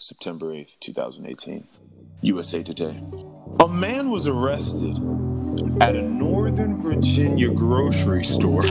September 0.00 0.54
8th, 0.54 0.78
2018. 0.78 1.66
USA 2.20 2.62
Today. 2.62 3.02
A 3.58 3.66
man 3.66 4.10
was 4.10 4.28
arrested 4.28 4.96
at 5.80 5.96
a 5.96 6.02
Northern 6.02 6.80
Virginia 6.80 7.48
grocery 7.48 8.22
store. 8.24 8.62
Why 8.62 8.68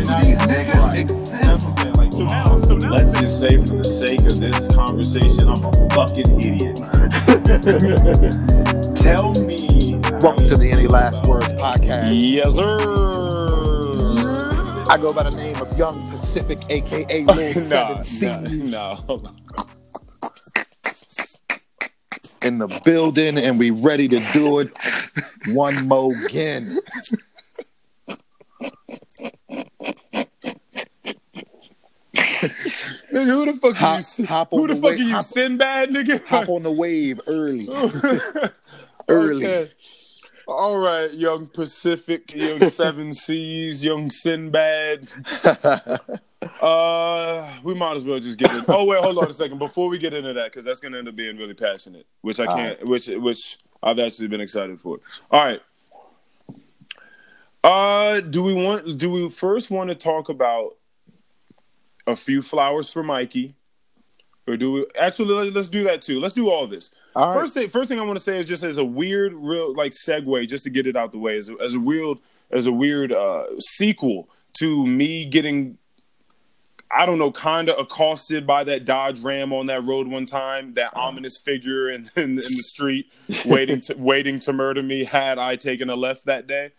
do 0.00 0.06
these 0.22 0.42
niggas 0.42 0.94
exist? 0.94 1.78
Like, 1.96 2.12
so 2.12 2.24
now, 2.24 2.60
so 2.60 2.76
now 2.76 2.90
let's 2.90 3.18
just 3.18 3.40
say, 3.40 3.56
for 3.56 3.76
the 3.76 3.84
sake 3.84 4.24
of 4.24 4.38
this 4.38 4.66
conversation, 4.66 5.48
I'm 5.48 5.64
a 5.64 5.72
fucking 5.94 6.42
idiot. 6.42 6.76
Tell 8.96 9.32
me. 9.32 9.98
Welcome 10.20 10.44
to 10.46 10.56
the 10.56 10.70
Any 10.70 10.88
Last 10.88 11.26
Words 11.26 11.48
podcast. 11.54 12.10
Yes, 12.12 12.54
sir. 12.54 13.11
I 14.88 14.98
go 15.00 15.12
by 15.12 15.22
the 15.22 15.30
name 15.30 15.56
of 15.56 15.76
Young 15.78 16.06
Pacific, 16.08 16.58
aka 16.68 17.24
Lil 17.24 17.54
Seven 17.54 18.04
Seas, 18.04 18.70
no, 18.72 18.98
no. 19.08 19.30
in 22.42 22.58
the 22.58 22.80
building, 22.84 23.38
and 23.38 23.58
we 23.58 23.70
ready 23.70 24.08
to 24.08 24.20
do 24.32 24.58
it 24.58 24.70
one 25.48 25.86
more 25.88 26.12
again. 26.26 26.68
Nigga, 32.14 33.24
who 33.26 33.44
the 33.46 33.52
fuck 33.58 33.74
Hop- 33.76 33.92
are 33.92 33.96
you? 33.98 34.02
Sin- 34.02 34.24
hop 34.26 34.48
who 34.50 34.66
the 34.66 34.74
the 34.74 34.80
fuck 34.80 34.84
wa- 34.84 34.90
are 34.90 34.94
you, 34.94 35.10
hop- 35.10 35.24
Sinbad, 35.24 35.90
nigga? 35.90 36.24
Hop 36.26 36.48
on 36.48 36.62
the 36.62 36.70
wave 36.70 37.20
early. 37.26 37.68
Early. 39.08 39.44
Okay. 39.44 39.70
All 40.46 40.78
right, 40.78 41.12
young 41.12 41.46
Pacific, 41.46 42.34
young 42.34 42.60
Seven 42.70 43.12
Seas, 43.12 43.84
young 43.84 44.10
Sinbad. 44.10 45.08
Uh, 46.60 47.48
we 47.62 47.72
might 47.72 47.96
as 47.96 48.04
well 48.04 48.18
just 48.18 48.36
get 48.36 48.52
it. 48.52 48.64
Oh 48.66 48.84
wait, 48.84 49.00
hold 49.00 49.16
on 49.18 49.30
a 49.30 49.32
second. 49.32 49.58
Before 49.58 49.88
we 49.88 49.96
get 49.96 50.12
into 50.12 50.32
that, 50.32 50.46
because 50.46 50.64
that's 50.64 50.80
gonna 50.80 50.98
end 50.98 51.06
up 51.06 51.14
being 51.14 51.36
really 51.36 51.54
passionate, 51.54 52.04
which 52.20 52.40
I 52.40 52.46
can't, 52.46 52.84
which 52.84 53.06
which 53.06 53.58
I've 53.80 53.98
actually 54.00 54.28
been 54.28 54.40
excited 54.40 54.80
for. 54.80 54.98
All 55.30 55.44
right. 55.44 55.62
Uh, 57.62 58.20
do 58.20 58.42
we 58.42 58.54
want? 58.54 58.98
Do 58.98 59.10
we 59.10 59.28
first 59.30 59.70
want 59.70 59.90
to 59.90 59.94
talk 59.94 60.28
about 60.28 60.76
a 62.06 62.16
few 62.16 62.42
flowers 62.42 62.90
for 62.90 63.02
Mikey, 63.04 63.54
or 64.46 64.56
do 64.56 64.72
we 64.72 64.86
actually? 64.98 65.32
let- 65.34 65.52
Let's 65.52 65.68
do 65.68 65.84
that 65.84 66.02
too. 66.02 66.20
Let's 66.20 66.34
do 66.34 66.50
all 66.50 66.66
this. 66.66 66.90
All 67.14 67.28
right. 67.28 67.34
First 67.34 67.54
thing, 67.54 67.68
first 67.68 67.88
thing 67.88 68.00
I 68.00 68.02
want 68.02 68.16
to 68.18 68.22
say 68.22 68.38
is 68.40 68.46
just 68.46 68.64
as 68.64 68.78
a 68.78 68.84
weird, 68.84 69.34
real 69.34 69.74
like 69.74 69.92
segue, 69.92 70.48
just 70.48 70.64
to 70.64 70.70
get 70.70 70.86
it 70.86 70.96
out 70.96 71.12
the 71.12 71.18
way, 71.18 71.36
as 71.36 71.48
a, 71.48 71.56
as 71.62 71.74
a 71.74 71.80
weird, 71.80 72.18
as 72.50 72.66
a 72.66 72.72
weird 72.72 73.12
uh, 73.12 73.44
sequel 73.60 74.28
to 74.58 74.86
me 74.86 75.24
getting, 75.24 75.78
I 76.90 77.06
don't 77.06 77.18
know, 77.18 77.30
kind 77.32 77.68
of 77.70 77.78
accosted 77.78 78.46
by 78.46 78.64
that 78.64 78.84
Dodge 78.84 79.20
Ram 79.22 79.52
on 79.52 79.66
that 79.66 79.84
road 79.84 80.08
one 80.08 80.26
time, 80.26 80.74
that 80.74 80.94
ominous 80.96 81.38
figure 81.38 81.88
in, 81.90 82.04
in 82.16 82.30
in 82.30 82.36
the 82.36 82.42
street 82.42 83.06
waiting 83.46 83.80
to 83.82 83.94
waiting 83.98 84.40
to 84.40 84.52
murder 84.52 84.82
me 84.82 85.04
had 85.04 85.38
I 85.38 85.56
taken 85.56 85.88
a 85.88 85.96
left 85.96 86.26
that 86.26 86.46
day. 86.46 86.72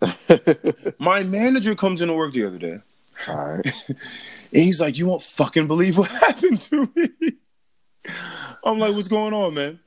My 0.98 1.22
manager 1.22 1.74
comes 1.74 2.00
into 2.00 2.14
work 2.14 2.32
the 2.32 2.44
other 2.46 2.58
day. 2.58 2.78
All 3.28 3.36
right. 3.36 3.84
And 4.54 4.62
he's 4.62 4.80
like, 4.80 4.96
"You 4.96 5.06
won't 5.08 5.22
fucking 5.22 5.66
believe 5.66 5.98
what 5.98 6.10
happened 6.26 6.60
to 6.62 6.88
me." 6.94 7.08
I'm 8.64 8.78
like, 8.78 8.94
"What's 8.94 9.08
going 9.08 9.34
on, 9.34 9.54
man?" 9.54 9.80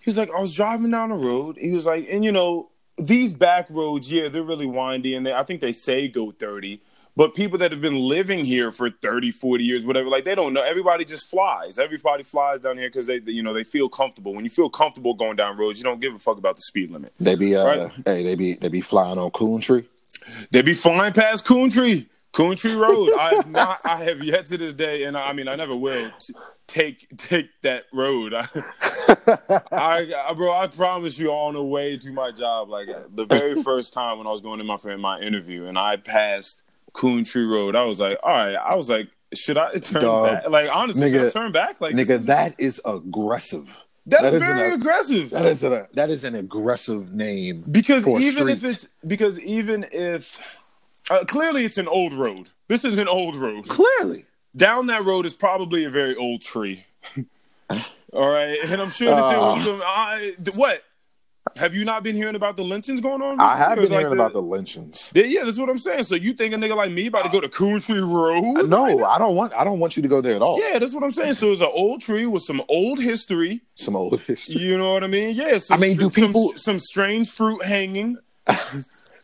He's 0.00 0.18
like, 0.18 0.30
"I 0.32 0.40
was 0.40 0.54
driving 0.54 0.90
down 0.90 1.10
the 1.10 1.16
road." 1.16 1.56
He 1.60 1.72
was 1.72 1.86
like, 1.86 2.06
"And 2.10 2.24
you 2.24 2.32
know, 2.32 2.70
these 2.98 3.32
back 3.32 3.68
roads, 3.70 4.10
yeah, 4.10 4.28
they're 4.28 4.42
really 4.42 4.66
windy, 4.66 5.14
and 5.14 5.24
they, 5.26 5.32
I 5.32 5.42
think 5.44 5.60
they 5.60 5.72
say 5.72 6.08
go 6.08 6.30
30." 6.30 6.80
But 7.14 7.34
people 7.34 7.58
that 7.58 7.72
have 7.72 7.82
been 7.82 7.98
living 7.98 8.42
here 8.42 8.72
for 8.72 8.88
30, 8.88 9.32
40 9.32 9.62
years, 9.64 9.84
whatever, 9.84 10.08
like 10.08 10.24
they 10.24 10.34
don't 10.34 10.54
know. 10.54 10.62
Everybody 10.62 11.04
just 11.04 11.28
flies. 11.28 11.78
Everybody 11.78 12.22
flies 12.22 12.60
down 12.62 12.78
here 12.78 12.88
because 12.88 13.06
they, 13.06 13.20
you 13.26 13.42
know, 13.42 13.52
they 13.52 13.64
feel 13.64 13.90
comfortable. 13.90 14.32
When 14.32 14.44
you 14.44 14.50
feel 14.50 14.70
comfortable 14.70 15.12
going 15.12 15.36
down 15.36 15.58
roads, 15.58 15.78
you 15.78 15.84
don't 15.84 16.00
give 16.00 16.14
a 16.14 16.18
fuck 16.18 16.38
about 16.38 16.56
the 16.56 16.62
speed 16.62 16.90
limit. 16.90 17.12
They 17.20 17.34
be 17.34 17.54
uh, 17.54 17.66
Right. 17.66 17.92
hey, 18.06 18.22
they 18.24 18.34
be 18.34 18.54
they 18.54 18.68
be 18.68 18.80
flying 18.80 19.18
on 19.18 19.30
Coon 19.30 19.60
Tree. 19.60 19.84
They 20.52 20.62
be 20.62 20.72
flying 20.72 21.12
past 21.12 21.44
Coontree, 21.44 22.06
Coontree 22.32 22.80
Road. 22.80 23.10
I 23.18 23.34
have 23.34 23.50
not, 23.50 23.78
I 23.84 23.96
have 24.04 24.22
yet 24.24 24.46
to 24.46 24.58
this 24.58 24.72
day, 24.74 25.04
and 25.04 25.16
I 25.16 25.32
mean, 25.32 25.48
I 25.48 25.54
never 25.56 25.76
will 25.76 26.10
t- 26.18 26.32
take 26.66 27.06
take 27.18 27.50
that 27.62 27.84
road. 27.92 28.32
I, 28.34 28.46
I, 29.70 30.12
I- 30.28 30.32
bro, 30.34 30.52
I 30.52 30.66
promise 30.66 31.18
you, 31.18 31.30
on 31.30 31.54
the 31.54 31.62
way 31.62 31.96
to 31.98 32.10
my 32.12 32.30
job, 32.30 32.68
like 32.70 32.88
the 33.14 33.26
very 33.26 33.62
first 33.62 33.92
time 33.92 34.18
when 34.18 34.26
I 34.26 34.30
was 34.30 34.40
going 34.40 34.60
in 34.60 34.66
my 34.66 34.76
for 34.76 34.96
my 34.96 35.20
interview, 35.20 35.66
and 35.66 35.76
I 35.78 35.96
passed 35.96 36.62
Coontree 36.94 37.48
Road, 37.50 37.76
I 37.76 37.84
was 37.84 38.00
like, 38.00 38.18
all 38.22 38.30
right, 38.32 38.54
I 38.54 38.74
was 38.76 38.88
like, 38.88 39.08
should 39.34 39.58
I 39.58 39.72
turn 39.78 40.02
Dog. 40.02 40.30
back? 40.30 40.48
Like 40.50 40.74
honestly, 40.74 41.10
should 41.10 41.26
I 41.26 41.28
turn 41.30 41.52
back? 41.52 41.80
Like 41.80 41.94
Nigga, 41.94 42.18
is- 42.18 42.26
that 42.26 42.54
is 42.58 42.80
aggressive. 42.84 43.84
that's 44.06 44.32
that 44.32 44.38
very 44.40 44.72
aggressive. 44.72 45.30
That 45.30 45.46
is 45.46 45.64
a 45.64 45.86
that 45.94 46.10
is 46.10 46.24
an 46.24 46.34
aggressive 46.34 47.12
name. 47.12 47.64
because 47.70 48.06
even 48.06 48.48
if 48.48 48.64
it's 48.64 48.88
because 49.06 49.38
even 49.40 49.86
if 49.92 50.38
uh, 51.10 51.24
clearly 51.24 51.64
it's 51.64 51.78
an 51.78 51.88
old 51.88 52.12
road. 52.12 52.50
This 52.68 52.84
is 52.84 52.98
an 52.98 53.08
old 53.08 53.36
road. 53.36 53.68
Clearly. 53.68 54.24
down 54.56 54.86
that 54.86 55.04
road 55.04 55.26
is 55.26 55.34
probably 55.34 55.84
a 55.84 55.90
very 55.90 56.14
old 56.16 56.42
tree. 56.42 56.84
All 58.12 58.28
right, 58.30 58.58
and 58.64 58.80
I'm 58.80 58.90
sure 58.90 59.10
that 59.10 59.30
there 59.30 59.38
was 59.40 59.60
Uh. 59.62 59.64
some. 59.64 59.82
I, 59.84 60.32
what 60.54 60.82
have 61.56 61.74
you 61.74 61.84
not 61.84 62.02
been 62.02 62.14
hearing 62.14 62.34
about 62.34 62.56
the 62.58 62.62
lynchings 62.62 63.00
going 63.00 63.22
on? 63.22 63.40
I 63.40 63.56
have 63.56 63.76
been 63.76 63.90
like 63.90 64.00
hearing 64.00 64.12
about 64.12 64.32
the 64.34 64.42
lynchings. 64.42 65.10
the- 65.14 65.26
yeah, 65.26 65.44
that's 65.44 65.58
what 65.58 65.70
I'm 65.70 65.78
saying. 65.78 66.04
So 66.04 66.14
you 66.14 66.34
think 66.34 66.52
a 66.52 66.58
nigga 66.58 66.76
like 66.76 66.90
me 66.92 67.06
about 67.06 67.22
to 67.24 67.30
go 67.30 67.40
to 67.40 67.48
Coontree 67.48 68.00
Road? 68.02 68.68
No, 68.68 69.02
I 69.04 69.16
don't 69.18 69.34
want 69.34 69.54
I 69.54 69.64
don't 69.64 69.78
want 69.80 69.96
you 69.96 70.02
to 70.02 70.08
go 70.08 70.20
there 70.20 70.34
at 70.36 70.42
all. 70.42 70.60
Yeah, 70.60 70.78
that's 70.78 70.92
what 70.94 71.02
I'm 71.02 71.12
saying. 71.12 71.34
So 71.34 71.50
it's 71.52 71.62
an 71.62 71.70
old 71.72 72.02
tree 72.02 72.26
with 72.26 72.42
some 72.42 72.62
old 72.68 73.00
history. 73.00 73.62
Some 73.74 73.96
old 73.96 74.20
history. 74.20 74.60
You 74.60 74.76
know 74.76 74.92
what 74.92 75.02
I 75.04 75.06
mean? 75.08 75.34
Yeah. 75.34 75.56
Some, 75.58 75.78
I 75.78 75.80
mean, 75.80 75.96
do 75.96 76.10
some- 76.10 76.28
people- 76.28 76.52
some, 76.56 76.78
strange 76.78 77.30
fruit 77.30 77.64
hanging? 77.64 78.18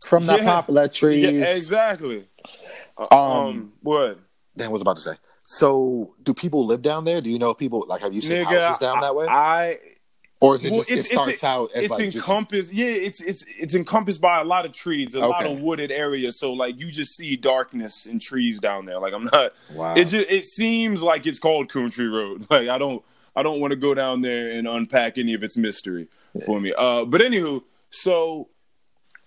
From 0.09 0.25
that 0.25 0.39
Yeah. 0.39 0.45
poplar 0.45 0.87
trees. 0.87 1.21
Yeah, 1.23 1.55
exactly. 1.55 2.23
Um, 2.97 3.07
Um, 3.11 3.73
what? 3.81 4.17
damn, 4.57 4.67
what 4.67 4.73
was 4.73 4.81
about 4.81 4.95
to 4.97 5.03
say? 5.03 5.13
So, 5.43 6.15
do 6.23 6.33
people 6.33 6.65
live 6.65 6.81
down 6.81 7.05
there? 7.05 7.21
Do 7.21 7.29
you 7.29 7.37
know 7.37 7.53
people 7.53 7.85
like 7.87 8.01
have 8.01 8.13
you 8.13 8.21
seen 8.21 8.43
Nigga, 8.45 8.59
houses 8.65 8.79
down 8.79 9.01
that 9.01 9.15
way? 9.15 9.27
I 9.27 9.77
or 10.41 10.55
is 10.55 10.63
it 10.65 10.71
Well, 10.71 10.79
just 10.79 10.91
it 10.91 11.05
starts 11.05 11.43
out 11.43 11.69
as 11.75 11.83
it's 11.85 11.91
like 11.91 12.05
just 12.05 12.15
encompassed. 12.17 12.73
yeah, 12.73 12.87
it's 12.87 13.21
it's 13.21 13.45
it's 13.59 13.75
encompassed 13.75 14.19
by 14.21 14.41
a 14.41 14.43
lot 14.43 14.65
of 14.65 14.71
trees, 14.71 15.13
a 15.13 15.19
lot 15.19 15.45
of 15.45 15.59
wooded 15.59 15.91
areas. 15.91 16.39
So 16.39 16.53
like 16.53 16.79
you 16.79 16.89
just 16.91 17.15
see 17.15 17.35
darkness 17.35 18.05
and 18.07 18.19
trees 18.21 18.59
down 18.59 18.85
there. 18.85 18.99
Like 18.99 19.13
I'm 19.13 19.25
not. 19.31 19.53
wow. 19.75 19.93
It 19.95 20.05
just 20.05 20.27
it 20.29 20.45
seems 20.45 21.03
like 21.03 21.27
it's 21.27 21.39
called 21.39 21.69
Country 21.69 22.07
Road. 22.07 22.47
Like 22.49 22.67
I 22.67 22.77
don't 22.79 23.03
I 23.35 23.43
don't 23.43 23.59
want 23.59 23.71
to 23.71 23.77
go 23.77 23.93
down 23.93 24.21
there 24.21 24.51
and 24.51 24.67
unpack 24.67 25.17
any 25.19 25.33
of 25.35 25.43
its 25.43 25.55
mystery 25.55 26.07
for 26.45 26.59
me. 26.59 26.73
Uh, 26.77 27.05
but 27.05 27.21
anywho, 27.21 27.61
so 27.91 28.49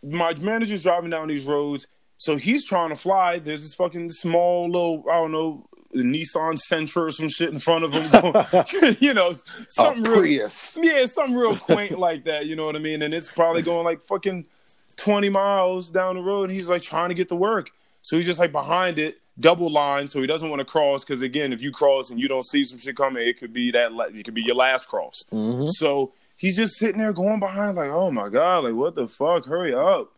my 0.02 0.34
manager's 0.34 0.82
driving 0.82 1.10
down 1.10 1.28
these 1.28 1.44
roads. 1.46 1.86
So 2.16 2.36
he's 2.36 2.64
trying 2.64 2.90
to 2.90 2.96
fly. 2.96 3.38
There's 3.40 3.62
this 3.62 3.74
fucking 3.74 4.10
small 4.10 4.66
little 4.70 5.04
I 5.10 5.14
don't 5.14 5.32
know. 5.32 5.66
Nissan 5.94 6.54
Sentra 6.58 7.08
or 7.08 7.10
some 7.10 7.28
shit 7.28 7.50
in 7.50 7.58
front 7.58 7.84
of 7.84 7.92
him, 7.92 8.96
you 9.00 9.12
know, 9.12 9.34
something 9.68 10.02
real, 10.04 10.20
Prius. 10.22 10.78
yeah, 10.80 11.04
something 11.04 11.36
real 11.36 11.54
quaint 11.68 11.98
like 11.98 12.24
that. 12.24 12.46
You 12.46 12.56
know 12.56 12.64
what 12.64 12.76
I 12.76 12.78
mean? 12.78 13.02
And 13.02 13.12
it's 13.12 13.28
probably 13.28 13.60
going 13.60 13.84
like 13.84 14.02
fucking 14.04 14.46
twenty 14.96 15.28
miles 15.28 15.91
down 15.91 16.14
the 16.16 16.22
road. 16.22 16.44
And 16.44 16.52
he's 16.52 16.70
like 16.70 16.80
trying 16.80 17.10
to 17.10 17.14
get 17.14 17.28
to 17.28 17.36
work, 17.36 17.70
so 18.00 18.16
he's 18.16 18.24
just 18.24 18.38
like 18.41 18.52
behind 18.52 18.98
it, 18.98 19.18
double 19.38 19.68
line, 19.70 20.06
so 20.06 20.20
he 20.22 20.26
doesn't 20.26 20.48
want 20.48 20.60
to 20.60 20.64
cross. 20.64 21.04
Because 21.04 21.20
again, 21.20 21.52
if 21.52 21.60
you 21.60 21.70
cross 21.70 22.10
and 22.10 22.18
you 22.18 22.26
don't 22.26 22.44
see 22.44 22.64
some 22.64 22.78
shit 22.78 22.96
coming, 22.96 23.28
it 23.28 23.38
could 23.38 23.52
be 23.52 23.70
that 23.72 23.92
it 24.14 24.24
could 24.24 24.32
be 24.34 24.42
your 24.42 24.56
last 24.56 24.88
cross. 24.88 25.24
Mhm. 25.30 25.68
So 25.68 26.12
he's 26.37 26.56
just 26.56 26.75
sitting 26.76 26.98
there 26.98 27.12
going 27.12 27.41
behind, 27.41 27.76
like, 27.76 27.91
oh 27.91 28.10
my 28.10 28.28
god, 28.28 28.65
like 28.65 28.75
what 28.75 28.94
the 28.94 29.09
fuck? 29.09 29.47
Hurry 29.47 29.75
up! 29.75 30.12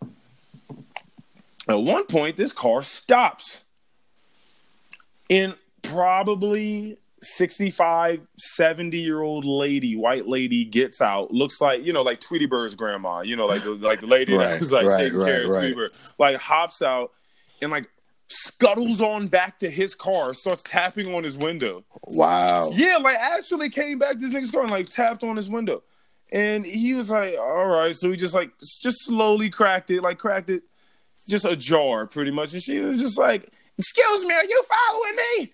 At 1.68 1.80
one 1.80 2.06
point, 2.06 2.36
this 2.36 2.52
car 2.52 2.82
stops. 2.82 3.62
In 5.30 5.54
probably 5.82 6.98
65, 7.22 8.20
70 8.36 8.98
year 8.98 9.22
old 9.22 9.44
lady, 9.44 9.96
white 9.96 10.26
lady 10.28 10.64
gets 10.64 11.00
out, 11.00 11.30
looks 11.32 11.60
like, 11.60 11.82
you 11.84 11.92
know, 11.92 12.02
like 12.02 12.20
Tweety 12.20 12.46
Bird's 12.46 12.76
grandma, 12.76 13.20
you 13.22 13.36
know, 13.36 13.46
like 13.46 13.62
the, 13.62 13.70
like 13.70 14.00
the 14.00 14.06
lady 14.06 14.36
Right, 14.36 14.50
that 14.50 14.60
was 14.60 14.72
like 14.72 14.86
right, 14.86 14.98
taking 14.98 15.18
right, 15.18 15.26
care 15.26 15.40
of. 15.44 15.50
Tweety 15.50 15.74
Bird, 15.74 15.90
like 16.18 16.36
hops 16.36 16.82
out 16.82 17.12
and 17.62 17.70
like 17.70 17.88
scuttles 18.28 19.00
on 19.00 19.28
back 19.28 19.58
to 19.60 19.70
his 19.70 19.94
car, 19.94 20.34
starts 20.34 20.62
tapping 20.62 21.14
on 21.14 21.24
his 21.24 21.38
window. 21.38 21.84
Wow. 22.06 22.70
Yeah, 22.72 22.98
like 22.98 23.16
actually 23.16 23.70
came 23.70 23.98
back 23.98 24.12
to 24.12 24.28
this 24.28 24.30
nigga's 24.30 24.50
car 24.50 24.62
and 24.62 24.70
like 24.70 24.88
tapped 24.88 25.22
on 25.22 25.36
his 25.36 25.48
window. 25.48 25.82
And 26.34 26.66
he 26.66 26.94
was 26.94 27.12
like, 27.12 27.38
all 27.38 27.66
right. 27.66 27.94
So 27.94 28.10
he 28.10 28.16
just 28.16 28.34
like 28.34 28.50
just 28.58 29.04
slowly 29.04 29.48
cracked 29.50 29.92
it, 29.92 30.02
like 30.02 30.18
cracked 30.18 30.50
it 30.50 30.64
just 31.28 31.44
ajar 31.44 32.06
pretty 32.06 32.32
much. 32.32 32.52
And 32.52 32.62
she 32.62 32.80
was 32.80 33.00
just 33.00 33.16
like, 33.16 33.50
Excuse 33.78 34.24
me, 34.24 34.34
are 34.34 34.44
you 34.44 34.64
following 34.88 35.16
me? 35.16 35.52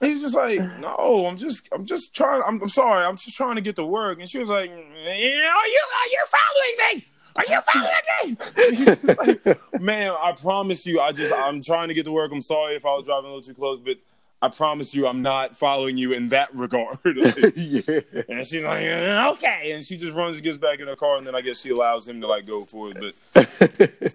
He's 0.08 0.20
just 0.20 0.36
like, 0.36 0.60
No, 0.78 1.26
I'm 1.26 1.36
just 1.36 1.68
I'm 1.72 1.84
just 1.84 2.14
trying 2.14 2.42
I'm, 2.46 2.62
I'm 2.62 2.68
sorry, 2.68 3.04
I'm 3.04 3.16
just 3.16 3.36
trying 3.36 3.56
to 3.56 3.60
get 3.60 3.74
to 3.76 3.84
work. 3.84 4.20
And 4.20 4.30
she 4.30 4.38
was 4.38 4.48
like, 4.48 4.70
know, 4.70 4.78
you 4.78 5.20
are 5.42 6.08
you 6.08 6.24
following 6.26 6.94
me? 6.94 7.06
Are 7.36 7.44
you 7.48 7.60
following 7.60 7.90
me? 8.22 8.36
And 8.64 8.76
he's 8.76 8.96
just 8.96 9.18
like, 9.18 9.72
man, 9.80 10.14
I 10.22 10.32
promise 10.40 10.86
you, 10.86 11.00
I 11.00 11.10
just 11.10 11.34
I'm 11.34 11.60
trying 11.64 11.88
to 11.88 11.94
get 11.94 12.04
to 12.04 12.12
work. 12.12 12.30
I'm 12.32 12.40
sorry 12.40 12.76
if 12.76 12.86
I 12.86 12.94
was 12.94 13.06
driving 13.06 13.26
a 13.30 13.34
little 13.34 13.42
too 13.42 13.54
close, 13.54 13.80
but 13.80 13.98
I 14.42 14.48
promise 14.48 14.94
you, 14.94 15.06
I'm 15.06 15.20
not 15.20 15.56
following 15.56 15.98
you 15.98 16.12
in 16.12 16.30
that 16.30 16.54
regard. 16.54 16.96
Like, 17.04 17.52
yeah. 17.56 18.00
and 18.28 18.46
she's 18.46 18.62
like, 18.64 18.84
"Uh, 18.86 19.30
okay, 19.32 19.72
and 19.72 19.84
she 19.84 19.96
just 19.98 20.16
runs 20.16 20.36
and 20.36 20.44
gets 20.44 20.56
back 20.56 20.80
in 20.80 20.88
her 20.88 20.96
car, 20.96 21.16
and 21.16 21.26
then 21.26 21.34
I 21.34 21.40
guess 21.42 21.60
she 21.60 21.70
allows 21.70 22.08
him 22.08 22.20
to 22.22 22.26
like 22.26 22.46
go 22.46 22.64
for 22.64 22.90
it. 22.90 23.14
But 23.34 24.14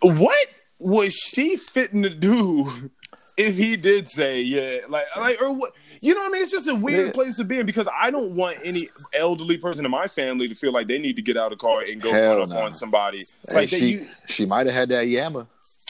what 0.02 0.46
was 0.78 1.14
she 1.14 1.56
fitting 1.56 2.02
to 2.02 2.10
do 2.10 2.70
if 3.36 3.56
he 3.56 3.76
did 3.76 4.08
say 4.08 4.40
yeah, 4.42 4.78
like 4.88 5.06
like 5.16 5.40
or 5.42 5.52
what? 5.52 5.72
You 6.00 6.14
know 6.14 6.20
what 6.22 6.30
I 6.30 6.32
mean? 6.32 6.42
It's 6.42 6.50
just 6.50 6.68
a 6.68 6.74
weird 6.74 7.06
Yeah. 7.06 7.12
place 7.12 7.36
to 7.36 7.44
be 7.44 7.60
in 7.60 7.66
because 7.66 7.88
I 7.96 8.10
don't 8.10 8.34
want 8.34 8.58
any 8.64 8.88
elderly 9.14 9.56
person 9.56 9.84
in 9.84 9.90
my 9.92 10.08
family 10.08 10.48
to 10.48 10.54
feel 10.54 10.72
like 10.72 10.88
they 10.88 10.98
need 10.98 11.14
to 11.16 11.22
get 11.22 11.36
out 11.36 11.52
of 11.52 11.58
the 11.58 11.62
car 11.64 11.82
and 11.82 12.00
go 12.00 12.12
Hell 12.12 12.30
run 12.38 12.42
up 12.42 12.48
no. 12.48 12.62
on 12.62 12.74
somebody. 12.74 13.24
Like 13.52 13.68
she 13.68 13.86
you, 13.86 14.08
she 14.26 14.44
might 14.44 14.66
have 14.66 14.74
had 14.74 14.88
that 14.88 15.06
yammer. 15.06 15.46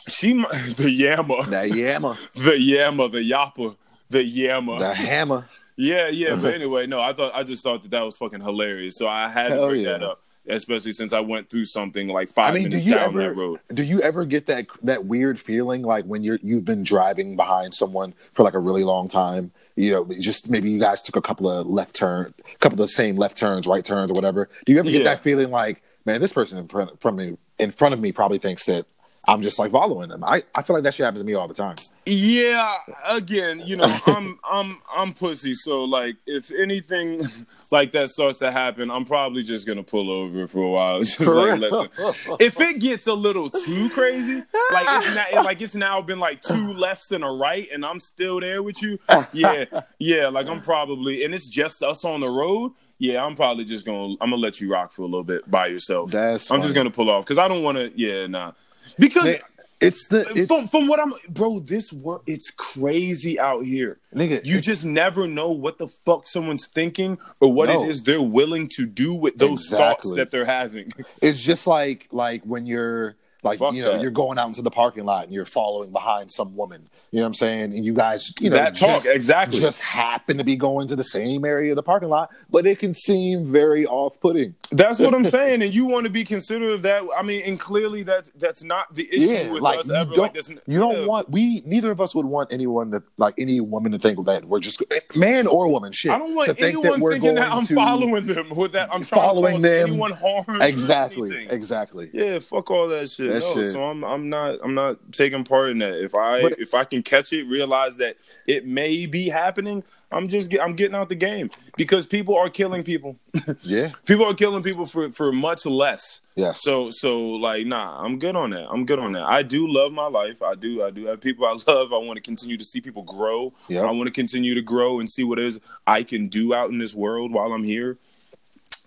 She, 0.08 0.32
the 0.76 0.90
yammer, 0.90 1.43
That 1.44 1.75
yammer. 1.75 2.16
the 2.34 2.58
yammer, 2.58 3.08
the 3.08 3.19
yapper, 3.31 3.76
the 4.10 4.25
yammer. 4.25 4.78
that 4.78 4.96
hammer. 4.96 5.46
Yeah, 5.76 6.08
yeah. 6.08 6.37
But 6.40 6.54
anyway, 6.54 6.87
no, 6.87 7.00
I 7.00 7.12
thought 7.12 7.34
I 7.34 7.43
just 7.44 7.62
thought 7.62 7.82
that 7.82 7.90
that 7.93 8.04
was 8.04 8.16
fucking 8.16 8.40
hilarious. 8.40 8.96
So 8.96 9.08
I 9.08 9.28
had 9.28 9.49
to 9.49 9.66
bring 9.69 9.82
yeah. 9.82 9.93
that 9.93 10.02
up, 10.02 10.22
especially 10.49 10.93
since 10.93 11.12
I 11.12 11.20
went 11.20 11.49
through 11.49 11.64
something 11.64 12.08
like 12.08 12.28
five 12.28 12.50
I 12.50 12.54
mean, 12.58 12.62
do 12.64 12.69
minutes 12.70 12.84
you 12.84 12.94
down 12.94 13.04
ever 13.08 13.22
that 13.22 13.34
road. 13.37 13.60
do 13.72 13.82
you 13.82 14.00
ever 14.02 14.25
get 14.26 14.46
that 14.46 14.66
that 14.82 15.06
weird 15.06 15.40
feeling 15.40 15.82
like 15.82 16.05
when 16.05 16.22
you're 16.25 16.38
you've 16.43 16.64
been 16.66 16.84
driving 16.84 17.37
behind 17.37 17.75
someone 17.75 18.12
for 18.32 18.43
like 18.43 18.55
a 18.55 18.58
really 18.58 18.84
long 18.84 19.08
time? 19.08 19.50
You 19.75 19.93
know, 19.93 20.10
just 20.20 20.50
maybe 20.50 20.70
you 20.70 20.78
guys 20.78 21.00
took 21.00 21.16
a 21.16 21.22
couple 21.22 21.50
of 21.50 21.66
left 21.66 21.94
turn, 21.96 22.34
a 22.55 22.58
couple 22.58 22.75
of 22.75 22.78
the 22.78 22.88
same 22.88 23.16
left 23.16 23.38
turns, 23.38 23.66
right 23.66 23.82
turns, 23.84 24.10
or 24.10 24.14
whatever. 24.14 24.50
Do 24.66 24.72
you 24.72 24.78
ever 24.78 24.90
Yeah. 24.90 24.98
get 24.98 25.05
that 25.05 25.20
feeling 25.20 25.50
like, 25.50 25.82
man, 26.05 26.20
this 26.20 26.34
person 26.34 26.58
in 26.58 26.69
front 26.69 27.00
from 27.00 27.16
me 27.16 27.38
in 27.58 27.70
front 27.70 27.94
of 27.94 28.00
me 28.00 28.12
probably 28.12 28.37
thinks 28.38 28.66
that 28.66 28.84
I'm 29.28 29.40
just 29.40 29.58
like 29.58 29.70
following 29.70 30.08
them? 30.08 30.24
I, 30.24 30.42
I 30.54 30.62
feel 30.62 30.74
like 30.74 30.82
that 30.82 30.94
shit 30.94 31.04
happens 31.04 31.20
to 31.20 31.24
me 31.26 31.34
all 31.34 31.46
the 31.46 31.54
time. 31.54 31.76
Yeah, 32.04 32.74
again, 33.06 33.62
you 33.64 33.76
know, 33.76 33.98
I'm 34.06 34.38
I'm 34.42 34.78
I'm 34.92 35.12
pussy. 35.12 35.54
So 35.54 35.84
like, 35.84 36.16
if 36.26 36.50
anything 36.50 37.22
like 37.70 37.92
that 37.92 38.08
starts 38.10 38.40
to 38.40 38.50
happen, 38.50 38.90
I'm 38.90 39.04
probably 39.04 39.44
just 39.44 39.64
gonna 39.66 39.84
pull 39.84 40.10
over 40.10 40.48
for 40.48 40.62
a 40.64 40.69
while. 40.69 41.02
Just 41.04 41.20
like, 41.20 41.60
let 41.60 41.70
the- 41.70 42.36
if 42.40 42.60
it 42.60 42.80
gets 42.80 43.06
a 43.06 43.14
little 43.14 43.48
too 43.48 43.88
crazy, 43.90 44.42
like 44.72 44.86
it's 45.04 45.14
now, 45.14 45.44
like 45.44 45.60
it's 45.62 45.74
now 45.76 46.00
been 46.02 46.19
like 46.19 46.40
two 46.42 46.72
lefts 46.72 47.12
and 47.12 47.22
a 47.22 47.28
right, 47.28 47.69
and 47.72 47.86
I'm 47.86 48.00
still 48.00 48.40
there 48.40 48.62
with 48.62 48.82
you. 48.82 48.98
Yeah, 49.32 49.66
yeah, 50.00 50.28
like 50.28 50.48
I'm 50.48 50.60
probably, 50.60 51.24
and 51.24 51.32
it's 51.32 51.48
just 51.48 51.82
us 51.82 52.04
on 52.04 52.20
the 52.20 52.28
road. 52.28 52.72
Yeah, 52.98 53.24
I'm 53.24 53.34
probably 53.36 53.64
just 53.64 53.86
gonna 53.86 54.14
I'm 54.20 54.30
gonna 54.30 54.36
let 54.36 54.60
you 54.60 54.70
rock 54.72 54.92
for 54.92 55.02
a 55.02 55.06
little 55.06 55.24
bit 55.24 55.48
by 55.50 55.69
yourself. 55.69 56.10
That's 56.10 56.50
I'm 56.50 56.60
just 56.60 56.74
gonna 56.74 56.90
pull 56.90 57.08
off 57.10 57.24
because 57.24 57.38
I 57.38 57.46
don't 57.48 57.62
want 57.62 57.78
to. 57.78 57.92
Yeah, 57.96 58.26
nah, 58.26 58.52
because. 58.98 59.24
Man, 59.24 59.38
It's 59.80 60.06
the 60.06 60.20
it's, 60.36 60.46
from, 60.46 60.68
from 60.68 60.86
what 60.86 61.00
I'm, 61.00 61.12
bro, 61.28 61.58
this 61.58 61.92
work, 61.92 62.22
it's 62.28 62.52
crazy 62.52 63.40
out 63.40 63.64
here. 63.64 63.98
nigga. 64.14 64.44
You 64.46 64.60
just 64.60 64.84
never 64.84 65.26
know 65.26 65.50
what 65.50 65.78
the 65.78 65.88
fuck 65.88 66.28
someone's 66.28 66.68
thinking 66.68 67.18
or 67.40 67.52
what 67.52 67.68
No. 67.68 67.82
it 67.82 67.88
is 67.88 68.00
they're 68.04 68.22
willing 68.22 68.68
to 68.76 68.86
do 68.86 69.12
with 69.12 69.38
those 69.38 69.68
thoughts 69.68 70.12
that 70.12 70.30
they're 70.30 70.44
having. 70.44 70.92
It's 71.20 71.42
just 71.42 71.66
like 71.66 72.06
like 72.12 72.44
when 72.44 72.64
you're 72.64 73.16
like 73.42 73.58
Fuck 73.58 73.74
you 73.74 73.82
know 73.82 73.92
that. 73.94 74.02
you're 74.02 74.12
going 74.12 74.38
out 74.38 74.46
into 74.46 74.62
the 74.62 74.70
parking 74.70 75.04
lot 75.04 75.24
and 75.24 75.32
you're 75.34 75.44
following 75.44 75.90
behind 75.90 76.30
some 76.30 76.54
woman. 76.56 76.86
You 77.12 77.18
know 77.18 77.24
what 77.24 77.26
I'm 77.28 77.34
saying? 77.34 77.76
And 77.76 77.84
you 77.84 77.92
guys, 77.92 78.32
you 78.40 78.48
know, 78.48 78.56
that 78.56 78.74
talk, 78.74 79.02
just, 79.02 79.06
exactly. 79.14 79.60
just 79.60 79.82
happen 79.82 80.38
to 80.38 80.44
be 80.44 80.56
going 80.56 80.88
to 80.88 80.96
the 80.96 81.04
same 81.04 81.44
area 81.44 81.72
of 81.72 81.76
the 81.76 81.82
parking 81.82 82.08
lot, 82.08 82.30
but 82.48 82.66
it 82.66 82.78
can 82.78 82.94
seem 82.94 83.52
very 83.52 83.84
off-putting. 83.84 84.54
that's 84.70 84.98
what 84.98 85.12
I'm 85.12 85.24
saying, 85.24 85.62
and 85.62 85.74
you 85.74 85.84
want 85.84 86.04
to 86.04 86.10
be 86.10 86.24
considerate 86.24 86.72
of 86.72 86.80
that. 86.82 87.02
I 87.14 87.20
mean, 87.20 87.42
and 87.44 87.60
clearly 87.60 88.02
that's 88.02 88.30
that's 88.30 88.64
not 88.64 88.94
the 88.94 89.06
issue 89.14 89.26
Yeah, 89.26 89.50
with 89.50 89.62
like 89.62 89.80
us 89.80 89.88
you 89.88 89.94
ever. 89.94 90.14
don't, 90.14 90.22
Like 90.22 90.32
this, 90.32 90.48
you 90.66 90.78
don't 90.78 91.00
yeah. 91.00 91.06
want 91.06 91.28
we 91.28 91.62
neither 91.66 91.90
of 91.90 92.00
us 92.00 92.14
would 92.14 92.24
want 92.24 92.50
anyone 92.50 92.88
that 92.92 93.02
like 93.18 93.34
any 93.36 93.60
woman 93.60 93.92
to 93.92 93.98
think 93.98 94.24
that 94.24 94.46
we're 94.46 94.60
just 94.60 94.82
man 95.14 95.46
or 95.46 95.68
woman 95.68 95.92
shit. 95.92 96.12
I 96.12 96.18
don't 96.18 96.34
want 96.34 96.48
to 96.48 96.54
think 96.54 96.76
anyone 96.78 96.92
that 96.92 97.00
we're 97.00 97.12
thinking 97.12 97.34
that 97.34 97.52
I'm 97.52 97.66
following 97.66 98.24
them 98.26 98.48
with 98.56 98.72
that. 98.72 98.88
I'm 98.90 99.04
Following 99.04 99.56
to 99.56 99.60
them. 99.62 99.88
anyone 99.90 100.12
harm. 100.12 100.62
exactly, 100.62 101.46
exactly. 101.50 102.08
Yeah, 102.14 102.38
fuck 102.38 102.70
all 102.70 102.88
that 102.88 103.10
shit. 103.10 103.30
That 103.32 103.40
no, 103.40 103.54
shit. 103.54 103.68
so 103.72 103.84
I'm 103.84 104.02
I'm 104.02 104.30
not 104.30 104.60
I'm 104.64 104.72
not 104.74 105.12
taking 105.12 105.44
part 105.44 105.68
in 105.68 105.78
that. 105.80 106.02
If 106.02 106.14
I 106.14 106.40
But- 106.40 106.58
if 106.58 106.72
I 106.72 106.84
can 106.84 107.01
catch 107.02 107.32
it, 107.32 107.44
realize 107.44 107.96
that 107.99 108.16
it 108.46 108.66
may 108.66 109.06
be 109.06 109.28
happening, 109.28 109.84
I'm 110.12 110.28
just 110.28 110.50
get, 110.50 110.60
I'm 110.60 110.75
getting 110.75 110.94
out 110.94 111.08
the 111.08 111.14
game 111.14 111.50
because 111.76 112.06
people 112.06 112.37
are 112.37 112.50
killing 112.50 112.82
people. 112.82 113.16
Yeah, 113.62 113.93
people 114.06 114.25
are 114.26 114.34
killing 114.34 114.62
people 114.62 114.87
for 114.87 115.10
for 115.10 115.32
much 115.32 115.66
less. 115.66 116.20
Yeah. 116.34 116.52
So 116.52 116.90
so 116.90 117.19
like 117.19 117.66
nah, 117.66 118.02
I'm 118.02 118.19
good 118.19 118.37
on 118.37 118.50
that. 118.50 118.69
I'm 118.70 118.84
good 118.84 118.99
on 118.99 119.12
that. 119.12 119.25
I 119.25 119.43
do 119.43 119.66
love 119.66 119.93
my 119.93 120.06
life. 120.06 120.43
I 120.43 120.54
do. 120.54 120.82
I 120.82 120.90
do 120.90 121.06
have 121.06 121.20
people 121.20 121.46
I 121.46 121.56
love. 121.70 121.93
I 121.93 121.99
want 121.99 122.16
to 122.16 122.22
continue 122.22 122.56
to 122.56 122.64
see 122.64 122.81
people 122.81 123.02
grow. 123.02 123.52
Yep. 123.69 123.84
I 123.84 123.90
want 123.90 124.06
to 124.06 124.12
continue 124.12 124.55
to 124.55 124.62
grow 124.62 125.00
and 125.00 125.08
see 125.08 125.25
what 125.25 125.38
it 125.38 125.44
is 125.44 125.60
I 125.87 126.02
can 126.02 126.28
do 126.28 126.55
out 126.55 126.70
in 126.70 126.78
this 126.78 126.94
world 126.94 127.32
while 127.32 127.52
I'm 127.52 127.64
here. 127.64 127.98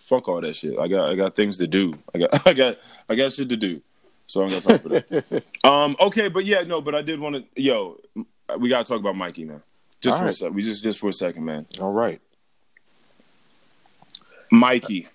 Fuck 0.00 0.28
all 0.28 0.40
that 0.40 0.54
shit. 0.54 0.78
I 0.78 0.88
got 0.88 1.08
I 1.08 1.14
got 1.14 1.34
things 1.34 1.58
to 1.58 1.66
do. 1.66 1.98
I 2.14 2.18
got 2.18 2.46
I 2.46 2.52
got 2.52 2.78
I 3.08 3.14
got 3.14 3.32
shit 3.32 3.48
to 3.48 3.56
do. 3.56 3.82
So 4.26 4.42
I 4.42 4.48
don't 4.48 4.64
got 4.64 4.68
time 4.70 4.78
for 4.80 4.88
that. 4.88 5.42
um 5.64 5.96
okay, 6.00 6.28
but 6.28 6.44
yeah, 6.44 6.62
no, 6.62 6.80
but 6.80 6.94
I 6.94 7.02
did 7.02 7.20
want 7.20 7.36
to 7.36 7.62
yo, 7.62 7.98
we 8.58 8.68
gotta 8.68 8.84
talk 8.84 8.98
about 9.00 9.16
Mikey, 9.16 9.44
man. 9.44 9.62
Just 10.00 10.16
All 10.16 10.22
for 10.24 10.28
a 10.28 10.32
sec. 10.32 10.52
We 10.52 10.62
just 10.62 10.82
just 10.82 10.98
for 10.98 11.08
a 11.08 11.12
second, 11.12 11.44
man. 11.44 11.66
all 11.80 11.92
right. 11.92 12.20
Mikey, 14.50 15.08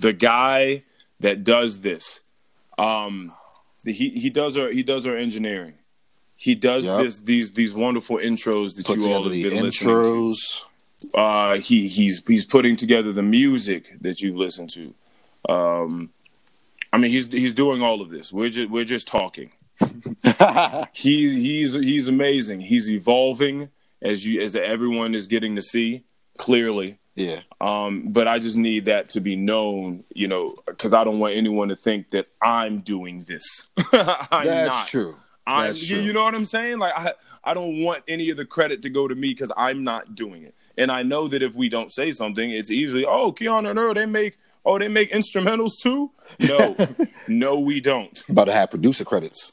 the 0.00 0.12
guy 0.12 0.84
that 1.20 1.42
does 1.44 1.80
this, 1.80 2.20
um, 2.78 3.32
he 3.84 4.10
he 4.10 4.30
does 4.30 4.56
our 4.56 4.70
he 4.70 4.82
does 4.82 5.06
our 5.06 5.16
engineering. 5.16 5.74
He 6.36 6.54
does 6.54 6.86
Yep. 6.86 7.02
this 7.02 7.18
these 7.20 7.50
these 7.52 7.74
wonderful 7.74 8.16
intros 8.18 8.76
that 8.76 8.86
Put 8.86 8.98
you 8.98 9.12
all 9.12 9.24
have 9.24 9.32
been 9.32 9.62
listening 9.62 9.94
to. 10.02 10.10
intros. 10.10 10.62
Uh, 11.14 11.58
he 11.58 11.88
he's 11.88 12.22
he's 12.26 12.44
putting 12.44 12.76
together 12.76 13.12
the 13.12 13.22
music 13.22 13.92
that 14.00 14.20
you've 14.20 14.36
listened 14.36 14.70
to. 14.70 14.94
Um, 15.52 16.10
I 16.92 16.98
mean, 16.98 17.10
he's 17.10 17.30
he's 17.30 17.54
doing 17.54 17.82
all 17.82 18.00
of 18.00 18.10
this. 18.10 18.32
We're 18.32 18.48
just 18.48 18.70
we're 18.70 18.84
just 18.84 19.08
talking. 19.08 19.52
He 20.92 21.28
he's 21.40 21.74
he's 21.74 22.08
amazing. 22.08 22.60
He's 22.60 22.90
evolving 22.90 23.70
as 24.02 24.26
you 24.26 24.40
as 24.40 24.56
everyone 24.56 25.14
is 25.14 25.26
getting 25.26 25.56
to 25.56 25.62
see 25.62 26.04
clearly. 26.36 26.98
Yeah. 27.14 27.40
Um, 27.60 28.12
but 28.12 28.28
I 28.28 28.38
just 28.38 28.56
need 28.56 28.84
that 28.84 29.10
to 29.10 29.20
be 29.20 29.34
known, 29.34 30.04
you 30.14 30.28
know, 30.28 30.54
because 30.66 30.94
I 30.94 31.02
don't 31.02 31.18
want 31.18 31.34
anyone 31.34 31.68
to 31.68 31.76
think 31.76 32.10
that 32.10 32.26
I'm 32.40 32.80
doing 32.80 33.24
this. 33.24 33.68
I'm 33.92 34.46
That's 34.46 34.68
not. 34.70 34.88
true. 34.88 35.14
I'm, 35.46 35.66
That's 35.68 35.88
you, 35.88 35.96
true. 35.96 36.04
you 36.04 36.12
know 36.12 36.22
what 36.22 36.34
I'm 36.34 36.44
saying? 36.44 36.78
Like 36.78 36.96
I, 36.96 37.12
I 37.42 37.54
don't 37.54 37.82
want 37.82 38.04
any 38.06 38.30
of 38.30 38.36
the 38.36 38.44
credit 38.44 38.82
to 38.82 38.90
go 38.90 39.08
to 39.08 39.14
me 39.14 39.30
because 39.30 39.50
I'm 39.56 39.82
not 39.82 40.14
doing 40.14 40.44
it. 40.44 40.54
And 40.76 40.92
I 40.92 41.02
know 41.02 41.26
that 41.28 41.42
if 41.42 41.54
we 41.56 41.68
don't 41.68 41.90
say 41.90 42.12
something, 42.12 42.50
it's 42.50 42.70
easily, 42.70 43.04
oh, 43.04 43.32
Keanu 43.32 43.70
and 43.70 43.78
Earl, 43.78 43.94
they 43.94 44.06
make, 44.06 44.38
oh, 44.64 44.78
they 44.78 44.88
make 44.88 45.10
instrumentals 45.12 45.72
too. 45.80 46.10
No, 46.40 46.76
no, 47.28 47.58
we 47.60 47.80
don't. 47.80 48.22
About 48.28 48.44
to 48.46 48.52
have 48.52 48.70
producer 48.70 49.04
credits. 49.04 49.52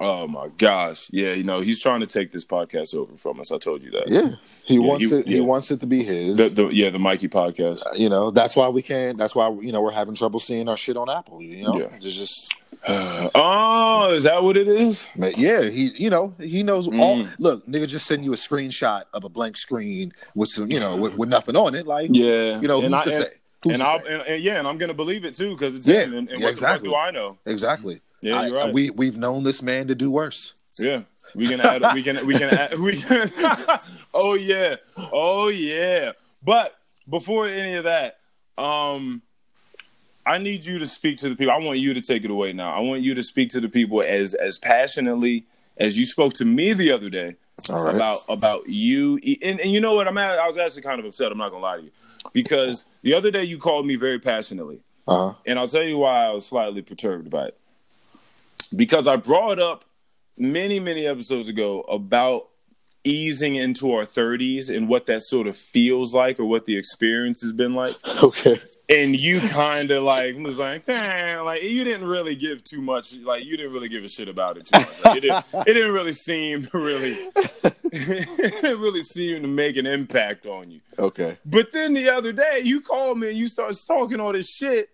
Oh 0.00 0.26
my 0.26 0.48
gosh, 0.58 1.08
yeah, 1.12 1.32
you 1.32 1.44
know, 1.44 1.60
he's 1.60 1.80
trying 1.80 2.00
to 2.00 2.06
take 2.06 2.32
this 2.32 2.44
podcast 2.44 2.94
over 2.94 3.16
from 3.18 3.38
us. 3.40 3.52
I 3.52 3.58
told 3.58 3.82
you 3.82 3.90
that. 3.92 4.08
Yeah. 4.08 4.30
He 4.64 4.74
Yeah, 4.76 4.80
wants 4.80 5.08
he- 5.10 5.14
it. 5.16 5.26
He 5.26 5.40
wants 5.40 5.70
it 5.70 5.80
to 5.80 5.86
be 5.86 6.02
his. 6.02 6.36
The, 6.38 6.48
the, 6.48 6.68
yeah, 6.68 6.90
the 6.90 6.98
Mikey 6.98 7.28
podcast. 7.28 7.82
you 7.94 8.08
know, 8.08 8.30
that's 8.30 8.56
why 8.56 8.68
we 8.68 8.82
can't. 8.82 9.16
That's 9.18 9.34
why 9.34 9.48
you 9.60 9.70
know 9.70 9.80
we're 9.82 9.92
having 9.92 10.14
trouble 10.14 10.40
seeing 10.40 10.68
our 10.68 10.76
shit 10.76 10.96
on 10.96 11.08
Apple. 11.10 11.40
You 11.42 11.62
know, 11.64 11.78
Yeah. 11.78 11.88
There's 12.00 12.16
just 12.16 12.52
oh, 12.88 14.12
is 14.14 14.24
that 14.24 14.42
what 14.42 14.56
it 14.56 14.66
is? 14.68 15.06
but 15.16 15.36
yeah. 15.38 15.62
He, 15.68 15.88
you 15.96 16.10
know, 16.10 16.34
he 16.38 16.62
knows 16.62 16.88
all. 16.88 17.18
Mm. 17.18 17.30
Look, 17.38 17.66
nigga, 17.66 17.86
just 17.86 18.06
send 18.06 18.24
you 18.24 18.32
a 18.32 18.36
screenshot 18.36 19.02
of 19.12 19.24
a 19.24 19.28
blank 19.28 19.56
screen 19.56 20.12
with 20.34 20.48
some, 20.48 20.70
you 20.70 20.80
know, 20.80 20.96
with, 20.96 21.16
with 21.18 21.28
nothing 21.28 21.54
on 21.54 21.74
it. 21.74 21.86
Like, 21.86 22.08
Yeah, 22.12 22.58
you 22.60 22.66
know, 22.66 22.76
who's 22.80 22.84
and 22.86 22.94
I, 22.94 23.04
to 23.04 23.12
say? 23.12 23.30
Who's 23.64 23.74
and 23.74 23.82
I'll, 23.82 23.98
and, 24.06 24.22
and 24.22 24.42
yeah, 24.42 24.58
and 24.58 24.66
I'm 24.66 24.78
gonna 24.78 24.94
believe 24.94 25.24
it 25.24 25.34
too 25.34 25.54
because 25.56 25.76
it's 25.76 25.86
Yeah, 25.86 26.00
him. 26.02 26.14
And, 26.14 26.28
and 26.28 26.40
yeah, 26.40 26.46
what 26.46 26.50
exactly. 26.50 26.88
the 26.88 26.94
fuck 26.94 27.02
do 27.04 27.08
I 27.08 27.10
know? 27.12 27.38
exactly. 27.46 28.00
Yeah, 28.20 28.40
I- 28.40 28.46
you're 28.46 28.56
right. 28.56 28.72
we 28.72 28.90
we've 28.90 29.16
known 29.16 29.42
this 29.44 29.62
man 29.62 29.88
to 29.88 29.94
do 29.94 30.10
worse. 30.10 30.54
Yeah, 30.78 31.02
we 31.34 31.48
can 31.48 31.60
add. 31.60 31.82
we 31.94 32.02
can. 32.02 32.24
We 32.26 32.38
can. 32.38 32.50
Add, 32.50 32.78
we 32.78 32.96
can. 32.96 33.30
oh 34.14 34.34
yeah. 34.34 34.76
Oh 35.12 35.48
yeah. 35.48 36.12
But 36.42 36.74
before 37.08 37.46
any 37.46 37.74
of 37.74 37.84
that, 37.84 38.18
um, 38.58 39.22
I 40.24 40.38
need 40.38 40.64
you 40.64 40.78
to 40.78 40.86
speak 40.86 41.18
to 41.18 41.28
the 41.28 41.36
people. 41.36 41.52
I 41.52 41.58
want 41.58 41.78
you 41.78 41.94
to 41.94 42.00
take 42.00 42.24
it 42.24 42.30
away 42.30 42.52
now. 42.52 42.72
I 42.74 42.80
want 42.80 43.02
you 43.02 43.14
to 43.14 43.22
speak 43.22 43.50
to 43.50 43.60
the 43.60 43.68
people 43.68 44.02
as 44.06 44.34
as 44.34 44.58
passionately 44.58 45.44
as 45.76 45.98
you 45.98 46.06
spoke 46.06 46.32
to 46.34 46.44
me 46.44 46.72
the 46.72 46.90
other 46.92 47.08
day 47.10 47.36
right. 47.70 47.94
about 47.94 48.20
about 48.28 48.68
you. 48.68 49.18
And, 49.42 49.60
and 49.60 49.70
you 49.70 49.80
know 49.80 49.94
what? 49.94 50.08
I'm 50.08 50.18
at, 50.18 50.38
I 50.38 50.46
was 50.46 50.58
actually 50.58 50.82
kind 50.82 51.00
of 51.00 51.06
upset. 51.06 51.32
I'm 51.32 51.38
not 51.38 51.50
gonna 51.50 51.62
lie 51.62 51.76
to 51.78 51.82
you 51.84 51.90
because 52.32 52.84
the 53.02 53.14
other 53.14 53.30
day 53.30 53.44
you 53.44 53.58
called 53.58 53.86
me 53.86 53.96
very 53.96 54.18
passionately. 54.18 54.80
Uh 55.06 55.28
huh. 55.28 55.34
And 55.46 55.58
I'll 55.58 55.68
tell 55.68 55.82
you 55.82 55.98
why 55.98 56.26
I 56.26 56.30
was 56.30 56.46
slightly 56.46 56.82
perturbed 56.82 57.30
by 57.30 57.46
it. 57.46 57.58
Because 58.74 59.06
I 59.06 59.16
brought 59.16 59.58
up 59.58 59.84
many, 60.36 60.80
many 60.80 61.06
episodes 61.06 61.48
ago 61.48 61.82
about 61.82 62.48
easing 63.04 63.56
into 63.56 63.92
our 63.92 64.04
30s 64.04 64.74
and 64.74 64.88
what 64.88 65.06
that 65.06 65.22
sort 65.22 65.46
of 65.46 65.56
feels 65.56 66.14
like 66.14 66.38
or 66.38 66.44
what 66.44 66.64
the 66.66 66.76
experience 66.76 67.42
has 67.42 67.52
been 67.52 67.74
like. 67.74 67.96
Okay. 68.22 68.60
And 68.88 69.16
you 69.16 69.40
kind 69.40 69.90
of 69.90 70.02
like 70.02 70.36
was 70.36 70.58
like, 70.58 70.84
damn, 70.84 71.44
like 71.44 71.62
you 71.62 71.82
didn't 71.82 72.06
really 72.06 72.36
give 72.36 72.62
too 72.62 72.82
much, 72.82 73.14
like 73.16 73.44
you 73.44 73.56
didn't 73.56 73.72
really 73.72 73.88
give 73.88 74.04
a 74.04 74.08
shit 74.08 74.28
about 74.28 74.56
it 74.56 74.66
too 74.66 74.78
much. 74.78 75.04
Like, 75.04 75.16
it, 75.16 75.20
didn't, 75.20 75.44
it 75.66 75.74
didn't 75.74 75.92
really 75.92 76.12
seem 76.12 76.66
to 76.66 76.78
really, 76.78 77.16
it 77.92 78.78
really 78.78 79.02
seemed 79.02 79.42
to 79.42 79.48
make 79.48 79.76
an 79.76 79.86
impact 79.86 80.46
on 80.46 80.70
you. 80.70 80.80
Okay. 80.98 81.38
But 81.44 81.72
then 81.72 81.94
the 81.94 82.10
other 82.10 82.32
day, 82.32 82.60
you 82.62 82.80
called 82.80 83.18
me 83.18 83.30
and 83.30 83.38
you 83.38 83.46
start 83.46 83.74
talking 83.86 84.20
all 84.20 84.32
this 84.32 84.50
shit, 84.50 84.88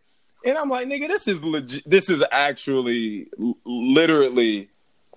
and 0.45 0.57
I'm 0.57 0.71
like, 0.71 0.87
nigga, 0.87 1.09
this 1.09 1.27
is 1.27 1.43
legit. 1.43 1.83
This 1.89 2.09
is 2.09 2.23
actually, 2.31 3.27
literally, 3.65 4.69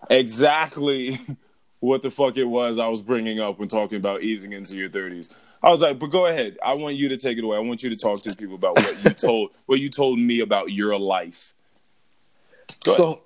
exactly 0.10 1.20
what 1.82 2.04
the 2.04 2.12
fuck 2.12 2.38
it 2.38 2.46
was 2.46 2.78
I 2.78 2.88
was 2.88 3.02
bringing 3.02 3.40
up 3.40 3.60
when 3.60 3.68
talking 3.68 3.98
about 3.98 4.22
easing 4.22 4.54
into 4.54 4.78
your 4.78 4.88
30s. 4.88 5.30
I 5.64 5.72
was 5.72 5.82
like, 5.82 6.00
but 6.00 6.08
go 6.08 6.28
ahead. 6.28 6.58
I 6.64 6.76
want 6.76 6.96
you 6.96 7.10
to 7.10 7.18
take 7.18 7.38
it 7.38 7.44
away. 7.44 7.58
I 7.58 7.60
want 7.60 7.84
you 7.84 7.90
to 7.90 7.96
talk 7.96 8.22
to 8.22 8.36
people 8.36 8.56
about 8.56 8.78
what 8.78 9.04
you 9.04 9.10
told, 9.10 9.50
what 9.66 9.80
you 9.80 9.90
told 9.90 10.20
me 10.20 10.40
about 10.40 10.72
your 10.72 10.98
life. 10.98 11.54
So 12.86 13.24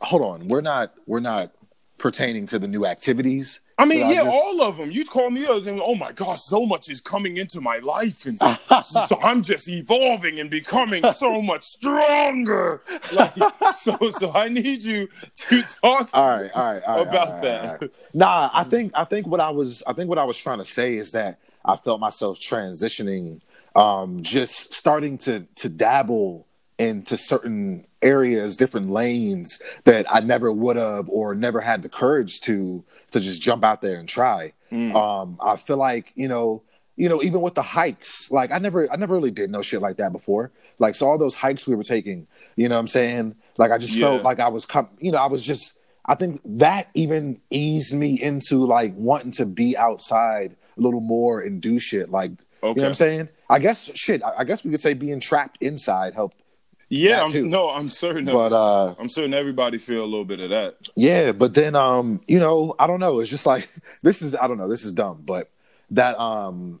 hold 0.00 0.22
on. 0.22 0.48
We're 0.48 0.60
not 0.60 0.92
we're 1.06 1.20
not 1.20 1.52
pertaining 1.96 2.46
to 2.46 2.58
the 2.58 2.68
new 2.68 2.86
activities. 2.86 3.60
I 3.78 3.84
mean, 3.84 4.10
yeah, 4.10 4.24
just- 4.24 4.36
all 4.36 4.62
of 4.62 4.76
them. 4.76 4.90
You 4.90 5.04
call 5.04 5.30
me 5.30 5.46
up 5.46 5.64
and 5.66 5.80
oh 5.84 5.94
my 5.94 6.12
gosh, 6.12 6.42
so 6.42 6.66
much 6.66 6.90
is 6.90 7.00
coming 7.00 7.36
into 7.36 7.60
my 7.60 7.78
life, 7.78 8.26
and 8.26 8.38
so 8.84 9.18
I'm 9.22 9.42
just 9.42 9.68
evolving 9.68 10.40
and 10.40 10.50
becoming 10.50 11.04
so 11.12 11.40
much 11.42 11.62
stronger. 11.62 12.82
Like, 13.12 13.34
so, 13.74 13.96
so 14.10 14.32
I 14.32 14.48
need 14.48 14.82
you 14.82 15.08
to 15.36 15.62
talk. 15.62 16.10
All 16.12 16.28
right, 16.28 16.50
all 16.54 16.64
right, 16.64 16.82
all 16.84 16.96
right. 16.98 17.08
About 17.08 17.28
all 17.28 17.32
right, 17.34 17.42
that. 17.42 17.64
all 17.68 17.76
right. 17.80 17.98
Nah, 18.14 18.50
I 18.52 18.64
think 18.64 18.92
I 18.94 19.04
think 19.04 19.26
what 19.28 19.40
I 19.40 19.50
was 19.50 19.82
I 19.86 19.92
think 19.92 20.08
what 20.08 20.18
I 20.18 20.24
was 20.24 20.36
trying 20.36 20.58
to 20.58 20.64
say 20.64 20.96
is 20.96 21.12
that 21.12 21.38
I 21.64 21.76
felt 21.76 22.00
myself 22.00 22.38
transitioning, 22.40 23.40
um, 23.76 24.22
just 24.24 24.74
starting 24.74 25.18
to 25.18 25.46
to 25.56 25.68
dabble 25.68 26.47
into 26.78 27.18
certain 27.18 27.86
areas, 28.02 28.56
different 28.56 28.90
lanes 28.90 29.60
that 29.84 30.06
I 30.12 30.20
never 30.20 30.52
would 30.52 30.76
have 30.76 31.08
or 31.08 31.34
never 31.34 31.60
had 31.60 31.82
the 31.82 31.88
courage 31.88 32.40
to 32.42 32.84
to 33.10 33.20
just 33.20 33.42
jump 33.42 33.64
out 33.64 33.80
there 33.80 33.98
and 33.98 34.08
try. 34.08 34.52
Um, 34.72 35.38
I 35.42 35.56
feel 35.56 35.76
like 35.76 36.12
you 36.14 36.28
know. 36.28 36.62
You 37.00 37.08
know, 37.08 37.22
even 37.22 37.42
with 37.42 37.54
the 37.54 37.62
hikes, 37.62 38.28
like 38.32 38.50
I 38.50 38.58
never, 38.58 38.92
I 38.92 38.96
never 38.96 39.14
really 39.14 39.30
did 39.30 39.50
no 39.52 39.62
shit 39.62 39.80
like 39.80 39.98
that 39.98 40.10
before. 40.10 40.50
Like, 40.80 40.96
so 40.96 41.08
all 41.08 41.16
those 41.16 41.36
hikes 41.36 41.64
we 41.64 41.76
were 41.76 41.84
taking, 41.84 42.26
you 42.56 42.68
know, 42.68 42.74
what 42.74 42.80
I'm 42.80 42.86
saying, 42.88 43.36
like 43.56 43.70
I 43.70 43.78
just 43.78 43.94
Yeah. 43.94 44.08
felt 44.08 44.24
like 44.24 44.40
I 44.40 44.48
was, 44.48 44.66
com- 44.66 44.88
you 44.98 45.12
know, 45.12 45.18
I 45.18 45.28
was 45.28 45.44
just, 45.44 45.78
I 46.06 46.16
think 46.16 46.40
that 46.44 46.88
even 46.94 47.40
eased 47.50 47.94
me 47.94 48.20
into 48.20 48.66
like 48.66 48.94
wanting 48.96 49.30
to 49.34 49.46
be 49.46 49.76
outside 49.76 50.56
a 50.76 50.80
little 50.80 51.00
more 51.00 51.38
and 51.40 51.60
do 51.62 51.78
shit. 51.78 52.10
Like, 52.10 52.32
you 52.32 52.36
know 52.68 52.72
what 52.72 52.84
I'm 52.86 52.94
saying? 52.94 53.28
I 53.48 53.60
guess 53.60 53.92
shit. 53.94 54.20
I 54.24 54.38
I 54.38 54.42
guess 54.42 54.64
we 54.64 54.72
could 54.72 54.80
say 54.80 54.94
being 54.94 55.20
trapped 55.20 55.58
inside 55.62 56.14
helped. 56.14 56.40
Yeah. 56.90 57.22
I'm, 57.24 57.50
no, 57.50 57.70
I'm 57.70 57.88
certain. 57.90 58.24
But 58.24 58.52
uh 58.52 58.94
I'm 58.98 59.08
certain 59.08 59.34
everybody 59.34 59.78
feel 59.78 60.02
a 60.02 60.06
little 60.06 60.24
bit 60.24 60.40
of 60.40 60.50
that. 60.50 60.76
yeah, 60.96 61.32
but 61.32 61.54
then 61.54 61.76
um, 61.76 62.20
you 62.26 62.38
know, 62.38 62.74
I 62.78 62.86
don't 62.86 63.00
know. 63.00 63.20
It's 63.20 63.30
just 63.30 63.46
like 63.46 63.68
this 64.02 64.22
is 64.22 64.34
I 64.34 64.46
don't 64.48 64.58
know. 64.58 64.68
This 64.68 64.84
is 64.84 64.92
dumb, 64.92 65.22
but 65.24 65.50
that 65.90 66.18
um, 66.18 66.80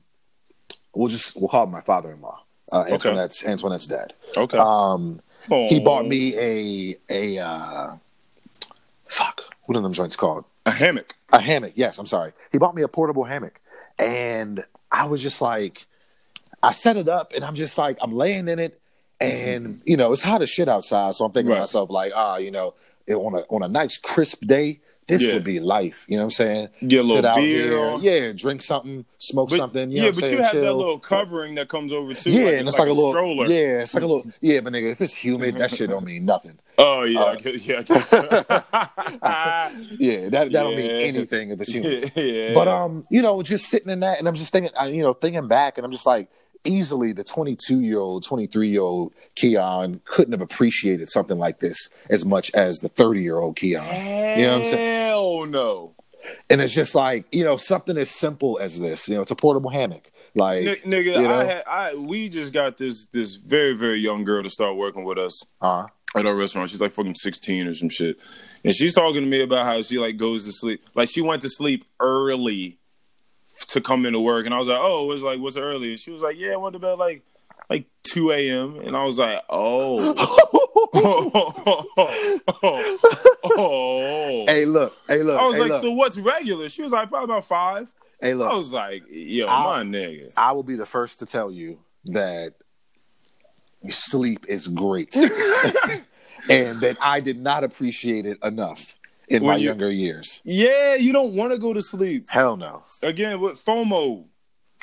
we'll 0.94 1.08
just 1.08 1.36
we'll 1.38 1.48
call 1.48 1.66
my 1.66 1.80
father-in-law, 1.82 2.42
uh, 2.72 2.84
Antoinette's 2.88 3.44
Antoinette's 3.44 3.86
dad. 3.86 4.12
Okay. 4.36 4.58
Um, 4.58 5.20
he 5.48 5.54
Oh, 5.78 5.80
bought 5.80 6.06
me 6.06 6.36
a 6.38 6.96
a 7.08 7.38
uh, 7.38 7.92
fuck. 9.06 9.42
What 9.66 9.76
are 9.76 9.82
them 9.82 9.92
joints 9.92 10.16
called? 10.16 10.44
a 10.66 10.70
hammock. 10.70 11.14
A 11.32 11.40
hammock. 11.40 11.72
Yes, 11.76 11.98
I'm 11.98 12.06
sorry. 12.06 12.32
He 12.52 12.58
bought 12.58 12.74
me 12.74 12.82
a 12.82 12.88
portable 12.88 13.24
hammock, 13.24 13.60
and 13.98 14.64
I 14.92 15.04
was 15.06 15.22
just 15.22 15.40
like, 15.40 15.86
I 16.62 16.72
set 16.72 16.96
it 16.98 17.08
up, 17.08 17.32
and 17.34 17.44
I'm 17.44 17.54
just 17.54 17.78
like, 17.78 17.96
I'm 18.02 18.12
laying 18.12 18.48
in 18.48 18.58
it, 18.58 18.78
and 19.20 19.80
you 19.84 19.96
know, 19.96 20.12
it's 20.12 20.22
hot 20.22 20.42
as 20.42 20.50
shit 20.50 20.68
outside, 20.68 21.14
so 21.14 21.24
I'm 21.24 21.32
thinking 21.32 21.50
Right. 21.50 21.56
to 21.56 21.60
myself 21.62 21.90
like, 21.90 22.12
ah, 22.14 22.36
you 22.36 22.50
know, 22.50 22.74
it, 23.06 23.14
on 23.14 23.34
a 23.34 23.38
on 23.54 23.62
a 23.62 23.68
nice 23.68 23.96
crisp 23.96 24.44
day, 24.46 24.80
this 25.06 25.22
Yeah. 25.26 25.34
would 25.34 25.44
be 25.44 25.58
life. 25.60 26.04
You 26.08 26.16
know 26.16 26.24
what 26.24 26.26
I'm 26.26 26.30
saying? 26.32 26.68
Get 26.86 27.00
a 27.00 27.02
Sit 27.02 27.08
little 27.08 27.26
out 27.30 27.36
beer 27.36 27.98
here, 27.98 28.26
yeah, 28.26 28.32
drink 28.32 28.60
something, 28.62 29.06
smoke 29.16 29.48
But, 29.48 29.56
something. 29.56 29.90
You 29.90 29.96
yeah, 29.96 30.02
know 30.02 30.08
I'm 30.08 30.14
but 30.14 30.22
you 30.24 30.28
saying? 30.30 30.42
have 30.42 30.52
that 30.60 30.74
little 30.74 30.98
covering 30.98 31.54
that 31.54 31.68
comes 31.68 31.92
over 31.92 32.12
too. 32.14 32.30
Yeah, 32.30 32.44
like, 32.44 32.54
and 32.56 32.68
it's 32.68 32.78
like, 32.78 32.88
a 32.88 32.90
a 32.90 32.92
little 32.92 33.12
stroller. 33.12 33.46
Yeah, 33.46 33.80
it's 33.80 33.94
like 33.94 34.02
a 34.04 34.06
little 34.06 34.30
yeah, 34.40 34.60
but 34.60 34.72
nigga, 34.74 34.92
if 34.92 35.00
it's 35.00 35.14
humid, 35.14 35.54
that 35.56 35.70
shit 35.74 35.88
don't 35.90 36.04
mean 36.04 36.24
nothing. 36.24 36.58
Oh 36.80 37.02
yeah, 37.02 37.20
Uh, 37.22 37.26
I 37.32 37.36
guess, 37.36 37.66
yeah, 37.66 37.78
I 37.78 37.82
guess. 37.90 38.08
So. 38.08 38.22
yeah, 39.98 40.28
that 40.28 40.30
that 40.30 40.52
don't 40.52 40.76
mean 40.76 40.90
anything 40.90 41.50
if 41.50 41.60
it's 41.60 41.72
humid. 41.72 42.12
yeah. 42.14 42.54
But 42.54 42.68
um, 42.68 43.04
you 43.10 43.22
know, 43.22 43.42
just 43.42 43.66
sitting 43.68 43.90
in 43.90 44.00
that, 44.00 44.18
and 44.18 44.28
I'm 44.28 44.34
just 44.34 44.52
thinking, 44.52 44.70
I- 44.78 44.86
you 44.88 45.02
know, 45.02 45.12
thinking 45.14 45.48
back, 45.48 45.78
and 45.78 45.84
I'm 45.84 45.90
just 45.90 46.06
like, 46.06 46.28
easily 46.64 47.12
the 47.12 47.24
22 47.24 47.80
year 47.80 47.98
old, 47.98 48.24
23 48.24 48.68
year 48.68 48.80
old 48.82 49.12
Keon 49.34 50.00
couldn't 50.04 50.32
have 50.32 50.40
appreciated 50.40 51.10
something 51.10 51.38
like 51.38 51.60
this 51.60 51.88
as 52.10 52.24
much 52.24 52.50
as 52.54 52.78
the 52.78 52.88
30 52.88 53.22
year 53.22 53.38
old 53.38 53.56
Keon. 53.56 53.84
You 53.84 54.44
know 54.44 54.52
what 54.52 54.58
I'm 54.58 54.64
saying? 54.64 55.06
Hell 55.08 55.46
no. 55.46 55.94
And 56.50 56.60
it's 56.60 56.74
just 56.74 56.94
like, 56.94 57.26
you 57.32 57.44
know, 57.44 57.56
something 57.56 57.96
as 57.96 58.10
simple 58.10 58.58
as 58.60 58.78
this. 58.78 59.08
You 59.08 59.16
know, 59.16 59.22
it's 59.22 59.30
a 59.30 59.36
portable 59.36 59.70
hammock. 59.70 60.10
Like, 60.34 60.66
N- 60.66 60.76
nigga, 60.84 61.20
you 61.20 61.28
know? 61.28 61.40
I 61.40 61.44
had 61.44 61.62
I 61.66 61.94
we 61.94 62.28
just 62.28 62.52
got 62.52 62.76
this 62.76 63.06
this 63.06 63.36
very 63.36 63.72
very 63.74 63.98
young 63.98 64.24
girl 64.24 64.42
to 64.42 64.50
start 64.50 64.76
working 64.76 65.04
with 65.04 65.18
us 65.18 65.42
uh, 65.60 65.86
at 66.14 66.26
our 66.26 66.34
restaurant. 66.34 66.70
She's 66.70 66.80
like 66.80 66.92
fucking 66.92 67.14
sixteen 67.14 67.66
or 67.66 67.74
some 67.74 67.88
shit, 67.88 68.18
and 68.62 68.74
she's 68.74 68.94
talking 68.94 69.22
to 69.22 69.26
me 69.26 69.42
about 69.42 69.64
how 69.64 69.80
she 69.82 69.98
like 69.98 70.16
goes 70.16 70.44
to 70.44 70.52
sleep. 70.52 70.82
Like 70.94 71.08
she 71.08 71.22
went 71.22 71.42
to 71.42 71.48
sleep 71.48 71.84
early 71.98 72.78
to 73.68 73.80
come 73.80 74.06
into 74.06 74.20
work, 74.20 74.46
and 74.46 74.54
I 74.54 74.58
was 74.58 74.68
like, 74.68 74.80
oh, 74.80 75.04
it 75.04 75.08
was 75.08 75.22
like 75.22 75.40
what's 75.40 75.56
early? 75.56 75.90
And 75.90 76.00
she 76.00 76.10
was 76.10 76.22
like, 76.22 76.36
yeah, 76.38 76.52
I 76.52 76.56
went 76.56 76.72
to 76.74 76.78
bed 76.78 76.94
like 76.94 77.22
like 77.70 77.86
two 78.02 78.32
a.m. 78.32 78.80
And 78.80 78.96
I 78.96 79.04
was 79.04 79.18
like, 79.18 79.42
oh, 79.48 80.14
oh, 80.94 82.38
oh. 83.44 84.44
hey, 84.46 84.64
look, 84.64 84.94
hey, 85.06 85.22
look. 85.22 85.38
I 85.40 85.46
was 85.46 85.54
hey, 85.54 85.62
like, 85.62 85.70
look, 85.70 85.82
so 85.82 85.90
what's 85.92 86.18
regular? 86.18 86.68
She 86.68 86.82
was 86.82 86.92
like, 86.92 87.08
probably 87.08 87.24
about 87.24 87.44
five. 87.44 87.92
hey, 88.20 88.34
look. 88.34 88.50
I 88.50 88.54
was 88.54 88.72
like, 88.72 89.04
yo, 89.10 89.46
I- 89.46 89.64
my 89.64 89.82
nigga. 89.82 90.32
I 90.36 90.52
will 90.52 90.62
be 90.62 90.76
the 90.76 90.86
first 90.86 91.18
to 91.20 91.26
tell 91.26 91.50
you 91.50 91.78
that 92.06 92.54
sleep 93.90 94.46
is 94.48 94.66
great, 94.66 95.14
and 96.48 96.80
that 96.80 96.96
I 97.00 97.20
did 97.20 97.38
not 97.38 97.64
appreciate 97.64 98.24
it 98.26 98.38
enough 98.42 98.97
in 99.30 99.42
When 99.44 99.52
my 99.54 99.56
you- 99.56 99.66
younger 99.68 99.90
years. 99.90 100.40
Yeah, 100.44 100.94
you 100.94 101.12
don't 101.12 101.34
want 101.34 101.52
to 101.52 101.58
go 101.58 101.72
to 101.72 101.82
sleep. 101.82 102.28
Hell 102.30 102.56
no. 102.56 102.82
Again, 103.02 103.40
with 103.40 103.62
FOMO, 103.64 104.24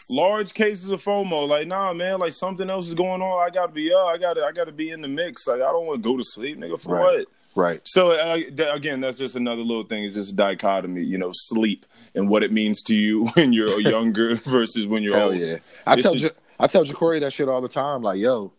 large 0.09 0.53
cases 0.53 0.91
of 0.91 1.03
FOMO. 1.03 1.47
Like, 1.47 1.67
nah, 1.67 1.93
man, 1.93 2.19
like 2.19 2.33
something 2.33 2.69
else 2.69 2.87
is 2.87 2.93
going 2.93 3.21
on. 3.21 3.45
I 3.45 3.49
gotta 3.49 3.71
be 3.71 3.91
up. 3.93 4.05
I 4.05 4.17
gotta, 4.17 4.43
I 4.43 4.51
gotta 4.51 4.71
be 4.71 4.89
in 4.91 5.01
the 5.01 5.07
mix. 5.07 5.47
Like, 5.47 5.61
I 5.61 5.71
don't 5.71 5.85
want 5.85 6.03
to 6.03 6.09
go 6.09 6.17
to 6.17 6.23
sleep, 6.23 6.57
nigga. 6.59 6.79
For 6.79 6.93
Right. 6.95 7.01
what? 7.19 7.27
Right. 7.57 7.79
So 7.85 8.11
uh, 8.11 8.35
th- 8.35 8.59
again, 8.73 8.99
that's 8.99 9.17
just 9.17 9.35
another 9.37 9.61
little 9.61 9.85
thing. 9.85 10.03
Is 10.03 10.13
this 10.15 10.29
dichotomy, 10.29 11.03
you 11.03 11.17
know, 11.17 11.31
sleep 11.33 11.85
and 12.13 12.27
what 12.29 12.43
it 12.43 12.51
means 12.51 12.81
to 12.83 12.93
you 12.95 13.25
when 13.35 13.53
you're 13.53 13.79
younger 13.79 14.35
versus 14.45 14.85
when 14.87 15.03
you're 15.03 15.15
Hell 15.15 15.29
old. 15.29 15.37
yeah. 15.39 15.57
I 15.87 15.95
This 15.95 16.03
tell 16.03 16.13
is- 16.15 16.21
Ja- 16.23 16.29
I 16.59 16.67
tell 16.67 16.85
Jacory 16.85 17.19
that 17.21 17.33
shit 17.33 17.47
all 17.49 17.61
the 17.61 17.69
time. 17.69 18.01
Like, 18.01 18.19
yo, 18.19 18.51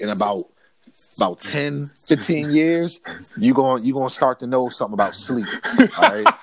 in 0.00 0.08
about 0.08 0.44
about 1.16 1.40
10, 1.40 1.90
15 2.06 2.50
years, 2.50 3.00
you 3.36 3.54
going 3.54 3.84
you 3.84 3.94
gonna 3.94 4.10
start 4.10 4.40
to 4.40 4.46
know 4.46 4.68
something 4.68 4.94
about 4.94 5.14
sleep. 5.14 5.46
All 5.98 6.10
right. 6.10 6.34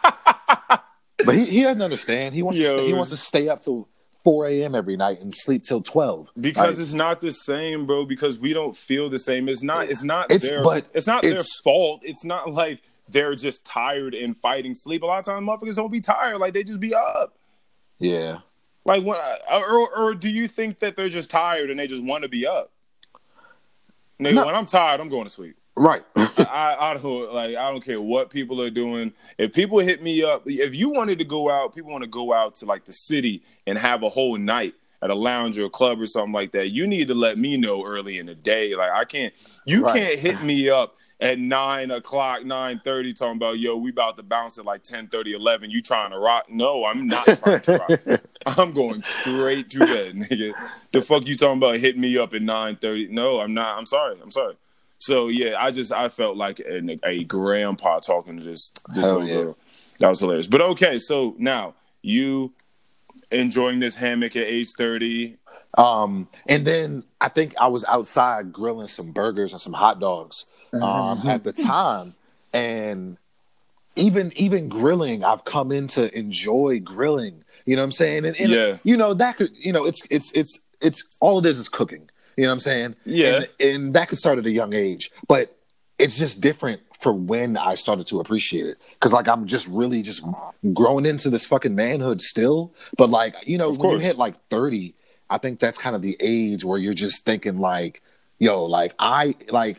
but 1.25 1.35
he, 1.35 1.45
he 1.45 1.63
doesn't 1.63 1.81
understand. 1.81 2.35
He 2.35 2.41
wants 2.43 2.59
to 2.59 2.65
stay, 2.65 2.87
he 2.87 2.93
wants 2.93 3.11
to 3.11 3.17
stay 3.17 3.49
up 3.49 3.61
till 3.61 3.87
four 4.23 4.47
AM 4.47 4.73
every 4.75 4.95
night 4.97 5.19
and 5.21 5.33
sleep 5.33 5.63
till 5.63 5.81
twelve. 5.81 6.29
Because 6.39 6.77
Like, 6.77 6.83
it's 6.83 6.93
not 6.93 7.21
the 7.21 7.31
same, 7.33 7.85
bro. 7.85 8.05
Because 8.05 8.39
we 8.39 8.53
don't 8.53 8.75
feel 8.75 9.09
the 9.09 9.19
same. 9.19 9.47
It's 9.49 9.63
not. 9.63 9.89
It's 9.89 10.03
not 10.03 10.31
It's- 10.31 10.49
their. 10.49 10.63
but 10.63 10.85
it's 10.93 11.07
not 11.07 11.23
their 11.23 11.43
fault. 11.63 12.01
It's 12.03 12.23
not 12.25 12.51
like 12.51 12.81
they're 13.09 13.35
just 13.35 13.65
tired 13.65 14.13
and 14.15 14.35
fighting 14.37 14.73
sleep. 14.73 15.03
A 15.03 15.05
lot 15.05 15.19
of 15.19 15.25
times, 15.25 15.47
motherfuckers 15.47 15.75
don't 15.75 15.91
be 15.91 16.01
tired. 16.01 16.39
Like 16.39 16.53
they 16.53 16.63
just 16.63 16.79
be 16.79 16.93
up. 16.95 17.35
yeah. 17.99 18.39
Like 18.85 19.05
when, 19.05 19.17
or, 19.49 19.97
or 19.97 20.13
do 20.13 20.29
you 20.29 20.45
think 20.45 20.79
that 20.79 20.97
they're 20.97 21.07
just 21.07 21.29
tired 21.29 21.69
and 21.69 21.79
they 21.79 21.87
just 21.87 22.03
want 22.03 22.23
to 22.23 22.27
be 22.29 22.45
up? 22.45 22.72
Nigga, 24.23 24.35
No. 24.35 24.45
when 24.45 24.55
I'm 24.55 24.65
tired, 24.65 24.99
I'm 24.99 25.09
going 25.09 25.23
to 25.25 25.29
sleep. 25.29 25.55
Right. 25.75 26.03
I, 26.15 26.75
I 26.79 26.93
don't 27.01 27.33
like. 27.33 27.55
I 27.55 27.71
don't 27.71 27.83
care 27.83 27.99
what 27.99 28.29
people 28.29 28.61
are 28.61 28.69
doing. 28.69 29.11
If 29.39 29.53
people 29.53 29.79
hit 29.79 30.03
me 30.03 30.21
up, 30.23 30.43
if 30.45 30.75
you 30.75 30.89
wanted 30.89 31.17
to 31.19 31.25
go 31.25 31.49
out, 31.49 31.73
people 31.73 31.91
want 31.91 32.03
to 32.03 32.09
go 32.09 32.31
out 32.31 32.55
to 32.55 32.65
like 32.65 32.85
the 32.85 32.93
city 32.93 33.41
and 33.65 33.77
have 33.77 34.03
a 34.03 34.09
whole 34.09 34.37
night 34.37 34.75
at 35.03 35.09
a 35.09 35.15
lounge 35.15 35.59
or 35.59 35.65
a 35.65 35.69
club 35.69 35.99
or 35.99 36.05
something 36.05 36.31
like 36.31 36.51
that. 36.53 36.69
You 36.69 36.87
need 36.87 37.09
to 37.09 37.13
let 37.13 37.37
me 37.37 37.57
know 37.57 37.85
early 37.85 38.17
in 38.19 38.25
the 38.27 38.35
day. 38.35 38.73
Like 38.75 38.91
I 38.91 39.03
can't. 39.05 39.33
You 39.65 39.83
Right. 39.83 40.01
can't 40.01 40.19
hit 40.19 40.41
me 40.43 40.69
up 40.69 40.95
at 41.19 41.39
nine 41.39 41.91
o'clock, 41.91 42.43
nine 42.45 42.81
thirty, 42.83 43.13
talking 43.13 43.37
about 43.37 43.59
yo, 43.59 43.75
we 43.77 43.89
about 43.91 44.17
to 44.17 44.23
bounce 44.23 44.57
at 44.59 44.65
like 44.65 44.83
10, 44.83 45.07
30, 45.07 45.33
11. 45.33 45.71
You 45.71 45.81
trying 45.81 46.11
to 46.11 46.17
rock? 46.19 46.45
No, 46.49 46.85
I'm 46.85 47.07
not 47.07 47.25
trying 47.25 47.61
to 47.61 47.77
rock. 48.07 48.21
I'm 48.57 48.71
going 48.71 49.01
straight 49.03 49.69
to 49.71 49.79
bed, 49.79 50.15
nigga. 50.15 50.53
The 50.91 51.01
fuck 51.01 51.27
you 51.27 51.35
talking 51.35 51.57
about? 51.57 51.77
Hit 51.77 51.97
me 51.97 52.17
up 52.17 52.33
at 52.33 52.41
nine 52.41 52.77
thirty? 52.77 53.07
No, 53.09 53.39
I'm 53.41 53.53
not. 53.53 53.77
I'm 53.77 53.85
sorry. 53.85 54.17
I'm 54.21 54.31
sorry. 54.31 54.55
So 54.99 55.27
yeah, 55.27 55.55
I 55.59 55.71
just 55.71 55.91
I 55.91 56.07
felt 56.09 56.37
like 56.37 56.61
a, 56.61 56.97
a 57.05 57.23
grandpa 57.25 57.99
talking 57.99 58.37
to 58.37 58.43
this 58.43 58.71
this 58.93 59.05
Hell 59.05 59.19
little 59.19 59.27
yeah. 59.27 59.43
girl. 59.43 59.57
That 59.99 60.09
was 60.09 60.19
hilarious. 60.21 60.47
But 60.47 60.61
okay, 60.61 60.97
so 60.97 61.35
now 61.37 61.73
you 62.01 62.53
enjoying 63.33 63.79
this 63.79 63.95
hammock 63.95 64.35
at 64.35 64.43
age 64.47 64.71
30. 64.73 65.37
Um, 65.77 66.27
and 66.47 66.65
then 66.65 67.03
I 67.19 67.29
think 67.29 67.55
I 67.59 67.67
was 67.67 67.83
outside 67.85 68.53
grilling 68.53 68.87
some 68.87 69.11
burgers 69.11 69.51
and 69.53 69.61
some 69.61 69.73
hot 69.73 69.99
dogs 69.99 70.45
um, 70.73 71.27
at 71.27 71.43
the 71.43 71.51
time, 71.53 72.13
and 72.51 73.17
even 73.95 74.31
even 74.35 74.69
grilling, 74.69 75.23
I've 75.23 75.45
come 75.45 75.71
in 75.71 75.87
to 75.89 76.15
enjoy 76.17 76.79
grilling. 76.79 77.43
You 77.65 77.75
know 77.75 77.81
what 77.81 77.85
I'm 77.85 77.91
saying? 77.91 78.25
And, 78.25 78.35
and 78.39 78.51
Yeah. 78.51 78.77
you 78.83 78.97
know 78.97 79.13
that 79.15 79.37
could 79.37 79.51
you 79.57 79.71
know 79.73 79.85
it's 79.85 80.05
it's 80.09 80.31
it's 80.33 80.59
it's 80.81 81.03
all 81.19 81.39
it 81.39 81.45
is 81.45 81.59
is 81.59 81.69
cooking. 81.69 82.09
You 82.37 82.43
know 82.43 82.49
what 82.49 82.53
I'm 82.53 82.59
saying? 82.59 82.95
Yeah. 83.05 83.35
and, 83.37 83.49
and 83.59 83.93
that 83.93 84.09
could 84.09 84.17
start 84.17 84.39
at 84.39 84.45
a 84.45 84.51
young 84.51 84.73
age, 84.73 85.11
but 85.27 85.55
it's 85.99 86.17
just 86.17 86.41
different 86.41 86.81
for 87.03 87.13
when 87.13 87.57
I 87.57 87.75
started 87.75 88.07
to 88.07 88.19
appreciate 88.21 88.65
it 88.65 88.77
because 88.93 89.13
like 89.13 89.27
I'm 89.27 89.45
just 89.45 89.67
really 89.67 90.01
just 90.01 90.23
growing 90.73 91.05
into 91.05 91.29
this 91.29 91.45
fucking 91.45 91.75
manhood 91.75 92.21
still. 92.21 92.73
But 92.97 93.09
like 93.09 93.35
you 93.45 93.57
know 93.57 93.69
Of 93.69 93.77
when 93.77 93.91
you 93.91 93.97
hit 93.99 94.17
like 94.17 94.35
30, 94.49 94.95
I 95.29 95.37
think 95.37 95.59
that's 95.59 95.77
kind 95.77 95.95
of 95.95 96.01
the 96.01 96.17
age 96.19 96.63
where 96.65 96.79
you're 96.79 96.93
just 96.93 97.25
thinking 97.25 97.59
like, 97.59 98.01
yo, 98.39 98.63
like 98.65 98.95
I 98.97 99.35
like 99.49 99.77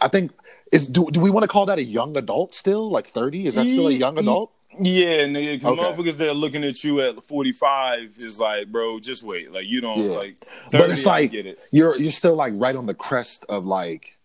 I 0.00 0.08
think 0.08 0.30
is 0.72 0.86
do 0.86 1.06
do 1.10 1.20
we 1.20 1.30
want 1.30 1.44
to 1.44 1.48
call 1.48 1.66
that 1.66 1.78
a 1.78 1.84
young 1.84 2.16
adult 2.16 2.54
still? 2.54 2.88
Like 2.90 3.06
30? 3.06 3.46
Is 3.46 3.56
that 3.56 3.66
still 3.66 3.88
a 3.88 3.92
young 3.92 4.16
adult? 4.18 4.52
Yeah, 4.78 5.24
nigga, 5.24 5.54
because 5.58 5.72
Okay. 5.72 5.82
motherfuckers 5.82 6.16
that 6.18 6.28
are 6.28 6.34
looking 6.34 6.62
at 6.62 6.84
you 6.84 7.00
at 7.00 7.22
45 7.24 8.16
is 8.18 8.38
like, 8.38 8.70
bro, 8.70 9.00
just 9.00 9.22
wait. 9.22 9.50
Like, 9.50 9.64
you 9.66 9.80
don't, 9.80 9.98
Yeah. 10.10 10.18
like, 10.18 10.36
30, 10.36 10.76
But 10.76 10.90
it's 10.90 11.06
like 11.06 11.30
get 11.30 11.46
it. 11.46 11.58
you're 11.70 11.96
you're 11.96 12.10
still 12.10 12.34
like 12.34 12.52
right 12.54 12.76
on 12.76 12.84
the 12.84 12.92
crest 12.92 13.46
of 13.48 13.64
like 13.64 14.18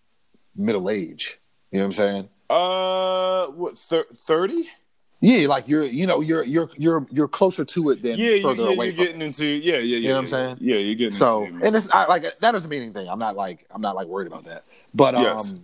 middle 0.53 0.89
age. 0.89 1.39
You 1.73 1.79
know 1.79 1.85
what 1.85 1.87
I'm 1.87 1.91
saying? 1.91 2.29
Uh, 2.51 3.47
what, 3.47 3.77
30? 3.79 4.63
Yeah, 5.21 5.47
like 5.47 5.67
you're 5.69 5.85
you 5.85 6.05
know 6.05 6.19
you're 6.19 6.43
you're 6.43 6.69
you're 6.77 7.07
you're 7.09 7.27
closer 7.29 7.63
to 7.63 7.89
it 7.91 8.03
than 8.03 8.17
Yeah, 8.17 8.31
you, 8.31 8.41
further 8.43 8.63
yeah 8.63 8.69
away 8.75 8.89
you're 8.91 9.05
getting 9.05 9.21
into, 9.21 9.45
yeah, 9.45 9.75
yeah, 9.75 9.79
yeah. 9.79 9.97
You 9.97 10.07
know 10.09 10.13
what 10.15 10.19
I'm 10.19 10.27
saying? 10.27 10.57
Yeah, 10.59 10.75
you're 10.75 10.95
getting 10.95 11.11
So 11.11 11.45
into 11.45 11.59
it. 11.59 11.67
and 11.67 11.75
it's 11.77 11.89
I, 11.91 12.05
like 12.07 12.23
that 12.23 12.51
doesn't 12.51 12.69
mean 12.69 12.81
anything. 12.83 13.07
I'm 13.09 13.19
not 13.19 13.37
like 13.37 13.65
I'm 13.71 13.79
not 13.81 13.95
like 13.95 14.05
worried 14.07 14.27
about 14.27 14.43
that. 14.45 14.65
But 14.93 15.13
Yes. 15.15 15.51
um, 15.51 15.55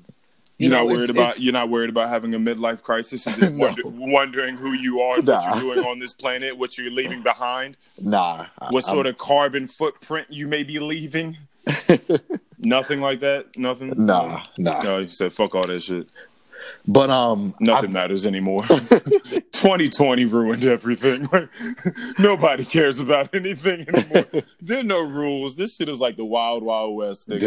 you 0.58 0.70
You're 0.70 0.72
know, 0.72 0.78
not 0.78 0.84
it's- 0.86 0.98
worried 0.98 1.10
about 1.10 1.22
it's- 1.32 1.40
you're 1.42 1.54
not 1.54 1.68
worried 1.70 1.90
about 1.90 2.08
having 2.08 2.34
a 2.36 2.40
midlife 2.40 2.82
crisis 2.84 3.28
and 3.28 3.36
just 3.36 3.54
No. 3.54 3.66
wonder, 3.66 3.82
wondering 3.86 4.56
who 4.56 4.72
you 4.72 5.02
are, 5.02 5.18
and 5.20 5.28
what 5.28 5.44
you're 5.64 5.74
doing 5.76 5.86
on 5.86 6.00
this 6.00 6.14
planet, 6.14 6.58
what 6.58 6.78
you're 6.78 6.90
leaving 6.90 7.22
behind, 7.22 7.78
nah. 8.02 8.46
what 8.72 8.86
sort 8.86 9.08
of 9.08 9.18
carbon 9.18 9.68
footprint 9.68 10.28
you 10.30 10.48
may 10.48 10.64
be 10.64 10.80
leaving. 10.80 11.38
Nothing 12.60 13.02
like 13.02 13.22
that. 13.22 13.58
Nothing. 13.58 13.94
Nah, 13.96 14.44
nah. 14.58 14.82
No, 14.82 14.98
you 15.00 15.10
said 15.10 15.34
fuck 15.34 15.56
all 15.56 15.66
that 15.68 15.82
shit. 15.82 16.08
But 16.88 17.10
um, 17.10 17.54
Nothing 17.60 17.94
matters 17.94 18.26
anymore. 18.26 18.64
2020 19.60 20.26
ruined 20.26 20.64
everything. 20.64 21.28
Like, 21.32 21.50
nobody 22.20 22.64
cares 22.66 23.00
about 23.00 23.34
anything 23.34 23.86
anymore. 23.88 24.26
there 24.62 24.80
are 24.80 24.84
no 24.84 25.02
rules. 25.04 25.56
This 25.56 25.76
shit 25.76 25.90
is 25.90 26.00
like 26.00 26.16
the 26.16 26.26
wild, 26.26 26.64
wild 26.64 26.96
west. 26.96 27.30
Nigga. 27.30 27.40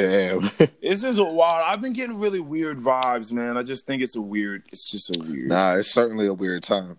damn. 0.58 0.68
This 0.82 1.04
is 1.04 1.18
a 1.18 1.24
wild. 1.24 1.62
I've 1.66 1.80
been 1.80 1.92
getting 1.92 2.18
really 2.18 2.40
weird 2.40 2.78
vibes, 2.78 3.32
man. 3.32 3.56
I 3.56 3.62
just 3.62 3.86
think 3.86 4.02
it's 4.02 4.16
a 4.16 4.20
weird. 4.20 4.64
It's 4.70 4.90
just 4.90 5.16
a 5.16 5.18
weird. 5.20 5.48
nah, 5.48 5.76
it's 5.76 5.92
certainly 5.92 6.26
a 6.26 6.34
weird 6.34 6.62
time. 6.62 6.98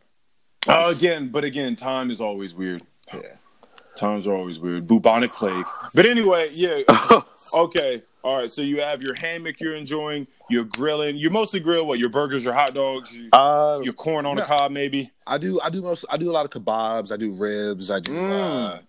Uh, 0.67 0.93
again, 0.95 1.29
but 1.29 1.43
again, 1.43 1.75
time 1.75 2.09
is 2.09 2.21
always 2.21 2.55
weird. 2.55 2.81
Yeah. 3.13 3.19
Times 3.95 4.25
are 4.27 4.33
always 4.33 4.59
weird. 4.59 4.87
Bubonic 4.87 5.31
plague. 5.31 5.65
But 5.93 6.05
anyway, 6.05 6.49
yeah. 6.53 6.81
Okay. 7.53 8.01
All 8.23 8.37
right. 8.39 8.49
So 8.49 8.63
you 8.63 8.81
have 8.81 9.03
your 9.03 9.13
hammock 9.13 9.59
you're 9.59 9.75
enjoying. 9.75 10.25
You're 10.49 10.63
grilling. 10.63 11.15
You 11.15 11.29
mostly 11.29 11.59
grill 11.59 11.85
what? 11.85 11.99
Your 11.99 12.09
burgers, 12.09 12.45
your 12.45 12.53
hot 12.53 12.73
dogs, 12.73 13.15
you, 13.15 13.29
Uh, 13.31 13.79
your 13.83 13.93
corn 13.93 14.25
on 14.25 14.35
the 14.37 14.41
no. 14.41 14.47
cob, 14.47 14.71
maybe. 14.71 15.11
I 15.27 15.37
do. 15.37 15.59
I 15.61 15.69
do 15.69 15.81
most. 15.83 16.05
I 16.09 16.17
do 16.17 16.31
a 16.31 16.33
lot 16.33 16.45
of 16.45 16.51
kebabs. 16.51 17.11
I 17.11 17.17
do 17.17 17.31
ribs. 17.33 17.91
I 17.91 17.99
do. 17.99 18.11
Mm. 18.13 18.31
Uh, 18.75 18.79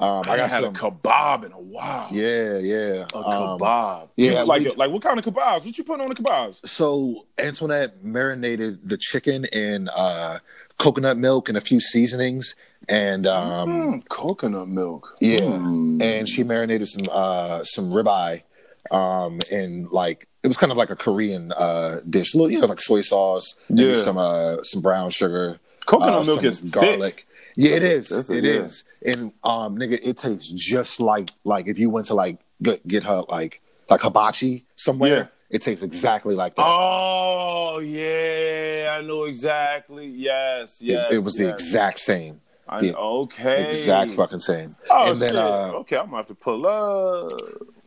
um, 0.00 0.22
I, 0.26 0.32
I 0.32 0.36
got 0.38 0.50
had 0.50 0.62
some. 0.64 0.74
a 0.74 0.78
kebab 0.78 1.44
in 1.44 1.52
a 1.52 1.60
while. 1.60 2.08
yeah, 2.10 2.56
yeah. 2.58 3.04
A 3.12 3.16
Um, 3.18 3.58
kebab. 3.58 4.08
yeah, 4.16 4.40
You 4.40 4.46
like 4.46 4.62
we- 4.62 4.70
like 4.74 4.90
what 4.90 5.02
kind 5.02 5.18
of 5.18 5.24
kebabs? 5.24 5.64
What 5.64 5.76
you 5.76 5.84
putting 5.84 6.02
on 6.02 6.08
the 6.08 6.14
kebabs? 6.14 6.66
so 6.66 7.26
Antoinette 7.38 8.02
marinated 8.04 8.88
the 8.88 8.96
chicken 8.96 9.44
in 9.46 9.88
uh, 9.90 10.38
coconut 10.78 11.18
milk 11.18 11.48
and 11.48 11.58
a 11.58 11.60
few 11.60 11.80
seasonings, 11.80 12.54
and 12.88 13.26
um, 13.26 13.68
Mm, 13.68 14.08
coconut 14.08 14.68
milk. 14.68 15.16
yeah, 15.20 15.38
Mm. 15.40 16.02
and 16.02 16.28
she 16.28 16.44
marinated 16.44 16.88
some 16.88 17.06
uh, 17.10 17.62
some 17.64 17.90
ribeye, 17.92 18.42
um, 18.90 19.40
and 19.52 19.90
like 19.90 20.26
it 20.42 20.48
was 20.48 20.56
kind 20.56 20.72
of 20.72 20.78
like 20.78 20.88
a 20.90 20.96
Korean 20.96 21.52
uh, 21.52 22.00
dish, 22.08 22.34
little 22.34 22.50
you 22.50 22.58
know 22.60 22.66
like 22.66 22.80
soy 22.80 23.02
sauce, 23.02 23.54
maybe 23.68 23.90
Yeah. 23.90 23.94
some 23.96 24.16
uh, 24.16 24.62
some 24.62 24.80
brown 24.80 25.10
sugar, 25.10 25.60
Coconut 25.84 26.14
uh, 26.22 26.24
milk 26.24 26.38
some 26.38 26.44
is 26.46 26.60
garlic. 26.60 27.14
thick. 27.16 27.26
Yeah, 27.62 27.76
it 27.76 27.80
That's 28.08 28.30
a- 28.30 28.32
a- 28.32 28.36
It 28.36 28.44
yeah. 28.44 28.52
is. 28.62 28.84
And 29.04 29.32
um, 29.44 29.76
nigga, 29.76 29.98
it 30.02 30.16
tastes 30.18 30.48
just 30.48 31.00
like 31.00 31.30
like 31.44 31.66
if 31.68 31.78
you 31.78 31.90
went 31.90 32.06
to 32.06 32.14
like 32.14 32.38
get, 32.62 32.86
get 32.86 33.02
her 33.04 33.22
like 33.28 33.60
like 33.90 34.00
hibachi 34.00 34.64
somewhere. 34.76 35.16
Yeah. 35.16 35.26
It 35.50 35.62
tastes 35.62 35.82
exactly 35.82 36.34
like 36.36 36.54
that. 36.56 36.64
Oh 36.64 37.80
yeah, 37.80 38.94
I 38.96 39.02
know 39.02 39.24
exactly. 39.24 40.06
Yes, 40.06 40.80
It- 40.80 40.86
yes. 40.86 41.04
it, 41.10 41.18
was 41.18 41.34
the 41.36 41.48
exact 41.50 41.98
same, 41.98 42.40
I, 42.68 42.80
yeah. 42.82 42.92
Okay. 42.92 43.66
exact 43.66 44.14
fucking 44.14 44.38
same. 44.38 44.76
Oh 44.88 45.10
and 45.10 45.18
then, 45.18 45.28
shit. 45.30 45.36
uh, 45.36 45.72
okay, 45.82 45.96
I'm 45.96 46.06
gonna 46.06 46.18
have 46.18 46.28
to 46.28 46.34
pull 46.36 46.66
up. 46.66 47.40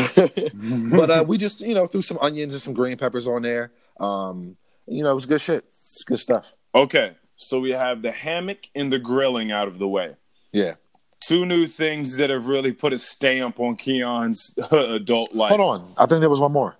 but 0.98 1.10
uh, 1.12 1.24
we 1.28 1.38
just 1.46 1.62
you 1.62 1.76
know 1.76 1.86
threw 1.86 2.02
some 2.02 2.18
onions 2.22 2.54
and 2.54 2.62
some 2.62 2.74
green 2.74 2.98
peppers 2.98 3.28
on 3.28 3.44
there. 3.44 3.72
Um, 4.00 4.58
you 4.88 5.04
know, 5.04 5.12
it 5.12 5.16
was 5.16 5.26
good 5.28 5.42
shit. 5.42 5.64
It's 5.84 6.04
good 6.04 6.20
stuff. 6.20 6.46
Okay, 6.74 7.14
so 7.38 7.60
we 7.60 7.72
have 7.72 8.02
the 8.02 8.12
hammock 8.12 8.68
and 8.76 8.92
the 8.92 9.00
grilling 9.00 9.52
out 9.52 9.68
of 9.68 9.78
the 9.80 9.88
way. 9.88 10.16
Yeah. 10.52 10.76
Two 11.20 11.46
new 11.46 11.66
things 11.66 12.18
that 12.18 12.30
have 12.30 12.48
really 12.48 12.72
put 12.74 12.94
a 12.94 13.00
stamp 13.00 13.60
on 13.60 13.76
Keon's 13.76 14.54
adult 14.72 15.34
life. 15.34 15.50
Hold 15.56 15.82
on. 15.82 15.94
I 15.98 16.06
think 16.06 16.20
there 16.22 16.30
was 16.30 16.40
one 16.40 16.52
more. 16.52 16.76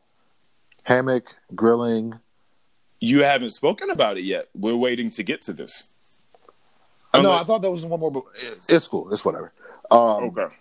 Hammock, 0.84 1.34
grilling. 1.56 2.20
You 3.00 3.24
haven't 3.24 3.50
spoken 3.52 3.90
about 3.90 4.18
it 4.18 4.24
yet. 4.24 4.48
We're 4.56 4.76
waiting 4.76 5.10
to 5.12 5.24
get 5.24 5.42
to 5.42 5.54
this. 5.54 5.94
Oh, 7.14 7.22
no, 7.22 7.30
Unless- 7.30 7.42
I 7.42 7.44
thought 7.46 7.62
there 7.62 7.72
was 7.72 7.86
one 7.86 8.00
more, 8.00 8.12
but 8.12 8.24
it's 8.70 8.88
cool. 8.88 9.12
It's 9.12 9.24
whatever. 9.26 9.52
Um, 9.92 10.26
Okay. 10.38 10.54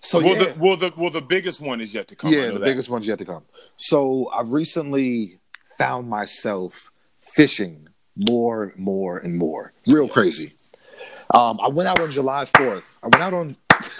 So 0.00 0.20
well, 0.20 0.28
yeah, 0.36 0.52
the 0.52 0.54
well 0.60 0.76
the 0.76 0.92
well 0.96 1.10
the 1.10 1.20
biggest 1.20 1.60
one 1.60 1.80
is 1.80 1.92
yet 1.92 2.06
to 2.08 2.14
come. 2.14 2.32
Yeah, 2.32 2.46
the 2.46 2.52
that. 2.52 2.60
biggest 2.60 2.88
one's 2.88 3.08
yet 3.08 3.18
to 3.18 3.24
come. 3.24 3.42
So 3.76 4.30
I've 4.32 4.52
recently 4.52 5.40
found 5.76 6.08
myself 6.08 6.92
fishing 7.20 7.87
more, 8.18 8.72
more, 8.76 9.18
and 9.18 9.36
more. 9.36 9.72
Real 9.86 10.08
crazy. 10.08 10.52
Um, 11.34 11.58
I 11.62 11.68
went 11.68 11.88
out 11.88 12.00
on 12.00 12.10
July 12.10 12.46
fourth. 12.46 12.96
I 13.02 13.08
went 13.08 13.22
out 13.22 13.34
on 13.34 13.56
this 13.78 13.94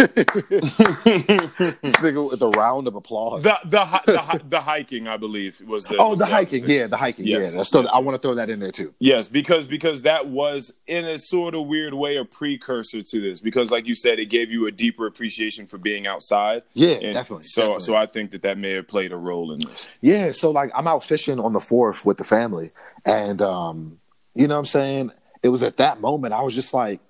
nigga 1.98 2.30
with 2.30 2.42
a 2.42 2.48
round 2.56 2.88
of 2.88 2.94
applause. 2.94 3.44
The 3.44 3.56
the 3.64 3.84
the, 4.06 4.40
the 4.48 4.60
hiking, 4.60 5.06
I 5.06 5.16
believe, 5.18 5.60
was 5.66 5.84
the 5.84 5.98
oh, 5.98 6.10
was 6.10 6.18
the 6.18 6.24
other 6.24 6.34
hiking. 6.34 6.64
thing. 6.64 6.76
Yeah, 6.78 6.86
the 6.88 6.96
hiking. 6.96 7.26
Yes, 7.26 7.50
yeah, 7.50 7.56
that's 7.58 7.68
still, 7.68 7.82
yes, 7.82 7.92
I 7.94 7.98
want 7.98 8.20
to 8.20 8.20
throw 8.26 8.34
that 8.34 8.50
in 8.50 8.58
there 8.60 8.72
too. 8.72 8.92
Yes, 8.98 9.28
because 9.28 9.66
because 9.66 10.02
that 10.02 10.26
was 10.28 10.72
in 10.86 11.04
a 11.04 11.18
sort 11.18 11.54
of 11.54 11.66
weird 11.66 11.94
way 11.94 12.16
a 12.16 12.24
precursor 12.24 13.02
to 13.02 13.20
this. 13.20 13.40
Because, 13.40 13.70
like 13.70 13.86
you 13.86 13.94
said, 13.94 14.18
it 14.18 14.26
gave 14.26 14.50
you 14.50 14.66
a 14.66 14.72
deeper 14.72 15.06
appreciation 15.06 15.66
for 15.66 15.78
being 15.78 16.06
outside. 16.06 16.62
Yeah, 16.74 16.94
And 16.94 17.14
definitely. 17.14 17.44
So 17.44 17.60
definitely. 17.62 17.84
so 17.84 17.96
I 17.96 18.06
think 18.06 18.30
that 18.32 18.42
that 18.42 18.58
may 18.58 18.72
have 18.72 18.88
played 18.88 19.12
a 19.12 19.16
role 19.16 19.52
in 19.52 19.60
this. 19.60 19.88
Yeah, 20.00 20.32
so 20.32 20.50
like 20.50 20.72
I'm 20.74 20.88
out 20.88 21.04
fishing 21.04 21.38
on 21.38 21.52
the 21.52 21.60
fourth 21.60 22.04
with 22.04 22.16
the 22.16 22.24
family, 22.24 22.70
and 23.04 23.40
um, 23.42 23.98
you 24.38 24.46
know 24.48 24.54
what 24.54 24.60
I'm 24.60 24.64
saying? 24.66 25.12
It 25.42 25.48
was 25.48 25.62
at 25.62 25.76
that 25.78 26.00
moment 26.00 26.32
I 26.32 26.42
was 26.42 26.54
just 26.54 26.72
like, 26.72 27.00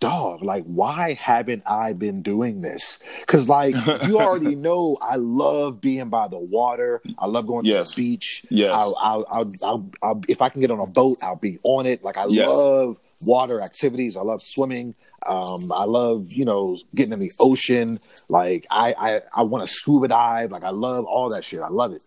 dog, 0.00 0.42
like 0.42 0.64
why 0.64 1.12
haven't 1.14 1.62
I 1.66 1.92
been 1.92 2.22
doing 2.22 2.60
this? 2.60 2.98
Because 3.20 3.48
like 3.48 3.74
you 4.06 4.18
already 4.20 4.54
know, 4.54 4.98
I 5.00 5.16
love 5.16 5.80
being 5.80 6.08
by 6.08 6.28
the 6.28 6.38
water. 6.38 7.00
I 7.18 7.26
love 7.26 7.46
going 7.46 7.64
to 7.64 7.70
Yes. 7.70 7.94
the 7.94 8.02
beach. 8.02 8.44
Yes. 8.50 8.74
I'll, 8.74 8.96
I'll, 9.00 9.26
I'll, 9.30 9.52
I'll, 9.62 9.90
I'll, 10.02 10.22
if 10.28 10.42
I 10.42 10.48
can 10.48 10.60
get 10.60 10.70
on 10.70 10.80
a 10.80 10.86
boat, 10.86 11.18
I'll 11.22 11.36
be 11.36 11.58
on 11.62 11.86
it. 11.86 12.02
Like 12.02 12.16
I 12.16 12.24
Yes. 12.26 12.46
love 12.48 12.96
water 13.22 13.60
activities. 13.60 14.16
I 14.16 14.22
love 14.22 14.42
swimming. 14.42 14.94
Um, 15.26 15.72
I 15.72 15.84
love 15.84 16.32
you 16.32 16.44
know 16.44 16.76
getting 16.94 17.12
in 17.12 17.20
the 17.20 17.32
ocean. 17.38 17.98
Like 18.28 18.66
I, 18.70 18.94
I, 18.98 19.20
I 19.34 19.42
want 19.42 19.66
to 19.66 19.72
scuba 19.72 20.08
dive. 20.08 20.50
Like 20.50 20.64
I 20.64 20.70
love 20.70 21.04
all 21.04 21.30
that 21.30 21.44
shit. 21.44 21.60
I 21.60 21.68
love 21.68 21.92
it. 21.92 22.02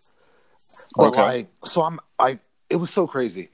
But 0.94 1.08
Okay. 1.08 1.20
like, 1.22 1.48
so 1.64 1.82
I'm 1.82 1.98
like, 2.20 2.40
it 2.70 2.76
was 2.76 2.90
so 2.90 3.06
crazy. 3.06 3.50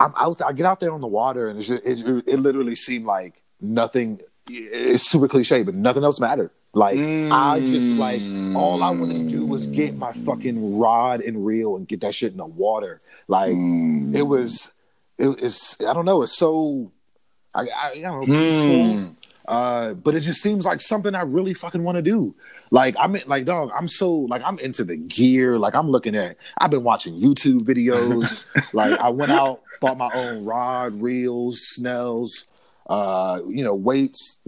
I'm 0.00 0.12
out. 0.16 0.40
I 0.42 0.52
get 0.52 0.66
out 0.66 0.80
there 0.80 0.92
on 0.92 1.00
the 1.00 1.06
water, 1.06 1.48
and 1.48 1.58
it's 1.58 1.68
just, 1.68 1.84
it, 1.84 2.00
it 2.26 2.40
literally 2.40 2.74
seemed 2.74 3.04
like 3.06 3.42
nothing. 3.60 4.20
It's 4.48 5.08
super 5.08 5.28
cliche, 5.28 5.62
but 5.62 5.74
nothing 5.74 6.02
else 6.02 6.18
mattered. 6.18 6.50
Like 6.72 6.98
I 6.98 7.58
just 7.60 7.92
like 7.94 8.22
all 8.56 8.82
I 8.82 8.90
wanted 8.90 9.14
to 9.24 9.28
do 9.28 9.44
was 9.44 9.66
get 9.66 9.96
my 9.96 10.12
fucking 10.12 10.78
rod 10.78 11.20
and 11.20 11.44
reel 11.44 11.76
and 11.76 11.86
get 11.86 12.00
that 12.02 12.14
shit 12.14 12.30
in 12.32 12.38
the 12.38 12.46
water. 12.46 13.00
Like 13.28 13.52
Mm. 13.52 14.16
it 14.16 14.22
was, 14.22 14.72
it 15.18 15.38
is. 15.40 15.76
I 15.80 15.92
don't 15.92 16.04
know. 16.04 16.22
It's 16.22 16.36
so. 16.38 16.92
I, 17.54 17.62
I, 17.62 17.90
I 17.96 18.00
don't 18.00 18.20
know. 18.28 18.34
Peaceful. 18.50 18.94
Hmm. 18.94 19.08
Uh, 19.48 19.94
but 19.94 20.14
it 20.14 20.20
just 20.20 20.40
seems 20.42 20.64
like 20.64 20.80
something 20.80 21.12
I 21.12 21.22
really 21.22 21.54
fucking 21.54 21.82
want 21.82 21.96
to 21.96 22.02
do. 22.02 22.36
Like 22.70 22.94
I'm 23.00 23.16
in, 23.16 23.22
like 23.26 23.46
dog, 23.46 23.72
I'm 23.76 23.88
so 23.88 24.12
like 24.12 24.42
I'm 24.44 24.58
into 24.60 24.84
the 24.84 24.96
gear. 24.96 25.58
Like 25.58 25.74
I'm 25.74 25.90
looking 25.90 26.14
at. 26.14 26.36
I've 26.58 26.70
been 26.70 26.84
watching 26.84 27.14
YouTube 27.20 27.62
videos. 27.62 28.46
like 28.74 28.96
I 29.00 29.08
went 29.08 29.32
out, 29.32 29.62
bought 29.80 29.98
my 29.98 30.10
own 30.12 30.44
rod, 30.44 31.00
reels, 31.00 31.60
snells, 31.62 32.44
uh, 32.88 33.40
you 33.48 33.64
know, 33.64 33.74
weights, 33.74 34.38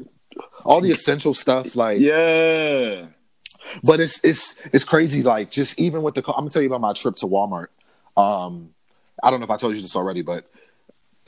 all 0.64 0.80
the 0.80 0.90
essential 0.90 1.34
stuff. 1.34 1.74
Like 1.74 1.98
Yeah. 1.98 3.06
but 3.82 4.00
it's 4.00 4.22
it's 4.24 4.64
it's 4.66 4.84
crazy. 4.84 5.22
Like 5.22 5.50
just 5.50 5.78
even 5.80 6.02
with 6.02 6.14
the, 6.14 6.22
I'm 6.28 6.34
gonna 6.34 6.50
tell 6.50 6.62
you 6.62 6.68
about 6.68 6.80
my 6.80 6.92
trip 6.92 7.16
to 7.16 7.26
Walmart. 7.26 7.68
Um, 8.16 8.70
I 9.22 9.30
don't 9.30 9.40
know 9.40 9.44
if 9.44 9.50
I 9.50 9.56
told 9.56 9.74
you 9.74 9.80
this 9.80 9.96
already, 9.96 10.22
but 10.22 10.50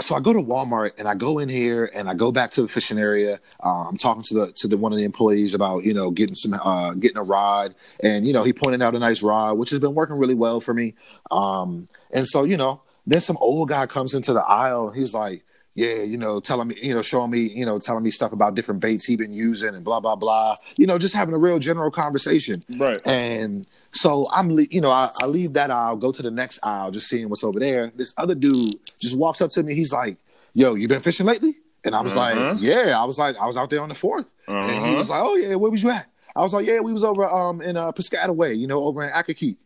so 0.01 0.17
I 0.17 0.21
go 0.21 0.33
to 0.33 0.40
Walmart 0.40 0.93
and 0.99 1.07
I 1.07 1.14
go 1.14 1.38
in 1.38 1.49
here 1.49 1.85
and 1.95 2.09
I 2.09 2.14
go 2.14 2.33
back 2.33 2.51
to 2.53 2.62
the 2.62 2.69
fishing 2.69 2.99
area. 2.99 3.38
Uh, 3.62 3.87
I'm 3.88 3.97
talking 3.97 4.25
to 4.25 4.35
the 4.35 4.53
to 4.53 4.69
the 4.69 4.77
one 4.77 4.93
of 4.93 4.99
the 4.99 5.05
employees 5.05 5.55
about 5.55 5.85
you 5.85 5.95
know 5.95 6.11
getting 6.11 6.35
some 6.35 6.55
uh, 6.55 6.95
getting 6.95 7.17
a 7.17 7.23
rod, 7.23 7.75
and 8.01 8.27
you 8.27 8.33
know 8.33 8.43
he 8.43 8.53
pointed 8.53 8.83
out 8.83 8.95
a 8.95 8.99
nice 8.99 9.23
rod 9.23 9.57
which 9.57 9.71
has 9.71 9.81
been 9.81 9.95
working 9.95 10.17
really 10.17 10.35
well 10.35 10.61
for 10.61 10.75
me. 10.75 10.95
Um, 11.31 11.88
and 12.11 12.27
so 12.27 12.45
you 12.45 12.57
know 12.57 12.83
then 13.07 13.21
some 13.21 13.37
old 13.40 13.69
guy 13.69 13.87
comes 13.87 14.14
into 14.14 14.33
the 14.33 14.43
aisle 14.45 14.90
he's 14.90 15.14
like. 15.14 15.45
Yeah, 15.77 16.03
you 16.05 16.17
know, 16.17 16.38
telling 16.38 16.69
me, 16.69 16.77
you 16.81 16.95
know, 16.95 17.03
showing 17.03 17.33
me, 17.33 17.40
you 17.51 17.67
know, 17.67 17.81
telling 17.81 18.05
me 18.05 18.12
stuff 18.12 18.31
about 18.31 18.55
different 18.55 18.79
baits 18.81 19.05
he 19.07 19.17
been 19.17 19.33
using 19.33 19.75
and 19.75 19.83
blah 19.85 19.99
blah 19.99 20.14
blah. 20.14 20.55
You 20.77 20.87
know, 20.87 20.99
just 20.99 21.17
having 21.17 21.35
a 21.35 21.38
real 21.38 21.59
general 21.59 21.90
conversation. 21.90 22.61
Right. 22.79 23.05
And 23.05 23.67
so 23.90 24.29
I'm, 24.31 24.55
le- 24.55 24.69
you 24.71 24.81
know, 24.81 24.93
I, 24.93 25.11
I 25.19 25.27
leave 25.27 25.55
that 25.55 25.73
aisle, 25.73 25.97
go 25.97 26.12
to 26.12 26.23
the 26.23 26.31
next 26.31 26.61
aisle, 26.62 26.93
just 26.93 27.09
seeing 27.09 27.29
what's 27.29 27.43
over 27.43 27.59
there. 27.59 27.90
This 27.97 28.14
other 28.17 28.37
dude 28.37 28.77
just 29.01 29.17
walks 29.17 29.40
up 29.40 29.51
to 29.51 29.64
me. 29.64 29.75
He's 29.75 29.93
like, 29.93 30.17
"Yo, 30.53 30.77
you 30.77 30.87
been 30.87 31.01
fishing 31.01 31.27
lately?" 31.27 31.57
And 31.83 31.97
I 31.97 32.03
was 32.03 32.17
Uh-huh. 32.17 32.53
like, 32.53 32.59
"Yeah." 32.61 32.97
I 32.97 33.05
was 33.05 33.19
like, 33.19 33.35
"I 33.40 33.47
was 33.47 33.57
out 33.57 33.69
there 33.69 33.83
on 33.83 33.88
the 33.88 33.97
4th 33.97 34.27
and 34.47 34.71
he 34.71 34.77
Uh-huh. 34.77 34.95
was 34.95 35.11
like, 35.11 35.23
"Oh 35.25 35.35
yeah, 35.35 35.57
where 35.57 35.73
was 35.73 35.83
you 35.83 35.90
at?" 35.90 36.07
I 36.37 36.43
was 36.43 36.55
like, 36.55 36.67
"Yeah, 36.69 36.79
we 36.79 36.93
was 36.93 37.03
over 37.03 37.29
um 37.29 37.61
in 37.61 37.77
uh, 37.77 37.90
Piscataway, 37.90 38.57
you 38.57 38.69
know, 38.69 38.85
over 38.85 39.03
in 39.03 39.11
Accokeek." 39.12 39.57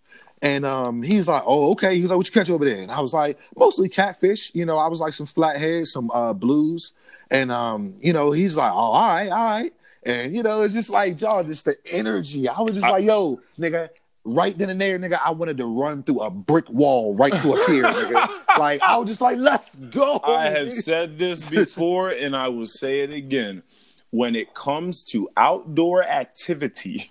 And 0.40 0.64
um, 0.64 1.02
he's 1.02 1.28
like, 1.28 1.42
"Oh, 1.46 1.72
okay." 1.72 1.96
He 1.96 2.02
was 2.02 2.10
like, 2.10 2.16
"What 2.16 2.26
you 2.26 2.32
catch 2.32 2.50
over 2.50 2.64
there?" 2.64 2.80
And 2.80 2.92
I 2.92 3.00
was 3.00 3.12
like, 3.12 3.38
"Mostly 3.56 3.88
catfish." 3.88 4.52
You 4.54 4.66
know, 4.66 4.78
I 4.78 4.86
was 4.86 5.00
like 5.00 5.12
some 5.12 5.26
flatheads, 5.26 5.92
some 5.92 6.10
uh, 6.12 6.32
blues, 6.32 6.92
and 7.30 7.50
um, 7.50 7.94
you 8.00 8.12
know, 8.12 8.30
he's 8.30 8.56
like, 8.56 8.72
"Oh, 8.72 8.76
all 8.76 9.08
right, 9.08 9.30
all 9.30 9.44
right." 9.44 9.72
And 10.04 10.36
you 10.36 10.42
know, 10.42 10.62
it's 10.62 10.74
just 10.74 10.90
like, 10.90 11.20
y'all, 11.20 11.42
just 11.42 11.64
the 11.64 11.76
energy. 11.86 12.48
I 12.48 12.60
was 12.60 12.72
just 12.72 12.88
like, 12.88 13.04
"Yo, 13.04 13.40
nigga." 13.58 13.90
Right 14.24 14.58
then 14.58 14.68
and 14.68 14.78
there, 14.78 14.98
nigga, 14.98 15.18
I 15.24 15.30
wanted 15.30 15.56
to 15.56 15.64
run 15.64 16.02
through 16.02 16.20
a 16.20 16.28
brick 16.28 16.68
wall 16.68 17.16
right 17.16 17.32
to 17.32 17.52
a 17.54 17.66
pier, 17.66 17.84
nigga. 17.84 18.28
Like 18.58 18.82
I 18.82 18.96
was 18.98 19.08
just 19.08 19.20
like, 19.22 19.38
"Let's 19.38 19.74
go!" 19.76 20.20
I 20.22 20.50
have 20.50 20.66
nigga. 20.66 20.82
said 20.82 21.18
this 21.18 21.48
before 21.48 22.10
and 22.10 22.36
I 22.36 22.48
will 22.48 22.66
say 22.66 23.00
it 23.00 23.14
again. 23.14 23.62
When 24.10 24.34
it 24.34 24.52
comes 24.54 25.02
to 25.04 25.30
outdoor 25.36 26.02
activity, 26.02 27.08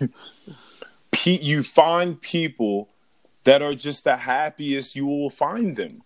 you 1.24 1.62
find 1.62 2.20
people 2.20 2.88
that 3.48 3.62
are 3.62 3.72
just 3.72 4.04
the 4.04 4.14
happiest 4.14 4.94
you 4.94 5.06
will 5.06 5.30
find 5.30 5.74
them. 5.74 6.02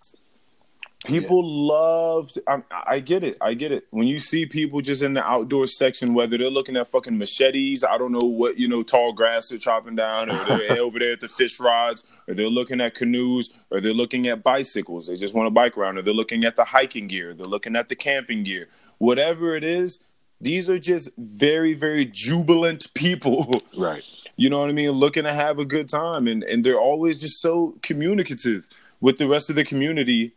People 1.04 1.42
love. 1.44 2.30
To, 2.30 2.42
I, 2.46 2.62
I 2.86 3.00
get 3.00 3.24
it. 3.24 3.36
I 3.40 3.54
get 3.54 3.72
it. 3.72 3.88
When 3.90 4.06
you 4.06 4.20
see 4.20 4.46
people 4.46 4.80
just 4.80 5.02
in 5.02 5.14
the 5.14 5.24
outdoor 5.24 5.66
section, 5.66 6.14
whether 6.14 6.38
they're 6.38 6.48
looking 6.48 6.76
at 6.76 6.86
fucking 6.86 7.18
machetes, 7.18 7.82
I 7.82 7.98
don't 7.98 8.12
know 8.12 8.24
what 8.24 8.58
you 8.58 8.68
know, 8.68 8.84
tall 8.84 9.12
grass 9.12 9.48
they're 9.48 9.58
chopping 9.58 9.96
down, 9.96 10.30
or 10.30 10.44
they're 10.44 10.78
over 10.80 11.00
there 11.00 11.14
at 11.14 11.20
the 11.20 11.26
fish 11.26 11.58
rods, 11.58 12.04
or 12.28 12.34
they're 12.34 12.46
looking 12.46 12.80
at 12.80 12.94
canoes, 12.94 13.50
or 13.72 13.80
they're 13.80 13.92
looking 13.92 14.28
at 14.28 14.44
bicycles. 14.44 15.08
They 15.08 15.16
just 15.16 15.34
want 15.34 15.48
to 15.48 15.50
bike 15.50 15.76
around, 15.76 15.98
or 15.98 16.02
they're 16.02 16.14
looking 16.14 16.44
at 16.44 16.54
the 16.54 16.66
hiking 16.66 17.08
gear, 17.08 17.34
they're 17.34 17.44
looking 17.48 17.74
at 17.74 17.88
the 17.88 17.96
camping 17.96 18.44
gear. 18.44 18.68
Whatever 18.98 19.56
it 19.56 19.64
is, 19.64 19.98
these 20.40 20.70
are 20.70 20.78
just 20.78 21.10
very, 21.18 21.74
very 21.74 22.04
jubilant 22.04 22.94
people. 22.94 23.64
right. 23.76 24.04
You 24.36 24.48
know 24.50 24.60
what 24.60 24.68
I 24.70 24.72
mean, 24.72 24.90
looking 24.92 25.24
to 25.24 25.32
have 25.32 25.58
a 25.58 25.64
good 25.64 25.88
time, 25.88 26.26
and 26.26 26.42
and 26.44 26.64
they're 26.64 26.78
always 26.80 27.20
just 27.20 27.40
so 27.40 27.76
communicative 27.82 28.68
with 29.00 29.18
the 29.18 29.28
rest 29.28 29.50
of 29.50 29.56
the 29.56 29.64
community 29.64 30.34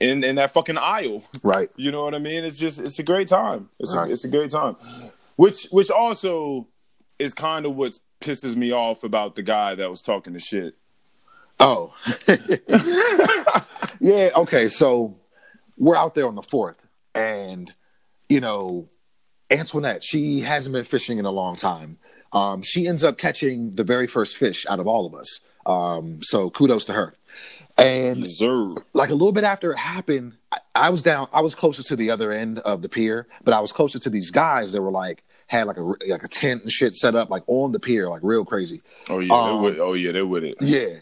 in 0.00 0.22
in 0.24 0.36
that 0.36 0.52
fucking 0.52 0.78
aisle. 0.78 1.24
Right. 1.42 1.70
You 1.76 1.90
know 1.92 2.04
what 2.04 2.14
I 2.14 2.18
mean? 2.18 2.44
It's 2.44 2.58
just 2.58 2.80
it's 2.80 2.98
a 2.98 3.02
great 3.02 3.28
time. 3.28 3.68
It's 3.78 3.94
Right. 3.94 4.08
a, 4.08 4.12
it's 4.12 4.24
a 4.24 4.28
great 4.28 4.50
time. 4.50 4.76
Which 5.36 5.66
which 5.70 5.90
also 5.90 6.68
is 7.18 7.34
kind 7.34 7.66
of 7.66 7.74
what 7.76 7.98
pisses 8.20 8.54
me 8.56 8.72
off 8.72 9.02
about 9.04 9.34
the 9.34 9.42
guy 9.42 9.74
that 9.74 9.90
was 9.90 10.00
talking 10.02 10.32
the 10.32 10.40
shit. 10.40 10.74
Oh. 11.60 11.94
yeah, 14.00 14.30
okay. 14.36 14.68
So 14.68 15.18
we're 15.76 15.96
out 15.96 16.14
there 16.14 16.26
on 16.26 16.34
the 16.34 16.42
fourth, 16.42 16.76
and 17.14 17.72
you 18.28 18.40
know, 18.40 18.88
Antoinette, 19.50 20.02
she 20.02 20.40
hasn't 20.40 20.72
been 20.72 20.84
fishing 20.84 21.18
in 21.18 21.24
a 21.24 21.30
long 21.30 21.56
time. 21.56 21.98
Um, 22.32 22.62
she 22.62 22.86
ends 22.86 23.04
up 23.04 23.18
catching 23.18 23.74
the 23.74 23.84
very 23.84 24.06
first 24.06 24.36
fish 24.36 24.64
out 24.68 24.80
of 24.80 24.86
all 24.86 25.06
of 25.06 25.14
us. 25.14 25.40
Um, 25.66 26.22
so 26.22 26.50
kudos 26.50 26.84
to 26.86 26.92
her. 26.92 27.14
And 27.78 28.22
Deserve. 28.22 28.74
like 28.92 29.10
a 29.10 29.14
little 29.14 29.32
bit 29.32 29.44
after 29.44 29.72
it 29.72 29.78
happened, 29.78 30.34
I, 30.50 30.58
I 30.74 30.90
was 30.90 31.02
down. 31.02 31.28
I 31.32 31.40
was 31.40 31.54
closer 31.54 31.82
to 31.82 31.96
the 31.96 32.10
other 32.10 32.30
end 32.30 32.58
of 32.60 32.82
the 32.82 32.88
pier, 32.88 33.26
but 33.44 33.54
I 33.54 33.60
was 33.60 33.72
closer 33.72 33.98
to 33.98 34.10
these 34.10 34.30
guys 34.30 34.72
that 34.72 34.82
were 34.82 34.90
like 34.90 35.24
had 35.46 35.66
like 35.66 35.78
a 35.78 35.82
like 35.82 36.22
a 36.22 36.28
tent 36.28 36.62
and 36.62 36.70
shit 36.70 36.94
set 36.96 37.14
up 37.14 37.30
like 37.30 37.42
on 37.46 37.72
the 37.72 37.80
pier, 37.80 38.10
like 38.10 38.20
real 38.22 38.44
crazy. 38.44 38.82
Oh 39.08 39.20
yeah, 39.20 39.32
Um, 39.34 39.62
with, 39.62 39.78
oh 39.78 39.94
yeah, 39.94 40.12
they're 40.12 40.26
with 40.26 40.44
it. 40.44 40.56
Yeah. 40.60 40.96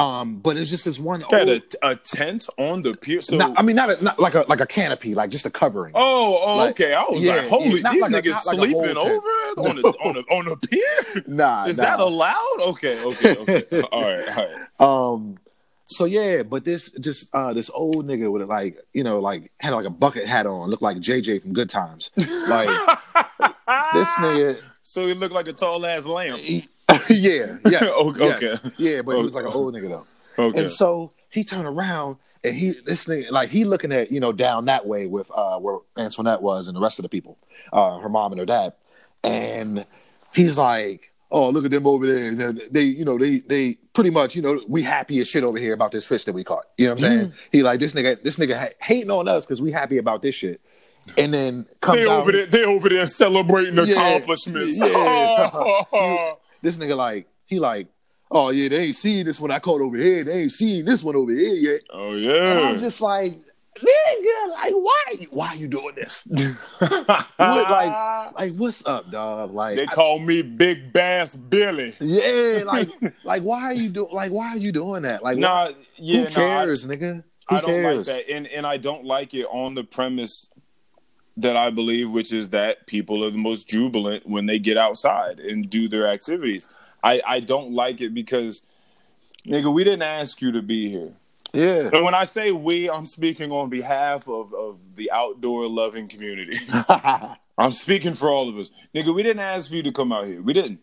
Um, 0.00 0.36
but 0.36 0.56
it's 0.56 0.70
just 0.70 0.84
this 0.84 0.98
one. 0.98 1.22
Old- 1.22 1.32
a, 1.48 1.62
a 1.82 1.96
tent 1.96 2.46
on 2.58 2.82
the 2.82 2.94
pier. 2.96 3.20
So 3.20 3.36
not, 3.36 3.58
I 3.58 3.62
mean, 3.62 3.76
not, 3.76 3.90
a, 3.90 4.02
not 4.02 4.18
like 4.18 4.34
a 4.34 4.44
like 4.48 4.60
a 4.60 4.66
canopy, 4.66 5.14
like 5.14 5.30
just 5.30 5.46
a 5.46 5.50
covering. 5.50 5.92
Oh, 5.94 6.40
oh 6.42 6.56
Like, 6.56 6.70
okay. 6.80 6.94
I 6.94 7.02
was 7.02 7.22
yeah, 7.22 7.36
like, 7.36 7.48
holy, 7.48 7.80
yeah, 7.80 7.92
these 7.92 8.02
like 8.02 8.12
niggas 8.12 8.30
a 8.30 8.34
sleeping 8.34 8.82
tent. 8.82 8.96
over 8.96 9.28
on 9.58 9.76
the 9.76 9.82
on 10.04 10.14
the 10.14 10.22
on 10.34 10.44
the 10.46 10.56
pier. 10.56 11.22
nah, 11.26 11.66
Is 11.66 11.78
nah. 11.78 11.84
that 11.84 12.00
allowed? 12.00 12.58
Okay, 12.68 13.02
okay, 13.04 13.36
okay. 13.36 13.82
all 13.92 14.02
right, 14.02 14.28
all 14.38 14.46
right. 14.46 15.14
Um, 15.14 15.38
so 15.84 16.04
yeah, 16.04 16.44
but 16.44 16.64
this 16.64 16.90
just 17.00 17.34
uh 17.34 17.52
this 17.52 17.68
old 17.70 18.06
nigga 18.06 18.30
with 18.30 18.42
like 18.48 18.78
you 18.92 19.02
know 19.04 19.18
like 19.18 19.50
had 19.58 19.74
like 19.74 19.86
a 19.86 19.90
bucket 19.90 20.26
hat 20.26 20.46
on, 20.46 20.70
looked 20.70 20.82
like 20.82 20.96
JJ 20.98 21.42
from 21.42 21.52
Good 21.52 21.68
Times. 21.68 22.10
Like 22.16 22.68
this 23.92 24.08
nigga, 24.14 24.56
So 24.82 25.06
he 25.06 25.14
looked 25.14 25.34
like 25.34 25.48
a 25.48 25.52
tall 25.52 25.84
ass 25.84 26.06
lamb. 26.06 26.38
he, 26.38 26.68
yeah, 27.14 27.56
yes, 27.68 27.82
Okay, 28.00 28.18
yes. 28.26 28.42
okay. 28.64 28.74
yeah, 28.78 29.02
but 29.02 29.16
he 29.16 29.22
was 29.22 29.34
like 29.34 29.44
an 29.44 29.52
old 29.52 29.74
nigga 29.74 29.88
though. 29.88 30.06
Okay. 30.38 30.60
And 30.60 30.70
so 30.70 31.12
he 31.28 31.44
turned 31.44 31.66
around 31.66 32.16
and 32.42 32.54
he 32.54 32.70
this 32.86 33.06
nigga 33.06 33.30
like 33.30 33.50
he 33.50 33.64
looking 33.64 33.92
at 33.92 34.10
you 34.10 34.20
know 34.20 34.32
down 34.32 34.64
that 34.66 34.86
way 34.86 35.06
with 35.06 35.30
uh 35.34 35.58
where 35.58 35.78
Antoinette 35.96 36.40
was 36.42 36.66
and 36.68 36.76
the 36.76 36.80
rest 36.80 36.98
of 36.98 37.02
the 37.02 37.08
people, 37.08 37.36
uh 37.72 37.98
her 37.98 38.08
mom 38.08 38.32
and 38.32 38.38
her 38.38 38.46
dad, 38.46 38.72
and 39.24 39.84
he's 40.34 40.56
like, 40.56 41.12
oh 41.30 41.50
look 41.50 41.64
at 41.64 41.70
them 41.70 41.86
over 41.86 42.06
there. 42.06 42.32
They- 42.52 42.68
they 42.70 42.82
you 42.82 43.04
know 43.04 43.18
they 43.18 43.40
they 43.40 43.74
pretty 43.92 44.10
much 44.10 44.34
you 44.34 44.42
know 44.42 44.60
we 44.68 44.82
happy 44.82 45.20
as 45.20 45.28
shit 45.28 45.44
over 45.44 45.58
here 45.58 45.74
about 45.74 45.92
this 45.92 46.06
fish 46.06 46.24
that 46.24 46.32
we 46.32 46.44
caught. 46.44 46.64
You 46.78 46.86
know 46.86 46.92
what 46.94 47.02
I'm 47.04 47.18
saying? 47.18 47.32
He 47.52 47.62
like 47.62 47.80
this 47.80 47.92
nigga 47.94 48.22
this 48.22 48.36
nigga 48.38 48.58
ha- 48.58 48.74
hating 48.80 49.10
on 49.10 49.28
us 49.28 49.44
because 49.44 49.60
we 49.60 49.70
happy 49.72 49.98
about 49.98 50.22
this 50.22 50.34
shit. 50.34 50.60
And 51.16 51.32
then 51.34 51.66
comes 51.80 51.98
they 51.98 52.06
over 52.06 52.30
there. 52.30 52.46
They 52.46 52.62
over 52.64 52.88
there 52.90 53.06
celebrating 53.06 53.74
Yeah, 53.74 53.84
accomplishments. 53.94 54.78
yeah. 54.78 55.50
this 56.62 56.78
nigga 56.78 56.96
like 56.96 57.26
he 57.46 57.58
like 57.58 57.88
oh 58.30 58.50
yeah 58.50 58.68
they 58.68 58.84
ain't 58.84 58.96
seen 58.96 59.26
this 59.26 59.40
one 59.40 59.50
I 59.50 59.58
caught 59.58 59.80
over 59.80 59.96
here. 59.96 60.22
They 60.24 60.42
ain't 60.42 60.52
seen 60.52 60.84
this 60.84 61.02
one 61.02 61.16
over 61.16 61.32
here 61.32 61.54
yet. 61.54 61.82
oh 61.92 62.10
And 62.10 62.24
yeah. 62.24 62.60
I'm 62.70 62.78
just 62.78 63.00
like, 63.00 63.32
nigga, 63.78 64.50
like, 64.52 64.72
why? 64.74 65.26
Why 65.30 65.48
are 65.48 65.56
you 65.56 65.66
doing 65.68 65.94
this? 65.94 66.26
what, 66.78 67.30
like, 67.38 68.34
like, 68.34 68.54
what's 68.54 68.84
up, 68.86 69.10
dog? 69.10 69.52
Like, 69.54 69.76
they 69.76 69.82
I- 69.86 69.94
call 69.94 70.18
me 70.18 70.42
Big 70.42 70.92
Bass 70.92 71.34
Billy. 71.36 71.94
yeah, 72.00 72.62
like, 72.64 72.88
like, 73.24 73.42
why 73.42 73.62
are 73.64 73.72
you 73.74 73.88
doing? 73.88 74.12
Like, 74.12 74.30
why 74.32 74.48
are 74.50 74.56
you 74.58 74.72
doing 74.72 75.02
that? 75.02 75.22
Like, 75.22 75.38
Nah, 75.38 75.66
why- 75.66 75.74
yeah, 75.96 76.16
who 76.16 76.22
nah, 76.24 76.28
I- 76.28 76.32
cares, 76.64 76.86
nigga? 76.86 77.24
Who 77.48 77.56
I 77.56 77.60
don't 77.60 77.70
cares? 77.70 78.06
like 78.08 78.16
that, 78.26 78.30
and 78.32 78.46
and 78.48 78.66
I 78.66 78.76
don't 78.76 79.04
like 79.04 79.34
it 79.34 79.46
on 79.46 79.74
the 79.74 79.82
premise 79.82 80.49
that 81.36 81.56
I 81.56 81.70
believe, 81.70 82.10
which 82.10 82.32
is 82.32 82.50
that 82.50 82.86
people 82.86 83.24
are 83.24 83.30
the 83.30 83.38
most 83.38 83.68
jubilant 83.68 84.26
when 84.26 84.46
they 84.46 84.58
get 84.58 84.76
outside 84.76 85.40
and 85.40 85.68
do 85.68 85.88
their 85.88 86.06
activities. 86.08 86.68
I 87.02 87.22
I 87.26 87.40
don't 87.40 87.72
like 87.72 88.00
it 88.00 88.14
because, 88.14 88.62
nigga, 89.46 89.72
we 89.72 89.84
didn't 89.84 90.02
ask 90.02 90.42
you 90.42 90.52
to 90.52 90.62
be 90.62 90.90
here. 90.90 91.12
Yeah, 91.52 91.90
And 91.92 92.04
when 92.04 92.14
I 92.14 92.24
say 92.24 92.52
we, 92.52 92.88
I'm 92.88 93.06
speaking 93.06 93.50
on 93.50 93.70
behalf 93.70 94.28
of 94.28 94.54
of 94.54 94.78
the 94.94 95.10
outdoor 95.10 95.68
loving 95.68 96.08
community. 96.08 96.58
I'm 97.58 97.72
speaking 97.72 98.14
for 98.14 98.30
all 98.30 98.48
of 98.48 98.56
us, 98.56 98.70
nigga. 98.94 99.14
We 99.14 99.22
didn't 99.22 99.40
ask 99.40 99.68
for 99.68 99.76
you 99.76 99.82
to 99.82 99.92
come 99.92 100.12
out 100.12 100.26
here. 100.26 100.40
We 100.40 100.52
didn't. 100.52 100.80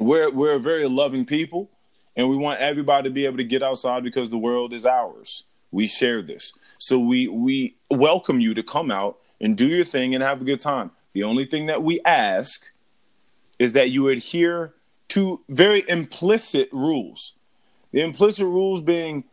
We're 0.00 0.32
we're 0.32 0.54
a 0.54 0.60
very 0.60 0.88
loving 0.88 1.24
people, 1.24 1.70
and 2.16 2.28
we 2.28 2.36
want 2.36 2.60
everybody 2.60 3.08
to 3.08 3.12
be 3.12 3.24
able 3.24 3.36
to 3.36 3.44
get 3.44 3.62
outside 3.62 4.02
because 4.02 4.30
the 4.30 4.38
world 4.38 4.72
is 4.72 4.84
ours. 4.84 5.44
We 5.70 5.86
share 5.86 6.22
this, 6.22 6.52
so 6.78 6.98
we 6.98 7.28
we 7.28 7.76
welcome 7.90 8.40
you 8.40 8.54
to 8.54 8.62
come 8.62 8.90
out 8.90 9.18
and 9.42 9.56
do 9.58 9.66
your 9.66 9.84
thing 9.84 10.14
and 10.14 10.22
have 10.22 10.40
a 10.40 10.44
good 10.44 10.60
time. 10.60 10.90
The 11.12 11.24
only 11.24 11.44
thing 11.44 11.66
that 11.66 11.82
we 11.82 12.00
ask 12.06 12.72
is 13.58 13.74
that 13.74 13.90
you 13.90 14.08
adhere 14.08 14.72
to 15.08 15.40
very 15.50 15.84
implicit 15.88 16.70
rules. 16.72 17.34
The 17.90 18.00
implicit 18.00 18.46
rules 18.46 18.80
being 18.80 19.24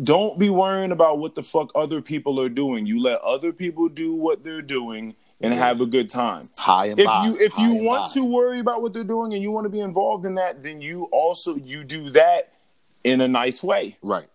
don't 0.00 0.38
be 0.38 0.50
worrying 0.50 0.92
about 0.92 1.18
what 1.18 1.34
the 1.34 1.42
fuck 1.42 1.70
other 1.74 2.02
people 2.02 2.38
are 2.40 2.48
doing. 2.50 2.86
You 2.86 3.00
let 3.00 3.20
other 3.22 3.52
people 3.52 3.88
do 3.88 4.12
what 4.14 4.44
they're 4.44 4.62
doing. 4.62 5.14
and 5.42 5.54
have 5.54 5.80
a 5.80 5.86
good 5.86 6.10
time. 6.10 6.42
High 6.58 6.86
and 6.88 6.98
If 6.98 7.06
by, 7.06 7.24
you 7.24 7.38
if 7.40 7.56
you 7.56 7.76
want 7.76 8.08
by. 8.08 8.20
to 8.20 8.24
worry 8.24 8.58
about 8.58 8.82
what 8.82 8.92
they're 8.92 9.02
doing 9.04 9.32
and 9.32 9.42
you 9.42 9.50
want 9.50 9.64
to 9.64 9.70
be 9.70 9.80
involved 9.80 10.26
in 10.26 10.34
that, 10.34 10.62
then 10.62 10.82
you 10.82 11.04
also 11.04 11.56
you 11.56 11.82
do 11.82 12.10
that 12.10 12.52
in 13.04 13.22
a 13.22 13.26
nice 13.28 13.62
way. 13.62 13.96
right, 14.02 14.26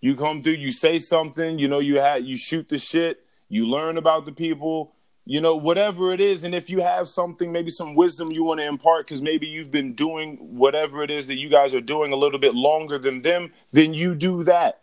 You 0.00 0.16
come 0.16 0.42
through, 0.42 0.54
you 0.54 0.72
say 0.72 0.98
something, 0.98 1.58
you 1.58 1.68
know, 1.68 1.80
you 1.80 2.00
had 2.00 2.24
you 2.24 2.34
shoot 2.38 2.70
the 2.70 2.78
shit, 2.78 3.23
you 3.54 3.68
learn 3.68 3.96
about 3.98 4.24
the 4.24 4.32
people, 4.32 4.92
you 5.24 5.40
know, 5.40 5.54
whatever 5.56 6.12
it 6.12 6.20
is. 6.20 6.44
And 6.44 6.54
if 6.54 6.68
you 6.68 6.80
have 6.80 7.08
something, 7.08 7.52
maybe 7.52 7.70
some 7.70 7.94
wisdom 7.94 8.32
you 8.32 8.44
want 8.44 8.60
to 8.60 8.66
impart, 8.66 9.06
because 9.06 9.22
maybe 9.22 9.46
you've 9.46 9.70
been 9.70 9.94
doing 9.94 10.36
whatever 10.56 11.02
it 11.02 11.10
is 11.10 11.26
that 11.28 11.36
you 11.38 11.48
guys 11.48 11.72
are 11.74 11.80
doing 11.80 12.12
a 12.12 12.16
little 12.16 12.38
bit 12.38 12.54
longer 12.54 12.98
than 12.98 13.22
them, 13.22 13.52
then 13.72 13.94
you 13.94 14.14
do 14.14 14.42
that. 14.42 14.80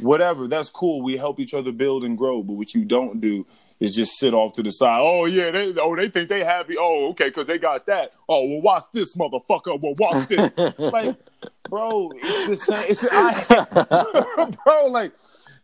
Whatever, 0.00 0.48
that's 0.48 0.70
cool. 0.70 1.02
We 1.02 1.16
help 1.16 1.38
each 1.38 1.54
other 1.54 1.70
build 1.72 2.04
and 2.04 2.16
grow. 2.18 2.42
But 2.42 2.54
what 2.54 2.74
you 2.74 2.84
don't 2.84 3.20
do 3.20 3.46
is 3.80 3.94
just 3.94 4.18
sit 4.18 4.34
off 4.34 4.52
to 4.54 4.62
the 4.62 4.70
side. 4.70 5.00
Oh 5.02 5.24
yeah, 5.26 5.50
they 5.50 5.72
oh 5.80 5.94
they 5.94 6.08
think 6.08 6.28
they 6.28 6.42
happy. 6.42 6.76
Oh 6.78 7.08
okay, 7.10 7.28
because 7.28 7.46
they 7.46 7.58
got 7.58 7.86
that. 7.86 8.12
Oh 8.28 8.44
well, 8.48 8.62
watch 8.62 8.84
this 8.92 9.14
motherfucker. 9.16 9.80
Well, 9.80 9.94
watch 9.98 10.28
this. 10.28 10.52
like, 10.78 11.16
bro, 11.68 12.10
it's 12.16 12.48
the 12.48 12.56
same. 12.56 12.84
It's 12.88 13.04
I, 13.10 14.50
bro, 14.64 14.86
like, 14.86 15.12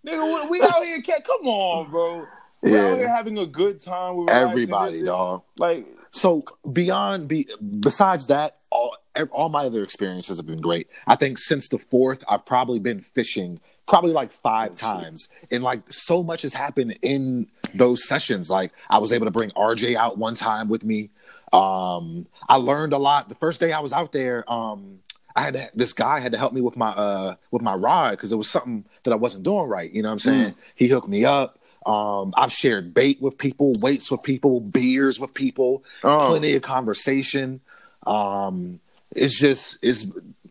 nigga, 0.07 0.43
we- 0.45 0.61
we 0.61 0.63
out 0.63 0.85
here. 0.85 1.01
Cat, 1.03 1.25
come 1.25 1.47
on, 1.49 1.91
bro. 1.91 2.27
We're 2.62 2.70
Yeah. 2.77 2.92
out 2.92 2.99
here 2.99 3.09
having 3.09 3.38
a 3.38 3.46
good 3.46 3.83
time. 3.83 4.16
We're 4.16 4.31
everybody, 4.31 5.03
dog. 5.03 5.42
Like, 5.59 5.87
So 6.12 6.44
beyond 6.70 7.29
be 7.29 7.46
besides 7.81 8.27
that, 8.27 8.57
all 8.70 8.96
all 9.33 9.49
my 9.49 9.66
other 9.66 9.83
experiences 9.85 10.38
have 10.38 10.46
been 10.46 10.61
great. 10.61 10.88
I 11.07 11.14
think 11.16 11.38
since 11.38 11.68
the 11.68 11.79
fourth, 11.79 12.23
I've 12.29 12.44
probably 12.46 12.79
been 12.79 13.01
fishing 13.01 13.61
probably 13.87 14.12
like 14.12 14.33
five 14.33 14.77
times, 14.77 15.29
and 15.51 15.62
like 15.64 15.83
so 15.92 16.23
much 16.23 16.42
has 16.42 16.55
happened 16.55 16.96
in 17.03 17.49
those 17.75 18.07
sessions. 18.07 18.51
Like 18.51 18.73
I 18.88 18.99
was 18.99 19.12
able 19.12 19.27
to 19.27 19.31
bring 19.31 19.51
RJ 19.53 19.96
out 19.96 20.18
one 20.18 20.35
time 20.35 20.68
with 20.68 20.85
me. 20.85 21.11
Um, 21.53 22.27
I 22.49 22.57
learned 22.57 22.92
a 22.92 22.99
lot. 22.99 23.29
The 23.29 23.35
first 23.37 23.59
day 23.61 23.73
I 23.73 23.81
was 23.81 23.92
out 23.92 24.12
there, 24.12 24.51
um, 24.53 25.01
I 25.35 25.42
had 25.42 25.55
to, 25.55 25.70
this 25.75 25.92
guy 25.92 26.20
had 26.20 26.33
to 26.33 26.38
help 26.38 26.53
me 26.53 26.61
with 26.61 26.77
my 26.77 26.90
uh 26.90 27.35
with 27.51 27.62
my 27.62 27.75
rod 27.75 28.12
because 28.12 28.33
it 28.33 28.37
was 28.37 28.49
something 28.51 28.85
that 29.05 29.12
I 29.12 29.16
wasn't 29.16 29.44
doing 29.44 29.68
right. 29.68 29.90
You 29.92 30.03
know 30.03 30.09
what 30.09 30.14
I'm 30.14 30.18
saying? 30.20 30.55
He 30.75 30.88
hooked 30.88 31.09
me 31.09 31.25
up. 31.25 31.59
Um, 31.87 32.35
I've 32.37 32.53
shared 32.53 32.93
bait 32.93 33.21
with 33.23 33.38
people, 33.38 33.73
weights 33.81 34.11
with 34.11 34.23
people, 34.23 34.61
beers 34.61 35.19
with 35.19 35.33
people, 35.35 35.83
Oh. 36.05 36.29
plenty 36.29 36.55
of 36.55 36.62
conversation. 36.62 37.61
Um, 38.07 38.81
it's 39.16 39.38
just 39.38 39.79
it's 39.83 40.05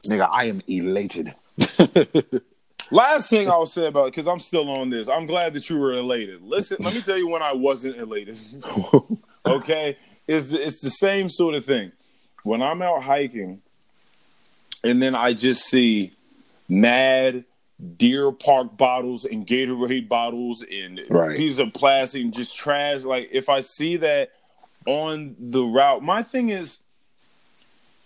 nigga, 0.10 0.28
I 0.32 0.46
am 0.46 0.62
elated. 0.68 1.34
Last 2.92 3.30
thing 3.30 3.48
I'll 3.50 3.68
say 3.68 3.86
about 3.88 4.06
because 4.08 4.28
I'm 4.28 4.40
still 4.40 4.68
on 4.70 4.90
this. 4.90 5.08
I'm 5.08 5.28
glad 5.28 5.54
that 5.54 5.70
you 5.70 5.78
were 5.78 5.94
elated. 5.94 6.42
Listen, 6.42 6.78
let 6.80 6.96
me 6.96 7.02
tell 7.02 7.18
you 7.18 7.28
when 7.28 7.44
I 7.44 7.54
wasn't 7.54 7.98
elated. 7.98 8.40
okay, 9.46 9.96
it's 10.28 10.48
the, 10.48 10.66
it's 10.66 10.82
the 10.82 10.90
same 10.90 11.30
sort 11.30 11.54
of 11.54 11.64
thing. 11.64 11.92
When 12.44 12.64
I'm 12.64 12.82
out 12.82 13.04
hiking, 13.04 13.62
and 14.84 15.02
then 15.02 15.14
I 15.14 15.34
just 15.34 15.66
see 15.66 16.14
mad 16.68 17.44
Deer 17.98 18.32
Park 18.32 18.78
bottles 18.78 19.24
and 19.26 19.46
Gatorade 19.48 20.10
bottles 20.10 20.64
and 20.64 21.02
Right. 21.10 21.38
pieces 21.38 21.60
of 21.60 21.74
plastic 21.74 22.22
and 22.24 22.34
just 22.34 22.56
trash. 22.58 23.04
Like 23.04 23.30
if 23.32 23.48
I 23.50 23.62
see 23.62 23.96
that 23.98 24.32
on 24.86 25.36
the 25.40 25.64
route, 25.64 26.04
my 26.04 26.24
thing 26.24 26.50
is. 26.50 26.80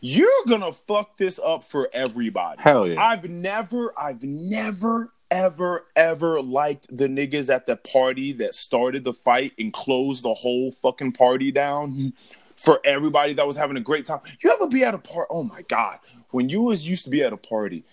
You're 0.06 0.30
gonna 0.50 0.74
fuck 0.74 1.16
this 1.18 1.40
up 1.40 1.64
for 1.64 1.90
everybody. 1.94 2.62
Hell 2.62 2.88
yeah. 2.90 3.02
I've 3.02 3.24
never, 3.30 3.94
I've 3.98 4.22
never, 4.22 5.14
ever, 5.32 5.86
ever 5.96 6.42
liked 6.42 6.88
the 6.96 7.08
niggas 7.08 7.50
at 7.54 7.68
the 7.68 7.78
party 7.78 8.34
that 8.34 8.54
started 8.54 9.06
the 9.06 9.14
fight 9.14 9.54
and 9.58 9.72
closed 9.72 10.24
the 10.26 10.34
whole 10.34 10.74
fucking 10.74 11.14
party 11.14 11.54
down 11.54 12.12
for 12.58 12.82
everybody 12.84 13.32
that 13.32 13.48
was 13.48 13.56
having 13.56 13.78
a 13.78 13.82
great 13.82 14.06
time. 14.06 14.20
You 14.44 14.52
ever 14.52 14.68
be 14.68 14.84
at 14.84 14.94
a 14.94 14.98
party? 14.98 15.28
Oh 15.30 15.44
my 15.44 15.62
god, 15.70 16.00
when 16.32 16.50
you 16.50 16.62
was 16.62 16.86
used 16.86 17.06
to 17.06 17.10
be 17.10 17.24
at 17.24 17.32
a 17.32 17.38
party 17.38 17.86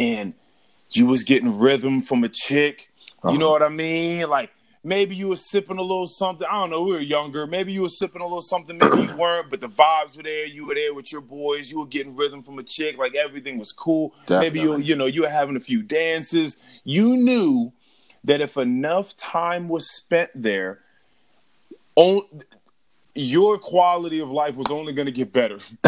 and 0.00 0.34
you 0.96 1.06
was 1.06 1.24
getting 1.24 1.58
rhythm 1.58 2.00
from 2.00 2.24
a 2.24 2.28
chick, 2.28 2.90
you 3.24 3.38
know 3.38 3.46
uh-huh. 3.46 3.52
what 3.52 3.62
I 3.62 3.68
mean? 3.68 4.28
Like 4.28 4.50
maybe 4.84 5.14
you 5.14 5.28
was 5.28 5.48
sipping 5.48 5.78
a 5.78 5.82
little 5.82 6.06
something. 6.06 6.46
I 6.48 6.60
don't 6.60 6.70
know. 6.70 6.82
We 6.82 6.92
were 6.92 7.00
younger. 7.00 7.46
Maybe 7.46 7.72
you 7.72 7.82
was 7.82 7.98
sipping 7.98 8.20
a 8.20 8.24
little 8.24 8.40
something. 8.40 8.78
Maybe 8.78 9.02
you 9.02 9.16
weren't. 9.18 9.50
But 9.50 9.60
the 9.60 9.68
vibes 9.68 10.16
were 10.16 10.22
there. 10.22 10.46
You 10.46 10.66
were 10.66 10.74
there 10.74 10.94
with 10.94 11.12
your 11.12 11.20
boys. 11.20 11.70
You 11.70 11.80
were 11.80 11.86
getting 11.86 12.16
rhythm 12.16 12.42
from 12.42 12.58
a 12.58 12.62
chick. 12.62 12.98
Like 12.98 13.14
everything 13.14 13.58
was 13.58 13.72
cool. 13.72 14.14
Maybe 14.28 14.60
you, 14.60 14.78
you 14.78 14.96
know, 14.96 15.06
you 15.06 15.22
were 15.22 15.28
having 15.28 15.56
a 15.56 15.60
few 15.60 15.82
dances. 15.82 16.56
You 16.84 17.16
knew 17.16 17.72
that 18.24 18.40
if 18.40 18.56
enough 18.56 19.16
time 19.16 19.68
was 19.68 19.90
spent 19.94 20.30
there, 20.34 20.80
on, 21.96 22.22
your 23.14 23.58
quality 23.58 24.20
of 24.20 24.30
life 24.30 24.56
was 24.56 24.70
only 24.70 24.92
going 24.92 25.06
to 25.06 25.12
get 25.12 25.32
better. 25.32 25.58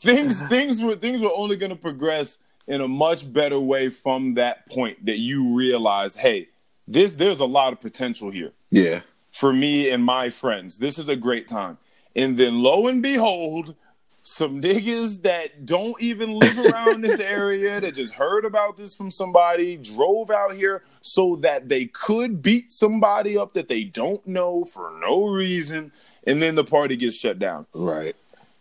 things 0.00 0.42
things 0.42 0.80
were 0.80 0.94
things 0.94 1.20
were 1.20 1.32
only 1.34 1.56
going 1.56 1.70
to 1.70 1.76
progress 1.76 2.38
in 2.68 2.80
a 2.80 2.86
much 2.88 3.30
better 3.32 3.58
way 3.58 3.88
from 3.88 4.34
that 4.34 4.68
point 4.68 5.06
that 5.06 5.18
you 5.18 5.56
realize, 5.56 6.14
hey, 6.16 6.48
this 6.86 7.14
there's 7.14 7.40
a 7.40 7.46
lot 7.46 7.72
of 7.72 7.80
potential 7.80 8.30
here 8.30 8.52
Yeah. 8.70 9.00
for 9.32 9.52
me 9.52 9.90
and 9.90 10.04
my 10.04 10.30
friends. 10.30 10.78
This 10.78 10.98
is 10.98 11.08
a 11.08 11.16
great 11.16 11.48
time. 11.48 11.78
And 12.14 12.36
then 12.38 12.62
lo 12.62 12.86
and 12.86 13.02
behold, 13.02 13.74
some 14.22 14.60
niggas 14.60 15.22
that 15.22 15.64
don't 15.64 16.00
even 16.02 16.38
live 16.38 16.58
around 16.66 17.00
this 17.00 17.18
area 17.18 17.80
that 17.80 17.94
just 17.94 18.14
heard 18.14 18.44
about 18.44 18.76
this 18.76 18.94
from 18.94 19.10
somebody 19.10 19.76
drove 19.76 20.30
out 20.30 20.52
here 20.54 20.82
so 21.00 21.36
that 21.36 21.68
they 21.70 21.86
could 21.86 22.42
beat 22.42 22.70
somebody 22.70 23.38
up 23.38 23.54
that 23.54 23.68
they 23.68 23.84
don't 23.84 24.26
know 24.26 24.64
for 24.66 24.92
no 25.00 25.26
reason 25.26 25.92
and 26.26 26.42
then 26.42 26.54
the 26.56 26.64
party 26.64 26.96
gets 26.96 27.16
shut 27.16 27.38
down 27.38 27.64
Right. 27.72 28.14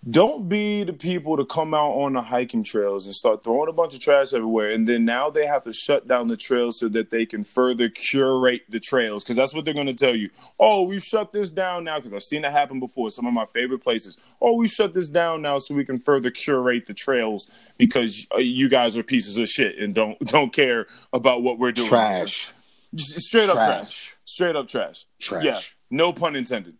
Don't 0.09 0.47
be 0.47 0.83
the 0.83 0.93
people 0.93 1.35
to 1.37 1.45
come 1.45 1.73
out 1.73 1.91
on 1.91 2.13
the 2.13 2.21
hiking 2.21 2.63
trails 2.63 3.05
and 3.05 3.15
start 3.15 3.43
throwing 3.43 3.67
a 3.67 3.73
bunch 3.73 3.93
of 3.93 3.99
trash 3.99 4.31
everywhere 4.31 4.69
and 4.69 4.87
then 4.87 5.03
now 5.03 5.29
they 5.29 5.45
have 5.45 5.63
to 5.63 5.73
shut 5.73 6.07
down 6.07 6.27
the 6.27 6.37
trails 6.37 6.79
so 6.79 6.87
that 6.87 7.09
they 7.09 7.25
can 7.25 7.43
further 7.43 7.89
curate 7.89 8.61
the 8.69 8.79
trails 8.79 9.23
because 9.23 9.35
that's 9.35 9.53
what 9.53 9.65
they're 9.65 9.73
going 9.73 9.87
to 9.87 9.93
tell 9.93 10.15
you. 10.15 10.29
Oh 10.59 10.83
we've 10.83 11.03
shut 11.03 11.33
this 11.33 11.51
down 11.51 11.83
now 11.83 11.97
because 11.97 12.13
i've 12.13 12.23
seen 12.23 12.45
it 12.45 12.51
happen 12.51 12.79
before 12.79 13.09
some 13.09 13.25
of 13.25 13.33
my 13.33 13.45
favorite 13.47 13.79
places. 13.79 14.17
Oh 14.41 14.53
we've 14.53 14.71
shut 14.71 14.93
this 14.93 15.09
down 15.09 15.41
now 15.41 15.57
so 15.57 15.75
we 15.75 15.83
can 15.83 15.99
further 15.99 16.29
curate 16.29 16.85
the 16.85 16.93
trails 16.93 17.49
because 17.77 18.25
uh, 18.33 18.37
you 18.37 18.69
guys 18.69 18.95
are 18.95 19.03
pieces 19.03 19.37
of 19.37 19.49
shit 19.49 19.77
and 19.77 19.93
don't 19.93 20.17
don't 20.25 20.53
care 20.53 20.87
about 21.11 21.43
what 21.43 21.59
we're 21.59 21.71
doing. 21.71 21.89
Trash. 21.89 22.53
Straight 22.97 23.49
up 23.49 23.55
Trash. 23.55 23.77
trash. 23.77 24.15
Straight 24.25 24.55
up 24.55 24.67
trash. 24.67 25.05
Trash. 25.19 25.43
yeah. 25.43 25.59
No 25.89 26.13
pun 26.13 26.35
intended 26.35 26.76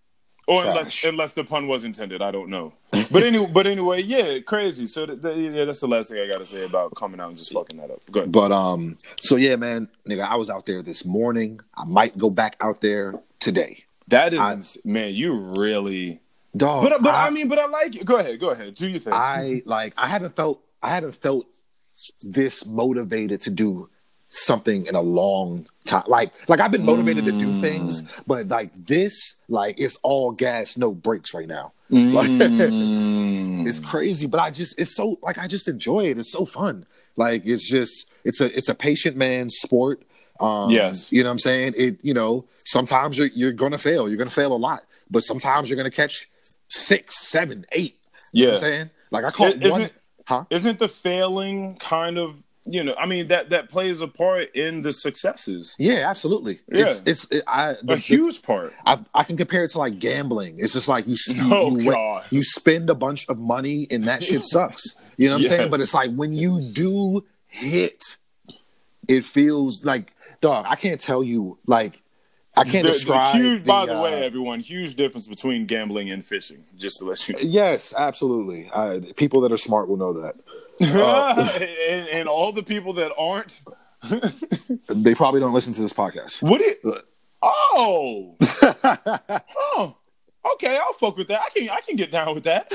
or 0.47 0.63
unless 0.65 0.93
Trash. 0.93 1.03
unless 1.12 1.33
the 1.33 1.43
pun 1.43 1.67
was 1.67 1.83
intended, 1.83 2.21
I 2.21 2.31
don't 2.31 2.49
know. 2.49 2.73
But 3.12 3.23
anyway, 3.23 3.49
but 3.53 3.67
anyway, 3.67 4.01
yeah, 4.01 4.39
crazy. 4.39 4.88
So 4.88 5.05
th- 5.05 5.21
th- 5.21 5.53
yeah, 5.53 5.65
that's 5.65 5.81
the 5.81 5.88
last 5.88 6.10
thing 6.10 6.19
I 6.19 6.31
got 6.31 6.39
to 6.39 6.45
say 6.45 6.63
about 6.63 6.95
coming 6.95 7.19
out 7.19 7.29
and 7.29 7.38
just 7.38 7.53
fucking 7.53 7.77
that 7.77 7.91
up. 7.91 7.99
Go 8.12 8.21
ahead. 8.21 8.31
But 8.31 8.51
um, 8.51 8.97
so 9.19 9.36
yeah, 9.36 9.55
man, 9.57 9.89
nigga, 10.10 10.25
I 10.27 10.36
was 10.36 10.49
out 10.49 10.65
there 10.65 10.81
this 10.81 11.05
morning. 11.05 11.60
I 11.75 11.86
might 11.86 12.17
go 12.17 12.29
back 12.29 12.55
out 12.62 12.81
there 12.81 13.13
today. 13.39 13.83
That 14.07 14.33
is, 14.33 14.39
I- 14.39 14.88
man, 14.88 15.13
you 15.13 15.53
really. 15.57 16.21
Dog. 16.55 16.89
But 16.89 17.03
but 17.03 17.13
I, 17.13 17.29
mean, 17.29 17.49
but 17.49 17.60
I 17.60 17.67
like 17.67 17.95
it. 17.97 18.05
Go 18.05 18.17
ahead, 18.17 18.39
go 18.39 18.49
ahead. 18.49 18.73
Do 18.73 18.88
you 18.88 18.97
think? 18.99 19.15
I 19.15 19.62
like 19.65 19.93
I 19.97 20.07
haven't 20.07 20.36
felt 20.36 20.63
I 20.81 20.89
haven't 20.89 21.13
felt 21.15 21.45
this 22.23 22.65
motivated 22.65 23.41
to 23.41 23.51
do 23.51 23.89
something 24.29 24.85
in 24.85 24.95
a 24.95 25.01
long 25.01 25.67
time. 25.85 26.03
Like 26.07 26.33
like 26.47 26.59
I've 26.59 26.71
been 26.71 26.85
motivated 26.85 27.25
to 27.25 27.31
do 27.31 27.53
things, 27.53 28.03
but 28.25 28.47
like 28.47 28.71
this, 28.85 29.35
like 29.47 29.75
it's 29.79 29.97
all 30.03 30.31
gas, 30.31 30.77
no 30.77 30.91
brakes 30.93 31.33
right 31.33 31.47
now. 31.47 31.73
Like 31.89 32.29
it's 33.67 33.79
crazy, 33.79 34.25
but 34.27 34.39
I 34.39 34.51
just 34.51 34.77
it's 34.79 34.95
so 34.95 35.17
like 35.21 35.37
I 35.37 35.47
just 35.47 35.67
enjoy 35.67 36.05
it. 36.05 36.17
It's 36.17 36.31
so 36.31 36.45
fun. 36.45 36.85
Like 37.15 37.45
it's 37.45 37.67
just 37.67 38.09
it's 38.23 38.41
a 38.41 38.55
it's 38.57 38.69
a 38.69 38.75
patient 38.75 39.17
man's 39.17 39.55
sport. 39.57 40.03
Um, 40.39 40.69
Yes. 40.69 41.11
you 41.11 41.23
know 41.23 41.29
what 41.29 41.33
I'm 41.33 41.39
saying. 41.39 41.73
It 41.77 41.99
you 42.03 42.13
know 42.13 42.45
sometimes 42.65 43.17
you're 43.17 43.29
you're 43.33 43.53
gonna 43.53 43.77
fail. 43.77 44.07
You're 44.07 44.17
gonna 44.17 44.29
fail 44.29 44.53
a 44.53 44.57
lot, 44.57 44.83
but 45.09 45.21
sometimes 45.23 45.69
you're 45.69 45.77
gonna 45.77 45.89
catch 45.91 46.29
six, 46.69 47.27
seven, 47.27 47.65
eight. 47.71 47.97
You 48.33 48.47
know 48.47 48.51
what 48.53 48.63
I'm 48.63 48.69
Yeah. 48.71 48.77
saying? 48.77 48.89
Like 49.11 49.25
I 49.25 49.29
caught 49.29 49.63
Isn't- 49.63 49.71
one. 49.81 49.89
Huh? 50.25 50.43
Isn't 50.49 50.77
the 50.77 50.89
failing 50.89 51.77
kind 51.79 52.17
of 52.17 52.43
you 52.67 52.84
know? 52.84 52.93
I 52.95 53.06
mean 53.06 53.27
that 53.30 53.49
that 53.51 53.69
plays 53.69 54.01
a 54.01 54.08
part 54.08 54.53
in 54.56 54.82
the 54.82 54.91
successes. 54.93 55.75
Yeah, 55.80 56.10
absolutely. 56.10 56.60
Yeah. 56.71 56.82
It's 56.89 57.01
it's 57.06 57.32
it, 57.32 57.43
I 57.47 57.75
the, 57.82 57.93
A 57.93 57.97
huge 57.97 58.41
part. 58.41 58.73
I, 58.86 58.99
I 59.13 59.23
can 59.23 59.38
compare 59.38 59.63
it 59.63 59.71
to 59.71 59.80
like 59.80 59.99
gambling. 59.99 60.60
It's 60.60 60.73
just 60.73 60.88
like 60.88 61.08
you 61.08 61.15
Oh, 61.43 61.77
you, 61.77 61.91
God. 61.91 62.25
you 62.30 62.43
spend 62.43 62.89
a 62.89 62.95
bunch 62.95 63.27
of 63.30 63.38
money 63.39 63.88
and 63.89 64.03
that 64.06 64.23
shit 64.23 64.43
sucks. 64.53 64.84
You 65.17 65.27
know 65.30 65.36
what 65.36 65.41
I'm 65.43 65.47
saying? 65.47 65.71
But 65.71 65.82
it's 65.82 65.93
like 65.93 66.13
when 66.13 66.34
you 66.34 66.62
do 66.62 67.25
hit, 67.47 68.03
it 69.08 69.23
feels 69.25 69.84
like 69.86 70.13
dog. 70.41 70.65
I 70.67 70.75
can't 70.75 70.99
tell 70.99 71.23
you 71.23 71.58
like 71.65 71.99
I 72.56 72.63
can't 72.63 72.84
The- 72.84 72.89
the 72.89 72.93
describe. 72.93 73.36
huge, 73.36 73.65
by 73.65 73.86
the 73.86 73.97
uh, 73.99 74.01
way, 74.03 74.23
everyone, 74.25 74.60
huge 74.62 74.95
difference 74.95 75.27
between 75.27 75.67
gambling 75.67 76.10
and 76.10 76.25
fishing. 76.25 76.63
Just 76.75 76.97
to 76.99 77.06
let 77.06 77.27
you 77.27 77.36
know. 77.36 77.39
Yes, 77.43 77.93
absolutely. 77.95 78.67
Uh, 78.73 78.99
people 79.15 79.41
that 79.41 79.51
are 79.51 79.58
smart 79.58 79.88
will 79.88 79.97
know 79.97 80.13
that. 80.21 80.36
and, 80.81 82.07
and 82.09 82.29
all 82.29 82.51
the 82.51 82.63
people 82.63 82.93
that 82.93 83.11
aren't. 83.17 83.61
They 84.89 85.15
probably 85.15 85.39
don't 85.39 85.53
listen 85.53 85.73
to 85.73 85.81
this 85.81 85.93
podcast. 85.93 86.41
What 86.41 86.61
it? 86.61 86.77
Oh. 87.41 88.35
oh. 89.57 89.97
okay, 90.53 90.77
I'll 90.77 90.93
fuck 90.93 91.17
with 91.17 91.27
that. 91.27 91.41
I 91.41 91.49
can 91.49 91.69
I 91.69 91.81
can 91.81 91.95
get 91.95 92.11
down 92.11 92.33
with 92.33 92.43
that. 92.45 92.71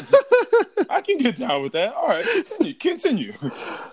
I 0.91 1.01
can 1.01 1.19
get 1.19 1.37
down 1.37 1.63
with 1.63 1.73
that. 1.73 1.95
All 1.95 2.09
right, 2.09 2.25
continue. 2.25 2.75
Continue. 2.75 3.33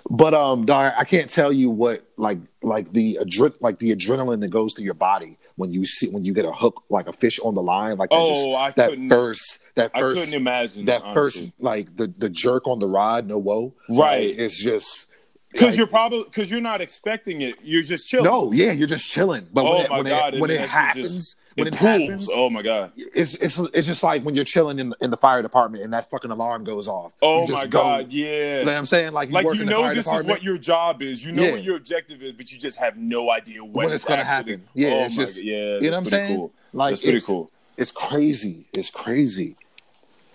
But 0.10 0.34
um, 0.34 0.66
I 0.70 1.04
can't 1.06 1.30
tell 1.30 1.52
you 1.52 1.70
what 1.70 2.08
like 2.18 2.40
like 2.62 2.92
the 2.92 3.20
adre- 3.22 3.62
like 3.62 3.80
the 3.80 3.96
adrenaline 3.96 4.42
that 4.42 4.50
goes 4.50 4.74
through 4.74 4.86
your 4.86 4.94
body 4.94 5.38
when 5.60 5.72
you 5.74 5.86
see 5.86 6.08
when 6.10 6.24
you 6.26 6.34
get 6.34 6.46
a 6.46 6.52
hook 6.52 6.84
like 6.90 7.08
a 7.08 7.14
fish 7.14 7.38
on 7.40 7.54
the 7.54 7.62
line 7.62 7.98
like 7.98 8.10
that, 8.10 8.16
Oh, 8.18 8.56
I 8.56 8.68
just, 8.72 8.78
that 8.78 9.08
first 9.10 9.60
that 9.76 9.92
I 9.94 10.00
first 10.00 10.20
couldn't 10.22 10.34
imagine 10.36 10.86
that 10.86 11.02
honestly. 11.04 11.14
first 11.42 11.52
like 11.60 11.96
the 11.98 12.08
the 12.18 12.30
jerk 12.30 12.68
on 12.68 12.80
the 12.80 12.88
rod 12.88 13.28
no 13.28 13.38
whoa 13.38 13.74
Right. 13.90 14.30
Like, 14.30 14.40
it's 14.40 14.58
just 14.58 15.08
because 15.52 15.70
like, 15.74 15.78
you're 15.78 15.88
probably 15.88 16.24
because 16.24 16.50
you're 16.50 16.62
not 16.62 16.80
expecting 16.80 17.42
it. 17.42 17.56
You're 17.62 17.84
just 17.84 18.08
chilling. 18.10 18.26
no 18.26 18.52
yeah 18.54 18.72
you're 18.72 18.88
just 18.88 19.10
chilling 19.10 19.48
but 19.52 19.66
Oh 19.66 19.76
when 19.76 19.86
it, 19.86 19.90
my 19.90 19.98
when 19.98 20.06
God, 20.06 20.34
it, 20.36 20.42
when 20.42 20.50
it 20.50 20.62
happens 20.70 21.16
just- 21.16 21.36
when 21.60 21.68
it 21.68 21.76
it, 21.76 21.80
pulls. 21.80 22.02
happens 22.02 22.30
Oh 22.34 22.50
my 22.50 22.62
god. 22.62 22.92
it's, 22.96 23.34
it's 23.36 23.58
it's 23.60 23.88
just 23.88 24.04
like 24.04 24.24
when 24.24 24.36
you're 24.36 24.46
chilling 24.46 24.80
in 24.80 24.94
in 25.02 25.12
the 25.12 25.18
fire 25.18 25.42
department 25.42 25.84
and 25.84 25.94
that 25.94 26.10
fucking 26.10 26.32
alarm 26.32 26.64
goes 26.64 26.88
off 26.88 27.12
Oh 27.22 27.48
my 27.48 27.64
go. 27.64 27.68
god. 27.70 28.12
Yeah. 28.12 28.60
You 28.60 28.66
know 28.66 28.72
what 28.72 28.78
I'm 28.78 28.86
saying 28.86 29.14
like 29.14 29.30
you 29.30 29.34
like 29.36 29.46
work 29.46 29.56
you 29.56 29.62
in 29.62 29.68
the 29.68 29.74
know 29.74 29.82
fire 29.82 29.96
this 29.96 30.08
is 30.08 30.26
what 30.26 30.44
your 30.44 30.58
job 30.58 31.02
is. 31.02 31.26
You 31.26 31.32
know 31.32 31.44
Yeah. 31.44 31.52
what 31.52 31.64
your 31.64 31.76
objective 31.78 32.22
is, 32.24 32.34
but 32.34 32.52
you 32.52 32.58
just 32.60 32.78
have 32.80 32.98
no 32.98 33.32
idea 33.32 33.64
when, 33.64 33.74
when 33.88 33.92
it's 33.94 34.06
gonna 34.06 34.24
happen 34.24 34.64
yeah 34.74 34.90
Oh 34.90 35.06
it's 35.06 35.16
just 35.16 35.38
God. 35.38 35.46
Yeah. 35.46 35.56
you 35.56 35.82
know 35.82 35.90
what 35.90 35.94
I'm 35.98 36.04
pretty 36.04 36.10
saying 36.10 36.36
Cool. 36.38 36.52
like 36.74 36.92
that's 36.92 37.02
pretty 37.02 37.18
it's- 37.18 37.26
cool. 37.28 37.52
it's 37.78 37.92
crazy 37.92 38.66
it's 38.74 38.90
crazy 38.90 39.56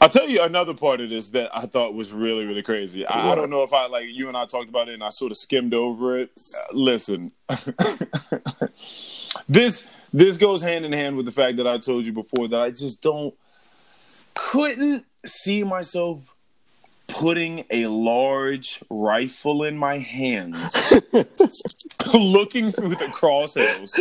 I'll 0.00 0.10
tell 0.10 0.28
you 0.28 0.42
another 0.42 0.74
part 0.74 1.00
of 1.00 1.08
this 1.08 1.30
that 1.30 1.56
I 1.56 1.62
thought 1.62 1.94
was 1.94 2.12
really, 2.12 2.44
really 2.44 2.62
crazy. 2.62 3.06
I, 3.06 3.32
I 3.32 3.34
don't 3.34 3.48
know 3.48 3.62
if 3.62 3.72
I 3.72 3.87
like 3.87 4.04
you 4.08 4.28
and 4.28 4.37
I 4.37 4.44
talked 4.44 4.68
about 4.68 4.88
it 4.90 4.94
and 4.94 5.02
I 5.04 5.08
sort 5.08 5.30
of 5.30 5.38
skimmed 5.38 5.72
over 5.72 6.18
it. 6.20 6.30
Uh, 6.37 6.76
listen, 6.76 7.32
this 9.48 9.88
this 10.14 10.38
goes 10.38 10.62
hand 10.62 10.85
in 10.87 10.92
hand 10.92 11.16
with 11.16 11.27
the 11.27 11.33
fact 11.33 11.57
that 11.59 11.66
I 11.66 11.77
told 11.79 12.07
you 12.07 12.12
before 12.12 12.46
that 12.48 12.61
I 12.61 12.70
just 12.70 13.03
don't 13.03 13.35
couldn't 14.35 15.05
see 15.27 15.62
myself 15.64 16.35
putting 17.09 17.64
a 17.70 17.87
large 17.87 18.83
rifle 18.90 19.62
in 19.64 19.77
my 19.77 19.98
hands, 19.98 20.74
looking 22.14 22.68
through 22.70 22.90
the 22.90 23.07
crosshairs, 23.12 23.92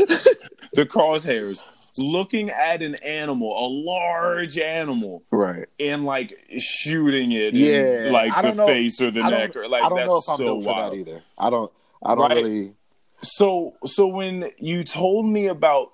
the 0.73 0.85
crosshairs, 0.85 1.63
looking 1.97 2.49
at 2.49 2.81
an 2.81 2.95
animal, 3.03 3.49
a 3.51 3.67
large 3.69 4.57
animal, 4.57 5.23
right 5.31 5.65
and 5.79 6.05
like 6.05 6.33
shooting 6.59 7.31
it 7.31 7.53
Yeah, 7.53 8.05
in 8.07 8.11
like 8.13 8.35
the 8.41 8.53
know- 8.53 8.65
face 8.67 8.99
or 9.01 9.11
the 9.11 9.23
neck 9.23 9.55
or 9.55 9.67
like 9.67 9.83
I 9.83 9.89
don't 9.89 9.97
that's 9.97 10.09
know 10.09 10.17
if 10.17 10.29
I'm 10.29 10.37
so 10.37 10.43
built 10.45 10.63
for 10.63 10.75
that 10.91 10.93
either. 10.95 11.21
I 11.37 11.49
don't. 11.49 11.71
I 12.05 12.15
don't 12.15 12.29
Right. 12.29 12.43
really. 12.43 12.73
So 13.21 13.75
so 13.85 14.07
when 14.07 14.49
you 14.57 14.83
told 14.83 15.25
me 15.25 15.47
about 15.47 15.92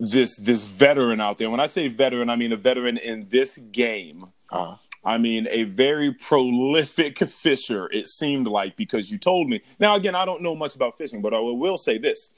this 0.00 0.36
this 0.36 0.64
veteran 0.64 1.20
out 1.20 1.38
there, 1.38 1.50
when 1.50 1.60
I 1.60 1.66
say 1.66 1.88
veteran, 1.88 2.30
I 2.30 2.36
mean 2.36 2.52
a 2.52 2.56
veteran 2.56 2.96
in 2.98 3.28
this 3.28 3.58
game. 3.58 4.26
Uh, 4.50 4.76
I 5.04 5.18
mean 5.18 5.46
a 5.50 5.64
very 5.64 6.12
prolific 6.12 7.18
fisher. 7.18 7.88
It 7.90 8.08
seemed 8.08 8.46
like 8.46 8.76
because 8.76 9.10
you 9.10 9.18
told 9.18 9.48
me. 9.48 9.62
Now 9.78 9.94
again, 9.94 10.14
I 10.14 10.24
don't 10.24 10.42
know 10.42 10.54
much 10.54 10.76
about 10.76 10.98
fishing, 10.98 11.22
but 11.22 11.34
I 11.34 11.40
will 11.40 11.76
say 11.76 11.98
this: 11.98 12.30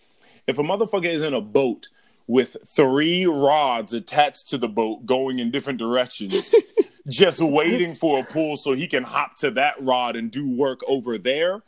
if 0.47 0.59
a 0.59 0.63
motherfucker 0.63 1.13
is 1.13 1.23
in 1.23 1.35
a 1.35 1.41
boat 1.41 1.89
with 2.31 2.57
three 2.65 3.27
rods 3.27 3.93
attached 3.93 4.49
to 4.49 4.57
the 4.57 4.69
boat 4.69 5.05
going 5.05 5.41
in 5.41 5.51
different 5.51 5.81
directions. 5.81 6.55
Just 7.09 7.41
waiting 7.41 7.97
for 7.97 8.21
a 8.21 8.23
pull 8.23 8.57
so 8.57 8.73
he 8.73 8.87
can 8.87 9.03
hop 9.03 9.35
to 9.39 9.51
that 9.53 9.75
rod 9.83 10.15
and 10.15 10.31
do 10.31 10.49
work 10.49 10.79
over 10.87 11.19
there. 11.19 11.63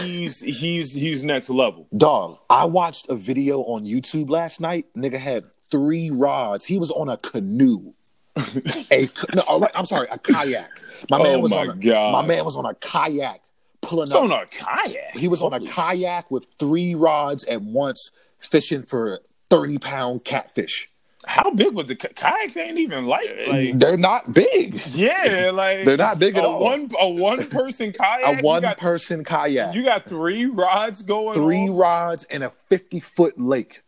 He's 0.00 0.40
he's 0.40 0.94
he's 0.94 1.24
next 1.24 1.50
level. 1.50 1.86
dog, 1.96 2.38
I 2.50 2.64
watched 2.64 3.08
a 3.08 3.14
video 3.16 3.60
on 3.62 3.84
YouTube 3.84 4.30
last 4.30 4.60
night. 4.60 4.86
Nigga 4.96 5.18
had 5.18 5.44
three 5.70 6.10
rods. 6.10 6.64
He 6.64 6.78
was 6.78 6.90
on 6.90 7.08
a 7.08 7.16
canoe. 7.16 7.92
a 8.36 9.08
no, 9.34 9.60
right, 9.60 9.70
I'm 9.74 9.86
sorry, 9.86 10.08
a 10.10 10.18
kayak. 10.18 10.70
My 11.10 11.18
man 11.22 11.36
Oh 11.36 11.40
was 11.40 11.50
my 11.50 11.58
on. 11.58 11.70
A, 11.70 11.74
God. 11.76 12.12
My 12.12 12.26
man 12.26 12.44
was 12.44 12.56
on 12.56 12.66
a 12.66 12.74
kayak 12.74 13.40
pulling 13.80 14.12
up. 14.12 14.22
on 14.22 14.32
a 14.32 14.46
kayak. 14.46 15.16
he 15.16 15.28
was 15.28 15.40
on 15.40 15.52
a 15.54 15.60
kayak 15.60 16.30
with 16.30 16.46
three 16.58 16.94
rods 16.94 17.44
at 17.44 17.62
once, 17.62 18.10
fishing 18.38 18.82
for 18.82 19.20
thirty 19.48 19.78
pound 19.78 20.24
catfish. 20.24 20.90
How 21.26 21.50
big 21.50 21.74
was 21.74 21.86
the 21.86 21.96
ka- 21.96 22.08
kayaks? 22.14 22.56
Ain't 22.56 22.78
even 22.78 23.06
light. 23.06 23.28
Uh, 23.46 23.50
like 23.52 23.78
They're 23.78 23.96
not 23.96 24.32
big. 24.32 24.80
yeah, 24.88 25.50
like 25.54 25.84
They're 25.84 25.96
not 25.96 26.18
big 26.18 26.36
at 26.36 26.44
a 26.44 26.46
all. 26.48 26.62
One 26.64 26.88
a 27.00 27.08
one 27.08 27.48
person 27.48 27.92
kayak. 27.98 28.40
A 28.40 28.42
one 28.42 28.62
got, 28.62 28.78
person 28.78 29.24
kayak. 29.24 29.74
You 29.74 29.82
got 29.84 30.06
three 30.06 30.46
rods 30.46 31.02
going. 31.02 31.34
three 31.34 31.68
on? 31.68 31.76
rods 31.76 32.24
in 32.24 32.42
a 32.42 32.52
50 32.68 33.00
foot 33.00 33.38
lake 33.40 33.82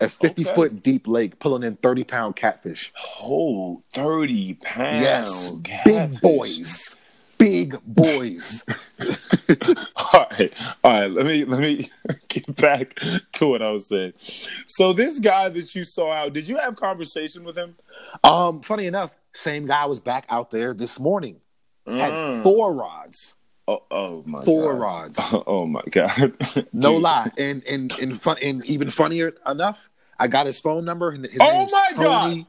a 0.00 0.08
50 0.08 0.44
Okay. 0.44 0.54
foot 0.54 0.82
deep 0.82 1.06
lake 1.06 1.38
pulling 1.38 1.62
in 1.62 1.76
30 1.76 2.02
pound 2.04 2.36
catfish 2.36 2.92
Oh, 3.22 3.82
30 3.92 4.54
pounds. 4.54 5.02
yes 5.02 5.50
catfish. 5.64 5.84
big 6.10 6.20
boys 6.20 6.96
big 7.38 7.78
boys 7.86 8.64
All 9.96 10.26
right, 10.30 10.52
all 10.82 10.90
right. 10.92 11.10
Let 11.10 11.26
me 11.26 11.44
let 11.44 11.60
me 11.60 11.88
get 12.28 12.54
back 12.56 12.94
to 13.32 13.46
what 13.46 13.62
I 13.62 13.70
was 13.70 13.86
saying. 13.88 14.12
So 14.66 14.92
this 14.92 15.18
guy 15.18 15.48
that 15.48 15.74
you 15.74 15.84
saw 15.84 16.12
out, 16.12 16.32
did 16.32 16.48
you 16.48 16.56
have 16.58 16.76
conversation 16.76 17.44
with 17.44 17.56
him? 17.56 17.72
um 18.22 18.60
funny 18.62 18.86
enough 18.86 19.10
same 19.32 19.66
guy 19.66 19.84
was 19.86 20.00
back 20.00 20.24
out 20.28 20.50
there 20.50 20.72
this 20.74 20.98
morning 21.00 21.40
had 21.86 22.12
Mm. 22.12 22.42
four 22.42 22.72
rods 22.74 23.34
Oh, 23.68 23.82
oh 23.90 24.22
my 24.26 24.44
four 24.44 24.72
god. 24.74 24.80
rods 24.80 25.34
Oh 25.46 25.66
my 25.66 25.82
god. 25.90 26.34
no 26.72 26.96
lie 26.96 27.30
and 27.36 27.62
and 27.66 27.92
and 27.98 28.20
fun 28.22 28.36
and 28.42 28.64
even 28.66 28.90
funnier 28.90 29.34
enough 29.46 29.90
i 30.18 30.26
got 30.28 30.46
his 30.46 30.60
phone 30.60 30.84
number 30.84 31.10
and 31.10 31.26
his 31.26 31.38
Oh 31.40 31.66
my 31.70 31.88
tony 31.94 32.36
God. 32.42 32.46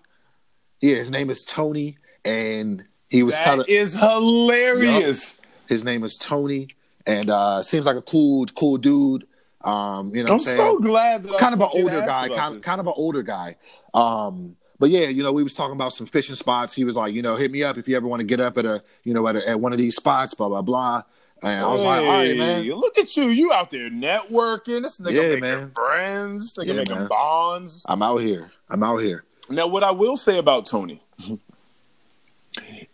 yeah 0.81 0.95
his 0.95 1.09
name 1.11 1.29
is 1.29 1.43
tony 1.43 1.97
and 2.23 2.85
he 3.09 3.23
was 3.23 3.37
telling 3.39 3.59
That 3.59 3.69
is 3.69 3.93
hilarious. 3.95 5.39
His 5.67 5.83
name 5.83 6.03
is 6.03 6.17
Tony, 6.17 6.67
and 7.05 7.29
uh, 7.29 7.63
seems 7.63 7.85
like 7.85 7.95
a 7.95 8.01
cool, 8.01 8.45
cool 8.47 8.77
dude. 8.77 9.27
Um, 9.61 10.13
you 10.13 10.23
know, 10.23 10.29
I'm 10.33 10.37
what 10.37 10.47
I'm 10.47 10.55
so 10.55 10.79
glad 10.79 11.23
that 11.23 11.35
I 11.35 11.39
kind 11.39 11.53
of 11.53 11.61
an 11.61 11.69
older 11.73 12.01
guy, 12.01 12.29
kind, 12.29 12.61
kind 12.61 12.79
of 12.79 12.87
an 12.87 12.93
older 12.95 13.23
guy. 13.23 13.55
Um, 13.93 14.55
but 14.77 14.89
yeah, 14.89 15.07
you 15.07 15.23
know, 15.23 15.31
we 15.31 15.41
was 15.41 15.53
talking 15.53 15.73
about 15.73 15.93
some 15.93 16.05
fishing 16.05 16.35
spots. 16.35 16.73
He 16.73 16.83
was 16.83 16.95
like, 16.95 17.13
you 17.13 17.21
know, 17.21 17.35
hit 17.35 17.49
me 17.49 17.63
up 17.63 17.77
if 17.77 17.87
you 17.87 17.95
ever 17.95 18.07
want 18.07 18.19
to 18.19 18.25
get 18.25 18.39
up 18.39 18.57
at 18.57 18.65
a, 18.65 18.83
you 19.03 19.13
know, 19.13 19.27
at, 19.27 19.35
a, 19.35 19.49
at 19.49 19.59
one 19.59 19.71
of 19.71 19.79
these 19.79 19.95
spots, 19.95 20.33
blah 20.33 20.49
blah 20.49 20.61
blah. 20.61 21.03
And 21.41 21.63
I 21.63 21.71
was 21.71 21.83
like, 21.83 22.01
all 22.01 22.11
right, 22.11 22.37
man. 22.37 22.63
Look 22.63 22.97
at 22.97 23.15
you. 23.17 23.25
You 23.27 23.53
out 23.53 23.69
there 23.69 23.89
networking. 23.89 24.83
This 24.83 24.99
nigga 24.99 25.13
Yeah, 25.13 25.21
making 25.29 25.39
man. 25.41 25.69
friends. 25.71 26.53
This 26.53 26.63
nigga 26.63 26.67
Yeah, 26.67 26.73
making 26.79 26.95
man. 26.95 27.07
bonds. 27.07 27.85
I'm 27.87 28.01
out 28.01 28.17
here. 28.17 28.51
I'm 28.69 28.83
out 28.83 28.97
here. 28.97 29.25
Now, 29.49 29.67
what 29.67 29.83
I 29.83 29.91
will 29.91 30.17
say 30.17 30.37
about 30.37 30.65
Tony 30.65 31.01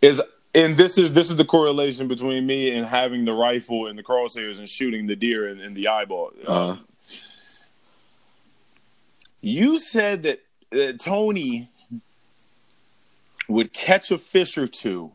is, 0.00 0.20
and 0.54 0.76
this 0.76 0.98
is 0.98 1.12
this 1.12 1.30
is 1.30 1.36
the 1.36 1.44
correlation 1.44 2.08
between 2.08 2.46
me 2.46 2.70
and 2.72 2.86
having 2.86 3.24
the 3.24 3.32
rifle 3.32 3.86
and 3.86 3.98
the 3.98 4.02
crosshairs 4.02 4.58
and 4.58 4.68
shooting 4.68 5.06
the 5.06 5.16
deer 5.16 5.48
in, 5.48 5.60
in 5.60 5.74
the 5.74 5.88
eyeball. 5.88 6.30
Uh, 6.46 6.76
You 9.40 9.78
said 9.78 10.22
that 10.22 10.40
uh, 10.72 10.92
Tony 10.98 11.68
would 13.48 13.72
catch 13.72 14.10
a 14.10 14.18
fish 14.18 14.56
or 14.56 14.66
two 14.68 15.12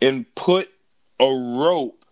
and 0.00 0.32
put 0.34 0.70
a 1.20 1.26
rope 1.26 2.04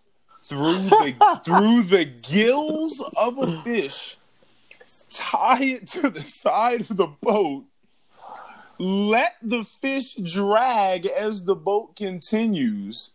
through 0.42 0.78
the 0.82 1.40
through 1.44 1.82
the 1.82 2.04
gills 2.04 3.02
of 3.16 3.38
a 3.38 3.62
fish, 3.62 4.16
tie 5.10 5.62
it 5.62 5.86
to 5.88 6.10
the 6.10 6.20
side 6.20 6.82
of 6.82 6.96
the 6.96 7.06
boat, 7.06 7.64
let 8.82 9.36
the 9.40 9.62
fish 9.62 10.14
drag 10.14 11.06
as 11.06 11.44
the 11.44 11.54
boat 11.54 11.94
continues, 11.94 13.12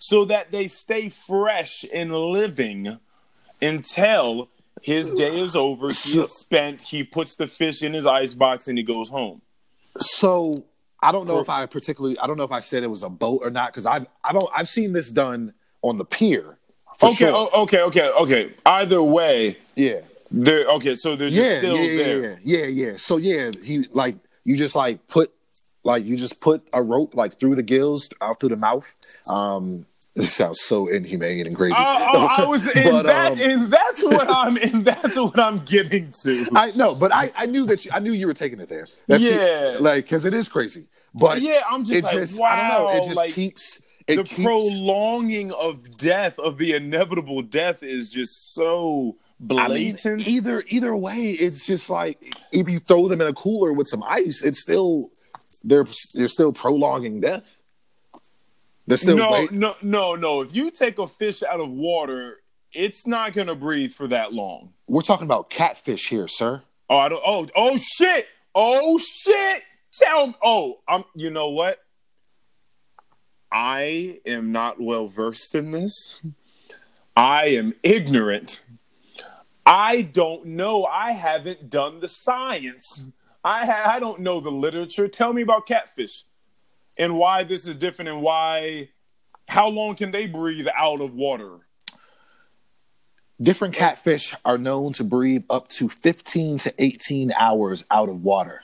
so 0.00 0.24
that 0.24 0.50
they 0.50 0.66
stay 0.66 1.08
fresh 1.08 1.84
and 1.94 2.12
living 2.12 2.98
until 3.62 4.48
his 4.82 5.12
day 5.12 5.38
is 5.38 5.54
over. 5.54 5.86
He 5.86 6.20
is 6.20 6.36
spent. 6.36 6.82
He 6.82 7.04
puts 7.04 7.36
the 7.36 7.46
fish 7.46 7.82
in 7.82 7.92
his 7.92 8.04
ice 8.04 8.34
box 8.34 8.66
and 8.66 8.76
he 8.76 8.82
goes 8.82 9.08
home. 9.08 9.42
so 10.00 10.64
I 11.00 11.12
don't 11.12 11.26
know 11.26 11.38
if 11.38 11.48
I 11.48 11.66
particularly, 11.66 12.18
I 12.18 12.26
don't 12.26 12.36
know 12.36 12.44
if 12.44 12.50
I 12.52 12.58
said 12.60 12.82
it 12.82 12.88
was 12.88 13.02
a 13.04 13.08
boat 13.08 13.42
or 13.44 13.50
not 13.50 13.72
because 13.72 13.86
I've, 13.86 14.06
I've, 14.24 14.36
I've 14.54 14.68
seen 14.68 14.92
this 14.92 15.10
done 15.10 15.54
on 15.82 15.98
the 15.98 16.04
pier. 16.04 16.58
Okay, 17.00 17.14
sure. 17.14 17.32
o- 17.32 17.62
okay, 17.62 17.80
okay, 17.82 18.10
okay. 18.10 18.54
Either 18.64 19.02
way, 19.02 19.58
yeah. 19.76 20.00
they're 20.30 20.66
okay. 20.66 20.96
So 20.96 21.14
they're 21.14 21.30
just 21.30 21.48
yeah, 21.48 21.58
still 21.58 21.76
yeah, 21.76 21.96
there. 22.04 22.40
yeah, 22.42 22.58
yeah, 22.58 22.66
yeah. 22.66 22.96
So 22.96 23.18
yeah, 23.18 23.50
he 23.62 23.86
like 23.92 24.16
you 24.46 24.56
just 24.56 24.74
like 24.74 25.06
put 25.08 25.32
like 25.84 26.04
you 26.04 26.16
just 26.16 26.40
put 26.40 26.62
a 26.72 26.82
rope 26.82 27.14
like 27.14 27.38
through 27.38 27.56
the 27.56 27.62
gills 27.62 28.08
out 28.20 28.40
through 28.40 28.48
the 28.50 28.56
mouth. 28.56 28.86
Um, 29.28 29.86
this 30.14 30.32
sounds 30.32 30.62
so 30.62 30.86
inhumane 30.88 31.46
and 31.46 31.54
crazy. 31.54 31.76
I, 31.76 31.82
I, 32.38 32.44
I 32.44 32.46
was, 32.46 32.66
and, 32.68 32.84
But, 32.90 33.02
that, 33.02 33.32
um, 33.32 33.38
and 33.38 33.62
that's 33.70 34.02
what 34.02 34.30
I'm, 34.30 34.56
and 34.56 34.82
that's 34.82 35.16
what 35.18 35.38
I'm 35.38 35.58
getting 35.58 36.10
to. 36.22 36.46
I 36.54 36.70
know, 36.70 36.94
but 36.94 37.12
I, 37.12 37.30
I 37.36 37.44
knew 37.44 37.66
that 37.66 37.84
you, 37.84 37.90
I 37.92 37.98
knew 37.98 38.12
you 38.12 38.26
were 38.26 38.32
taking 38.32 38.58
it 38.60 38.68
there. 38.70 38.86
That's 39.06 39.22
the- 39.22 39.28
Yeah. 39.30 39.76
like 39.78 40.04
because 40.06 40.24
it 40.24 40.32
is 40.32 40.48
crazy. 40.48 40.86
But 41.14 41.42
yeah, 41.42 41.60
I'm 41.70 41.84
just 41.84 42.02
like, 42.04 42.14
just 42.14 42.40
wow, 42.40 42.46
I 42.48 42.68
don't 42.70 42.82
know. 42.96 43.02
It 43.02 43.04
just 43.06 43.16
like 43.16 43.34
keeps 43.34 43.82
it 44.06 44.16
the 44.16 44.24
keeps, 44.24 44.42
prolonging 44.42 45.52
of 45.52 45.96
death, 45.98 46.38
of 46.38 46.56
the 46.58 46.74
inevitable 46.74 47.42
death, 47.42 47.82
is 47.82 48.08
just 48.08 48.54
so 48.54 49.16
I 49.50 49.68
mean, 49.68 49.96
either 50.04 50.64
either 50.68 50.96
way, 50.96 51.30
it's 51.30 51.66
just 51.66 51.90
like 51.90 52.36
if 52.52 52.68
you 52.68 52.78
throw 52.78 53.06
them 53.08 53.20
in 53.20 53.26
a 53.26 53.34
cooler 53.34 53.72
with 53.72 53.86
some 53.86 54.02
ice, 54.02 54.42
it's 54.42 54.60
still 54.60 55.10
they're 55.62 55.86
they're 56.14 56.28
still 56.28 56.52
prolonging 56.52 57.20
death. 57.20 57.44
They're 58.86 58.96
still 58.96 59.16
no, 59.16 59.30
wait- 59.30 59.52
no, 59.52 59.74
no, 59.82 60.14
no. 60.14 60.40
If 60.40 60.54
you 60.54 60.70
take 60.70 60.98
a 60.98 61.06
fish 61.06 61.42
out 61.42 61.60
of 61.60 61.68
water, 61.68 62.38
it's 62.72 63.06
not 63.06 63.34
gonna 63.34 63.54
breathe 63.54 63.92
for 63.92 64.06
that 64.08 64.32
long. 64.32 64.72
We're 64.86 65.02
talking 65.02 65.26
about 65.26 65.50
catfish 65.50 66.08
here, 66.08 66.28
sir. 66.28 66.62
Oh, 66.88 66.96
I 66.96 67.08
don't. 67.08 67.22
Oh, 67.26 67.46
oh 67.56 67.76
shit! 67.76 68.28
Oh 68.54 68.98
shit! 68.98 69.62
Tell. 69.92 70.34
Oh, 70.42 70.78
I'm. 70.88 71.04
You 71.14 71.30
know 71.30 71.50
what? 71.50 71.78
I 73.52 74.20
am 74.26 74.52
not 74.52 74.80
well 74.80 75.08
versed 75.08 75.54
in 75.54 75.72
this. 75.72 76.20
I 77.16 77.46
am 77.46 77.74
ignorant. 77.82 78.60
I 79.66 80.02
don't 80.02 80.46
know. 80.46 80.84
I 80.84 81.10
haven't 81.10 81.68
done 81.68 81.98
the 81.98 82.08
science. 82.08 83.04
I 83.44 83.66
ha- 83.66 83.82
I 83.86 83.98
don't 83.98 84.20
know 84.20 84.38
the 84.38 84.50
literature. 84.50 85.08
Tell 85.08 85.32
me 85.32 85.42
about 85.42 85.66
catfish 85.66 86.24
and 86.96 87.16
why 87.18 87.42
this 87.42 87.66
is 87.66 87.74
different 87.76 88.08
and 88.08 88.22
why. 88.22 88.90
How 89.48 89.68
long 89.68 89.96
can 89.96 90.12
they 90.12 90.26
breathe 90.26 90.68
out 90.74 91.00
of 91.00 91.14
water? 91.14 91.58
Different 93.40 93.74
catfish 93.74 94.34
are 94.44 94.56
known 94.56 94.92
to 94.94 95.04
breathe 95.04 95.44
up 95.50 95.68
to 95.68 95.88
15 95.88 96.58
to 96.58 96.74
18 96.78 97.32
hours 97.38 97.84
out 97.90 98.08
of 98.08 98.24
water. 98.24 98.62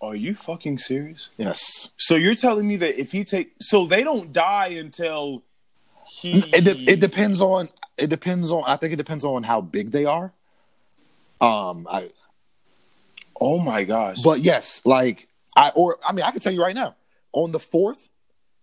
Are 0.00 0.16
you 0.16 0.34
fucking 0.34 0.78
serious? 0.78 1.28
Yes. 1.36 1.90
So 1.96 2.16
you're 2.16 2.34
telling 2.34 2.66
me 2.66 2.76
that 2.76 3.00
if 3.00 3.12
he 3.12 3.22
take, 3.24 3.52
so 3.60 3.86
they 3.86 4.02
don't 4.02 4.32
die 4.32 4.68
until 4.68 5.44
he. 6.20 6.40
It, 6.52 6.64
de- 6.64 6.90
it 6.90 6.98
depends 6.98 7.40
on 7.40 7.68
it 7.98 8.08
depends 8.08 8.50
on 8.52 8.64
I 8.66 8.76
think 8.76 8.92
it 8.92 8.96
depends 8.96 9.24
on 9.24 9.42
how 9.42 9.60
big 9.60 9.90
they 9.90 10.04
are. 10.04 10.32
Um 11.40 11.86
I 11.90 12.10
Oh 13.40 13.58
my 13.58 13.82
gosh! 13.84 14.20
but 14.22 14.40
yes, 14.40 14.82
like 14.84 15.26
I 15.56 15.70
or 15.74 15.98
I 16.06 16.12
mean 16.12 16.24
I 16.24 16.30
can 16.30 16.40
tell 16.40 16.52
you 16.52 16.62
right 16.62 16.74
now. 16.74 16.94
On 17.32 17.50
the 17.50 17.58
4th, 17.58 18.08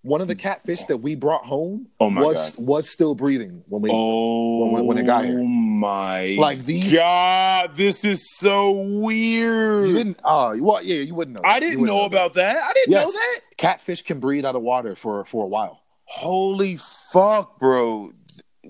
one 0.03 0.21
of 0.21 0.27
the 0.29 0.35
catfish 0.35 0.83
that 0.85 0.97
we 0.97 1.15
brought 1.15 1.43
home 1.43 1.87
Oh 1.99 2.07
was 2.09 2.55
was 2.57 2.89
still 2.89 3.13
breathing 3.15 3.63
when 3.67 3.81
we 3.81 3.89
oh 3.91 4.71
when- 4.71 4.85
when 4.85 4.97
it 4.97 5.05
got 5.05 5.25
here. 5.25 5.39
Oh 5.39 5.43
my 5.43 6.37
Like 6.39 6.63
these- 6.65 6.93
God, 6.93 7.75
this 7.75 8.05
is 8.05 8.29
so 8.37 8.71
weird. 9.03 9.87
You 9.87 9.93
didn't 9.93 10.19
uh 10.23 10.55
well 10.59 10.81
yeah, 10.81 11.01
you 11.01 11.13
wouldn't 11.15 11.35
know. 11.35 11.41
I 11.43 11.59
didn't 11.59 11.81
wouldn't 11.81 11.97
know 11.97 12.05
about 12.05 12.35
that. 12.35 12.57
I 12.63 12.71
didn't 12.73 12.91
Yes. 12.91 13.07
know 13.07 13.11
that. 13.11 13.41
Catfish 13.57 14.03
can 14.03 14.19
breathe 14.21 14.45
out 14.45 14.55
of 14.55 14.61
water 14.61 14.95
for 14.95 15.25
for 15.25 15.43
a 15.45 15.49
while. 15.49 15.81
Holy 16.05 16.77
fuck, 17.11 17.59
bro! 17.59 18.13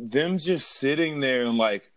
Them 0.01 0.37
just 0.37 0.71
sitting 0.71 1.19
there 1.19 1.41
and 1.43 1.57
like, 1.57 1.91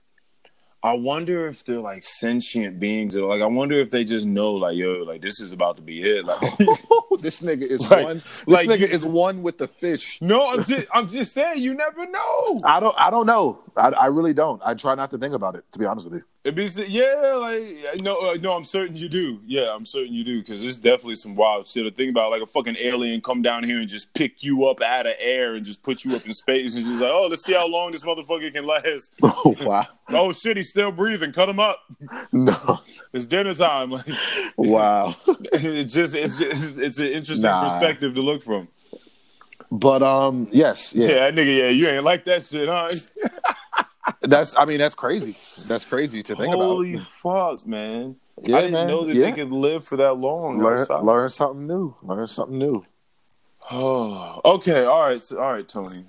I 0.85 0.95
wonder 0.95 1.47
if 1.47 1.63
they're 1.65 1.79
like 1.79 2.03
sentient 2.03 2.81
beings 2.81 3.15
or 3.15 3.29
like 3.29 3.41
I 3.41 3.47
wonder 3.47 3.79
if 3.81 3.93
they 3.93 4.03
just 4.03 4.27
know 4.27 4.51
like 4.55 4.77
yo 4.77 5.05
like 5.07 5.23
this 5.23 5.41
is 5.41 5.53
about 5.53 5.77
to 5.77 5.83
be 5.83 6.03
it. 6.03 6.25
Like, 6.25 6.41
this 7.21 7.41
nigga 7.41 7.63
is 7.65 7.89
Like- 7.89 8.05
one. 8.05 8.17
This 8.17 8.67
like 8.67 8.69
nigga 8.69 8.89
is 8.89 9.05
one 9.05 9.43
with 9.45 9.59
the 9.59 9.69
fish. 9.69 10.21
no, 10.21 10.49
I'm 10.51 10.65
just 10.65 10.89
I'm 10.93 11.07
just 11.07 11.33
saying 11.33 11.63
you 11.63 11.75
never 11.75 12.05
know. 12.07 12.61
I 12.65 12.81
don't. 12.81 12.97
I 12.99 13.11
don't 13.11 13.27
know. 13.27 13.61
I, 13.77 13.91
I 13.91 14.07
really 14.07 14.35
don't. 14.35 14.61
I 14.65 14.75
try 14.75 14.97
not 14.97 15.11
to 15.13 15.19
think 15.19 15.35
about 15.35 15.55
it. 15.55 15.65
To 15.71 15.79
be 15.79 15.85
honest 15.85 16.11
with 16.11 16.15
you. 16.15 16.25
It 16.45 16.57
be 16.57 16.65
yeah, 16.89 17.35
like 17.39 18.03
no, 18.03 18.17
uh, 18.19 18.37
no. 18.41 18.53
I'm 18.57 18.65
certain 18.65 18.97
you 18.97 19.09
do. 19.09 19.41
Yeah, 19.47 19.73
I'm 19.73 19.85
certain 19.85 20.13
you 20.13 20.25
do 20.25 20.41
because 20.41 20.61
there's 20.61 20.77
definitely 20.77 21.15
some 21.15 21.37
wild 21.37 21.69
shit 21.69 21.85
to 21.85 21.91
think 21.93 22.11
about. 22.11 22.33
Like 22.33 22.43
a 22.43 22.47
fucking 22.47 22.75
alien 22.81 23.21
come 23.21 23.43
down 23.43 23.63
here 23.63 23.79
and 23.79 23.89
just 23.89 24.13
pick 24.13 24.43
you 24.43 24.65
up 24.65 24.83
out 24.83 25.07
of 25.07 25.13
air 25.21 25.55
and 25.55 25.65
just 25.65 25.85
put 25.85 26.05
you 26.05 26.17
up 26.17 26.27
in 26.27 26.33
space 26.33 26.75
and 26.75 26.85
just 26.85 27.01
like, 27.01 27.13
oh, 27.13 27.29
let's 27.31 27.45
see 27.45 27.53
how 27.53 27.69
long 27.69 27.93
this 27.93 28.03
motherfucker 28.05 28.53
can 28.53 28.67
last. 28.67 29.13
Oh 29.23 29.55
wow. 29.63 29.87
oh 30.09 30.33
shit, 30.33 30.57
he's 30.57 30.69
still 30.69 30.91
breathing. 30.91 31.31
Cut 31.31 31.49
him 31.49 31.61
up. 31.61 31.79
No. 32.33 32.81
It's 33.13 33.27
dinner 33.27 33.55
time. 33.55 33.93
Like 33.93 34.07
Wow. 34.57 35.15
it 35.53 35.85
just 35.85 36.17
it's 36.17 36.35
just 36.37 36.79
it's 36.79 36.99
an 36.99 37.07
interesting 37.07 37.43
Nah. 37.51 37.69
perspective 37.69 38.15
to 38.15 38.21
look 38.21 38.43
from. 38.43 38.67
But 39.71 40.03
um, 40.03 40.49
yes, 40.51 40.93
yeah. 40.93 41.09
Yeah, 41.09 41.31
nigga. 41.31 41.57
Yeah, 41.59 41.69
you 41.69 41.89
ain't 41.89 42.05
like 42.05 42.25
that 42.25 42.43
shit, 42.43 42.69
huh? 42.69 42.91
That's. 44.23 44.57
I 44.57 44.65
mean, 44.65 44.79
that's 44.79 44.95
crazy. 44.95 45.33
That's 45.69 45.85
crazy 45.85 46.23
to 46.25 46.35
think 46.35 46.55
Holy 46.55 46.95
about. 46.95 47.03
Holy 47.35 47.55
fuck, 47.59 47.67
man! 47.67 48.17
Yeah, 48.43 48.57
I 48.57 48.61
didn't 48.63 48.73
man. 48.73 48.87
know 48.89 49.05
that 49.05 49.15
Yeah. 49.15 49.27
they 49.27 49.33
could 49.33 49.53
live 49.53 49.85
for 49.85 49.97
that 49.97 50.15
long. 50.15 50.61
Learn, 50.63 50.87
learn 51.05 51.29
something 51.29 51.67
new. 51.67 51.95
Learn 52.03 52.27
something 52.27 52.59
new. 52.59 52.85
Oh, 53.71 54.41
okay. 54.45 54.85
All 54.85 55.03
right. 55.03 55.23
So, 55.23 55.39
all 55.41 55.53
right, 55.53 55.67
Tony. 55.69 56.01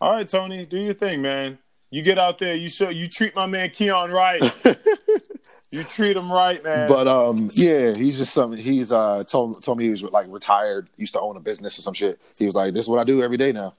All 0.00 0.12
right, 0.12 0.28
Tony. 0.28 0.66
Do 0.66 0.78
your 0.78 0.92
thing, 0.92 1.22
man. 1.22 1.58
You 1.90 2.02
get 2.02 2.18
out 2.18 2.38
there. 2.38 2.54
You 2.54 2.68
show. 2.68 2.90
You 2.90 3.08
treat 3.08 3.34
my 3.34 3.46
man 3.46 3.70
Keon 3.70 4.10
right. 4.10 4.42
you 5.70 5.84
treat 5.84 6.16
him 6.16 6.30
right, 6.30 6.62
man. 6.62 6.88
But 6.88 7.08
um, 7.08 7.50
yeah, 7.54 7.94
he's 7.94 8.18
just 8.18 8.34
something. 8.34 8.58
He's 8.60 8.92
uh 8.92 9.24
told 9.24 9.62
told 9.64 9.78
me 9.78 9.84
he 9.84 9.90
was 9.90 10.02
like 10.02 10.26
retired. 10.28 10.88
Used 10.96 11.14
to 11.14 11.20
own 11.20 11.36
a 11.36 11.40
business 11.40 11.78
or 11.78 11.82
some 11.82 11.94
shit. 11.94 12.20
He 12.38 12.44
was 12.44 12.54
like, 12.54 12.74
"This 12.74 12.84
is 12.84 12.88
what 12.90 12.98
I 12.98 13.04
do 13.04 13.22
every 13.22 13.38
day 13.38 13.52
now." 13.52 13.72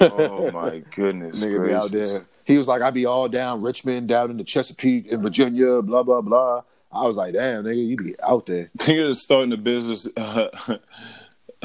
oh 0.00 0.50
my 0.52 0.78
goodness, 0.94 1.44
Nigga 1.44 1.66
be 1.66 1.74
out 1.74 1.90
there. 1.90 2.24
He 2.44 2.58
was 2.58 2.68
like, 2.68 2.82
I'd 2.82 2.94
be 2.94 3.06
all 3.06 3.28
down 3.28 3.62
Richmond, 3.62 4.08
down 4.08 4.30
in 4.30 4.36
the 4.36 4.44
Chesapeake, 4.44 5.06
in 5.06 5.22
Virginia, 5.22 5.82
blah 5.82 6.02
blah 6.02 6.20
blah." 6.20 6.60
I 6.92 7.02
was 7.06 7.16
like, 7.16 7.32
"Damn, 7.32 7.64
nigga, 7.64 7.88
you'd 7.88 8.04
be 8.04 8.14
out 8.20 8.46
there." 8.46 8.70
Nigga 8.78 9.10
is 9.10 9.22
starting 9.22 9.52
a 9.52 9.56
business. 9.56 10.06
Uh, 10.16 10.48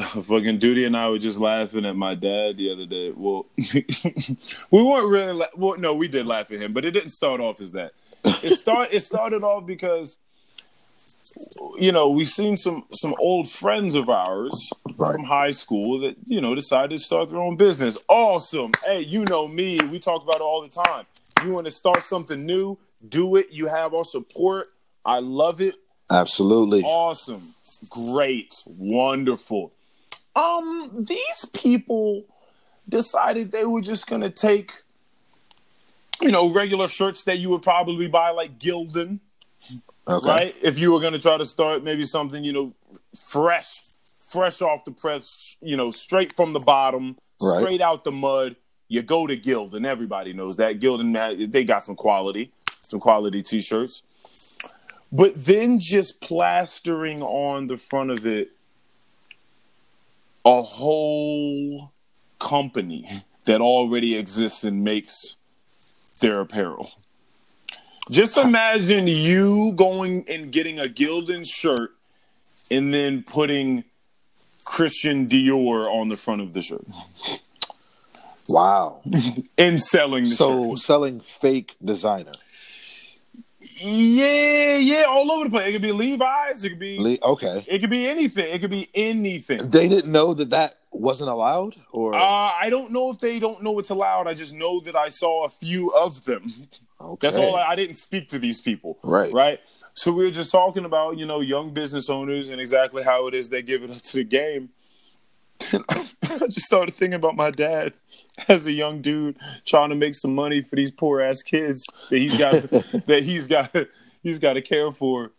fucking 0.00 0.58
Duty 0.58 0.84
and 0.84 0.96
I 0.96 1.08
were 1.08 1.18
just 1.18 1.38
laughing 1.38 1.84
at 1.84 1.96
my 1.96 2.14
dad 2.14 2.56
the 2.56 2.72
other 2.72 2.86
day. 2.86 3.12
Well, 3.14 3.46
we 3.56 4.82
weren't 4.82 5.08
really. 5.08 5.32
La- 5.32 5.46
well, 5.56 5.78
no, 5.78 5.94
we 5.94 6.08
did 6.08 6.26
laugh 6.26 6.50
at 6.50 6.58
him, 6.58 6.72
but 6.72 6.84
it 6.84 6.92
didn't 6.92 7.10
start 7.10 7.40
off 7.40 7.60
as 7.60 7.72
that. 7.72 7.92
It 8.24 8.58
start. 8.58 8.92
it 8.92 9.00
started 9.00 9.42
off 9.42 9.66
because 9.66 10.18
you 11.78 11.92
know 11.92 12.08
we've 12.10 12.28
seen 12.28 12.56
some 12.56 12.84
some 12.92 13.14
old 13.18 13.48
friends 13.48 13.94
of 13.94 14.08
ours 14.08 14.70
Right. 14.96 15.12
from 15.14 15.24
high 15.24 15.50
school 15.52 15.98
that 16.00 16.16
you 16.26 16.40
know 16.40 16.54
decided 16.54 16.90
to 16.90 16.98
start 16.98 17.28
their 17.30 17.38
own 17.40 17.56
business. 17.56 17.96
Awesome. 18.08 18.72
Hey, 18.84 19.00
you 19.00 19.24
know 19.30 19.48
me. 19.48 19.78
We 19.90 19.98
talk 19.98 20.22
about 20.22 20.36
it 20.36 20.42
all 20.42 20.60
the 20.62 20.68
time. 20.68 21.04
You 21.44 21.52
want 21.52 21.66
to 21.66 21.70
start 21.72 22.02
something 22.04 22.44
new? 22.44 22.76
Do 23.08 23.36
it. 23.36 23.50
You 23.50 23.66
have 23.68 23.94
our 23.94 24.04
support. 24.04 24.66
I 25.06 25.20
love 25.20 25.60
it 25.62 25.76
Absolutely. 26.10 26.82
awesome 26.82 27.42
great 27.88 28.54
wonderful 28.66 29.72
um 30.36 30.90
these 31.08 31.46
people 31.54 32.24
decided 32.86 33.52
they 33.52 33.64
were 33.64 33.80
just 33.80 34.06
gonna 34.06 34.28
take 34.28 34.82
you 36.20 36.30
know 36.30 36.50
regular 36.50 36.88
shirts 36.88 37.24
that 37.24 37.38
you 37.38 37.48
would 37.48 37.62
probably 37.62 38.06
buy 38.06 38.28
like 38.30 38.58
gildan 38.58 39.18
Okay. 40.08 40.26
right 40.28 40.54
if 40.62 40.78
you 40.78 40.92
were 40.92 41.00
gonna 41.00 41.18
try 41.18 41.36
to 41.36 41.46
start 41.46 41.84
maybe 41.84 42.04
something 42.04 42.42
you 42.42 42.52
know 42.52 42.74
fresh 43.30 43.80
fresh 44.26 44.60
off 44.62 44.84
the 44.84 44.90
press 44.92 45.56
you 45.60 45.76
know 45.76 45.90
straight 45.90 46.32
from 46.34 46.52
the 46.52 46.60
bottom 46.60 47.16
Right. 47.42 47.58
straight 47.64 47.80
out 47.80 48.04
the 48.04 48.12
mud 48.12 48.56
you 48.88 49.02
go 49.02 49.26
to 49.26 49.36
gildan 49.36 49.86
everybody 49.86 50.32
knows 50.32 50.56
that 50.58 50.78
gildan 50.80 51.16
ha- 51.16 51.46
they 51.48 51.64
got 51.64 51.84
some 51.84 51.96
quality 51.96 52.52
some 52.82 53.00
quality 53.00 53.42
t-shirts 53.42 54.02
but 55.12 55.32
then 55.44 55.78
just 55.78 56.20
plastering 56.20 57.22
on 57.22 57.66
the 57.66 57.76
front 57.76 58.10
of 58.10 58.26
it 58.26 58.50
a 60.44 60.62
whole 60.62 61.92
company 62.38 63.06
that 63.44 63.60
already 63.60 64.16
exists 64.16 64.64
and 64.64 64.82
makes 64.84 65.36
their 66.20 66.40
apparel. 66.40 66.92
Just 68.10 68.36
imagine 68.36 69.06
you 69.06 69.72
going 69.72 70.24
and 70.28 70.50
getting 70.52 70.78
a 70.80 70.84
Gildan 70.84 71.44
shirt 71.46 71.90
and 72.70 72.92
then 72.94 73.22
putting 73.24 73.84
Christian 74.64 75.28
Dior 75.28 75.92
on 75.92 76.08
the 76.08 76.16
front 76.16 76.40
of 76.42 76.52
the 76.52 76.62
shirt 76.62 76.84
Wow. 78.48 79.00
and 79.58 79.80
selling 79.82 80.24
the 80.24 80.30
So 80.34 80.70
shirt. 80.70 80.78
selling 80.80 81.20
fake 81.20 81.76
designer. 81.84 82.32
Yeah, 83.80 84.76
yeah, 84.78 85.02
all 85.06 85.30
over 85.30 85.44
the 85.44 85.50
place. 85.50 85.68
It 85.68 85.72
could 85.72 85.82
be 85.82 85.92
Levi's. 85.92 86.64
It 86.64 86.70
could 86.70 86.78
be. 86.78 86.98
Le- 86.98 87.18
Okay. 87.32 87.64
It 87.68 87.78
could 87.80 87.90
be 87.90 88.08
anything. 88.08 88.52
It 88.52 88.58
could 88.60 88.70
be 88.70 88.88
anything. 88.94 89.68
They 89.70 89.88
didn't 89.88 90.10
know 90.10 90.34
that 90.34 90.50
that 90.50 90.78
wasn't 90.92 91.30
allowed, 91.30 91.76
or 91.92 92.14
Uh, 92.14 92.18
I 92.18 92.68
don't 92.70 92.90
know 92.90 93.10
if 93.10 93.18
they 93.18 93.38
don't 93.38 93.62
know 93.62 93.78
it's 93.78 93.90
allowed. 93.90 94.26
I 94.26 94.34
just 94.34 94.54
know 94.54 94.80
that 94.80 94.96
I 94.96 95.08
saw 95.08 95.44
a 95.44 95.48
few 95.48 95.88
of 95.90 96.24
them. 96.24 96.52
okay. 97.00 97.28
That's 97.28 97.38
all. 97.38 97.56
I, 97.56 97.68
I 97.70 97.76
didn't 97.76 97.96
speak 97.96 98.28
to 98.30 98.38
these 98.38 98.60
people. 98.60 98.98
Right. 99.02 99.32
Right. 99.32 99.60
So 99.94 100.12
we 100.12 100.24
were 100.24 100.30
just 100.30 100.50
talking 100.52 100.84
about 100.84 101.18
you 101.18 101.26
know 101.26 101.40
young 101.40 101.72
business 101.74 102.08
owners 102.08 102.48
and 102.48 102.60
exactly 102.60 103.02
how 103.02 103.26
it 103.28 103.34
is 103.34 103.48
they 103.48 103.62
give 103.62 103.82
it 103.82 103.90
up 103.90 104.02
to 104.02 104.16
the 104.16 104.24
game. 104.24 104.70
And 105.72 105.84
I 105.90 106.46
just 106.46 106.62
started 106.66 106.94
thinking 106.94 107.14
about 107.14 107.36
my 107.36 107.50
dad 107.50 107.92
as 108.48 108.66
a 108.66 108.72
young 108.72 109.00
dude 109.02 109.36
trying 109.66 109.90
to 109.90 109.96
make 109.96 110.14
some 110.14 110.34
money 110.34 110.62
for 110.62 110.76
these 110.76 110.90
poor 110.90 111.20
ass 111.20 111.42
kids 111.42 111.86
that 112.08 112.18
he's 112.18 112.36
got 112.36 112.52
that 113.06 113.22
he's 113.24 113.46
got 113.46 113.74
he's 114.22 114.38
got 114.38 114.54
to 114.54 114.62
care 114.62 114.90
for. 114.92 115.32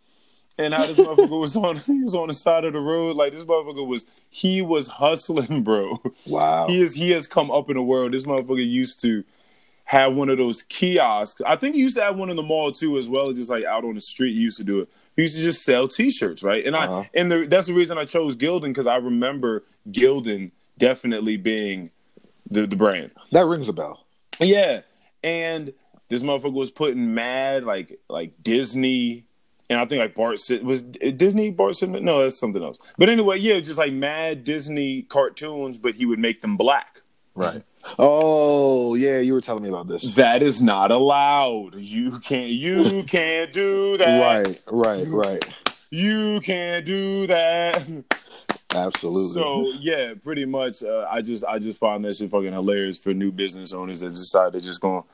And 0.64 0.74
how 0.74 0.86
this 0.86 0.98
motherfucker 0.98 1.40
was 1.40 1.56
on 1.56 1.76
he 1.86 2.02
was 2.02 2.14
on 2.14 2.28
the 2.28 2.34
side 2.34 2.64
of 2.64 2.72
the 2.72 2.80
road 2.80 3.16
like 3.16 3.32
this 3.32 3.44
motherfucker 3.44 3.86
was 3.86 4.06
he 4.30 4.62
was 4.62 4.88
hustling, 4.88 5.62
bro. 5.62 6.00
Wow. 6.26 6.66
He 6.68 6.80
is 6.82 6.94
he 6.94 7.10
has 7.10 7.26
come 7.26 7.50
up 7.50 7.68
in 7.70 7.76
the 7.76 7.82
world. 7.82 8.12
This 8.12 8.24
motherfucker 8.24 8.66
used 8.66 9.00
to 9.02 9.24
have 9.84 10.14
one 10.14 10.28
of 10.28 10.38
those 10.38 10.62
kiosks. 10.62 11.42
I 11.44 11.56
think 11.56 11.74
he 11.74 11.80
used 11.82 11.96
to 11.96 12.02
have 12.02 12.16
one 12.16 12.30
in 12.30 12.36
the 12.36 12.42
mall 12.42 12.72
too, 12.72 12.96
as 12.98 13.08
well 13.10 13.30
as 13.30 13.36
just 13.36 13.50
like 13.50 13.64
out 13.64 13.84
on 13.84 13.94
the 13.94 14.00
street. 14.00 14.34
He 14.34 14.40
used 14.40 14.58
to 14.58 14.64
do 14.64 14.80
it. 14.80 14.88
He 15.16 15.22
used 15.22 15.36
to 15.36 15.42
just 15.42 15.64
sell 15.64 15.88
T-shirts, 15.88 16.42
right? 16.42 16.64
And 16.64 16.74
Uh-huh. 16.74 17.00
I 17.00 17.10
and 17.14 17.30
the, 17.30 17.46
that's 17.46 17.66
the 17.66 17.74
reason 17.74 17.98
I 17.98 18.04
chose 18.04 18.36
Gildan 18.36 18.68
because 18.68 18.86
I 18.86 18.96
remember 18.96 19.64
Gildan 19.90 20.52
definitely 20.78 21.36
being 21.36 21.90
the 22.48 22.66
the 22.66 22.76
brand. 22.76 23.10
That 23.32 23.44
rings 23.46 23.68
a 23.68 23.72
bell. 23.72 24.06
Yeah, 24.40 24.80
and 25.22 25.72
this 26.08 26.22
motherfucker 26.22 26.52
was 26.52 26.70
putting 26.70 27.14
mad 27.14 27.64
like 27.64 27.98
like 28.08 28.42
Disney, 28.42 29.24
and 29.72 29.80
I 29.80 29.86
think 29.86 30.00
like 30.00 30.14
Bart 30.14 30.38
was 30.62 30.82
Disney 30.82 31.50
Bart 31.50 31.74
Simpson. 31.76 32.04
No, 32.04 32.20
that's 32.20 32.38
something 32.38 32.62
else. 32.62 32.78
But 32.98 33.08
anyway, 33.08 33.38
yeah, 33.38 33.58
just 33.60 33.78
like 33.78 33.92
mad 33.92 34.44
Disney 34.44 35.02
cartoons, 35.02 35.78
but 35.78 35.94
he 35.94 36.04
would 36.04 36.18
make 36.18 36.42
them 36.42 36.56
black. 36.56 37.00
Right. 37.34 37.62
Oh 37.98 38.94
yeah, 38.94 39.18
you 39.18 39.32
were 39.32 39.40
telling 39.40 39.62
me 39.62 39.70
about 39.70 39.88
this. 39.88 40.14
That 40.14 40.42
is 40.42 40.60
not 40.60 40.90
allowed. 40.90 41.74
You 41.76 42.18
can't. 42.20 42.50
You 42.50 43.02
can't 43.04 43.50
do 43.52 43.96
that. 43.96 44.46
Right, 44.46 44.60
right, 44.70 45.06
right. 45.08 45.54
You 45.90 46.40
can't 46.40 46.84
do 46.84 47.26
that. 47.28 47.86
Absolutely. 48.74 49.34
So 49.34 49.72
yeah, 49.80 50.14
pretty 50.22 50.44
much. 50.44 50.82
Uh, 50.82 51.06
I 51.10 51.22
just 51.22 51.44
I 51.44 51.58
just 51.58 51.80
find 51.80 52.04
that 52.04 52.14
shit 52.16 52.30
fucking 52.30 52.52
hilarious 52.52 52.98
for 52.98 53.14
new 53.14 53.32
business 53.32 53.72
owners 53.72 54.00
that 54.00 54.10
decide 54.10 54.52
to 54.52 54.60
just 54.60 54.80
go, 54.80 55.06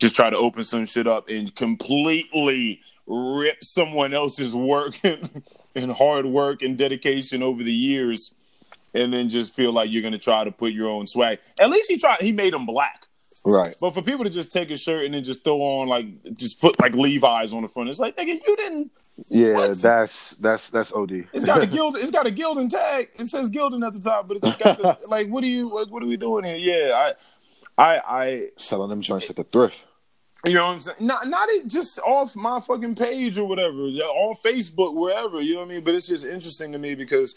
just 0.00 0.16
try 0.16 0.30
to 0.30 0.36
open 0.36 0.64
some 0.64 0.86
shit 0.86 1.06
up 1.06 1.28
and 1.28 1.54
completely 1.54 2.80
rip 3.06 3.62
someone 3.62 4.12
else's 4.14 4.54
work 4.56 4.98
and 5.74 5.92
hard 5.92 6.26
work 6.26 6.62
and 6.62 6.76
dedication 6.78 7.42
over 7.42 7.62
the 7.62 7.72
years, 7.72 8.34
and 8.94 9.12
then 9.12 9.28
just 9.28 9.54
feel 9.54 9.72
like 9.72 9.90
you're 9.90 10.02
gonna 10.02 10.18
try 10.18 10.42
to 10.44 10.50
put 10.50 10.72
your 10.72 10.88
own 10.88 11.06
swag. 11.06 11.38
At 11.58 11.70
least 11.70 11.90
he 11.90 11.98
tried. 11.98 12.20
He 12.20 12.32
made 12.32 12.52
them 12.52 12.66
black. 12.66 13.06
right. 13.44 13.74
But 13.80 13.94
for 13.94 14.02
people 14.02 14.24
to 14.24 14.30
just 14.30 14.52
take 14.52 14.70
a 14.70 14.76
shirt 14.76 15.04
and 15.04 15.14
then 15.14 15.22
just 15.22 15.44
throw 15.44 15.60
on 15.60 15.88
like 15.88 16.06
just 16.34 16.60
put 16.60 16.80
like 16.80 16.94
Levi's 16.94 17.52
on 17.52 17.62
the 17.62 17.68
front, 17.68 17.88
it's 17.90 17.98
like 18.00 18.16
nigga, 18.16 18.40
you 18.46 18.56
didn't. 18.56 18.90
Yeah, 19.28 19.52
What? 19.54 19.78
that's 19.78 20.30
that's 20.32 20.70
that's 20.70 20.92
OD. 20.92 21.28
It's 21.34 21.44
got 21.44 21.60
a 21.62 21.66
guild. 21.74 21.96
It's 21.98 22.10
got 22.10 22.26
a 22.26 22.30
Gildan 22.30 22.70
tag. 22.70 23.10
It 23.18 23.28
says 23.28 23.50
Gildan 23.50 23.86
at 23.86 23.92
the 23.92 24.00
top, 24.00 24.28
but 24.28 24.38
it's 24.38 24.56
got 24.56 24.78
the, 24.78 24.98
like, 25.08 25.28
what 25.28 25.44
are 25.44 25.48
you? 25.48 25.68
What, 25.68 25.90
what 25.90 26.02
are 26.02 26.06
we 26.06 26.16
doing 26.16 26.44
here? 26.44 26.56
Yeah, 26.56 27.12
I, 27.78 27.82
I, 27.96 28.00
I. 28.08 28.46
Selling 28.56 28.88
them 28.90 29.02
joints 29.02 29.28
at 29.30 29.36
the 29.36 29.44
thrift. 29.44 29.84
You 30.44 30.54
know 30.54 30.66
what 30.66 30.72
I'm 30.72 30.80
saying? 30.80 30.96
Not, 31.00 31.28
not 31.28 31.48
it 31.50 31.66
just 31.66 31.98
off 31.98 32.34
my 32.34 32.60
fucking 32.60 32.94
page 32.94 33.38
or 33.38 33.44
whatever, 33.44 33.86
yeah, 33.88 34.04
on 34.04 34.34
Facebook, 34.36 34.94
wherever. 34.94 35.40
You 35.40 35.54
know 35.54 35.60
what 35.60 35.66
I 35.66 35.72
mean? 35.72 35.84
But 35.84 35.94
it's 35.94 36.08
just 36.08 36.24
interesting 36.24 36.72
to 36.72 36.78
me 36.78 36.94
because 36.94 37.34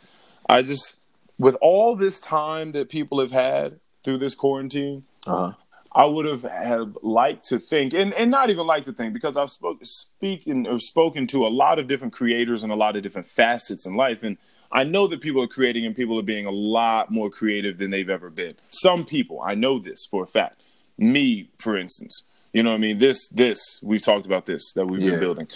I 0.48 0.62
just, 0.62 0.98
with 1.38 1.58
all 1.62 1.96
this 1.96 2.20
time 2.20 2.72
that 2.72 2.90
people 2.90 3.20
have 3.20 3.32
had 3.32 3.80
through 4.04 4.20
this 4.20 4.36
quarantine, 4.36 5.04
Uh-huh. 5.28 5.54
I 5.96 6.06
would 6.06 6.26
have 6.26 6.42
have 6.42 6.98
liked 7.04 7.46
to 7.50 7.60
think, 7.60 7.94
and, 7.94 8.14
and 8.14 8.32
not 8.32 8.50
even 8.50 8.66
like 8.66 8.86
to 8.86 8.94
think, 8.94 9.14
because 9.14 9.38
I've 9.38 9.52
spoke, 9.52 9.78
speaking 9.84 10.66
or 10.66 10.80
spoken 10.80 11.28
to 11.28 11.46
a 11.46 11.50
lot 11.50 11.78
of 11.78 11.88
different 11.88 12.14
creators 12.14 12.64
and 12.64 12.72
a 12.72 12.76
lot 12.76 12.96
of 12.96 13.04
different 13.04 13.28
facets 13.28 13.86
in 13.86 13.96
life, 13.96 14.24
and 14.24 14.38
I 14.72 14.86
know 14.86 15.06
that 15.08 15.22
people 15.22 15.44
are 15.44 15.48
creating 15.48 15.86
and 15.86 15.96
people 15.96 16.18
are 16.18 16.24
being 16.24 16.48
a 16.48 16.52
lot 16.52 17.12
more 17.12 17.30
creative 17.30 17.78
than 17.78 17.92
they've 17.92 18.10
ever 18.10 18.32
been. 18.32 18.56
Some 18.72 19.06
people, 19.06 19.40
I 19.40 19.54
know 19.54 19.78
this 19.78 20.08
for 20.10 20.24
a 20.24 20.28
fact. 20.28 20.64
Me, 20.98 21.50
for 21.60 21.78
instance, 21.78 22.24
you 22.54 22.64
know 22.64 22.70
what 22.70 22.76
I 22.76 22.80
mean. 22.80 22.98
This, 23.00 23.28
this 23.28 23.80
we've 23.84 24.02
talked 24.02 24.26
about 24.26 24.46
this 24.46 24.72
that 24.74 24.86
we've 24.86 25.02
Yeah. 25.02 25.12
been 25.12 25.20
building, 25.20 25.48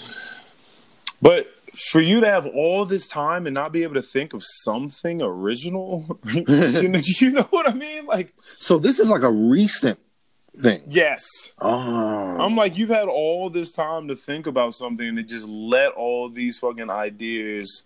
but 1.22 1.48
for 1.92 2.02
you 2.02 2.20
to 2.22 2.28
have 2.28 2.46
all 2.48 2.86
this 2.86 3.08
time 3.08 3.46
and 3.46 3.54
not 3.54 3.72
be 3.72 3.84
able 3.84 3.94
to 3.96 4.02
think 4.02 4.34
of 4.34 4.42
something 4.44 5.22
original, 5.22 6.20
you, 6.34 6.88
know, 6.90 7.02
you 7.22 7.32
know 7.32 7.44
what 7.52 7.70
I 7.70 7.74
mean? 7.74 8.06
Like, 8.06 8.34
So 8.58 8.80
this 8.80 9.00
is 9.00 9.10
like 9.10 9.22
a 9.24 9.32
recent 9.32 10.00
thing. 10.60 10.82
yes. 10.88 11.24
Oh. 11.60 12.38
I'm 12.40 12.56
like, 12.56 12.78
you've 12.80 12.90
had 12.90 13.08
all 13.08 13.52
this 13.52 13.72
time 13.72 14.08
to 14.08 14.16
think 14.16 14.48
about 14.48 14.74
something 14.74 15.08
and 15.08 15.18
to 15.18 15.24
just 15.24 15.48
let 15.48 15.92
all 15.92 16.30
these 16.30 16.58
fucking 16.58 16.90
ideas, 16.90 17.84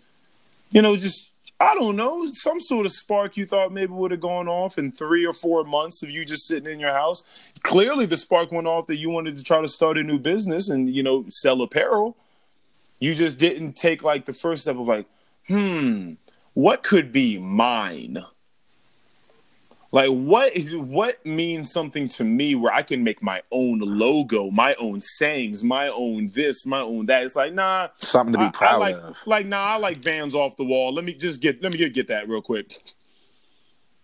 you 0.69 0.81
know, 0.81 0.95
just 0.95 1.30
I 1.61 1.75
don't 1.75 1.95
know, 1.95 2.27
some 2.33 2.59
sort 2.59 2.87
of 2.87 2.91
spark 2.91 3.37
you 3.37 3.45
thought 3.45 3.71
maybe 3.71 3.93
would 3.93 4.09
have 4.09 4.19
gone 4.19 4.47
off 4.47 4.79
in 4.79 4.91
three 4.91 5.27
or 5.27 5.33
four 5.33 5.63
months 5.63 6.01
of 6.01 6.09
you 6.09 6.25
just 6.25 6.47
sitting 6.47 6.71
in 6.71 6.79
your 6.79 6.91
house. 6.91 7.21
Clearly, 7.61 8.07
the 8.07 8.17
spark 8.17 8.51
went 8.51 8.65
off 8.65 8.87
that 8.87 8.97
you 8.97 9.11
wanted 9.11 9.37
to 9.37 9.43
try 9.43 9.61
to 9.61 9.67
start 9.67 9.99
a 9.99 10.03
new 10.03 10.17
business 10.17 10.69
and 10.69 10.89
you 10.89 11.03
know 11.03 11.25
sell 11.29 11.61
apparel. 11.61 12.17
You 12.99 13.13
just 13.13 13.37
didn't 13.37 13.73
take 13.73 14.03
like 14.03 14.25
the 14.25 14.33
first 14.33 14.63
step 14.63 14.75
of 14.77 14.87
like, 14.87 15.05
hmm, 15.47 16.13
what 16.55 16.81
could 16.81 17.11
be 17.11 17.37
mine? 17.37 18.25
Like 19.93 20.09
what 20.09 20.55
is 20.55 20.75
what 20.75 21.25
means 21.25 21.71
something 21.71 22.07
to 22.09 22.23
me 22.23 22.55
where 22.55 22.73
I 22.73 22.81
can 22.81 23.03
make 23.03 23.21
my 23.21 23.41
own 23.51 23.79
logo, 23.79 24.49
my 24.49 24.73
own 24.75 25.01
sayings, 25.01 25.65
my 25.65 25.89
own 25.89 26.29
this, 26.33 26.65
my 26.65 26.79
own 26.79 27.07
that. 27.07 27.23
It's 27.23 27.35
like 27.35 27.53
nah, 27.53 27.89
Something 27.99 28.33
to 28.33 28.39
be 28.39 28.45
I- 28.45 28.47
I 28.47 28.51
proud 28.51 28.79
like, 28.79 28.95
of. 28.95 29.17
Like 29.25 29.45
nah, 29.47 29.65
I 29.65 29.75
like 29.75 29.97
Vans 29.97 30.33
off 30.33 30.55
the 30.55 30.63
wall. 30.63 30.93
Let 30.93 31.03
me 31.03 31.13
just 31.13 31.41
get 31.41 31.61
let 31.61 31.73
me 31.73 31.77
get, 31.77 31.93
get 31.93 32.07
that 32.07 32.29
real 32.29 32.41
quick. 32.41 32.71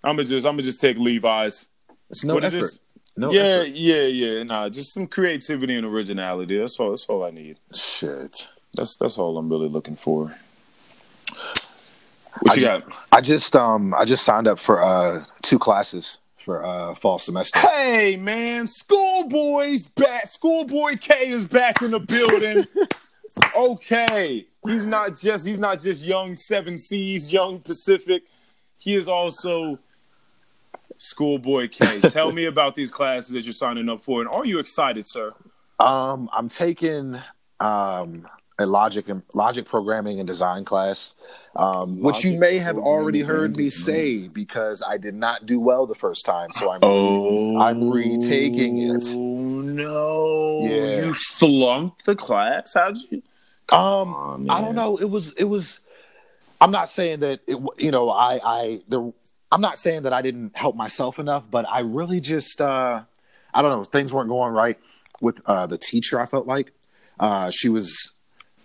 I'm 0.03 0.17
gonna 0.17 0.27
just 0.27 0.45
I'm 0.45 0.53
gonna 0.53 0.63
just 0.63 0.81
take 0.81 0.97
Levi's. 0.97 1.67
It's 2.09 2.23
no 2.25 2.33
what 2.33 2.43
is 2.43 2.53
effort. 2.53 2.65
this? 2.65 2.79
No 3.15 3.31
yeah, 3.31 3.41
effort. 3.41 3.69
yeah, 3.69 4.01
yeah. 4.03 4.43
Nah, 4.43 4.69
just 4.69 4.93
some 4.93 5.07
creativity 5.07 5.75
and 5.75 5.85
originality. 5.85 6.57
That's 6.57 6.77
all. 6.79 6.89
That's 6.89 7.05
all 7.05 7.23
I 7.23 7.31
need. 7.31 7.59
Shit. 7.73 8.49
That's 8.75 8.97
that's 8.97 9.17
all 9.17 9.37
I'm 9.37 9.49
really 9.49 9.69
looking 9.69 9.95
for. 9.95 10.35
What 12.41 12.57
you 12.57 12.67
I 12.67 12.79
got? 12.79 12.93
I 13.11 13.21
just 13.21 13.55
um 13.55 13.93
I 13.93 14.05
just 14.05 14.23
signed 14.23 14.47
up 14.47 14.59
for 14.59 14.83
uh 14.83 15.25
two 15.41 15.59
classes 15.59 16.19
for 16.37 16.65
uh 16.65 16.95
fall 16.95 17.19
semester. 17.19 17.59
Hey 17.59 18.17
man, 18.17 18.67
schoolboy's 18.67 19.87
back. 19.87 20.27
Schoolboy 20.27 20.97
K 20.97 21.29
is 21.29 21.45
back 21.45 21.81
in 21.81 21.91
the 21.91 21.99
building. 21.99 22.65
okay, 23.55 24.47
he's 24.65 24.85
not 24.85 25.17
just 25.17 25.47
he's 25.47 25.59
not 25.59 25.81
just 25.81 26.03
young 26.03 26.35
Seven 26.35 26.77
Seas, 26.77 27.31
young 27.31 27.59
Pacific. 27.59 28.23
He 28.77 28.95
is 28.95 29.07
also 29.07 29.79
Schoolboy 30.97 31.69
K. 31.69 31.99
Tell 32.01 32.31
me 32.31 32.45
about 32.45 32.75
these 32.75 32.91
classes 32.91 33.29
that 33.29 33.43
you're 33.43 33.53
signing 33.53 33.89
up 33.89 34.01
for, 34.01 34.21
and 34.21 34.29
are 34.29 34.45
you 34.45 34.59
excited, 34.59 35.07
sir? 35.07 35.33
Um, 35.79 36.29
I'm 36.33 36.49
taking 36.49 37.19
um, 37.59 38.27
a 38.59 38.65
logic 38.65 39.07
and 39.09 39.21
logic 39.33 39.65
programming 39.65 40.19
and 40.19 40.27
design 40.27 40.65
class, 40.65 41.13
um, 41.55 42.01
which 42.01 42.23
you 42.23 42.37
may 42.37 42.57
have 42.57 42.77
already 42.77 43.21
heard 43.21 43.55
me 43.55 43.69
say 43.69 44.27
because 44.27 44.83
I 44.87 44.97
did 44.97 45.15
not 45.15 45.45
do 45.45 45.59
well 45.59 45.85
the 45.85 45.95
first 45.95 46.25
time, 46.25 46.49
so 46.51 46.71
I'm 46.71 46.79
Oh, 46.83 47.59
I'm 47.61 47.89
retaking 47.89 48.79
it. 48.79 49.03
Oh 49.09 49.51
no! 49.51 50.59
Yeah. 50.63 51.05
You 51.05 51.13
flunked 51.13 52.05
the 52.05 52.15
class. 52.15 52.73
How'd 52.73 52.97
you? 53.09 53.21
Um, 53.69 54.13
on, 54.15 54.49
I 54.49 54.61
don't 54.61 54.75
know. 54.75 54.97
It 54.97 55.09
was. 55.09 55.33
It 55.33 55.43
was. 55.43 55.81
I'm 56.61 56.71
not 56.71 56.89
saying 56.89 57.19
that 57.19 57.41
it. 57.47 57.57
You 57.77 57.91
know, 57.91 58.09
I. 58.09 58.39
I. 58.43 58.81
The. 58.87 59.13
I'm 59.51 59.61
not 59.61 59.77
saying 59.79 60.03
that 60.03 60.13
I 60.13 60.21
didn't 60.21 60.55
help 60.57 60.75
myself 60.75 61.19
enough, 61.19 61.43
but 61.49 61.65
I 61.69 61.79
really 61.79 62.19
just. 62.19 62.59
uh 62.61 63.03
I 63.53 63.61
don't 63.61 63.71
know. 63.71 63.83
Things 63.83 64.13
weren't 64.13 64.29
going 64.29 64.53
right 64.53 64.77
with 65.21 65.41
uh 65.45 65.67
the 65.67 65.77
teacher. 65.77 66.19
I 66.19 66.25
felt 66.25 66.47
like 66.47 66.71
uh 67.19 67.49
she 67.51 67.69
was 67.69 68.16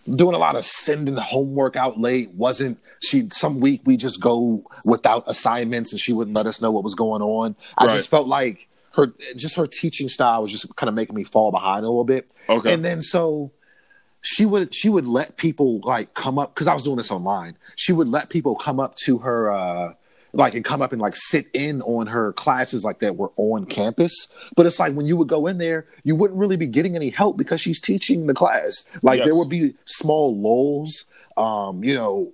doing 0.09 0.35
a 0.35 0.39
lot 0.39 0.57
of 0.57 0.65
sending 0.65 1.17
homework 1.17 1.77
out 1.77 1.99
late. 2.01 2.31
Wasn't 2.33 2.79
she? 3.01 3.29
Some 3.33 3.61
week 3.61 3.83
we 3.85 3.97
just 3.97 4.21
go 4.21 4.63
without 4.85 5.25
assignments, 5.27 5.93
and 5.93 6.01
she 6.01 6.13
wouldn't 6.13 6.37
let 6.37 6.47
us 6.47 6.61
know 6.61 6.71
what 6.71 6.83
was 6.85 6.95
going 6.95 7.23
on. 7.23 7.57
I 7.79 7.87
Right. 7.87 7.95
just 7.97 8.11
felt 8.11 8.27
like 8.29 8.69
her. 8.93 9.13
Just 9.37 9.57
her 9.57 9.67
teaching 9.67 10.09
style 10.09 10.43
was 10.43 10.51
just 10.53 10.75
kind 10.77 10.89
of 10.89 10.95
making 10.95 11.15
me 11.15 11.25
fall 11.25 11.51
behind 11.51 11.85
a 11.85 11.89
little 11.89 12.05
bit. 12.05 12.31
Okay. 12.49 12.73
And 12.75 12.85
then 12.85 13.01
so 13.03 13.51
she 14.21 14.47
would 14.47 14.75
she 14.75 14.89
would 14.89 15.09
let 15.09 15.37
people 15.37 15.81
like 15.83 16.15
come 16.15 16.39
up 16.39 16.55
because 16.55 16.69
I 16.69 16.75
was 16.75 16.85
doing 16.85 16.97
this 16.97 17.11
online. 17.11 17.57
She 17.77 17.93
would 17.93 18.09
let 18.09 18.29
people 18.29 18.55
come 18.55 18.79
up 18.81 18.95
to 19.05 19.19
her 19.19 19.51
uh 19.51 19.95
like 20.33 20.55
and 20.55 20.65
come 20.65 20.81
up 20.81 20.93
and 20.93 21.01
like 21.01 21.15
sit 21.15 21.47
in 21.53 21.83
on 21.83 22.07
her 22.07 22.33
classes 22.33 22.85
like 22.85 23.01
that 23.01 23.17
were 23.17 23.31
on 23.37 23.67
campus. 23.67 24.29
But 24.57 24.67
it's 24.67 24.79
like 24.81 24.95
when 24.95 25.07
you 25.07 25.17
would 25.17 25.29
go 25.29 25.47
in 25.47 25.59
there, 25.59 25.87
you 26.05 26.17
wouldn't 26.17 26.39
really 26.39 26.57
be 26.57 26.67
getting 26.67 26.97
any 26.97 27.11
help 27.11 27.37
because 27.37 27.61
she's 27.61 27.81
teaching 27.81 28.27
the 28.27 28.35
class. 28.35 28.85
Like 29.03 29.19
Yes. 29.19 29.27
there 29.27 29.37
would 29.37 29.49
be 29.51 29.75
small 29.85 30.35
lulls, 30.37 31.05
um, 31.37 31.85
you 31.85 31.95
know, 31.95 32.33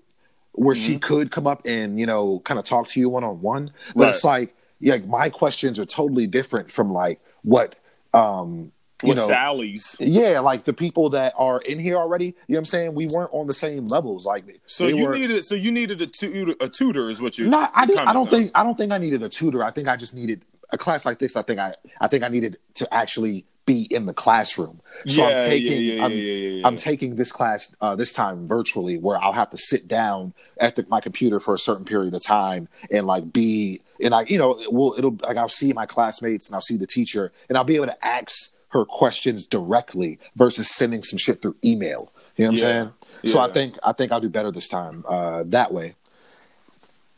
where 0.53 0.75
Mm-hmm. 0.75 0.85
she 0.87 0.99
could 0.99 1.31
come 1.31 1.47
up 1.47 1.63
and, 1.65 1.99
you 2.01 2.07
know, 2.07 2.41
kind 2.41 2.59
of 2.59 2.65
talk 2.65 2.87
to 2.89 3.01
you 3.01 3.09
one 3.09 3.25
on 3.25 3.41
one. 3.41 3.71
But 3.97 4.05
Right. 4.05 4.15
it's 4.15 4.25
like, 4.25 4.57
yeah, 4.81 4.99
my 4.99 5.29
questions 5.29 5.79
are 5.79 5.85
totally 5.85 6.27
different 6.29 6.71
from 6.71 6.93
like 6.93 7.21
what 7.43 7.75
um 8.15 8.73
you 9.03 9.11
With 9.11 9.19
know 9.19 9.29
Sally's. 9.29 9.97
yeah, 10.01 10.41
like 10.41 10.65
the 10.65 10.73
people 10.73 11.11
that 11.11 11.35
are 11.37 11.61
in 11.61 11.79
here 11.79 11.97
already, 11.97 12.27
you 12.27 12.33
know 12.49 12.55
what 12.55 12.59
I'm 12.59 12.65
saying? 12.65 12.95
We 12.95 13.07
weren't 13.07 13.31
on 13.33 13.47
the 13.47 13.55
same 13.55 13.85
levels. 13.85 14.27
Like 14.27 14.61
So 14.67 14.87
you 14.87 15.07
were, 15.07 15.15
needed 15.15 15.45
so 15.45 15.55
you 15.55 15.71
needed 15.71 16.03
a 16.03 16.07
tutor 16.07 16.55
a 16.61 16.69
tutor 16.69 17.09
is 17.11 17.23
what 17.23 17.39
you 17.39 17.49
not 17.49 17.71
I, 17.75 17.87
didn't, 17.87 18.09
I 18.09 18.13
don't 18.13 18.29
think 18.29 18.51
I 18.55 18.65
don't 18.65 18.77
think 18.77 18.93
I 18.93 18.99
needed 18.99 19.23
a 19.23 19.29
tutor. 19.29 19.63
I 19.63 19.71
think 19.71 19.89
I 19.89 19.97
just 19.97 20.15
needed 20.15 20.45
a 20.71 20.79
class 20.79 21.07
like 21.07 21.19
this. 21.19 21.37
I 21.37 21.43
think 21.43 21.61
I 21.61 21.75
I 22.01 22.09
think 22.09 22.25
I 22.25 22.29
needed 22.29 22.59
to 22.75 22.93
actually 22.93 23.45
be 23.67 23.83
in 23.83 24.07
the 24.07 24.15
classroom. 24.15 24.81
So 25.07 25.29
Yeah, 25.29 25.37
I'm 25.37 25.49
taking 25.49 25.83
yeah, 25.83 25.95
yeah, 25.95 26.67
I'm. 26.67 26.67
I'm 26.73 26.77
taking 26.77 27.17
this 27.17 27.31
class 27.31 27.75
uh, 27.81 27.95
this 27.95 28.13
time 28.13 28.49
virtually 28.49 28.99
where 28.99 29.17
I'll 29.19 29.33
have 29.33 29.51
to 29.51 29.59
sit 29.59 29.87
down 29.87 30.33
at 30.59 30.75
the, 30.77 30.87
my 30.89 31.01
computer 31.01 31.39
for 31.39 31.55
a 31.55 31.59
certain 31.59 31.85
period 31.85 32.15
of 32.15 32.23
time 32.23 32.69
and 32.91 33.07
like 33.07 33.33
be 33.33 33.83
and 34.03 34.15
I 34.15 34.23
you 34.23 34.39
know 34.39 34.59
will 34.71 34.95
it'll 34.99 35.19
like 35.23 35.37
I'll 35.37 35.49
see 35.49 35.73
my 35.73 35.87
classmates 35.87 36.49
and 36.49 36.55
I'll 36.55 36.63
see 36.63 36.79
the 36.79 36.87
teacher 36.87 37.31
and 37.49 37.57
I'll 37.57 37.65
be 37.65 37.77
able 37.77 37.87
to 37.87 38.05
ask 38.05 38.58
her 38.71 38.85
questions 38.85 39.47
directly 39.47 40.19
versus 40.37 40.69
sending 40.75 41.03
some 41.03 41.19
shit 41.19 41.41
through 41.43 41.57
email. 41.65 42.13
You 42.37 42.45
know 42.47 42.51
what 42.53 42.61
Yeah. 42.61 42.67
I'm 42.81 42.93
saying? 43.23 43.33
So 43.33 43.41
I 43.41 43.51
think 43.53 43.77
I 43.83 43.93
think 43.93 44.13
I'll 44.13 44.21
do 44.21 44.29
better 44.29 44.51
this 44.53 44.69
time 44.69 45.05
uh, 45.09 45.43
that 45.47 45.73
way. 45.73 45.95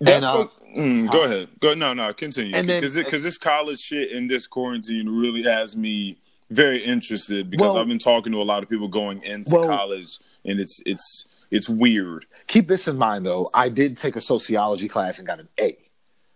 That's 0.00 0.24
And, 0.24 0.34
uh, 0.34 0.38
what, 0.38 0.50
mm, 0.78 1.10
go 1.10 1.24
ahead. 1.24 1.48
Go 1.60 1.74
no 1.74 1.92
no 1.92 2.12
continue 2.14 2.52
because 2.62 2.94
because 2.94 3.22
this 3.22 3.36
college 3.36 3.80
shit 3.80 4.12
and 4.12 4.30
this 4.30 4.46
quarantine 4.46 5.08
really 5.08 5.42
has 5.42 5.76
me 5.76 6.16
very 6.50 6.82
interested 6.82 7.50
because 7.50 7.74
Well- 7.74 7.78
I've 7.78 7.88
been 7.88 7.98
talking 7.98 8.32
to 8.32 8.40
a 8.40 8.44
lot 8.44 8.62
of 8.62 8.68
people 8.70 8.88
going 8.88 9.22
into 9.22 9.54
Well- 9.56 9.68
college 9.68 10.06
and 10.44 10.58
it's 10.58 10.80
it's 10.86 11.26
it's 11.50 11.68
weird. 11.68 12.26
Keep 12.46 12.68
this 12.68 12.86
in 12.88 12.96
mind, 12.96 13.26
though. 13.26 13.50
I 13.52 13.68
did 13.68 13.98
take 13.98 14.14
a 14.16 14.20
sociology 14.20 14.88
class 14.88 15.18
and 15.18 15.26
got 15.26 15.40
an 15.40 15.48
A. 15.58 15.76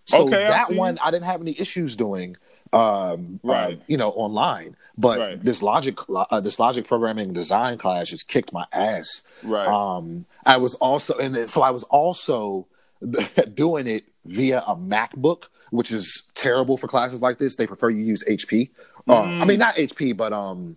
So 0.06 0.26
Okay, 0.26 0.44
that 0.44 0.72
one 0.72 0.98
I 1.02 1.10
didn't 1.10 1.24
have 1.24 1.40
any 1.40 1.58
issues 1.58 1.96
doing, 1.96 2.36
um, 2.74 3.40
Right. 3.42 3.78
uh, 3.78 3.82
you 3.86 3.96
know, 3.96 4.10
online. 4.10 4.76
But 4.96 5.18
Right. 5.18 5.42
this 5.42 5.62
logic, 5.62 5.98
uh, 6.08 6.40
this 6.40 6.58
logic 6.58 6.86
programming 6.86 7.32
design 7.32 7.78
class 7.78 8.08
just 8.08 8.28
kicked 8.28 8.52
my 8.52 8.64
ass. 8.72 9.22
Right. 9.42 9.66
Um, 9.66 10.24
I 10.46 10.56
was 10.58 10.74
also, 10.76 11.16
and 11.18 11.48
so 11.50 11.62
I 11.62 11.70
was 11.70 11.82
also 11.84 12.66
doing 13.54 13.86
it 13.86 14.04
via 14.24 14.60
a 14.66 14.76
MacBook, 14.76 15.44
which 15.70 15.90
is 15.90 16.22
terrible 16.34 16.76
for 16.76 16.86
classes 16.88 17.20
like 17.22 17.38
this. 17.38 17.56
They 17.56 17.66
prefer 17.66 17.90
you 17.90 18.04
use 18.04 18.22
HP. 18.28 18.70
Uh, 19.08 19.22
Mm. 19.22 19.40
I 19.42 19.44
mean, 19.44 19.58
not 19.58 19.74
HP, 19.76 20.16
but 20.16 20.32
um, 20.32 20.76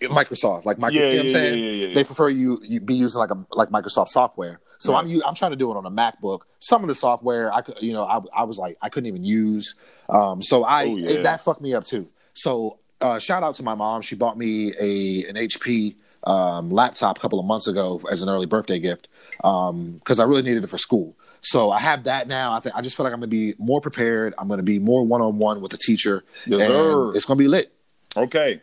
Microsoft, 0.00 0.64
like 0.64 0.78
Microsoft. 0.78 0.92
Yeah, 0.92 1.00
you 1.00 1.10
know 1.10 1.16
what 1.16 1.20
I'm 1.20 1.26
yeah, 1.26 1.32
saying? 1.32 1.58
yeah, 1.58 1.70
yeah, 1.70 1.86
yeah. 1.88 1.94
They 1.94 2.04
prefer 2.04 2.28
you, 2.28 2.60
you 2.62 2.80
be 2.80 2.94
using 2.94 3.18
like 3.18 3.30
a 3.30 3.38
like 3.52 3.68
Microsoft 3.70 4.08
software. 4.08 4.60
So 4.78 4.92
Right. 4.92 5.04
I'm 5.04 5.22
I'm 5.24 5.34
trying 5.34 5.50
to 5.50 5.56
do 5.56 5.70
it 5.70 5.76
on 5.76 5.84
a 5.86 5.90
MacBook. 5.90 6.40
Some 6.60 6.82
of 6.82 6.88
the 6.88 6.94
software 6.94 7.52
I 7.52 7.60
could, 7.62 7.76
you 7.80 7.92
know, 7.92 8.04
I, 8.04 8.20
I 8.34 8.44
was 8.44 8.58
like 8.58 8.76
I 8.80 8.88
couldn't 8.88 9.08
even 9.08 9.24
use. 9.24 9.74
Um, 10.08 10.42
so 10.42 10.64
I 10.64 10.84
Oh, 10.84 10.96
yeah. 10.96 11.10
it- 11.10 11.22
that 11.24 11.42
fucked 11.44 11.60
me 11.60 11.74
up 11.74 11.84
too. 11.84 12.08
So 12.34 12.78
uh, 13.00 13.18
shout 13.18 13.42
out 13.42 13.54
to 13.56 13.62
my 13.62 13.74
mom. 13.74 14.02
She 14.02 14.14
bought 14.16 14.38
me 14.38 14.72
a 14.78 15.24
an 15.28 15.36
HP 15.36 15.96
um, 16.24 16.70
laptop 16.70 17.16
a 17.18 17.20
couple 17.20 17.38
of 17.38 17.46
months 17.46 17.66
ago 17.68 18.00
as 18.10 18.22
an 18.22 18.28
early 18.28 18.46
birthday 18.46 18.78
gift 18.80 19.08
because 19.36 20.18
I 20.20 20.24
really 20.24 20.42
needed 20.42 20.64
it 20.64 20.66
for 20.70 20.78
school. 20.78 21.16
So 21.40 21.70
I 21.70 21.78
have 21.78 22.04
that 22.04 22.26
now. 22.26 22.52
I 22.54 22.60
think 22.60 22.74
I 22.74 22.80
just 22.80 22.96
feel 22.96 23.04
like 23.04 23.12
I'm 23.12 23.20
gonna 23.20 23.28
be 23.28 23.54
more 23.58 23.80
prepared. 23.80 24.34
I'm 24.38 24.48
gonna 24.48 24.62
be 24.64 24.78
more 24.80 25.04
one 25.04 25.22
on 25.22 25.38
one 25.38 25.60
with 25.60 25.70
the 25.70 25.78
teacher. 25.78 26.24
Yes, 26.46 26.60
and 26.62 26.68
sir. 26.70 27.14
It's 27.14 27.24
gonna 27.24 27.38
be 27.38 27.46
lit. 27.48 27.72
Okay. 28.16 28.60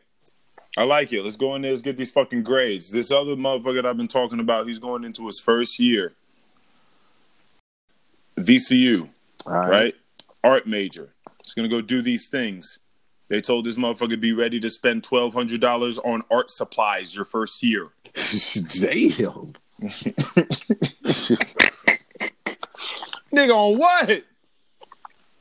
I 0.77 0.83
like 0.83 1.13
it. 1.13 1.21
Let's 1.23 1.37
go 1.37 1.55
in 1.55 1.61
there. 1.61 1.71
Let's 1.71 1.81
get 1.81 1.97
these 1.97 2.11
fucking 2.11 2.43
grades. 2.43 2.91
This 2.91 3.11
other 3.11 3.35
motherfucker 3.35 3.75
that 3.75 3.85
I've 3.85 3.97
been 3.97 4.07
talking 4.09 4.39
about, 4.39 4.67
he's 4.67 4.79
going 4.79 5.03
into 5.05 5.25
his 5.25 5.39
first 5.39 5.79
year. 5.79 6.13
VCU, 8.37 9.07
All 9.45 9.53
right. 9.53 9.69
right? 9.69 9.95
Art 10.43 10.67
major. 10.67 11.13
He's 11.43 11.53
gonna 11.53 11.69
go 11.69 11.81
do 11.81 12.01
these 12.01 12.27
things. 12.27 12.79
They 13.29 13.39
told 13.41 13.65
this 13.65 13.77
motherfucker 13.77 14.19
be 14.19 14.33
ready 14.33 14.59
to 14.59 14.69
spend 14.69 15.03
twelve 15.03 15.33
hundred 15.33 15.61
dollars 15.61 15.97
on 15.99 16.23
art 16.29 16.49
supplies 16.51 17.15
your 17.15 17.25
first 17.25 17.63
year. 17.63 17.89
Damn. 18.13 19.53
Nigga, 23.33 23.53
on 23.55 23.77
what? 23.77 24.23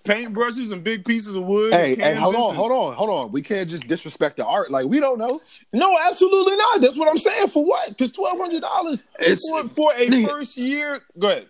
Paintbrushes 0.05 0.71
and 0.71 0.85
big 0.85 1.05
pieces 1.05 1.35
of 1.35 1.45
wood. 1.45 1.73
Hey, 1.73 1.95
hey, 1.97 2.15
hold 2.15 2.35
on, 2.37 2.49
and- 2.51 2.57
hold 2.57 2.73
on, 2.73 2.95
hold 2.95 3.11
on. 3.11 3.33
We 3.33 3.41
can't 3.41 3.69
just 3.71 3.89
disrespect 3.89 4.37
the 4.37 4.45
art. 4.45 4.71
Like 4.71 4.87
we 4.87 5.01
don't 5.01 5.19
know. 5.19 5.41
No, 5.73 5.97
absolutely 6.07 6.57
not. 6.57 6.81
That's 6.83 6.97
what 6.97 7.09
I'm 7.09 7.17
saying. 7.19 7.49
For 7.49 7.65
what? 7.65 7.89
Because 7.89 8.13
twelve 8.13 8.39
hundred 8.39 8.61
dollars 8.61 9.05
It's- 9.19 9.41
for, 9.51 9.67
for 9.71 9.93
a 9.95 10.07
nigga. 10.07 10.29
first 10.29 10.57
year. 10.59 11.01
Go 11.19 11.29
ahead. 11.29 11.49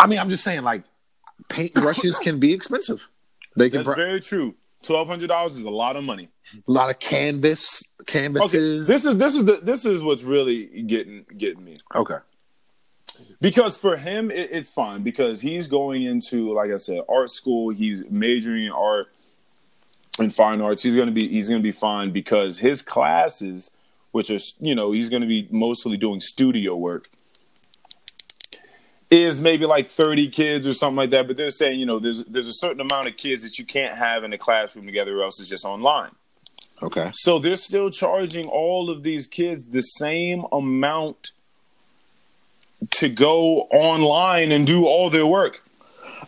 I 0.00 0.06
mean, 0.06 0.18
I'm 0.18 0.30
just 0.30 0.42
saying, 0.42 0.62
like, 0.62 0.84
paint 1.48 1.74
brushes 1.74 2.18
can 2.18 2.40
be 2.40 2.52
expensive. 2.52 3.08
They 3.56 3.68
can 3.68 3.78
That's 3.84 3.90
br- 3.90 3.94
very 3.94 4.20
true. 4.20 4.54
Twelve 4.82 5.06
hundred 5.06 5.28
dollars 5.28 5.56
is 5.56 5.64
a 5.64 5.70
lot 5.70 5.94
of 5.96 6.02
money. 6.02 6.28
a 6.66 6.72
lot 6.72 6.88
of 6.90 6.98
canvas, 6.98 7.82
Okay, 8.00 8.26
this 8.28 9.04
is 9.04 9.16
this 9.16 9.34
is 9.36 9.44
the, 9.44 9.60
this 9.62 9.84
is 9.84 10.02
what's 10.02 10.24
really 10.24 10.82
getting 10.82 11.24
getting 11.36 11.62
me 11.62 11.76
okay. 11.94 12.16
Because 13.42 13.76
for 13.76 13.96
him 13.96 14.30
it, 14.30 14.50
it's 14.52 14.70
fine 14.70 15.02
because 15.02 15.40
he's 15.40 15.66
going 15.66 16.04
into 16.04 16.54
like 16.54 16.70
I 16.70 16.76
said 16.76 17.02
art 17.08 17.30
school. 17.30 17.70
He's 17.70 18.04
majoring 18.08 18.66
in 18.66 18.72
art 18.72 19.08
and 20.18 20.34
fine 20.34 20.62
arts. 20.62 20.82
He's 20.82 20.96
gonna 20.96 21.10
be 21.10 21.28
he's 21.28 21.48
gonna 21.48 21.60
be 21.60 21.72
fine 21.72 22.12
because 22.12 22.60
his 22.60 22.80
classes, 22.80 23.70
which 24.12 24.30
is 24.30 24.54
you 24.60 24.74
know 24.74 24.92
he's 24.92 25.10
gonna 25.10 25.26
be 25.26 25.48
mostly 25.50 25.98
doing 25.98 26.20
studio 26.20 26.76
work. 26.76 27.10
Is 29.10 29.40
maybe 29.40 29.66
like 29.66 29.88
thirty 29.88 30.28
kids 30.28 30.66
or 30.66 30.72
something 30.72 30.96
like 30.96 31.10
that, 31.10 31.26
but 31.26 31.36
they're 31.36 31.50
saying 31.50 31.80
you 31.80 31.84
know 31.84 31.98
there's 31.98 32.24
there's 32.24 32.48
a 32.48 32.54
certain 32.54 32.80
amount 32.80 33.08
of 33.08 33.16
kids 33.16 33.42
that 33.42 33.58
you 33.58 33.66
can't 33.66 33.94
have 33.94 34.24
in 34.24 34.32
a 34.32 34.38
classroom 34.38 34.86
together, 34.86 35.18
or 35.18 35.24
else 35.24 35.40
it's 35.40 35.50
just 35.50 35.66
online. 35.66 36.12
Okay. 36.80 37.10
So 37.12 37.38
they're 37.38 37.56
still 37.56 37.90
charging 37.90 38.46
all 38.46 38.88
of 38.88 39.02
these 39.02 39.26
kids 39.26 39.66
the 39.66 39.82
same 39.82 40.44
amount 40.50 41.32
to 42.90 43.08
go 43.08 43.62
online 43.70 44.52
and 44.52 44.66
do 44.66 44.86
all 44.86 45.10
their 45.10 45.26
work. 45.26 45.62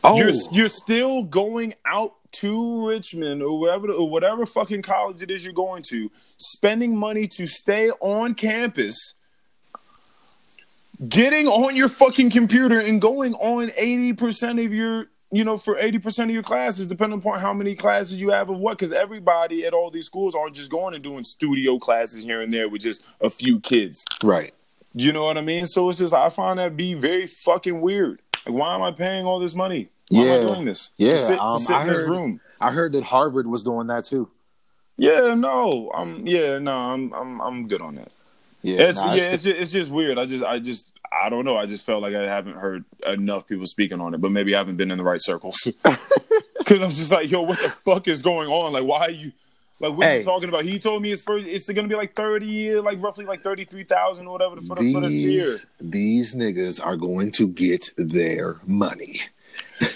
Oh, 0.02 0.16
You're 0.16 0.32
you're 0.52 0.68
still 0.68 1.22
going 1.22 1.74
out 1.86 2.14
to 2.32 2.88
Richmond 2.88 3.42
or 3.42 3.59
whatever 3.59 3.92
or 3.92 4.09
whatever 4.09 4.44
fucking 4.44 4.82
college 4.82 5.22
it 5.22 5.30
is 5.30 5.44
you're 5.44 5.55
going 5.55 5.82
to, 5.90 6.11
spending 6.36 6.96
money 6.96 7.28
to 7.28 7.46
stay 7.46 7.90
on 8.00 8.34
campus, 8.34 9.14
getting 11.09 11.46
on 11.46 11.76
your 11.76 11.88
fucking 11.88 12.30
computer 12.30 12.80
and 12.80 13.00
going 13.00 13.34
on 13.34 13.68
80% 13.68 14.64
of 14.64 14.72
your 14.72 15.07
you 15.34 15.42
know, 15.42 15.59
for 15.59 15.74
80% 15.74 16.24
of 16.24 16.30
your 16.30 16.44
classes, 16.44 16.86
depending 16.86 17.18
upon 17.18 17.40
how 17.40 17.52
many 17.52 17.74
classes 17.74 18.20
you 18.20 18.30
have 18.30 18.50
of 18.50 18.59
what, 18.59 18.78
because 18.78 18.92
everybody 18.92 19.66
at 19.66 19.74
all 19.74 19.90
these 19.90 20.07
schools 20.07 20.36
aren't 20.36 20.55
just 20.55 20.70
going 20.70 20.94
and 20.94 21.02
doing 21.02 21.24
studio 21.24 21.76
classes 21.76 22.22
here 22.22 22.40
and 22.40 22.52
there 22.52 22.68
with 22.68 22.82
just 22.82 23.05
a 23.20 23.28
few 23.28 23.59
kids. 23.59 24.05
right. 24.22 24.55
You 24.95 25.12
know 25.12 25.24
what 25.24 25.36
I 25.36 25.42
mean? 25.42 25.66
So 25.66 25.88
it's 25.88 25.99
just 25.99 26.14
I 26.14 26.28
find 26.30 26.59
that 26.59 26.76
be 26.76 26.95
very 26.95 27.26
fucking 27.26 27.80
weird. 27.80 28.20
Like, 28.47 28.55
why 28.55 28.74
am 28.74 28.82
I 28.82 28.92
paying 28.92 29.26
all 29.26 29.38
this 29.40 29.55
money? 29.55 29.88
Why 30.09 30.22
am 30.22 30.38
I 30.38 30.53
doing 30.53 30.64
this? 30.66 30.90
Yeah. 30.97 31.12
to 31.12 31.18
sit, 31.18 31.38
um, 31.40 31.59
to 31.59 31.64
sit 31.64 31.74
I 31.76 31.82
in 31.82 31.88
this 31.88 32.01
heard. 32.01 32.11
room. 32.11 32.40
I 32.61 32.70
heard 32.70 32.92
that 32.92 33.05
Harvard 33.05 33.47
was 33.47 33.64
doing 33.64 33.88
that 33.88 34.05
too. 34.05 34.30
Yeah, 34.97 35.34
no, 35.34 35.90
I'm 35.92 36.26
yeah, 36.26 36.59
no, 36.61 36.72
I'm 36.72 37.12
I'm 37.12 37.40
I'm 37.40 37.68
good 37.68 37.82
on 37.82 37.97
that. 37.97 38.12
Yeah. 38.62 38.82
It's 38.82 38.99
nah, 38.99 39.14
yeah, 39.14 39.24
it's 39.24 39.42
just, 39.42 39.59
it's 39.59 39.72
just 39.72 39.90
weird. 39.90 40.18
I 40.18 40.26
just 40.26 40.45
I 40.45 40.61
just 40.61 40.92
I 41.12 41.28
don't 41.28 41.45
know. 41.45 41.57
I 41.57 41.66
just 41.66 41.84
felt 41.84 42.01
like 42.01 42.14
I 42.14 42.22
haven't 42.28 42.57
heard 42.57 42.84
enough 43.07 43.49
people 43.49 43.66
speaking 43.66 44.01
on 44.01 44.14
it, 44.14 44.20
but 44.20 44.30
maybe 44.30 44.55
I 44.55 44.59
haven't 44.59 44.76
been 44.76 44.90
in 44.92 44.99
the 44.99 45.05
right 45.05 45.20
circles. 45.20 45.66
Because 46.64 46.82
I'm 46.82 46.92
just 46.92 47.12
like, 47.12 47.30
yo, 47.30 47.42
what 47.42 47.61
the 47.61 47.68
fuck 47.68 48.09
is 48.09 48.22
going 48.22 48.49
on? 48.49 48.72
Like, 48.72 48.84
why 48.84 49.01
are 49.01 49.11
you? 49.11 49.32
Like, 49.80 49.96
what 49.96 50.06
are 50.06 50.16
you 50.18 50.24
talking 50.24 50.48
about? 50.48 50.64
He 50.64 50.78
told 50.78 51.02
me 51.02 51.10
it's 51.10 51.22
first. 51.22 51.46
It's 51.46 51.68
gonna 51.70 51.88
be 51.88 51.96
like 51.96 52.14
thirty, 52.14 52.74
like 52.76 53.02
roughly 53.02 53.24
like 53.24 53.42
thirty 53.42 53.64
three 53.64 53.84
thousand 53.84 54.26
or 54.26 54.32
whatever 54.32 54.60
for 54.60 54.76
the 54.76 54.92
for 54.92 55.00
this 55.00 55.12
year. 55.14 55.44
these 55.44 55.66
these 55.80 56.34
niggas 56.34 56.84
are 56.84 56.96
going 56.96 57.32
to 57.32 57.48
get 57.48 57.90
their 57.96 58.60
money. 58.66 59.20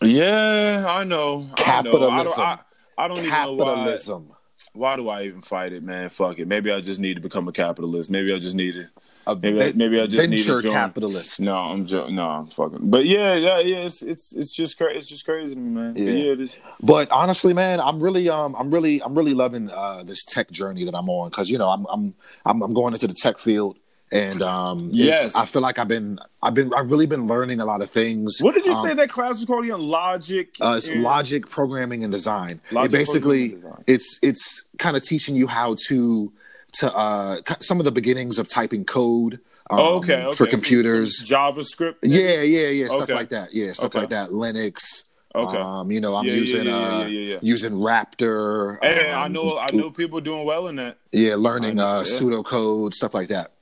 Yeah, 0.00 0.84
I 0.86 1.02
know. 1.02 1.04
I 1.04 1.04
know. 1.04 1.40
I 1.40 1.42
don't, 1.42 1.56
Capitalism. 1.56 2.40
I, 2.40 2.58
I 2.96 3.08
don't 3.08 3.18
even 3.18 3.30
know 3.30 3.52
why. 3.54 3.74
Capitalism. 3.74 4.32
Why 4.78 4.96
do 4.96 5.08
I 5.08 5.24
even 5.24 5.42
fight 5.42 5.72
it, 5.72 5.82
man? 5.82 6.08
Fuck 6.08 6.38
it. 6.38 6.46
Maybe 6.46 6.72
I 6.72 6.80
just 6.80 7.00
need 7.00 7.14
to 7.14 7.20
become 7.20 7.48
a 7.48 7.52
capitalist. 7.52 8.10
Maybe 8.10 8.32
I 8.32 8.38
just 8.38 8.54
need 8.54 8.74
to. 8.74 8.86
A 9.26 9.34
Maybe 9.36 9.62
I, 9.62 9.72
maybe 9.72 10.00
I 10.00 10.06
just 10.06 10.26
need 10.30 10.38
venture 10.38 10.56
to 10.56 10.62
join. 10.62 10.72
capitalist. 10.72 11.40
No, 11.40 11.56
I'm 11.56 11.84
jo- 11.84 12.08
no, 12.08 12.26
I'm 12.26 12.46
fucking. 12.46 12.88
But 12.88 13.04
yeah, 13.04 13.34
yeah, 13.34 13.58
yeah. 13.58 13.76
It's 13.78 14.00
it's 14.00 14.32
it's 14.32 14.54
just 14.54 14.78
crazy. 14.78 14.96
It's 14.96 15.06
just 15.06 15.24
crazy 15.26 15.54
to 15.54 15.60
me, 15.60 15.68
man. 15.70 15.92
But 15.94 16.02
Yeah. 16.02 16.12
yeah, 16.12 16.32
it 16.32 16.40
is. 16.40 16.58
But 16.80 17.10
honestly, 17.10 17.52
man, 17.52 17.78
I'm 17.80 18.02
really, 18.02 18.30
um, 18.30 18.54
I'm 18.56 18.70
really, 18.70 19.02
I'm 19.02 19.14
really 19.14 19.34
loving 19.34 19.68
uh, 19.70 20.02
this 20.04 20.24
tech 20.24 20.50
journey 20.50 20.84
that 20.84 20.94
I'm 20.94 21.10
on 21.10 21.28
because 21.28 21.50
you 21.50 21.58
know 21.58 21.68
I'm, 21.68 21.84
I'm, 21.90 22.14
I'm, 22.46 22.62
I'm 22.62 22.72
going 22.72 22.94
into 22.94 23.06
the 23.06 23.14
tech 23.14 23.38
field, 23.38 23.78
and 24.12 24.42
um, 24.42 24.90
Yes. 24.92 25.36
I 25.36 25.44
feel 25.46 25.62
like 25.62 25.78
I've 25.78 25.88
been, 25.88 26.18
I've 26.42 26.54
been, 26.54 26.72
I've 26.74 26.90
really 26.90 27.06
been 27.06 27.26
learning 27.26 27.60
a 27.60 27.64
lot 27.64 27.82
of 27.82 27.90
things. 27.90 28.38
What 28.40 28.54
did 28.54 28.64
you 28.64 28.72
Um, 28.72 28.86
say 28.86 28.94
that 28.94 29.08
class 29.10 29.36
was 29.36 29.44
called 29.44 29.64
again? 29.64 29.80
Logic. 29.80 30.48
Uh, 30.60 30.74
it's 30.78 30.88
and- 30.88 31.02
logic 31.02 31.48
programming 31.48 32.04
and 32.04 32.12
design. 32.12 32.60
Logic, 32.70 32.90
it 32.90 32.92
basically, 32.92 33.48
design. 33.50 33.84
it's 33.86 34.18
it's 34.22 34.64
kind 34.78 34.96
of 34.96 35.02
teaching 35.02 35.36
you 35.36 35.46
how 35.46 35.76
to 35.88 36.32
to 36.80 36.94
uh, 36.94 37.40
some 37.60 37.78
of 37.78 37.84
the 37.84 37.92
beginnings 37.92 38.38
of 38.38 38.48
typing 38.48 38.84
code. 38.84 39.40
Um, 39.70 39.78
Oh, 39.78 39.94
okay, 39.96 40.22
okay. 40.24 40.34
for 40.36 40.46
computers. 40.46 41.18
some 41.18 41.26
JavaScript. 41.26 41.96
yeah, 42.02 42.40
yeah, 42.40 42.68
yeah, 42.68 42.86
stuff 42.86 43.02
Okay. 43.02 43.14
like 43.14 43.28
that. 43.30 43.54
Yeah, 43.54 43.72
stuff 43.72 43.86
Okay. 43.86 43.98
like 44.00 44.08
that. 44.10 44.30
Linux. 44.30 44.80
Okay. 45.34 45.58
Um, 45.58 45.92
you 45.92 46.00
know, 46.00 46.16
I'm 46.16 46.24
Yeah, 46.24 46.32
using 46.34 46.66
yeah, 46.66 46.76
uh, 47.00 47.04
yeah, 47.04 47.20
yeah. 47.34 47.38
using 47.42 47.72
Raptor. 47.72 48.78
Hey, 48.82 49.10
um, 49.10 49.22
I 49.24 49.28
know. 49.28 49.58
I 49.58 49.66
know 49.74 49.90
people 49.90 50.20
doing 50.20 50.44
well 50.46 50.68
in 50.68 50.76
that. 50.76 50.96
Yeah, 51.12 51.34
learning 51.36 51.78
uh, 51.78 52.00
pseudocode, 52.00 52.94
stuff 52.94 53.12
like 53.14 53.28
that. 53.28 53.52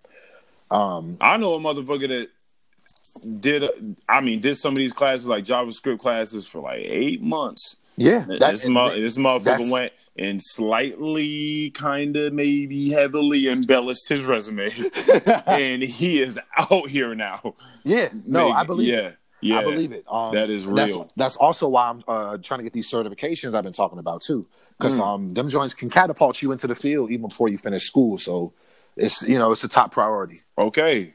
Um, 0.70 1.16
I 1.20 1.36
know 1.36 1.54
a 1.54 1.60
motherfucker 1.60 2.08
that 2.08 3.40
did. 3.40 3.62
A, 3.64 3.70
I 4.08 4.20
mean, 4.20 4.40
did 4.40 4.56
some 4.56 4.72
of 4.72 4.78
these 4.78 4.92
classes 4.92 5.26
like 5.26 5.44
JavaScript 5.44 5.98
classes 6.00 6.46
for 6.46 6.60
like 6.60 6.80
eight 6.84 7.22
months. 7.22 7.76
yeah, 7.96 8.24
this, 8.28 8.66
mo- 8.66 8.90
this 8.94 9.16
motherfucker 9.16 9.70
went 9.70 9.92
and 10.18 10.40
slightly, 10.42 11.70
kind 11.70 12.16
of, 12.16 12.32
maybe 12.32 12.90
heavily 12.90 13.48
embellished 13.48 14.08
his 14.08 14.24
resume, 14.24 14.68
and 15.46 15.82
he 15.82 16.20
is 16.20 16.38
out 16.58 16.88
here 16.88 17.14
now. 17.14 17.54
yeah. 17.84 18.08
No, 18.26 18.46
Maybe- 18.46 18.52
I 18.56 18.64
believe. 18.64 18.88
Yeah, 18.88 18.98
it. 18.98 19.16
yeah, 19.40 19.58
I 19.60 19.64
believe 19.64 19.92
it. 19.92 20.04
Um, 20.10 20.34
That 20.34 20.50
is 20.50 20.66
That's, 20.66 20.90
real. 20.90 21.10
that's 21.16 21.36
also 21.36 21.68
why 21.68 21.88
I'm 21.90 22.02
uh, 22.08 22.36
trying 22.38 22.58
to 22.58 22.64
get 22.64 22.72
these 22.72 22.90
certifications 22.90 23.54
I've 23.54 23.64
been 23.64 23.72
talking 23.72 23.98
about 23.98 24.20
too, 24.22 24.42
Mm. 24.42 24.78
because 24.78 24.98
um, 24.98 25.32
them 25.32 25.48
joints 25.48 25.72
can 25.72 25.88
catapult 25.88 26.42
you 26.42 26.52
into 26.52 26.66
the 26.66 26.74
field 26.74 27.10
even 27.10 27.28
before 27.28 27.48
you 27.48 27.56
finish 27.56 27.84
school. 27.84 28.18
So 28.18 28.52
it's 28.97 29.22
you 29.22 29.38
know 29.38 29.53
it's 29.53 29.64
a 29.64 29.68
top 29.68 29.92
priority. 29.92 30.40
Okay, 30.59 31.12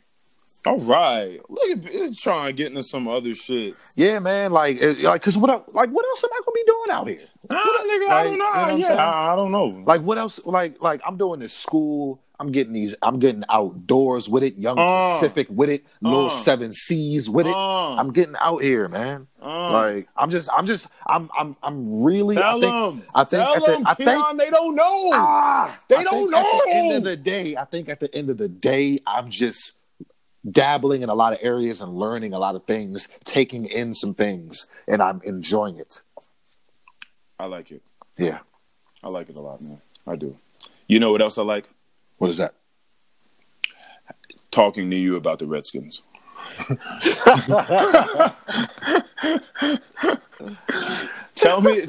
All 0.66 0.78
right. 0.80 1.40
Look 1.50 1.86
at 1.86 2.18
trying 2.18 2.48
to 2.48 2.54
get 2.54 2.68
into 2.68 2.84
some 2.84 3.08
other 3.08 3.34
shit. 3.34 3.74
Yeah, 3.96 4.20
man. 4.20 4.52
Like, 4.52 4.80
like, 5.00 5.22
cause 5.22 5.38
what? 5.38 5.74
Like, 5.74 5.90
what 5.90 6.06
else 6.06 6.24
am 6.24 6.30
I 6.34 6.40
gonna 6.46 6.54
be 6.54 6.64
doing 6.68 6.90
out 6.92 7.08
here? 7.08 7.28
Nah, 7.50 7.58
nigga, 7.58 8.10
I 8.10 8.24
don't 8.24 8.32
you 8.34 8.38
know. 8.38 8.46
know 8.46 8.50
what 8.52 8.70
I'm 8.70 8.78
yeah. 8.80 8.94
I, 8.96 9.34
I 9.34 9.36
don't 9.36 9.52
know. 9.52 9.66
Like, 9.86 10.02
what 10.02 10.18
else? 10.20 10.40
Like, 10.46 10.82
like 10.82 11.02
I'm 11.06 11.18
doing 11.18 11.40
this 11.40 11.54
school. 11.54 12.22
I'm 12.40 12.52
getting 12.52 12.74
these. 12.74 12.96
I'm 13.04 13.20
getting 13.20 13.44
outdoors 13.50 14.28
with 14.30 14.42
it. 14.44 14.56
Young 14.58 14.78
Uh. 14.80 15.00
Pacific 15.14 15.48
with 15.50 15.70
it. 15.70 15.84
Little 16.02 16.28
Uh. 16.28 16.30
Seven 16.30 16.74
Seas 16.74 17.30
with 17.30 17.46
it. 17.48 17.54
Uh. 17.56 17.96
I'm 17.96 18.12
getting 18.12 18.36
out 18.40 18.64
here, 18.64 18.88
man. 18.88 19.28
Uh. 19.42 19.72
Like, 19.74 20.08
I'm 20.18 20.30
just, 20.32 20.50
I'm 20.56 20.66
just, 20.66 20.88
I'm, 21.08 21.30
I'm, 21.38 21.56
I'm 21.64 22.04
really. 22.04 22.36
Tell 22.36 22.58
I 22.58 22.60
think, 22.60 22.62
them. 22.64 23.04
I 23.16 23.24
think. 23.26 23.44
Tell 23.44 23.60
the- 23.60 23.72
them, 23.74 23.88
I 23.88 23.94
think. 23.96 24.10
Keon, 24.10 24.38
they 24.38 24.50
don't 24.50 24.76
know. 24.76 25.10
Ah, 25.14 25.78
They 25.88 25.98
I 25.98 26.04
don't 26.04 26.32
know. 26.32 26.38
At 26.40 26.64
the 26.66 26.72
end 26.74 26.96
of 26.98 27.04
the 27.04 27.16
day, 27.18 27.58
I 27.58 27.66
think 27.66 27.90
at 27.90 28.00
the 28.00 28.14
end 28.16 28.30
of 28.32 28.38
the 28.38 28.48
day, 28.48 29.00
I'm 29.06 29.30
just 29.30 29.74
dabbling 30.50 31.02
in 31.02 31.10
a 31.10 31.16
lot 31.16 31.34
of 31.34 31.40
areas 31.42 31.82
and 31.82 31.94
learning 31.94 32.34
a 32.34 32.40
lot 32.40 32.56
of 32.56 32.66
things, 32.66 33.10
taking 33.26 33.66
in 33.66 33.94
some 33.94 34.14
things, 34.14 34.68
and 34.88 35.02
I'm 35.02 35.22
enjoying 35.24 35.78
it. 35.78 36.02
I 37.40 37.46
like 37.46 37.72
it. 37.72 37.82
Yeah. 38.18 38.40
I 39.04 39.10
like 39.10 39.30
it 39.30 39.36
a 39.36 39.42
lot, 39.42 39.62
man. 39.62 39.80
I 40.08 40.16
do. 40.16 40.38
You 40.88 41.00
know 41.00 41.12
what 41.12 41.22
else 41.22 41.38
I 41.38 41.44
like? 41.44 41.70
What 42.18 42.30
is 42.30 42.38
that? 42.38 42.54
Talking 44.52 44.90
to 44.92 44.98
you 44.98 45.16
about 45.16 45.40
the 45.40 45.48
Redskins. 45.48 46.02
tell 51.36 51.62
me, 51.62 51.86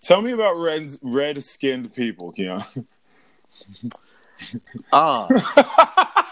tell 0.00 0.22
me 0.22 0.32
about 0.32 0.54
red 0.54 0.92
red 1.02 1.42
skinned 1.42 1.92
people, 1.94 2.32
Keon. 2.32 2.62
Uh, 4.92 5.26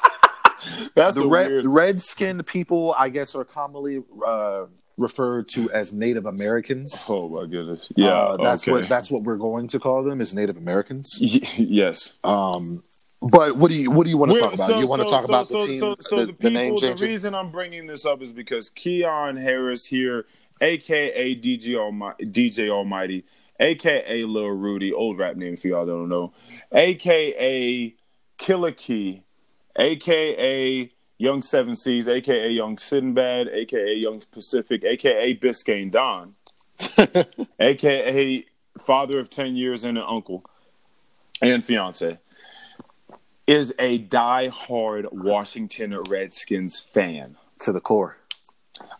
That's 0.94 1.16
the 1.16 1.26
red 1.28 1.48
weird. 1.50 1.66
red 1.66 2.00
skinned 2.00 2.46
people, 2.46 2.94
I 2.98 3.08
guess, 3.08 3.34
are 3.34 3.44
commonly 3.44 4.02
uh, 4.26 4.66
referred 4.96 5.48
to 5.48 5.70
as 5.72 5.92
Native 5.92 6.26
Americans. 6.26 7.04
Oh 7.08 7.28
my 7.28 7.46
goodness! 7.46 7.90
Yeah, 7.96 8.08
Uh, 8.10 8.36
that's 8.36 8.64
okay. 8.64 8.72
what 8.72 8.88
that's 8.88 9.10
what 9.10 9.22
we're 9.22 9.36
going 9.36 9.68
to 9.68 9.78
call 9.80 10.02
them 10.04 10.20
is 10.20 10.34
Native 10.34 10.56
Americans. 10.56 11.18
Y- 11.20 11.40
yes. 11.56 12.18
Um, 12.24 12.82
but 13.22 13.56
what 13.56 13.68
do 13.68 13.74
you 13.74 13.90
what 13.90 14.04
do 14.04 14.10
you 14.10 14.18
want 14.18 14.32
to 14.32 14.38
talk 14.38 14.54
about? 14.54 14.66
so- 14.66 14.78
you 14.78 14.86
want 14.86 15.02
to 15.02 15.08
so- 15.08 15.14
talk 15.14 15.24
so- 15.26 15.28
about 15.32 15.48
the 15.48 15.66
team, 15.66 15.80
So, 15.80 15.96
so 16.00 16.16
the, 16.16 16.26
the, 16.26 16.32
the 16.40 16.50
name 16.50 16.74
people. 16.74 16.94
The 16.94 17.04
reason 17.06 17.34
I'm 17.34 17.50
bringing 17.50 17.86
this 17.86 18.04
up 18.06 18.20
is 18.22 18.32
because 18.32 18.68
Keon 18.70 19.36
Harris 19.36 19.86
here, 19.86 20.26
aka 20.60 21.34
DJ 21.34 21.74
Almighty, 21.76 22.26
DJ 22.26 22.68
Almighty, 22.70 23.24
aka 23.60 24.24
Lil 24.24 24.50
Rudy, 24.50 24.92
old 24.92 25.18
rap 25.18 25.36
name 25.36 25.56
for 25.56 25.68
y'all 25.68 25.86
that 25.86 25.92
don't 25.92 26.08
know, 26.10 26.32
aka 26.72 27.94
Killer 28.36 28.72
Key, 28.72 29.22
aka 29.76 30.90
Young 31.18 31.42
Seven 31.42 31.74
Seas, 31.74 32.08
aka 32.08 32.50
Young 32.50 32.78
Sinbad, 32.78 33.48
aka 33.48 33.94
Young 33.94 34.22
Pacific, 34.30 34.84
aka 34.84 35.34
Biscayne 35.36 35.90
Don, 35.90 36.34
aka 37.60 38.44
father 38.80 39.18
of 39.18 39.30
ten 39.30 39.56
years 39.56 39.84
and 39.84 39.98
an 39.98 40.04
uncle 40.06 40.44
and 41.40 41.64
fiance 41.64 42.18
is 43.46 43.74
a 43.78 43.98
die-hard 43.98 45.06
Washington 45.12 45.98
Redskins 46.08 46.80
fan. 46.80 47.36
to 47.60 47.72
the 47.72 47.80
core. 47.80 48.16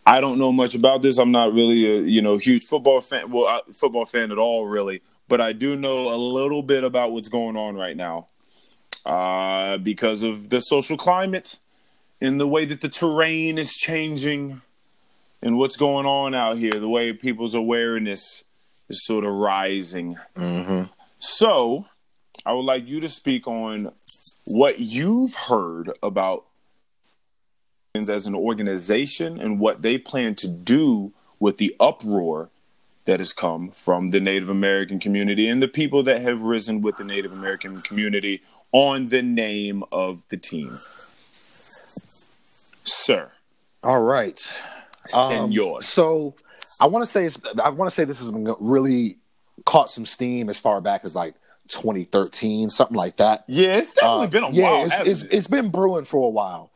I 0.05 0.21
don't 0.21 0.37
know 0.37 0.51
much 0.51 0.75
about 0.75 1.01
this. 1.01 1.17
I'm 1.17 1.31
not 1.31 1.53
really 1.53 1.85
a 1.85 2.01
you 2.01 2.21
know 2.21 2.37
huge 2.37 2.63
football 2.63 3.01
fan. 3.01 3.31
Well, 3.31 3.47
uh, 3.47 3.61
football 3.73 4.05
fan 4.05 4.31
at 4.31 4.37
all, 4.37 4.65
really. 4.65 5.01
But 5.27 5.41
I 5.41 5.53
do 5.53 5.75
know 5.75 6.13
a 6.13 6.15
little 6.15 6.61
bit 6.61 6.83
about 6.83 7.11
what's 7.11 7.29
going 7.29 7.57
on 7.57 7.75
right 7.75 7.97
now, 7.97 8.27
uh, 9.05 9.77
because 9.77 10.23
of 10.23 10.49
the 10.49 10.59
social 10.59 10.97
climate, 10.97 11.57
and 12.21 12.39
the 12.39 12.47
way 12.47 12.65
that 12.65 12.81
the 12.81 12.89
terrain 12.89 13.57
is 13.57 13.73
changing, 13.73 14.61
and 15.41 15.57
what's 15.57 15.77
going 15.77 16.05
on 16.05 16.33
out 16.33 16.57
here. 16.57 16.71
The 16.71 16.89
way 16.89 17.13
people's 17.13 17.53
awareness 17.53 18.45
is 18.89 19.05
sort 19.05 19.25
of 19.25 19.33
rising. 19.33 20.17
So, 21.19 21.85
I 22.45 22.53
would 22.53 22.65
like 22.65 22.87
you 22.87 22.99
to 22.99 23.09
speak 23.09 23.47
on 23.47 23.91
what 24.45 24.79
you've 24.79 25.35
heard 25.35 25.91
about 26.03 26.45
as 27.95 28.25
an 28.25 28.35
organization 28.35 29.39
and 29.39 29.59
what 29.59 29.81
they 29.81 29.97
plan 29.97 30.35
to 30.35 30.47
do 30.47 31.13
with 31.39 31.57
the 31.57 31.75
uproar 31.79 32.49
that 33.05 33.19
has 33.19 33.33
come 33.33 33.71
from 33.71 34.09
the 34.09 34.19
Native 34.19 34.49
American 34.49 34.99
community 34.99 35.47
and 35.47 35.61
the 35.61 35.67
people 35.67 36.03
that 36.03 36.21
have 36.21 36.43
risen 36.43 36.81
with 36.81 36.97
the 36.97 37.03
Native 37.03 37.31
American 37.31 37.79
community 37.81 38.41
on 38.75 39.07
the 39.07 39.21
name 39.21 39.85
of 39.93 40.21
the 40.27 40.35
team. 40.35 40.75
Sir, 42.83 43.31
All 43.83 44.01
right. 44.01 44.37
Um, 45.15 45.51
senor. 45.51 45.81
so 45.81 46.35
I 46.81 46.87
want 46.87 47.03
to 47.03 47.07
say 47.07 47.25
it's, 47.25 47.37
I 47.61 47.69
want 47.69 47.89
to 47.89 47.95
say 47.95 48.03
this 48.03 48.19
has 48.19 48.31
really 48.59 49.17
caught 49.65 49.89
some 49.89 50.05
steam 50.05 50.49
as 50.49 50.59
far 50.59 50.81
back 50.81 51.05
as 51.05 51.15
like 51.15 51.35
2013, 51.69 52.69
something 52.69 52.97
like 52.97 53.15
that. 53.17 53.45
yeah, 53.47 53.77
it's 53.77 53.93
definitely 53.93 54.25
Uh, 54.25 54.27
been 54.27 54.43
a 54.43 54.51
yeah, 54.51 54.63
while. 54.71 54.85
it's, 54.85 54.99
it's, 54.99 55.21
it? 55.23 55.33
it's 55.37 55.47
been 55.47 55.69
brewing 55.69 56.03
for 56.03 56.27
a 56.27 56.31
while. 56.31 56.69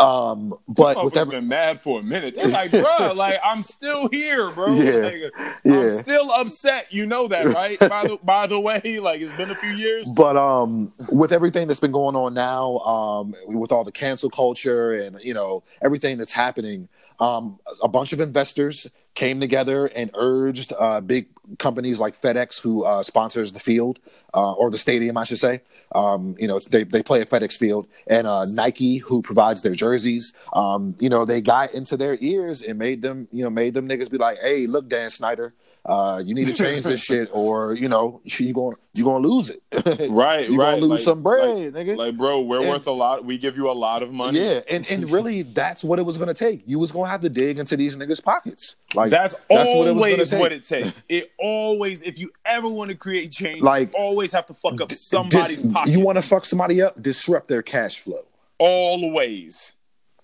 Um, 0.00 0.54
but 0.68 1.02
with 1.02 1.14
Motherfuckers 1.14 1.16
every, 1.16 1.36
been 1.36 1.48
mad 1.48 1.80
for 1.80 2.00
a 2.00 2.02
minute. 2.02 2.34
They're 2.34 2.48
like, 2.48 2.70
bro, 2.70 3.12
like 3.16 3.38
I'm 3.44 3.62
still 3.62 4.08
here, 4.08 4.50
bro. 4.50 4.74
Yeah. 4.74 4.92
Like, 4.92 5.32
Yeah. 5.64 5.74
I'm 5.80 5.92
still 5.94 6.30
upset. 6.32 6.86
You 6.92 7.06
know 7.06 7.28
that, 7.28 7.46
right? 7.54 7.78
by 7.78 8.06
the 8.08 8.18
by 8.22 8.46
the 8.46 8.58
way, 8.60 8.80
like 9.02 9.20
it's 9.20 9.32
been 9.34 9.50
a 9.50 9.54
few 9.56 9.70
years. 9.72 10.10
but 10.12 10.36
um, 10.36 10.92
with 11.10 11.32
everything 11.32 11.66
that's 11.68 11.80
been 11.80 11.92
going 11.92 12.16
on 12.16 12.34
now, 12.34 12.78
um, 12.78 13.34
with 13.46 13.72
all 13.72 13.84
the 13.84 13.92
cancel 13.92 14.30
culture 14.30 14.92
and 14.94 15.20
you 15.22 15.34
know 15.34 15.62
everything 15.82 16.18
that's 16.18 16.32
happening, 16.32 16.88
um, 17.22 17.60
a 17.80 17.86
bunch 17.86 18.12
of 18.12 18.20
investors 18.20 18.88
came 19.14 19.38
together 19.38 19.86
and 19.86 20.10
urged 20.14 20.72
uh, 20.76 21.00
big 21.00 21.28
companies 21.58 22.00
like 22.00 22.20
FedEx, 22.20 22.60
who 22.60 22.84
uh, 22.84 23.04
sponsors 23.04 23.52
the 23.52 23.60
field 23.60 24.00
uh, 24.34 24.52
or 24.54 24.70
the 24.70 24.78
stadium, 24.78 25.16
I 25.16 25.22
should 25.22 25.38
say. 25.38 25.60
Um, 25.94 26.34
you 26.40 26.48
know, 26.48 26.58
they 26.58 26.82
they 26.82 27.02
play 27.02 27.20
at 27.20 27.30
FedEx 27.30 27.56
Field, 27.56 27.86
and 28.08 28.26
uh, 28.26 28.44
Nike, 28.46 28.96
who 28.96 29.22
provides 29.22 29.62
their 29.62 29.74
jerseys. 29.74 30.32
Um, 30.52 30.96
you 30.98 31.10
know, 31.10 31.24
they 31.24 31.40
got 31.40 31.72
into 31.74 31.96
their 31.96 32.16
ears 32.20 32.62
and 32.62 32.76
made 32.76 33.02
them, 33.02 33.28
you 33.30 33.44
know, 33.44 33.50
made 33.50 33.74
them 33.74 33.88
niggas 33.88 34.10
be 34.10 34.18
like, 34.18 34.38
"Hey, 34.38 34.66
look, 34.66 34.88
Dan 34.88 35.10
Snyder, 35.10 35.54
uh, 35.84 36.22
you 36.24 36.32
need 36.34 36.46
to 36.46 36.52
change 36.54 36.84
this 36.84 37.02
shit, 37.02 37.28
or 37.32 37.74
you 37.74 37.88
know, 37.88 38.20
you 38.24 38.54
going 38.54 38.76
you 38.94 39.02
gonna 39.04 39.26
lose 39.26 39.50
it, 39.50 39.62
Right, 40.10 40.48
You 40.48 40.56
right. 40.60 40.72
gonna 40.74 40.76
lose 40.76 40.90
like, 40.90 41.00
some 41.00 41.22
bread, 41.22 41.74
like, 41.74 41.86
nigga. 41.86 41.96
Like, 41.96 42.16
bro, 42.16 42.40
we're 42.42 42.60
And- 42.60 42.68
worth 42.68 42.86
a 42.86 42.92
lot. 42.92 43.24
We 43.24 43.36
give 43.38 43.56
you 43.56 43.68
a 43.68 43.72
lot 43.72 44.02
of 44.02 44.12
money. 44.12 44.38
Yeah, 44.38 44.60
and, 44.70 44.86
and 44.90 45.10
really, 45.10 45.42
that's 45.42 45.82
what 45.82 45.98
it 45.98 46.02
was 46.02 46.16
gonna 46.18 46.34
take. 46.34 46.62
You 46.66 46.78
was 46.78 46.92
gonna 46.92 47.08
have 47.08 47.22
to 47.22 47.28
dig 47.28 47.58
into 47.58 47.76
these 47.76 47.96
niggas' 47.96 48.22
pockets. 48.22 48.76
Like 48.94 49.10
That's, 49.10 49.34
what 49.48 49.66
it 49.66 49.76
was 49.76 49.88
always 49.88 50.30
gonna 50.30 50.40
what 50.40 50.52
it 50.52 50.64
takes. 50.64 51.00
It 51.08 51.32
always, 51.38 52.00
if 52.02 52.16
you 52.18 52.30
ever 52.44 52.68
want 52.68 52.90
to 52.92 52.96
create 52.96 53.32
change, 53.32 53.60
Like, 53.62 53.90
you 53.92 53.98
always 53.98 54.30
have 54.32 54.46
to 54.46 54.54
fuck 54.54 54.80
up 54.80 54.88
Dis- 54.88 55.00
somebody's 55.04 55.62
pocket. 55.64 55.90
You 55.90 55.98
want 56.00 56.16
to 56.16 56.22
fuck 56.22 56.44
somebody 56.44 56.80
up? 56.80 57.02
Disrupt 57.02 57.48
their 57.48 57.62
cash 57.62 57.98
flow. 57.98 58.24
always, 58.58 59.74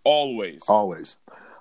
always. 0.05 0.69
Always. 0.69 1.17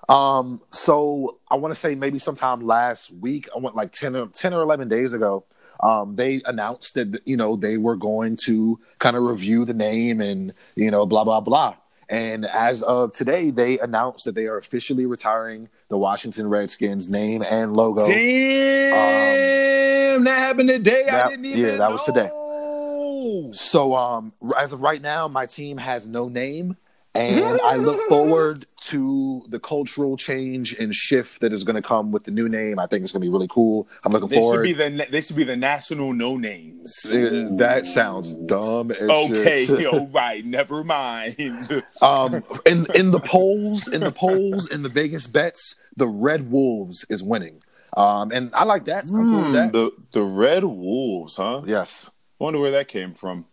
Um, 0.08 0.60
so 0.70 1.38
I 1.50 1.56
want 1.56 1.74
to 1.74 1.80
say 1.80 1.94
maybe 1.94 2.18
sometime 2.18 2.60
last 2.60 3.12
week, 3.12 3.48
I 3.54 3.58
went 3.58 3.76
like 3.76 3.92
10 3.92 4.16
or 4.16 4.26
10 4.28 4.54
or 4.54 4.62
11 4.62 4.88
days 4.88 5.12
ago. 5.12 5.44
Um, 5.80 6.16
they 6.16 6.42
announced 6.44 6.94
that, 6.94 7.20
you 7.24 7.36
know, 7.36 7.56
they 7.56 7.76
were 7.76 7.96
going 7.96 8.36
to 8.44 8.80
kind 8.98 9.16
of 9.16 9.22
review 9.22 9.64
the 9.64 9.74
name 9.74 10.20
and, 10.20 10.52
you 10.74 10.90
know, 10.90 11.06
blah, 11.06 11.24
blah, 11.24 11.40
blah. 11.40 11.76
And 12.08 12.46
as 12.46 12.82
of 12.82 13.12
today, 13.12 13.50
they 13.50 13.78
announced 13.78 14.24
that 14.24 14.34
they 14.34 14.46
are 14.46 14.56
officially 14.56 15.04
retiring 15.04 15.68
the 15.88 15.98
Washington 15.98 16.48
Redskins 16.48 17.10
name 17.10 17.42
and 17.48 17.76
logo. 17.76 18.06
Damn, 18.08 20.24
that 20.24 20.38
happened 20.38 20.70
today. 20.70 21.06
I 21.06 21.28
didn't 21.28 21.44
even. 21.44 21.60
yeah, 21.60 21.76
that 21.76 21.90
was 21.90 22.02
today. 22.04 22.30
So 23.52 23.94
um 23.94 24.32
as 24.58 24.72
of 24.72 24.80
right 24.80 25.02
now, 25.02 25.28
my 25.28 25.46
team 25.46 25.78
has 25.78 26.06
no 26.06 26.28
name. 26.28 26.76
And 27.14 27.60
I 27.62 27.76
look 27.76 28.00
forward 28.08 28.64
to 28.82 29.44
the 29.48 29.58
cultural 29.58 30.16
change 30.16 30.74
and 30.74 30.94
shift 30.94 31.40
that 31.40 31.52
is 31.52 31.64
going 31.64 31.74
to 31.74 31.82
come 31.82 32.12
with 32.12 32.24
the 32.24 32.30
new 32.30 32.48
name. 32.48 32.78
I 32.78 32.86
think 32.86 33.02
it's 33.02 33.12
going 33.12 33.20
to 33.22 33.24
be 33.26 33.32
really 33.32 33.48
cool. 33.48 33.88
I'm 34.04 34.12
looking 34.12 34.28
They 34.28 34.36
should 34.36 34.42
forward. 34.42 34.62
be 34.62 34.72
the 34.72 34.90
na- 34.90 35.04
they 35.10 35.20
should 35.20 35.34
be 35.36 35.42
the 35.44 35.56
national 35.56 36.12
no 36.12 36.36
names. 36.36 36.94
Uh, 37.06 37.48
that 37.58 37.86
sounds 37.86 38.34
dumb. 38.34 38.90
As 38.92 39.08
Okay, 39.10 39.66
shit. 39.66 39.80
yo, 39.92 40.06
right. 40.08 40.44
Never 40.44 40.84
mind. 40.84 41.36
um, 42.02 42.42
in 42.64 42.86
in 42.94 43.10
the 43.10 43.20
polls, 43.20 43.88
in 43.88 44.00
the 44.02 44.12
polls, 44.12 44.68
in 44.70 44.82
the 44.82 44.88
Vegas 44.88 45.26
bets, 45.26 45.74
the 45.96 46.06
Red 46.06 46.50
Wolves 46.50 47.04
is 47.10 47.22
winning. 47.22 47.62
Um, 47.96 48.30
and 48.32 48.50
I 48.54 48.64
like 48.64 48.84
that. 48.84 49.04
I'm 49.06 49.10
cool 49.10 49.42
with 49.44 49.52
that. 49.54 49.72
the 49.72 49.90
the 50.12 50.22
Red 50.22 50.62
Wolves, 50.64 51.36
huh? 51.36 51.62
yes. 51.66 52.10
I 52.40 52.44
wonder 52.44 52.60
where 52.60 52.70
that 52.72 52.86
came 52.86 53.14
from. 53.14 53.46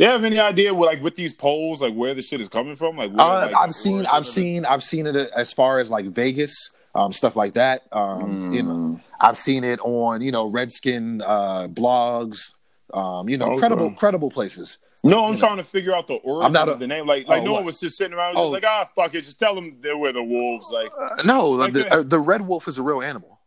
Do 0.00 0.06
you 0.06 0.12
have 0.12 0.24
any 0.24 0.38
idea, 0.38 0.72
what, 0.72 0.86
like 0.86 1.02
with 1.02 1.14
these 1.14 1.34
polls, 1.34 1.82
like 1.82 1.92
where 1.92 2.14
the 2.14 2.22
shit 2.22 2.40
is 2.40 2.48
coming 2.48 2.74
from? 2.74 2.96
Like, 2.96 3.12
where, 3.12 3.20
Uh, 3.20 3.46
like, 3.48 3.54
I've 3.54 3.74
seen, 3.74 4.06
I've 4.06 4.24
seen, 4.24 4.64
I've 4.64 4.82
seen 4.82 5.06
it 5.06 5.14
as 5.14 5.52
far 5.52 5.78
as 5.78 5.90
like 5.90 6.06
Vegas, 6.06 6.70
um, 6.94 7.12
stuff 7.12 7.36
like 7.36 7.52
that. 7.52 7.82
Um, 7.92 8.50
You 8.54 8.62
know, 8.62 9.00
I've 9.20 9.36
seen 9.36 9.62
it 9.62 9.78
on 9.80 10.22
you 10.22 10.32
know 10.32 10.50
Redskin 10.50 11.20
uh, 11.20 11.68
blogs, 11.68 12.54
Um, 12.94 13.28
you 13.28 13.36
know, 13.38 13.46
Okay. 13.50 13.58
credible 13.58 13.90
credible 13.92 14.30
places. 14.30 14.78
No, 15.04 15.26
I'm 15.26 15.36
trying 15.36 15.58
to 15.58 15.62
figure 15.64 15.94
out 15.94 16.08
the 16.08 16.14
origin 16.14 16.46
I'm 16.46 16.52
not 16.52 16.68
a- 16.68 16.72
of 16.72 16.80
the 16.80 16.86
name. 16.88 17.06
Like, 17.06 17.28
like 17.28 17.42
Oh, 17.42 17.44
no 17.44 17.52
what? 17.52 17.58
one 17.58 17.66
was 17.66 17.78
just 17.78 17.96
sitting 17.98 18.14
around, 18.16 18.34
Oh. 18.36 18.44
just 18.50 18.52
like, 18.54 18.64
ah, 18.66 18.84
fuck 18.96 19.14
it, 19.14 19.20
just 19.26 19.38
tell 19.38 19.54
them 19.54 19.76
they 19.80 19.92
were 19.94 20.10
the 20.12 20.22
wolves. 20.24 20.70
Like, 20.72 20.90
Uh, 20.98 21.22
no, 21.24 21.50
Like 21.50 21.72
the, 21.74 21.84
the- 21.84 21.94
uh, 21.98 22.02
the 22.02 22.18
red 22.18 22.40
wolf 22.48 22.66
is 22.68 22.78
a 22.78 22.82
real 22.82 23.00
animal. 23.02 23.38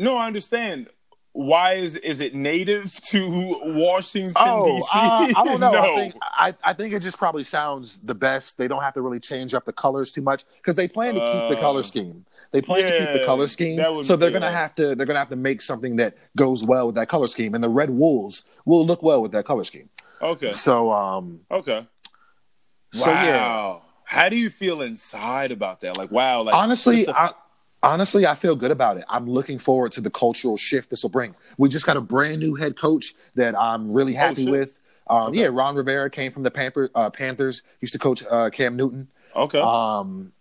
no, 0.00 0.16
I 0.16 0.26
understand. 0.26 0.88
Why 1.32 1.74
is 1.74 1.94
is 1.96 2.20
it 2.20 2.34
native 2.34 2.92
to 3.10 3.60
Washington 3.64 4.62
D.C.? 4.64 4.88
uh, 4.92 5.32
I 5.36 5.42
don't 5.44 5.60
know. 5.64 5.72
no. 5.72 5.80
I 5.80 5.94
think 5.96 6.14
I, 6.22 6.54
I 6.64 6.72
think 6.72 6.92
it 6.92 7.00
just 7.00 7.18
probably 7.18 7.44
sounds 7.44 7.98
the 8.02 8.14
best. 8.14 8.58
They 8.58 8.66
don't 8.66 8.82
have 8.82 8.94
to 8.94 9.02
really 9.02 9.20
change 9.20 9.54
up 9.54 9.64
the 9.64 9.72
colors 9.72 10.10
too 10.10 10.22
much 10.22 10.44
because 10.56 10.74
they 10.74 10.88
plan 10.88 11.14
to 11.14 11.20
keep 11.20 11.48
the 11.50 11.56
Uh, 11.56 11.60
color 11.60 11.82
scheme. 11.84 12.24
They 12.52 12.60
plan 12.60 12.82
to 12.82 12.98
keep 12.98 13.20
the 13.20 13.24
color 13.24 13.46
scheme, 13.46 13.78
so 14.02 14.16
they're 14.16 14.32
gonna 14.32 14.50
have 14.50 14.74
to 14.74 14.96
they're 14.96 15.06
gonna 15.06 15.20
have 15.20 15.28
to 15.28 15.36
make 15.36 15.62
something 15.62 15.94
that 15.96 16.16
goes 16.36 16.64
well 16.64 16.86
with 16.86 16.96
that 16.96 17.08
color 17.08 17.28
scheme, 17.28 17.54
and 17.54 17.62
the 17.62 17.68
red 17.68 17.90
wolves 17.90 18.44
will 18.64 18.84
look 18.84 19.02
well 19.04 19.22
with 19.22 19.30
that 19.32 19.44
color 19.44 19.62
scheme. 19.64 19.88
okay, 20.20 20.50
So 20.50 20.90
um, 20.90 21.40
okay. 21.48 21.86
so 22.92 23.06
wow. 23.06 23.24
yeah, 23.24 23.88
How 24.04 24.28
do 24.28 24.36
you 24.36 24.50
feel 24.50 24.82
inside 24.82 25.52
about 25.52 25.78
that? 25.80 25.96
Like, 25.96 26.10
wow. 26.10 26.42
Like, 26.42 26.56
honestly, 26.56 27.04
the- 27.04 27.16
I, 27.16 27.30
honestly, 27.82 28.26
I 28.26 28.34
feel 28.34 28.56
good 28.56 28.70
about 28.70 28.96
it. 28.96 29.04
I'm 29.08 29.28
looking 29.28 29.58
forward 29.58 29.92
to 29.92 30.00
the 30.00 30.10
cultural 30.10 30.56
shift 30.56 30.90
this 30.90 31.02
will 31.02 31.10
bring. 31.10 31.34
We 31.58 31.68
just 31.68 31.86
got 31.86 31.96
a 31.96 32.00
brand 32.00 32.40
new 32.40 32.54
head 32.54 32.76
coach 32.76 33.14
that 33.34 33.58
I'm 33.58 33.92
really 33.92 34.14
happy 34.14 34.44
shit. 34.44 34.50
with. 34.50 34.78
Um, 35.08 35.34
Yeah, 35.34 35.48
Ron 35.50 35.74
Rivera 35.74 36.10
came 36.10 36.30
from 36.30 36.42
the 36.42 36.50
Pamper, 36.50 36.90
uh, 36.94 37.10
Panthers. 37.10 37.62
Used 37.80 37.92
to 37.94 37.98
coach 37.98 38.22
uh, 38.30 38.50
Cam 38.50 38.76
Newton. 38.76 39.08
okay. 39.34 39.60
Um, 39.60 40.32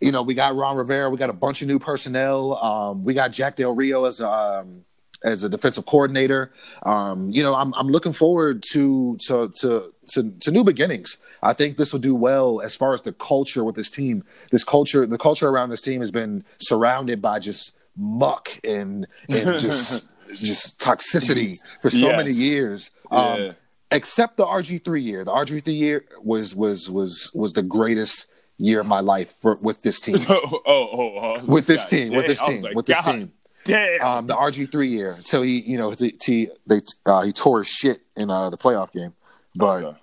you 0.00 0.12
know, 0.12 0.22
we 0.22 0.34
got 0.34 0.56
Ron 0.56 0.76
Rivera. 0.76 1.08
We 1.08 1.18
got 1.18 1.30
a 1.30 1.34
bunch 1.34 1.62
of 1.62 1.68
new 1.68 1.78
personnel. 1.78 2.56
Um, 2.56 3.04
we 3.04 3.14
got 3.14 3.30
Jack 3.32 3.56
Del 3.56 3.74
Rio 3.74 4.04
as 4.04 4.20
um, 4.20 4.84
as 5.22 5.44
a 5.44 5.48
defensive 5.48 5.86
coordinator. 5.86 6.52
Um, 6.82 7.30
you 7.30 7.42
know, 7.42 7.54
I'm 7.54 7.72
I'm 7.74 7.88
looking 7.88 8.12
forward 8.12 8.62
to 8.72 9.16
to 9.26 9.52
to 9.60 9.93
to, 10.08 10.30
to 10.40 10.50
new 10.50 10.64
beginnings. 10.64 11.16
I 11.42 11.52
think 11.52 11.76
this 11.76 11.92
will 11.92 12.00
do 12.00 12.14
well 12.14 12.60
as 12.60 12.74
far 12.76 12.94
as 12.94 13.02
the 13.02 13.12
culture 13.12 13.64
with 13.64 13.74
this 13.76 13.90
team. 13.90 14.24
This 14.50 14.64
culture, 14.64 15.06
the 15.06 15.18
culture 15.18 15.48
around 15.48 15.70
this 15.70 15.80
team 15.80 16.00
has 16.00 16.10
been 16.10 16.44
surrounded 16.58 17.20
by 17.22 17.38
just 17.38 17.76
muck 17.96 18.58
and 18.64 19.06
and 19.28 19.58
just 19.60 20.08
just 20.34 20.80
toxicity 20.80 21.56
for 21.80 21.90
so 21.90 22.08
Yes. 22.08 22.16
many 22.16 22.32
years. 22.32 22.90
Yeah. 23.10 23.18
Um, 23.18 23.50
except 23.90 24.36
the 24.36 24.44
RG 24.44 24.84
three 24.84 25.02
year. 25.02 25.24
The 25.24 25.30
RG 25.32 25.64
three 25.64 25.74
year 25.74 26.04
was 26.22 26.54
was 26.54 26.90
was 26.90 27.30
was 27.34 27.52
the 27.52 27.62
greatest 27.62 28.26
year 28.56 28.80
of 28.80 28.86
my 28.86 29.00
life 29.00 29.34
for, 29.42 29.56
with 29.56 29.82
this 29.82 30.00
team. 30.00 30.16
oh, 30.28 30.40
oh, 30.66 30.88
oh, 30.92 31.18
oh. 31.18 31.44
With 31.44 31.66
this 31.66 31.86
team, 31.86 32.14
with 32.14 32.26
this 32.26 32.40
team, 32.40 32.62
like, 32.62 32.74
with 32.74 32.86
this 32.86 33.00
God 33.04 33.12
team. 33.12 33.32
Damn. 33.64 34.02
Um, 34.02 34.26
the 34.26 34.36
RG 34.36 34.70
three 34.70 34.88
year 34.88 35.14
until 35.16 35.42
he, 35.42 35.60
you 35.62 35.78
know, 35.78 35.90
he, 35.90 36.14
he 36.22 36.48
they 36.66 36.80
uh, 37.06 37.22
he 37.22 37.32
tore 37.32 37.60
his 37.60 37.68
shit 37.68 38.00
in 38.16 38.30
uh, 38.30 38.50
the 38.50 38.58
playoff 38.58 38.92
game. 38.92 39.14
But 39.54 39.84
Okay. 39.84 39.98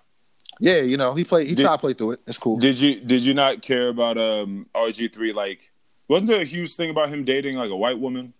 yeah, 0.59 0.77
you 0.81 0.97
know, 0.97 1.13
he 1.13 1.23
played. 1.23 1.47
He 1.47 1.55
Did- 1.55 1.63
tried 1.63 1.75
to 1.75 1.79
play 1.79 1.93
through 1.93 2.11
it. 2.11 2.19
It's 2.27 2.37
cool. 2.37 2.57
Did 2.57 2.79
you 2.79 2.99
did 2.99 3.23
you 3.23 3.33
not 3.33 3.61
care 3.61 3.89
about 3.89 4.17
um 4.17 4.67
RG 4.75 5.11
three? 5.13 5.33
Like, 5.33 5.71
wasn't 6.07 6.27
there 6.29 6.41
a 6.41 6.45
huge 6.45 6.75
thing 6.75 6.89
about 6.89 7.09
him 7.09 7.23
dating 7.23 7.55
like 7.57 7.69
a 7.71 7.75
white 7.75 7.99
woman? 7.99 8.33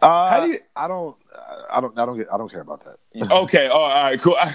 uh, 0.00 0.30
how 0.30 0.40
do 0.44 0.48
you- 0.52 0.58
I 0.76 0.86
don't. 0.88 1.16
I 1.70 1.80
don't. 1.80 1.98
I 1.98 2.06
don't 2.06 2.16
get. 2.18 2.28
I 2.32 2.38
don't 2.38 2.50
care 2.50 2.60
about 2.60 2.84
that. 2.84 2.98
Okay, 3.30 3.68
oh, 3.68 3.78
all 3.78 4.02
right, 4.02 4.20
cool. 4.20 4.36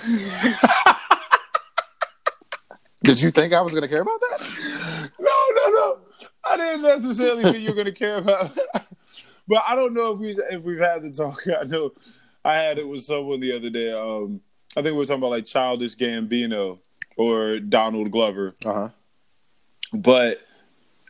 Did 3.03 3.19
you 3.21 3.31
think 3.31 3.53
I 3.53 3.59
was 3.61 3.73
gonna 3.73 3.87
care 3.89 4.01
about 4.01 4.19
that? 4.21 5.09
no, 5.19 5.29
no, 5.55 5.69
no. 5.71 5.97
I 6.45 6.55
didn't 6.57 6.83
necessarily 6.83 7.43
think 7.43 7.57
you 7.57 7.67
were 7.69 7.73
going 7.75 7.85
to 7.85 7.91
care 7.91 8.17
about. 8.17 8.51
but 9.47 9.63
I 9.67 9.75
don't 9.75 9.93
know 9.93 10.11
if 10.11 10.19
we 10.19 10.37
if 10.51 10.61
we've 10.61 10.79
had 10.79 11.01
the 11.03 11.11
talk. 11.11 11.41
I 11.59 11.63
know 11.65 11.91
I 12.45 12.57
had 12.57 12.79
it 12.79 12.87
with 12.87 13.01
someone 13.03 13.39
the 13.41 13.53
other 13.55 13.69
day. 13.69 13.91
Um, 13.91 14.39
I 14.75 14.81
think 14.81 14.93
we 14.93 14.99
were 14.99 15.05
talking 15.05 15.21
about 15.21 15.29
like 15.31 15.45
childish 15.45 15.95
Gambino 15.95 16.79
or 17.15 17.59
Donald 17.59 18.11
Glover. 18.11 18.55
Uh 18.65 18.73
huh. 18.73 18.89
But 19.93 20.41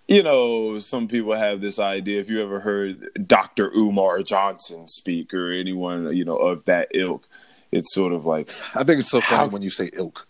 you 0.07 0.21
know, 0.21 0.79
some 0.79 1.07
people 1.07 1.33
have 1.33 1.61
this 1.61 1.79
idea. 1.79 2.19
If 2.19 2.29
you 2.29 2.41
ever 2.43 2.59
heard 2.59 3.09
Dr. 3.25 3.71
Umar 3.71 4.21
Johnson 4.21 4.87
speak 4.89 5.33
or 5.33 5.51
anyone 5.51 6.13
you 6.15 6.25
know 6.25 6.35
of 6.37 6.65
that 6.65 6.89
ilk, 6.93 7.27
it's 7.71 7.93
sort 7.93 8.11
of 8.11 8.25
like, 8.25 8.49
I 8.75 8.83
think 8.83 8.99
it's 8.99 9.09
so 9.09 9.21
funny 9.21 9.37
How- 9.37 9.47
when 9.47 9.61
you 9.61 9.69
say 9.69 9.89
ilk. 9.93 10.27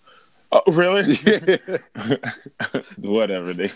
oh, 0.51 0.61
really? 0.71 1.15
Whatever 2.97 3.53
they 3.55 3.71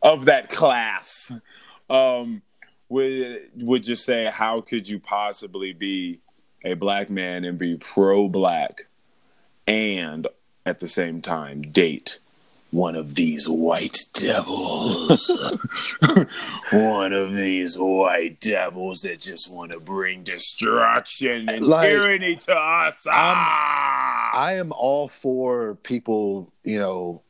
of 0.00 0.24
that 0.24 0.48
class. 0.48 1.30
Um, 1.90 2.40
would 2.88 3.50
would 3.56 3.82
just 3.82 4.04
say, 4.06 4.30
how 4.32 4.62
could 4.62 4.88
you 4.88 4.98
possibly 4.98 5.74
be 5.74 6.20
a 6.64 6.74
black 6.74 7.10
man 7.10 7.44
and 7.44 7.58
be 7.58 7.76
pro 7.76 8.28
black 8.28 8.86
and 9.66 10.26
at 10.64 10.80
the 10.80 10.88
same 10.88 11.20
time 11.20 11.62
date 11.62 12.18
one 12.72 12.96
of 12.96 13.14
these 13.14 13.46
white 13.46 13.98
devils. 14.14 15.30
one 16.72 17.12
of 17.12 17.34
these 17.34 17.76
white 17.76 18.40
devils 18.40 19.02
that 19.02 19.20
just 19.20 19.52
want 19.52 19.72
to 19.72 19.78
bring 19.80 20.22
destruction 20.22 21.50
and 21.50 21.66
Like, 21.66 21.90
tyranny 21.90 22.36
to 22.36 22.54
us. 22.56 23.06
Ah! 23.08 24.30
I 24.34 24.54
am 24.54 24.72
all 24.72 25.08
for 25.08 25.74
people, 25.82 26.50
you 26.64 26.78
know, 26.78 27.20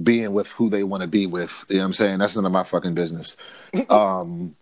being 0.00 0.32
with 0.32 0.52
who 0.52 0.70
they 0.70 0.84
want 0.84 1.00
to 1.00 1.08
be 1.08 1.26
with. 1.26 1.64
You 1.68 1.76
know 1.76 1.82
what 1.82 1.86
I'm 1.86 1.92
saying? 1.92 2.18
That's 2.20 2.36
none 2.36 2.46
of 2.46 2.52
my 2.52 2.64
fucking 2.64 2.94
business. 2.94 3.36
Um 3.90 4.54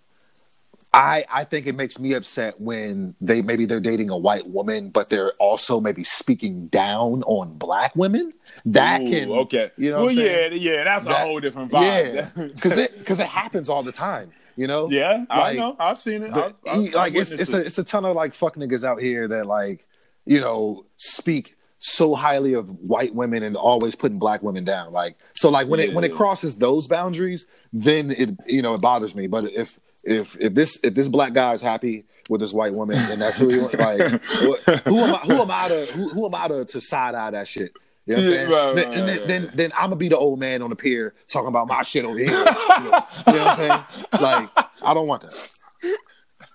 I 0.94 1.24
I 1.30 1.44
think 1.44 1.66
it 1.66 1.74
makes 1.74 1.98
me 1.98 2.12
upset 2.12 2.60
when 2.60 3.14
they 3.20 3.40
maybe 3.40 3.64
they're 3.64 3.80
dating 3.80 4.10
a 4.10 4.16
white 4.16 4.46
woman, 4.46 4.90
but 4.90 5.08
they're 5.08 5.32
also 5.40 5.80
maybe 5.80 6.04
speaking 6.04 6.66
down 6.66 7.22
on 7.22 7.56
black 7.56 7.96
women. 7.96 8.34
That 8.66 9.00
Ooh, 9.00 9.08
can 9.08 9.30
okay. 9.30 9.70
You 9.78 9.90
know, 9.90 10.04
well, 10.04 10.06
what 10.06 10.18
I'm 10.18 10.26
yeah, 10.26 10.48
yeah, 10.48 10.84
that's 10.84 11.06
a 11.06 11.14
whole 11.14 11.40
different 11.40 11.72
vibe. 11.72 12.36
yeah, 12.36 12.46
because 12.48 12.76
it 12.76 12.92
because 12.98 13.20
it 13.20 13.26
happens 13.26 13.70
all 13.70 13.82
the 13.82 13.92
time. 13.92 14.32
You 14.54 14.66
know, 14.66 14.90
yeah, 14.90 15.24
I 15.30 15.54
know. 15.54 15.76
I've 15.78 15.98
seen 15.98 16.24
it. 16.24 16.34
I've, 16.34 16.54
I've, 16.66 16.92
like 16.92 17.12
I've 17.12 17.16
it's 17.16 17.32
it's 17.32 17.54
a 17.54 17.64
it's 17.64 17.78
a 17.78 17.84
ton 17.84 18.04
of 18.04 18.14
like 18.14 18.34
fuck 18.34 18.56
niggas 18.56 18.84
out 18.84 19.00
here 19.00 19.26
that 19.28 19.46
like 19.46 19.86
you 20.26 20.40
know 20.40 20.84
speak 20.98 21.56
so 21.78 22.14
highly 22.14 22.52
of 22.52 22.68
white 22.80 23.14
women 23.14 23.42
and 23.42 23.56
always 23.56 23.96
putting 23.96 24.18
black 24.18 24.42
women 24.42 24.62
down. 24.62 24.92
Like 24.92 25.16
so 25.32 25.48
like 25.48 25.68
when 25.68 25.80
it 25.80 25.94
when 25.94 26.04
it 26.04 26.14
crosses 26.14 26.58
those 26.58 26.86
boundaries, 26.86 27.46
then 27.72 28.10
it 28.10 28.30
you 28.46 28.60
know 28.60 28.74
it 28.74 28.82
bothers 28.82 29.14
me. 29.14 29.26
But 29.26 29.44
if 29.44 29.80
if 30.04 30.36
if 30.40 30.54
this 30.54 30.78
if 30.82 30.94
this 30.94 31.08
black 31.08 31.32
guy 31.32 31.52
is 31.52 31.62
happy 31.62 32.04
with 32.28 32.40
this 32.40 32.52
white 32.52 32.74
woman 32.74 32.96
and 33.10 33.20
that's 33.20 33.38
who 33.38 33.48
he 33.48 33.58
like 33.58 34.22
what, 34.42 34.60
who 34.84 35.00
am 35.00 35.14
I 35.14 35.18
who 35.18 35.42
am 35.42 35.50
I 35.50 35.68
to 35.68 35.92
who, 35.92 36.08
who 36.08 36.26
am 36.26 36.34
I 36.34 36.48
to, 36.48 36.64
to 36.64 36.80
side 36.80 37.14
eye 37.14 37.30
that 37.30 37.48
shit? 37.48 37.72
You 38.06 38.16
know 38.16 38.22
Yeah, 38.22 38.28
saying? 38.28 38.50
right, 38.50 38.74
then, 38.74 38.84
right, 38.84 38.94
then, 38.94 39.06
right, 39.06 39.28
then 39.28 39.50
then 39.54 39.72
I'm 39.74 39.84
gonna 39.84 39.96
be 39.96 40.08
the 40.08 40.18
old 40.18 40.40
man 40.40 40.62
on 40.62 40.70
the 40.70 40.76
pier 40.76 41.14
talking 41.28 41.48
about 41.48 41.68
my 41.68 41.82
shit 41.82 42.04
over 42.04 42.18
here. 42.18 42.28
you, 42.28 42.34
know, 42.34 42.44
you 42.78 42.90
know 42.90 43.04
what 43.26 43.38
I'm 43.38 43.56
saying? 43.56 43.84
Like 44.20 44.50
I 44.82 44.94
don't 44.94 45.06
want 45.06 45.22
that. 45.22 45.48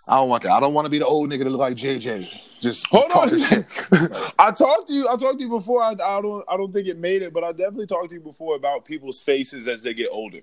I 0.10 0.16
don't 0.16 0.30
want 0.30 0.44
that. 0.44 0.52
I 0.54 0.60
don't 0.60 0.74
want 0.74 0.86
to 0.86 0.90
be 0.90 1.00
the 1.00 1.06
old 1.06 1.30
nigga 1.30 1.44
that 1.44 1.50
look 1.50 1.60
like 1.60 1.76
JJ. 1.76 2.62
Just 2.62 2.88
Hold 2.88 3.12
on. 3.12 3.30
I 4.40 4.52
talked 4.52 4.88
to 4.88 4.94
you. 4.94 5.08
I 5.10 5.18
talked 5.18 5.38
to 5.40 5.44
you 5.44 5.50
before. 5.50 5.82
I, 5.82 5.92
I 5.92 6.22
don't. 6.22 6.46
I 6.48 6.58
don't 6.58 6.74
think 6.74 6.88
it 6.88 6.98
made 6.98 7.22
it, 7.22 7.34
but 7.34 7.44
I 7.44 7.52
definitely 7.52 7.88
talked 7.88 8.10
to 8.10 8.16
you 8.16 8.22
before 8.22 8.56
about 8.56 8.86
people's 8.86 9.22
faces 9.22 9.68
as 9.68 9.84
they 9.84 9.94
get 9.94 10.10
older, 10.12 10.40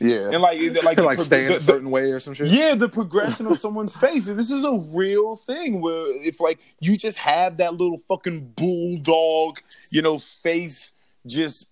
Yeah, 0.00 0.30
and 0.32 0.40
like, 0.42 0.60
like, 0.82 0.96
like, 0.98 1.16
pro- 1.18 1.24
stay 1.24 1.42
in 1.42 1.48
the- 1.48 1.56
a 1.56 1.58
the- 1.58 1.64
certain 1.64 1.90
way 1.90 2.10
or 2.10 2.18
some 2.18 2.34
shit. 2.34 2.48
Yeah, 2.48 2.74
the 2.74 2.88
progression 2.88 3.46
of 3.46 3.58
someone's 3.58 3.94
face. 3.94 4.26
This 4.26 4.50
is 4.50 4.64
a 4.64 4.72
real 4.94 5.36
thing 5.36 5.80
where 5.80 6.06
if 6.24 6.40
like 6.40 6.58
you 6.80 6.96
just 6.96 7.18
have 7.18 7.58
that 7.58 7.74
little 7.74 7.98
fucking 8.08 8.52
bulldog, 8.56 9.58
you 9.90 10.02
know, 10.02 10.18
face 10.18 10.92
just 11.26 11.66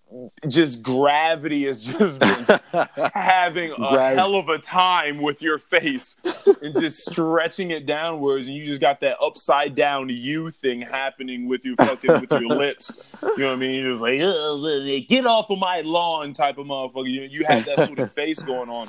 just 0.47 0.81
gravity 0.81 1.67
is 1.67 1.83
just 1.83 2.23
having 3.15 3.73
a 3.73 4.15
hell 4.15 4.37
of 4.37 4.49
a 4.49 4.59
time 4.59 5.21
with 5.21 5.43
your 5.43 5.59
face 5.59 6.17
and 6.63 6.79
just 6.81 6.99
stretching 7.11 7.71
it 7.73 7.85
downwards 7.85 8.47
and 8.47 8.55
you 8.55 8.65
just 8.65 8.81
got 8.81 9.01
that 9.01 9.17
upside 9.21 9.75
down 9.75 10.09
you 10.09 10.51
thing 10.51 10.81
happening 10.81 11.49
with 11.49 11.65
your 11.65 11.75
fucking 11.77 12.21
with 12.21 12.31
your 12.31 12.49
lips. 12.49 12.93
You 13.23 13.39
know 13.39 13.47
what 13.49 13.53
I 13.53 13.57
mean? 13.57 13.85
You're 13.85 13.99
just 13.99 14.03
like, 14.03 15.09
get 15.09 15.27
off 15.27 15.51
of 15.51 15.59
my 15.59 15.81
lawn 15.81 16.33
type 16.33 16.59
of 16.59 16.67
motherfucker. 16.67 17.11
You, 17.11 17.23
you 17.23 17.45
have 17.47 17.65
that 17.65 17.87
sort 17.87 17.99
of 17.99 18.13
face 18.13 18.41
going 18.41 18.69
on 18.69 18.87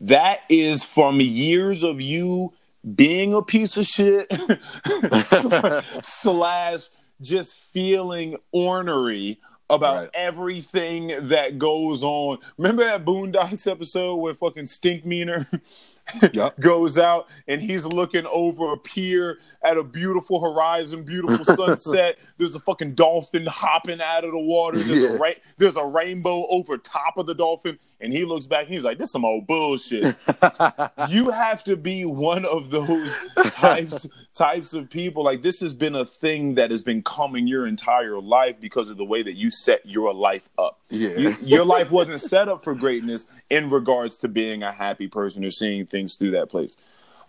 that 0.00 0.40
is 0.48 0.84
from 0.84 1.20
years 1.20 1.82
of 1.82 2.00
you 2.00 2.52
being 2.94 3.34
a 3.34 3.42
piece 3.42 3.76
of 3.76 3.86
shit 3.86 4.32
slash 6.02 6.88
just 7.22 7.56
feeling 7.56 8.36
ornery 8.52 9.40
about 9.70 9.96
Right. 9.96 10.10
everything 10.14 11.12
that 11.28 11.58
goes 11.58 12.02
on. 12.02 12.38
Remember 12.58 12.84
that 12.84 13.04
Boondocks 13.06 13.70
episode 13.70 14.16
where 14.16 14.34
fucking 14.34 14.64
Stinkmeaner 14.64 15.46
Yup. 16.34 16.60
goes 16.60 16.98
out 16.98 17.28
and 17.48 17.62
he's 17.62 17.86
looking 17.86 18.26
over 18.26 18.72
a 18.72 18.76
pier 18.76 19.38
at 19.64 19.78
a 19.78 19.82
beautiful 19.82 20.40
horizon, 20.40 21.04
beautiful 21.04 21.42
sunset. 21.56 22.18
There's 22.36 22.54
a 22.54 22.60
fucking 22.60 22.94
dolphin 22.96 23.46
hopping 23.46 24.02
out 24.02 24.24
of 24.24 24.32
the 24.32 24.38
water. 24.38 24.78
There's, 24.78 25.00
Yeah. 25.02 25.08
a 25.10 25.16
ra- 25.18 25.30
there's 25.56 25.76
a 25.76 25.84
rainbow 25.86 26.44
over 26.50 26.76
top 26.76 27.16
of 27.16 27.24
the 27.26 27.34
dolphin, 27.34 27.78
and 28.02 28.12
he 28.12 28.24
looks 28.24 28.46
back 28.46 28.64
and 28.64 28.74
he's 28.74 28.84
like, 28.84 28.98
"This 28.98 29.12
some 29.12 29.24
old 29.24 29.46
bullshit." 29.46 30.14
you 31.08 31.30
have 31.30 31.62
to 31.64 31.76
be 31.76 32.04
one 32.04 32.44
of 32.44 32.70
those 32.70 33.12
types 33.52 34.06
types 34.34 34.74
of 34.74 34.90
people. 34.90 35.22
Like 35.24 35.42
this 35.42 35.60
has 35.60 35.72
been 35.74 35.94
a 35.94 36.04
thing 36.04 36.54
that 36.56 36.70
has 36.70 36.82
been 36.82 37.02
coming 37.02 37.46
your 37.46 37.66
entire 37.66 38.20
life 38.20 38.60
because 38.60 38.90
of 38.90 38.96
the 38.96 39.04
way 39.04 39.22
that 39.22 39.34
you 39.34 39.50
set 39.50 39.84
your 39.86 40.12
life 40.12 40.48
up. 40.58 40.80
Yeah. 40.90 41.10
You- 41.16 41.36
your 41.42 41.64
life 41.64 41.90
wasn't 41.90 42.20
set 42.20 42.48
up 42.48 42.64
for 42.64 42.74
greatness 42.74 43.26
in 43.50 43.70
regards 43.70 44.18
to 44.18 44.28
being 44.28 44.62
a 44.62 44.72
happy 44.72 45.08
person 45.08 45.44
or 45.44 45.50
seeing 45.50 45.86
things 45.86 46.16
through 46.16 46.32
that 46.32 46.48
place. 46.48 46.76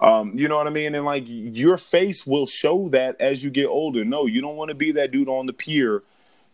Um, 0.01 0.33
you 0.35 0.47
know 0.49 0.57
what 0.57 0.67
I 0.67 0.71
mean? 0.71 0.95
And 0.95 1.05
like 1.05 1.23
your 1.27 1.77
face 1.77 2.27
will 2.27 2.45
show 2.47 2.89
that 2.89 3.15
as 3.21 3.43
you 3.43 3.49
get 3.49 3.67
older. 3.67 4.03
No, 4.03 4.25
you 4.25 4.41
don't 4.41 4.55
want 4.57 4.69
to 4.69 4.75
be 4.75 4.91
that 4.93 5.11
dude 5.11 5.29
on 5.29 5.45
the 5.45 5.53
pier, 5.53 6.03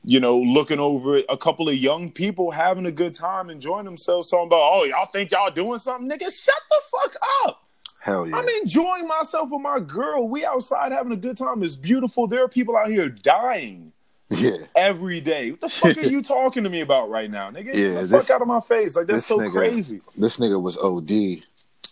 you 0.04 0.20
know, 0.20 0.38
looking 0.38 0.80
over 0.80 1.18
a 1.30 1.38
couple 1.38 1.68
of 1.68 1.76
young 1.76 2.12
people 2.12 2.52
having 2.52 2.86
a 2.86 2.92
good 2.92 3.14
time, 3.14 3.50
enjoying 3.50 3.86
themselves, 3.86 4.30
talking 4.30 4.48
about, 4.48 4.62
oh, 4.62 4.84
y'all 4.86 5.06
think 5.08 5.32
y'all 5.32 5.52
doing 5.52 5.78
something? 5.78 6.10
Nigga, 6.10 6.32
shut 6.32 6.56
the 6.70 6.82
fuck 6.92 7.16
up. 7.46 7.64
Hell 8.02 8.28
yeah. 8.28 8.38
I'm 8.38 8.48
enjoying 8.62 9.08
myself 9.08 9.50
with 9.50 9.62
my 9.62 9.80
girl. 9.80 10.30
We 10.30 10.46
outside 10.46 10.94
having 10.94 11.12
a 11.12 11.18
good 11.18 11.38
time. 11.38 11.64
It's 11.64 11.76
beautiful. 11.76 12.28
There 12.28 12.44
are 12.44 12.48
people 12.48 12.78
out 12.78 12.90
here 12.90 13.10
dying 13.10 13.92
yeah. 14.30 14.58
every 14.76 15.20
day. 15.20 15.52
What 15.52 15.60
the 15.60 15.70
fuck 15.70 15.98
are 15.98 16.02
you 16.08 16.22
talking 16.22 16.64
to 16.64 16.70
me 16.70 16.80
about 16.80 17.10
right 17.10 17.30
now, 17.30 17.52
nigga? 17.52 17.68
Yeah, 17.68 17.74
Get 17.74 17.94
the 17.94 18.08
this- 18.08 18.28
fuck 18.28 18.36
out 18.36 18.42
of 18.42 18.48
my 18.48 18.62
face. 18.62 18.96
Like 18.96 19.08
that's 19.08 19.26
so 19.26 19.40
nigga- 19.40 19.52
crazy. 19.52 20.02
This 20.16 20.38
nigga 20.38 20.62
was 20.62 20.78
OD. 20.78 21.46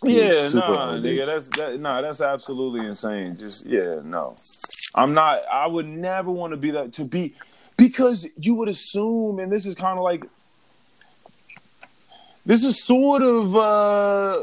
Yeah, 0.04 0.46
super 0.46 0.68
nah, 0.68 0.90
OD. 0.92 1.02
nigga, 1.02 1.26
that's 1.26 1.48
that, 1.56 1.80
nah, 1.80 2.00
that's 2.00 2.20
absolutely 2.20 2.86
insane. 2.86 3.36
Just 3.36 3.66
yeah, 3.66 4.00
no, 4.04 4.36
I'm 4.94 5.12
not. 5.12 5.40
I 5.50 5.66
would 5.66 5.86
never 5.86 6.30
want 6.30 6.52
to 6.52 6.56
be 6.56 6.70
that 6.70 6.92
to 6.94 7.04
be 7.04 7.34
because 7.78 8.26
you 8.36 8.54
would 8.56 8.68
assume, 8.68 9.38
and 9.38 9.50
this 9.50 9.64
is 9.64 9.74
kind 9.74 9.96
of 9.96 10.04
like 10.04 10.26
this 12.44 12.64
is 12.64 12.84
sort 12.84 13.22
of 13.22 13.56
uh 13.56 14.40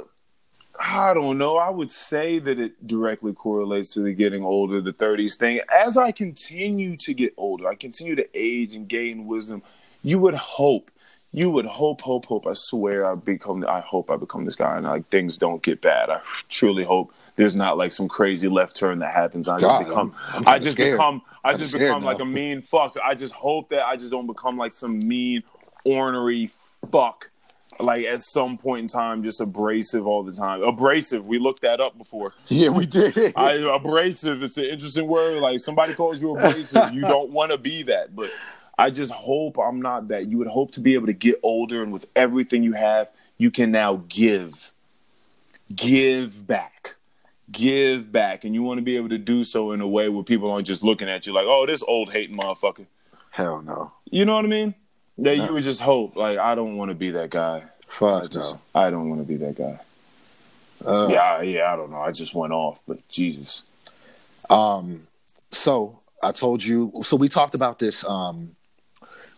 I 0.77 1.13
don't 1.13 1.37
know. 1.37 1.55
I 1.57 1.69
would 1.69 1.91
say 1.91 2.37
that 2.39 2.59
it 2.59 2.85
directly 2.85 3.31
correlates 3.33 3.93
to 3.93 4.01
the 4.01 4.11
getting 4.13 4.43
older, 4.43 4.81
the 4.81 4.91
30s 4.91 5.37
thing. 5.37 5.61
As 5.73 5.95
I 5.95 6.11
continue 6.11 6.97
to 6.97 7.13
get 7.13 7.33
older, 7.37 7.65
I 7.69 7.75
continue 7.75 8.13
to 8.15 8.27
age 8.33 8.75
and 8.75 8.85
gain 8.85 9.25
wisdom. 9.25 9.63
You 10.03 10.19
would 10.19 10.33
hope, 10.33 10.91
you 11.31 11.49
would 11.49 11.65
hope, 11.65 12.01
hope, 12.01 12.25
hope. 12.25 12.45
I 12.45 12.51
swear, 12.53 13.09
I 13.09 13.15
become. 13.15 13.65
I 13.67 13.79
hope 13.79 14.11
I 14.11 14.17
become 14.17 14.43
this 14.45 14.55
guy, 14.55 14.75
and 14.75 14.85
like 14.85 15.07
things 15.09 15.37
don't 15.37 15.61
get 15.63 15.79
bad. 15.81 16.09
I 16.09 16.19
truly 16.49 16.83
hope 16.83 17.13
there's 17.37 17.55
not 17.55 17.77
like 17.77 17.91
some 17.93 18.07
crazy 18.09 18.49
left 18.49 18.75
turn 18.75 18.99
that 18.99 19.13
happens. 19.13 19.47
I 19.47 19.59
God, 19.61 19.79
just 19.79 19.89
become. 19.89 20.13
I'm- 20.33 20.43
I'm 20.45 20.47
I 20.55 20.59
just 20.59 20.73
scared. 20.73 20.97
become. 20.97 21.21
I 21.45 21.51
I'm 21.51 21.57
just 21.57 21.73
become 21.73 22.03
like 22.03 22.19
a 22.19 22.25
mean 22.25 22.61
fuck. 22.61 22.97
I 23.03 23.15
just 23.15 23.33
hope 23.33 23.69
that 23.69 23.85
I 23.85 23.95
just 23.95 24.11
don't 24.11 24.27
become 24.27 24.57
like 24.57 24.73
some 24.73 24.99
mean, 24.99 25.43
ornery 25.85 26.49
fuck 26.91 27.29
like 27.79 28.05
at 28.05 28.21
some 28.21 28.57
point 28.57 28.79
in 28.79 28.87
time, 28.87 29.23
just 29.23 29.41
abrasive 29.41 30.07
all 30.07 30.23
the 30.23 30.31
time. 30.31 30.63
Abrasive, 30.63 31.25
we 31.25 31.39
looked 31.39 31.61
that 31.61 31.79
up 31.79 31.97
before. 31.97 32.33
Yeah, 32.47 32.69
we 32.69 32.85
did. 32.85 33.33
I, 33.35 33.53
abrasive, 33.53 34.43
it's 34.43 34.57
an 34.57 34.65
interesting 34.65 35.07
word. 35.07 35.39
Like 35.39 35.59
somebody 35.59 35.93
calls 35.93 36.21
you 36.21 36.37
abrasive, 36.37 36.93
you 36.93 37.01
don't 37.01 37.31
want 37.31 37.51
to 37.51 37.57
be 37.57 37.83
that. 37.83 38.15
But 38.15 38.31
I 38.77 38.89
just 38.89 39.11
hope 39.11 39.57
I'm 39.57 39.81
not 39.81 40.07
that. 40.09 40.27
You 40.27 40.37
would 40.37 40.47
hope 40.47 40.71
to 40.71 40.79
be 40.79 40.93
able 40.93 41.07
to 41.07 41.13
get 41.13 41.39
older, 41.43 41.83
and 41.83 41.91
with 41.91 42.07
everything 42.15 42.63
you 42.63 42.73
have, 42.73 43.09
you 43.37 43.51
can 43.51 43.71
now 43.71 44.03
give, 44.07 44.71
give 45.75 46.47
back, 46.47 46.95
give 47.51 48.11
back, 48.11 48.43
and 48.43 48.53
you 48.53 48.63
want 48.63 48.77
to 48.79 48.81
be 48.81 48.97
able 48.97 49.09
to 49.09 49.17
do 49.17 49.43
so 49.43 49.71
in 49.71 49.81
a 49.81 49.87
way 49.87 50.09
where 50.09 50.23
people 50.23 50.51
aren't 50.51 50.67
just 50.67 50.83
looking 50.83 51.09
at 51.09 51.25
you 51.27 51.33
like, 51.33 51.45
"Oh, 51.47 51.65
this 51.65 51.83
old 51.87 52.11
hating 52.11 52.37
motherfucker." 52.37 52.85
Hell 53.31 53.61
no. 53.61 53.91
You 54.05 54.25
know 54.25 54.35
what 54.35 54.45
I 54.45 54.47
mean? 54.47 54.75
That 55.17 55.37
you 55.37 55.53
would 55.53 55.63
just 55.63 55.81
hope. 55.81 56.15
Like 56.15 56.37
I 56.37 56.55
don't 56.55 56.77
want 56.77 56.89
to 56.89 56.95
be 56.95 57.11
that 57.11 57.29
guy. 57.29 57.63
I 57.63 57.69
Fuck 57.87 58.31
just, 58.31 58.55
no. 58.55 58.61
I 58.73 58.89
don't 58.89 59.09
want 59.09 59.21
to 59.21 59.27
be 59.27 59.37
that 59.37 59.55
guy. 59.55 59.79
Uh, 60.85 61.07
Yeah, 61.09 61.41
yeah, 61.41 61.71
I 61.71 61.75
don't 61.75 61.91
know. 61.91 62.01
I 62.01 62.11
just 62.11 62.33
went 62.33 62.53
off, 62.53 62.81
but 62.87 63.07
Jesus. 63.07 63.63
Um, 64.49 65.07
so 65.51 65.99
I 66.21 66.31
told 66.31 66.63
you. 66.63 66.91
So 67.03 67.15
we 67.15 67.29
talked 67.29 67.55
about 67.55 67.79
this. 67.79 68.03
Um, 68.05 68.55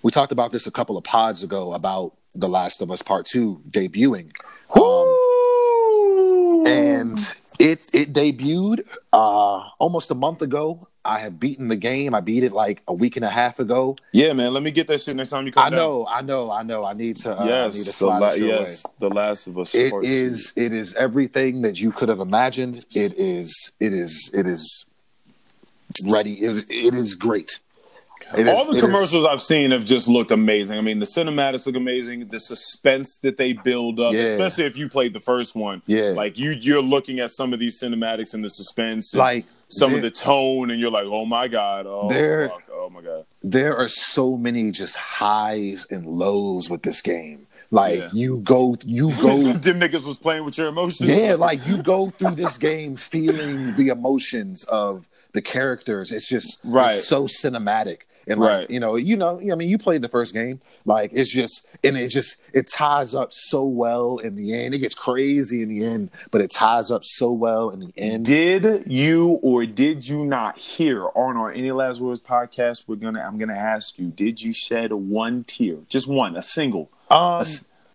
we 0.01 0.11
talked 0.11 0.31
about 0.31 0.51
this 0.51 0.67
a 0.67 0.71
couple 0.71 0.97
of 0.97 1.03
pods 1.03 1.43
ago 1.43 1.73
about 1.73 2.13
The 2.35 2.47
Last 2.47 2.81
of 2.81 2.91
Us 2.91 3.01
Part 3.01 3.25
Two 3.25 3.61
debuting, 3.69 4.31
um, 4.75 6.67
and 6.67 7.19
it 7.59 7.79
it 7.93 8.13
debuted 8.13 8.85
uh, 9.13 9.69
almost 9.79 10.11
a 10.11 10.15
month 10.15 10.41
ago. 10.41 10.87
I 11.05 11.19
have 11.19 11.39
beaten 11.39 11.69
the 11.69 11.77
game. 11.77 12.13
I 12.13 12.19
beat 12.19 12.43
it 12.43 12.51
like 12.51 12.81
a 12.87 12.93
week 12.93 13.15
and 13.15 13.23
a 13.23 13.29
half 13.29 13.59
ago. 13.59 13.95
yeah, 14.11 14.33
man, 14.33 14.53
let 14.53 14.61
me 14.61 14.71
get 14.71 14.87
that 14.87 15.01
shit 15.01 15.15
next 15.15 15.29
time 15.29 15.45
you 15.45 15.53
come 15.53 15.63
I 15.65 15.69
down. 15.69 15.77
know, 15.77 16.07
I 16.07 16.21
know, 16.21 16.51
I 16.51 16.63
know. 16.63 16.83
I 16.83 16.91
need 16.93 17.15
to. 17.17 17.31
Uh, 17.31 17.43
I 17.43 17.45
need 17.45 17.49
Yes, 17.49 17.97
to 17.97 18.03
the 18.03 18.05
la- 18.07 18.33
yes, 18.33 18.85
the 18.99 19.09
Last 19.09 19.47
of 19.47 19.57
Us. 19.57 19.73
It 19.73 19.89
Two. 19.91 20.01
is. 20.03 20.51
It 20.57 20.73
is 20.73 20.95
everything 20.95 21.61
that 21.61 21.79
you 21.79 21.91
could 21.91 22.09
have 22.09 22.19
imagined. 22.19 22.85
It 22.93 23.13
is. 23.17 23.71
It 23.79 23.93
is. 23.93 24.29
It 24.33 24.45
is 24.47 24.85
ready. 26.05 26.33
It, 26.33 26.69
it 26.69 26.93
is 26.93 27.15
great. 27.15 27.59
Is- 28.35 28.47
All 28.47 28.65
the 28.65 28.71
it 28.71 28.75
is- 28.77 28.81
commercials 28.83 29.25
I've 29.25 29.43
seen 29.43 29.71
have 29.71 29.85
just 29.85 30.07
looked 30.07 30.31
amazing. 30.31 30.77
I 30.77 30.81
mean, 30.81 30.99
the 30.99 31.05
cinematics 31.05 31.65
look 31.65 31.75
amazing. 31.75 32.27
The 32.27 32.39
suspense 32.39 33.17
that 33.19 33.37
they 33.37 33.53
build 33.53 33.99
up, 33.99 34.13
Yeah. 34.13 34.21
especially 34.21 34.65
if 34.65 34.75
you 34.77 34.89
played 34.89 35.13
the 35.13 35.19
first 35.21 35.55
one. 35.55 35.81
Yeah. 35.87 36.09
like 36.15 36.37
you, 36.37 36.51
you're 36.51 36.81
looking 36.81 37.19
at 37.19 37.31
some 37.31 37.53
of 37.53 37.59
these 37.59 37.79
cinematics 37.81 38.33
and 38.33 38.43
the 38.43 38.49
suspense, 38.49 39.13
and 39.13 39.19
Like, 39.19 39.45
some 39.69 39.93
of 39.93 40.01
the 40.01 40.11
tone, 40.11 40.71
and 40.71 40.79
you're 40.79 40.91
like, 40.91 41.05
oh 41.05 41.25
my 41.25 41.47
god, 41.47 41.85
oh 41.87 42.07
There- 42.09 42.49
fuck, 42.49 42.63
oh 42.71 42.89
my 42.89 43.01
god. 43.01 43.25
there 43.43 43.75
are 43.77 43.87
so 43.87 44.35
many 44.37 44.71
just 44.71 44.95
highs 44.95 45.85
and 45.89 46.05
lows 46.05 46.69
with 46.69 46.83
this 46.83 47.01
game. 47.01 47.47
Like 47.69 47.99
Yeah. 47.99 48.09
you 48.13 48.39
go, 48.39 48.77
you 48.85 49.11
go. 49.21 49.37
Them 49.53 49.79
niggas 49.81 50.05
was 50.05 50.17
playing 50.17 50.45
with 50.45 50.57
your 50.57 50.67
emotions. 50.67 51.09
yeah, 51.11 51.33
like 51.35 51.65
you 51.67 51.81
go 51.83 52.09
through 52.09 52.35
this 52.35 52.57
game 52.57 52.95
feeling 52.95 53.75
the 53.75 53.89
emotions 53.89 54.63
of 54.65 55.05
the 55.33 55.41
characters. 55.41 56.11
It's 56.13 56.29
just 56.29 56.59
Right. 56.63 56.95
it's 56.95 57.07
so 57.07 57.25
cinematic. 57.25 57.99
And 58.29 58.39
like, 58.41 58.49
Right. 58.49 58.69
you 58.69 58.79
know, 58.79 58.95
you 58.95 59.15
know, 59.15 59.39
I 59.39 59.55
mean, 59.55 59.69
you 59.69 59.77
played 59.77 60.01
the 60.01 60.09
first 60.09 60.33
game. 60.33 60.59
Like 60.85 61.11
it's 61.13 61.31
just 61.31 61.65
and 61.83 61.97
it 61.97 62.09
just 62.09 62.41
it 62.53 62.67
ties 62.69 63.15
up 63.15 63.31
so 63.33 63.63
well 63.65 64.17
in 64.17 64.35
the 64.35 64.53
end. 64.53 64.75
It 64.75 64.79
gets 64.79 64.95
crazy 64.95 65.61
in 65.61 65.69
the 65.69 65.83
end, 65.85 66.09
but 66.31 66.41
it 66.41 66.51
ties 66.51 66.91
up 66.91 67.03
so 67.05 67.31
well 67.31 67.69
in 67.69 67.79
the 67.79 67.93
end. 67.97 68.25
Did 68.25 68.85
you 68.91 69.39
or 69.41 69.65
did 69.65 70.07
you 70.07 70.25
not 70.25 70.57
hear 70.57 71.05
on 71.15 71.37
our 71.37 71.51
Any 71.51 71.71
Last 71.71 71.99
Words 72.01 72.21
podcast? 72.21 72.83
We're 72.87 72.95
gonna. 72.97 73.21
I'm 73.21 73.37
gonna 73.37 73.53
ask 73.53 73.97
you. 73.97 74.07
Did 74.07 74.41
you 74.41 74.51
shed 74.53 74.91
one 74.93 75.43
tear? 75.45 75.77
Just 75.89 76.07
one, 76.07 76.35
a 76.35 76.41
single. 76.41 76.89
Um, 77.09 77.45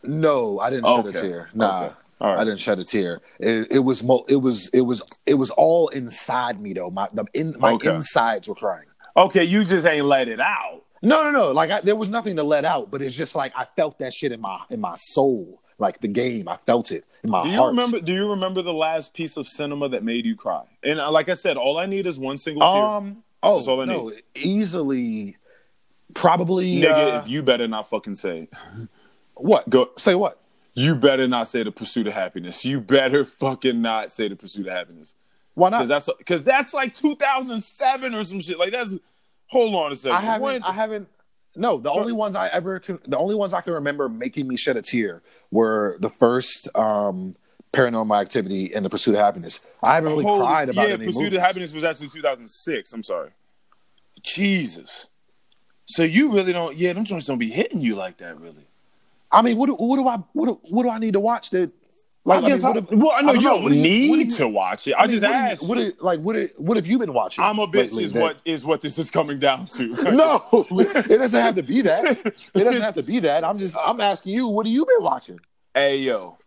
no, 0.03 0.59
I 0.61 0.71
didn't 0.71 0.87
shed 0.87 1.07
Okay. 1.07 1.19
a 1.19 1.23
tear. 1.23 1.51
Nah, 1.55 1.85
Okay. 1.85 1.95
All 2.21 2.29
right. 2.35 2.41
I 2.41 2.45
didn't 2.45 2.61
shed 2.61 2.79
a 2.79 2.85
tear. 2.85 3.21
It, 3.39 3.69
it 3.71 3.79
was 3.81 4.03
mo- 4.05 4.25
it 4.29 4.37
was 4.37 4.69
it 4.69 4.83
was 4.83 5.03
it 5.27 5.35
was 5.35 5.51
all 5.51 5.89
inside 5.89 6.61
me 6.61 6.73
though. 6.73 6.91
My 6.91 7.09
the 7.13 7.25
in, 7.35 7.57
my 7.59 7.73
Okay. 7.73 7.95
insides 7.95 8.49
were 8.49 8.55
crying. 8.55 8.87
Okay, 9.17 9.45
you 9.45 9.65
just 9.65 9.87
ain't 9.87 10.07
let 10.07 10.29
it 10.29 10.41
out. 10.41 10.83
No, 11.03 11.25
no, 11.25 11.31
no. 11.31 11.51
Like 11.51 11.71
I, 11.71 11.81
there 11.81 11.97
was 11.97 12.09
nothing 12.09 12.37
to 12.37 12.43
let 12.43 12.65
out, 12.65 12.91
but 12.91 13.03
it's 13.03 13.15
just 13.17 13.35
like 13.35 13.53
I 13.57 13.67
felt 13.77 13.99
that 13.99 14.15
shit 14.15 14.33
in 14.33 14.41
my 14.41 14.61
in 14.71 14.81
my 14.81 14.95
soul. 14.97 15.61
Like 15.79 16.01
the 16.01 16.09
game, 16.09 16.49
I 16.49 16.59
felt 16.59 16.93
it 16.93 17.05
in 17.25 17.31
my 17.31 17.43
Do 17.43 17.49
you 17.49 17.57
heart. 17.57 17.71
remember? 17.71 18.01
Do 18.01 18.15
you 18.15 18.31
remember 18.31 18.63
the 18.63 18.73
last 18.73 19.15
piece 19.15 19.37
of 19.37 19.49
cinema 19.49 19.89
that 19.89 20.05
made 20.05 20.25
you 20.25 20.37
cry? 20.37 20.63
And 20.85 21.01
uh, 21.01 21.11
like 21.11 21.29
I 21.29 21.35
said, 21.35 21.57
all 21.57 21.77
I 21.79 21.87
need 21.87 22.07
is 22.07 22.19
one 22.21 22.39
single 22.39 22.61
tear. 22.73 22.83
Um. 22.83 23.25
Oh 23.43 23.57
That's 23.57 23.67
all 23.67 23.81
I 23.81 23.87
no, 23.87 24.13
easily, 24.37 25.37
probably. 26.15 26.77
Nigga, 26.77 27.15
uh, 27.15 27.23
if 27.23 27.29
you 27.29 27.43
better 27.43 27.67
not 27.67 27.91
fucking 27.91 28.15
say 28.15 28.49
what? 29.35 29.69
Go. 29.69 29.91
Say 29.99 30.15
what? 30.15 30.39
You 30.75 30.95
better 30.95 31.27
not 31.27 31.49
say 31.49 31.65
the 31.65 31.73
pursuit 31.73 32.07
of 32.07 32.13
happiness. 32.15 32.65
You 32.65 32.81
better 32.81 33.25
fucking 33.25 33.83
not 33.83 34.13
say 34.13 34.29
the 34.29 34.37
pursuit 34.37 34.69
of 34.69 34.73
happiness. 34.73 35.17
Why 35.55 35.69
not? 35.69 35.79
Because 35.87 35.89
that's 36.07 36.19
because 36.19 36.45
that's 36.45 36.75
like 36.75 36.95
2007 36.95 38.15
or 38.15 38.25
some 38.25 38.41
shit. 38.41 38.59
Like 38.59 38.73
that's. 38.73 38.97
Hold 39.49 39.75
on 39.75 39.93
a 39.93 39.97
second. 39.97 40.17
I 40.17 40.21
haven't. 40.23 40.43
When- 40.43 40.63
I 40.63 40.73
haven't. 40.73 41.09
No, 41.55 41.77
the 41.77 41.91
only 41.91 42.15
ones 42.15 42.35
I 42.35 42.49
ever 42.49 42.81
can, 42.81 42.99
the 43.07 43.19
only 43.19 43.35
ones 43.35 43.53
I 43.53 43.61
can 43.61 43.75
remember 43.75 44.09
making 44.09 44.49
me 44.49 44.57
shed 44.57 44.79
a 44.79 44.83
tear 44.83 45.21
were 45.51 45.99
the 46.01 46.09
first 46.09 46.75
um, 46.75 47.35
Paranormal 47.75 48.19
Activity 48.19 48.73
and 48.75 48.83
The 48.87 48.89
Pursuit 48.89 49.15
of 49.15 49.21
Happiness. 49.21 49.61
I 49.83 49.97
haven't 49.97 50.13
really 50.13 50.25
Holy- 50.25 50.47
cried 50.47 50.71
about 50.71 50.89
yeah, 50.89 50.95
any 50.95 51.05
Pursuit 51.05 51.25
movies. 51.25 51.37
of 51.37 51.43
Happiness 51.43 51.73
was 51.75 51.85
actually 51.85 52.09
2006. 52.09 52.93
I'm 52.95 53.03
sorry. 53.03 53.33
Jesus. 54.23 55.09
So 55.87 56.03
you 56.03 56.33
really 56.33 56.55
don't? 56.55 56.75
Yeah, 56.77 56.95
them 56.95 57.05
joints 57.05 57.27
don't 57.27 57.39
be 57.39 57.51
hitting 57.51 57.83
you 57.83 57.97
like 57.97 58.17
that, 58.19 58.41
really. 58.41 58.67
I 59.31 59.43
mean, 59.43 59.59
what 59.59 59.67
do, 59.67 59.75
what 59.75 59.97
do 59.97 60.09
I 60.09 60.17
what 60.33 60.47
do, 60.47 60.61
what 60.71 60.85
do 60.85 60.91
I 60.91 60.99
need 60.99 61.13
to 61.13 61.21
watch 61.21 61.51
that? 61.51 61.71
I 62.25 62.41
guess. 62.41 62.63
I, 62.63 62.73
mean, 62.73 62.85
what 62.85 62.91
do- 62.91 62.97
well, 62.99 63.11
I 63.13 63.21
know 63.23 63.33
don't 63.33 63.43
you 63.43 63.49
don't 63.49 63.63
you- 63.65 63.83
need 63.83 64.11
what 64.11 64.19
you- 64.21 64.31
to 64.31 64.49
watch 64.49 64.87
it. 64.87 64.95
I, 64.95 65.03
mean, 65.03 65.11
just 65.11 65.23
what 65.25 65.29
you- 65.31 65.35
asked. 65.35 65.69
What 65.69 65.75
do- 65.79 65.93
like 66.01 66.21
what 66.21 66.35
do- 66.37 66.51
what 66.57 66.77
have 66.77 66.87
you 66.87 66.99
been 66.99 67.13
watching? 67.13 67.43
I'm 67.43 67.59
a 67.59 67.67
bitch 67.67 67.73
lately 67.75 68.05
is 68.05 68.13
that- 68.13 68.21
what 68.23 68.43
is 68.45 68.65
what 68.65 68.81
this 68.81 68.99
is 68.99 69.11
coming 69.11 69.39
down 69.41 69.67
to. 69.67 69.89
No, 70.13 70.43
it 70.53 71.09
doesn't 71.19 71.41
have 71.41 71.57
to 71.57 71.63
be 71.65 71.81
that. 71.83 72.05
It 72.27 72.53
doesn't 72.55 72.83
have 72.83 72.95
to 72.95 73.03
be 73.03 73.19
that. 73.21 73.43
I'm 73.45 73.59
just 73.59 73.77
I'm 73.85 74.01
asking 74.01 74.35
you, 74.35 74.47
what 74.47 74.67
have 74.67 74.73
you 74.73 74.87
been 74.87 75.03
watching? 75.05 75.41
Hey 75.75 75.99
yo, 75.99 76.39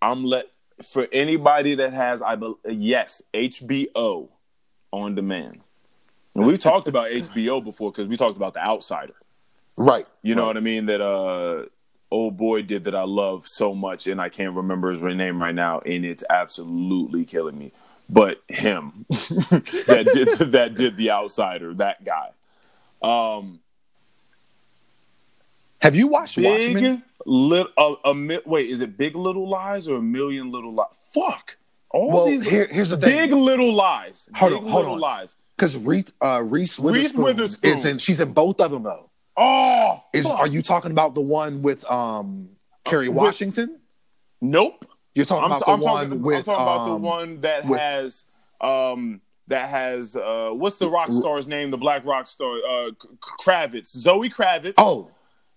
I'm 0.00 0.24
let 0.24 0.46
for 0.84 1.08
anybody 1.12 1.74
that 1.76 1.92
has 1.92 2.22
I 2.22 2.36
bel 2.36 2.58
yes 2.68 3.22
HBO 3.34 4.28
on 4.92 5.14
demand. 5.14 5.60
And 6.34 6.46
we've 6.46 6.58
talked 6.58 6.86
about 6.86 7.10
HBO 7.10 7.64
before 7.64 7.90
because 7.90 8.06
we 8.06 8.16
talked 8.16 8.36
about 8.36 8.54
The 8.54 8.60
Outsider. 8.60 9.14
Right. 9.76 10.06
You 10.22 10.36
know 10.36 10.46
what 10.46 10.56
I 10.56 10.60
mean? 10.60 10.86
That 10.86 11.00
uh 11.00 11.64
old 12.10 12.36
boy 12.36 12.62
did 12.62 12.84
that 12.84 12.94
I 12.94 13.02
love 13.04 13.46
so 13.46 13.74
much, 13.74 14.06
and 14.06 14.20
I 14.20 14.28
can't 14.28 14.54
remember 14.54 14.90
his 14.90 15.02
name 15.02 15.40
right 15.42 15.54
now, 15.54 15.80
and 15.80 16.04
it's 16.04 16.24
absolutely 16.30 17.24
killing 17.24 17.58
me. 17.58 17.72
But 18.10 18.40
him 18.48 19.04
that 19.10 20.10
did 20.14 20.52
that 20.52 20.74
did 20.74 20.96
the 20.96 21.10
outsider, 21.10 21.74
that 21.74 22.04
guy. 22.04 22.30
Um, 23.02 23.60
Have 25.80 25.94
you 25.94 26.06
watched 26.08 26.38
Watchmen? 26.38 26.74
big 26.96 27.02
little 27.26 27.70
a, 28.04 28.10
a 28.10 28.40
wait, 28.46 28.70
is 28.70 28.80
it 28.80 28.96
Big 28.96 29.14
Little 29.14 29.48
Lies 29.48 29.86
or 29.86 29.98
a 29.98 30.02
Million 30.02 30.50
Little 30.50 30.72
Lies? 30.72 30.86
Fuck. 31.12 31.56
All 31.90 32.10
Well, 32.10 32.26
these 32.26 32.42
here- 32.42 32.66
here's 32.70 32.90
the 32.90 32.96
thing. 32.96 33.10
Big 33.10 33.32
Little 33.32 33.72
Lies. 33.72 34.28
Hold 34.34 34.52
big 34.52 34.62
on, 34.62 34.68
hold 34.68 34.74
Little 34.84 34.94
on. 34.94 35.00
Lies. 35.00 35.36
Because 35.56 35.76
Reese, 35.76 36.06
uh, 36.22 36.42
Reese 36.44 36.78
Witherspoon, 36.78 37.22
Witherspoon. 37.24 37.70
is 37.76 37.84
in. 37.84 37.98
She's 37.98 38.20
in 38.20 38.32
both 38.32 38.60
of 38.60 38.70
them 38.70 38.84
though. 38.84 39.07
Oh, 39.40 40.02
Is 40.12 40.26
fuck. 40.26 40.40
are 40.40 40.46
you 40.48 40.62
talking 40.62 40.90
about 40.90 41.14
the 41.14 41.20
one 41.20 41.62
with 41.62 41.88
um 41.90 42.50
Kerry 42.84 43.08
with- 43.08 43.16
Washington? 43.16 43.78
Nope. 44.40 44.84
You're 45.14 45.26
talking 45.26 45.44
I'm, 45.44 45.50
about 45.52 45.66
the 45.66 45.72
I'm 45.72 45.80
one 45.80 46.08
talking, 46.08 46.22
with 46.22 46.36
I'm 46.38 46.44
talking 46.44 46.62
about 46.62 46.84
the 46.86 46.92
um, 46.94 47.02
one 47.02 47.40
that 47.40 47.64
with- 47.66 47.80
has 47.80 48.24
um 48.60 49.20
that 49.46 49.68
has 49.68 50.14
uh 50.16 50.50
what's 50.52 50.78
the 50.78 50.90
rock 50.90 51.12
star's 51.12 51.46
name? 51.46 51.70
The 51.70 51.78
black 51.78 52.04
rock 52.04 52.26
star 52.26 52.56
uh 52.68 52.90
Kravitz, 53.40 53.86
Zoe 53.96 54.28
Kravitz. 54.28 54.74
Oh, 54.76 55.10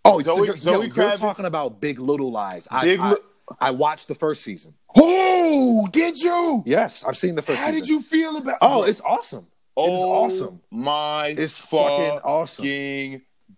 oh, 0.06 0.22
so 0.22 0.36
Zoe- 0.38 0.46
you're, 0.48 0.58
Zoe 0.58 0.74
yo, 0.74 0.82
you're 0.84 0.94
Kravitz. 0.94 1.18
talking 1.20 1.46
about 1.46 1.82
Big 1.82 2.00
Little 2.00 2.32
Lies. 2.32 2.68
I, 2.72 2.84
Big 2.84 3.00
I, 3.00 3.12
Li- 3.12 3.18
I 3.60 3.72
watched 3.72 4.08
the 4.08 4.16
first 4.16 4.44
season. 4.44 4.74
Oh, 4.96 5.88
did 5.92 6.18
you? 6.18 6.64
Yes, 6.66 7.04
I've 7.04 7.18
seen 7.18 7.36
the 7.36 7.42
first. 7.42 7.60
How 7.60 7.68
season. 7.68 7.82
did 7.82 7.90
you 7.90 8.02
feel 8.02 8.38
about? 8.38 8.58
Oh, 8.62 8.84
it's 8.84 9.02
awesome. 9.02 9.48
oh, 9.76 9.86
it 9.88 9.94
is 9.96 10.04
awesome. 10.04 10.62
My 10.72 11.28
It's 11.28 11.58
fucking 11.58 12.20
awesome. 12.24 12.64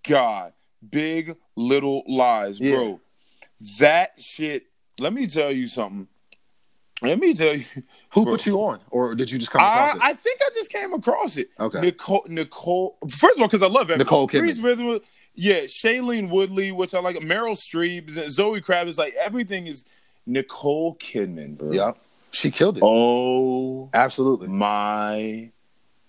God, 0.08 0.54
Big 0.92 1.36
Little 1.56 2.04
Lies, 2.08 2.60
Yeah. 2.60 2.76
bro. 2.76 3.00
That 3.80 4.20
shit. 4.20 4.66
Let 5.00 5.14
me 5.14 5.28
tell 5.28 5.52
you 5.52 5.68
something. 5.68 6.08
Let 7.02 7.20
me 7.20 7.34
tell 7.34 7.56
you. 7.56 7.66
Who 8.14 8.24
Bro. 8.24 8.34
put 8.34 8.46
you 8.46 8.60
on, 8.60 8.80
or 8.92 9.16
did 9.16 9.30
you 9.32 9.40
just 9.40 9.52
come 9.52 9.62
across 9.62 9.92
I, 9.92 9.96
it? 9.96 10.02
I 10.04 10.14
think 10.14 10.40
I 10.42 10.50
just 10.54 10.72
came 10.72 10.94
across 10.94 11.36
it. 11.38 11.50
Okay. 11.60 11.82
Nicole, 11.82 12.26
Nicole. 12.30 12.98
First 13.10 13.38
of 13.38 13.42
all, 13.42 13.48
because 13.48 13.64
I 13.64 13.68
love. 13.68 13.90
Nicole 13.90 14.28
Kidman. 14.28 14.62
Witherspoon, 14.62 15.02
yeah, 15.36 15.62
Shailene 15.62 16.30
Woodley, 16.30 16.72
which 16.72 16.94
I 16.94 17.00
like. 17.00 17.18
Meryl 17.18 17.56
Streep, 17.58 18.10
Zoe 18.30 18.62
Kravitz, 18.62 18.98
like 18.98 19.16
everything 19.16 19.68
is 19.68 19.84
Nicole 20.26 20.96
Kidman, 20.98 21.58
bro. 21.58 21.72
yeah, 21.72 21.92
she 22.32 22.52
killed 22.52 22.78
it. 22.78 22.84
Oh 22.86 23.90
Absolutely, 23.94 24.48
my 24.50 25.50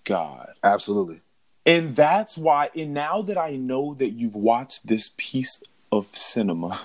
god. 0.03 0.49
absolutely. 0.63 1.19
And 1.65 1.95
that's 1.95 2.37
why, 2.37 2.69
and 2.75 2.93
now 2.93 3.21
that 3.23 3.37
I 3.37 3.55
know 3.55 3.95
that 3.95 4.11
you've 4.11 4.35
watched 4.35 4.87
this 4.87 5.11
piece 5.17 5.63
of 5.91 6.15
cinema, 6.15 6.81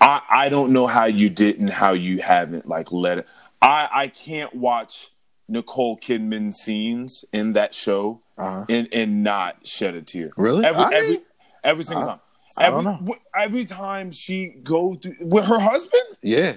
I 0.00 0.22
I 0.28 0.48
don't 0.48 0.72
know 0.72 0.86
how 0.86 1.06
you 1.06 1.30
didn't, 1.30 1.68
how 1.70 1.92
you 1.92 2.18
haven't 2.20 2.68
like 2.68 2.92
let 2.92 3.18
it. 3.18 3.26
I 3.62 3.88
I 3.90 4.08
can't 4.08 4.54
watch 4.54 5.08
Nicole 5.48 5.96
Kidman 5.98 6.54
scenes 6.54 7.24
in 7.32 7.54
that 7.54 7.74
show 7.74 8.20
Uh-huh. 8.36 8.66
and 8.68 8.88
and 8.92 9.24
not 9.24 9.66
shed 9.66 9.94
a 9.94 10.02
tear. 10.02 10.30
Really? 10.36 10.64
Every 10.66 10.82
I- 10.84 10.90
every 10.92 11.20
every 11.64 11.84
single 11.84 12.04
I- 12.04 12.10
time. 12.12 12.20
I 12.56 12.66
Every, 12.66 12.82
don't 12.84 13.04
know. 13.06 13.14
every 13.36 13.64
time 13.66 14.10
she 14.10 14.48
go 14.64 14.94
through 14.94 15.16
with 15.20 15.44
her 15.44 15.58
husband, 15.60 16.02
Yeah, 16.22 16.54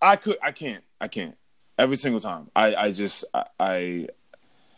I 0.00 0.16
could 0.16 0.38
I 0.42 0.52
can't 0.52 0.82
I 1.00 1.08
can't 1.08 1.36
every 1.78 1.96
single 1.96 2.20
time. 2.20 2.50
I 2.56 2.74
I 2.74 2.92
just 2.92 3.24
I, 3.34 3.44
I 3.60 4.08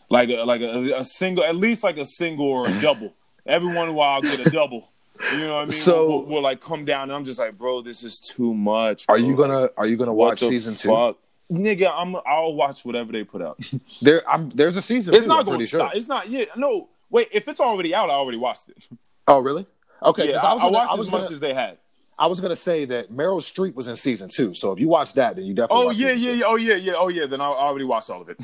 like 0.09 0.29
a, 0.29 0.43
like 0.43 0.61
a, 0.61 0.93
a 0.97 1.03
single 1.03 1.43
at 1.43 1.55
least 1.55 1.83
like 1.83 1.97
a 1.97 2.05
single 2.05 2.47
or 2.47 2.67
a 2.67 2.81
double. 2.81 3.13
Every 3.45 3.73
one 3.73 3.85
in 3.85 3.89
a 3.89 3.93
while 3.93 4.15
I'll 4.15 4.21
get 4.21 4.45
a 4.45 4.49
double. 4.49 4.89
You 5.31 5.39
know 5.39 5.55
what 5.55 5.61
I 5.61 5.63
mean? 5.63 5.71
So- 5.71 6.07
we'll, 6.07 6.25
we'll, 6.25 6.41
like 6.41 6.61
come 6.61 6.85
down 6.85 7.03
and 7.03 7.13
I'm 7.13 7.25
just 7.25 7.39
like, 7.39 7.57
bro, 7.57 7.81
this 7.81 8.03
is 8.03 8.19
too 8.19 8.53
much. 8.53 9.05
are 9.07 9.17
you 9.17 9.35
gonna 9.35 9.69
are 9.77 9.87
you 9.87 9.97
gonna 9.97 10.13
watch 10.13 10.39
season 10.39 10.75
two? 10.75 10.89
fuck? 10.89 11.17
Nigga, 11.51 11.89
I'm 11.93 12.15
I'll 12.25 12.53
watch 12.53 12.83
whatever 12.83 13.11
they 13.13 13.23
put 13.23 13.41
out. 13.41 13.57
There, 14.01 14.29
I'm 14.29 14.49
there's 14.49 14.75
a 14.77 14.81
season. 14.81 15.13
It's 15.13 15.23
two, 15.23 15.29
not 15.29 15.39
I'm 15.39 15.45
gonna 15.45 15.65
stop. 15.65 15.91
sure. 15.91 15.97
It's 15.97 16.07
not. 16.07 16.29
Yeah, 16.29 16.45
no. 16.57 16.89
Wait, 17.09 17.29
if 17.31 17.47
it's 17.47 17.61
already 17.61 17.95
out, 17.95 18.09
I 18.09 18.13
already 18.13 18.37
watched 18.37 18.69
it. 18.69 18.77
Oh, 19.29 19.39
really? 19.39 19.65
Okay, 20.01 20.29
yeah, 20.29 20.41
I, 20.41 20.51
I 20.51 20.53
was 20.53 20.61
I 20.61 20.65
gonna, 20.67 20.73
watched 20.73 20.91
I 20.91 20.95
was 20.95 21.07
as 21.07 21.11
much 21.11 21.21
gonna, 21.23 21.33
as 21.33 21.39
they 21.41 21.53
had. 21.53 21.77
I 22.17 22.27
was 22.27 22.39
gonna 22.39 22.55
say 22.55 22.85
that 22.85 23.11
Meryl 23.11 23.41
Streep 23.41 23.75
was 23.75 23.87
in 23.87 23.97
season 23.97 24.29
two. 24.29 24.53
So 24.53 24.71
if 24.71 24.79
you 24.79 24.87
watch 24.87 25.13
that, 25.15 25.35
then 25.35 25.43
you 25.43 25.53
definitely. 25.53 25.85
Oh 25.85 25.89
yeah, 25.89 26.13
yeah, 26.13 26.31
two. 26.31 26.37
yeah. 26.37 26.45
Oh 26.45 26.55
yeah, 26.55 26.75
yeah. 26.75 26.93
Oh 26.95 27.09
yeah. 27.09 27.25
Then 27.25 27.41
I 27.41 27.45
I 27.49 27.63
already 27.67 27.83
watched 27.83 28.09
all 28.09 28.21
of 28.21 28.29
it. 28.29 28.39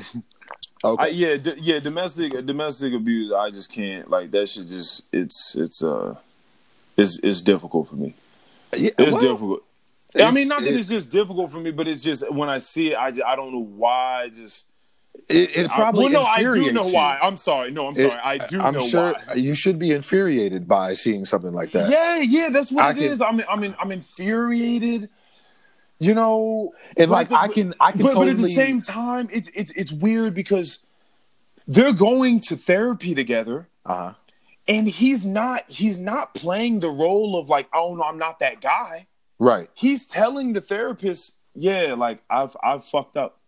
Okay. 0.84 1.02
I, 1.04 1.06
yeah, 1.08 1.36
d- 1.38 1.54
yeah, 1.60 1.78
domestic 1.78 2.32
domestic 2.46 2.92
abuse. 2.92 3.32
I 3.32 3.50
just 3.50 3.72
can't 3.72 4.10
like 4.10 4.30
that. 4.32 4.48
Should 4.48 4.68
just 4.68 5.02
it's 5.12 5.56
it's 5.56 5.82
uh 5.82 6.14
it's 6.96 7.18
it's 7.22 7.40
difficult 7.40 7.88
for 7.88 7.96
me. 7.96 8.14
Yeah, 8.76 8.90
It's 8.98 9.12
well, 9.14 9.20
difficult. 9.22 9.62
I 10.16 10.30
mean, 10.30 10.46
not 10.48 10.62
that 10.62 10.72
it's 10.74 10.88
just 10.88 11.08
difficult 11.10 11.50
for 11.50 11.58
me, 11.58 11.70
but 11.70 11.88
it's 11.88 12.02
just 12.02 12.30
when 12.30 12.48
I 12.48 12.58
see 12.58 12.92
it, 12.92 12.96
I 12.98 13.10
just, 13.10 13.22
I 13.24 13.34
don't 13.34 13.50
know 13.52 13.64
why. 13.64 14.22
I 14.24 14.28
Just 14.28 14.66
It, 15.28 15.56
it 15.56 15.70
I- 15.70 15.74
probably 15.74 16.04
well, 16.04 16.12
no, 16.12 16.22
I 16.22 16.38
do 16.42 16.70
know 16.72 16.84
you. 16.86 16.92
why. 16.94 17.18
I'm 17.22 17.36
sorry. 17.36 17.70
No, 17.70 17.86
I'm 17.88 17.94
It- 17.96 18.06
sorry. 18.08 18.20
I 18.22 18.38
do 18.46 18.60
I'm 18.60 18.74
know 18.74 18.86
sure 18.86 19.14
why. 19.26 19.34
you 19.34 19.54
should 19.54 19.78
be 19.78 19.90
infuriated 19.90 20.68
by 20.68 20.92
seeing 20.92 21.24
something 21.24 21.52
like 21.52 21.70
that. 21.70 21.88
Yeah, 21.90 22.18
yeah, 22.20 22.48
that's 22.50 22.70
what 22.70 22.84
I 22.84 22.90
it 22.90 22.94
can- 22.94 23.04
is. 23.04 23.20
I'm 23.22 23.40
I'm 23.48 23.64
in, 23.64 23.74
I'm 23.80 23.90
infuriated. 23.90 25.08
You 26.04 26.14
know, 26.14 26.72
And, 26.96 27.10
like, 27.10 27.28
the- 27.30 27.38
I 27.40 27.48
can- 27.48 27.74
I 27.80 27.92
can 27.92 28.02
but, 28.02 28.14
but 28.14 28.28
at 28.28 28.36
the 28.36 28.48
same 28.50 28.82
time, 28.82 29.28
it's 29.32 29.48
it's 29.54 29.72
it's 29.72 29.92
weird 29.92 30.34
because 30.34 30.80
they're 31.66 31.92
going 31.94 32.40
to 32.40 32.56
therapy 32.56 33.14
together. 33.14 33.68
Uh-huh. 33.86 34.14
and 34.66 34.88
he's 34.88 35.24
not 35.26 35.60
he's 35.70 35.98
not 35.98 36.32
playing 36.34 36.80
the 36.80 36.88
role 36.88 37.38
of 37.38 37.50
like 37.50 37.68
oh 37.74 37.94
no 37.94 38.02
i'm 38.02 38.16
not 38.16 38.38
that 38.38 38.62
guy 38.62 39.06
Right. 39.38 39.68
he's 39.74 40.06
telling 40.06 40.54
the 40.54 40.62
therapist 40.62 41.34
yeah 41.54 41.92
like 41.92 42.22
i've 42.30 42.56
i've 42.62 42.82
fucked 42.82 43.18
up 43.18 43.40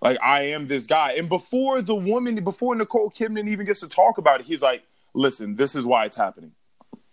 like 0.00 0.16
i 0.22 0.44
am 0.56 0.66
this 0.66 0.86
guy 0.86 1.12
and 1.12 1.28
before 1.28 1.82
the 1.82 1.94
woman 1.94 2.42
before 2.42 2.74
nicole 2.74 3.10
kidman 3.10 3.48
even 3.50 3.66
gets 3.66 3.80
to 3.80 3.88
talk 3.88 4.16
about 4.16 4.40
it 4.40 4.46
he's 4.46 4.62
like 4.62 4.82
listen 5.12 5.56
this 5.56 5.74
is 5.74 5.84
why 5.84 6.06
it's 6.06 6.16
happening 6.16 6.52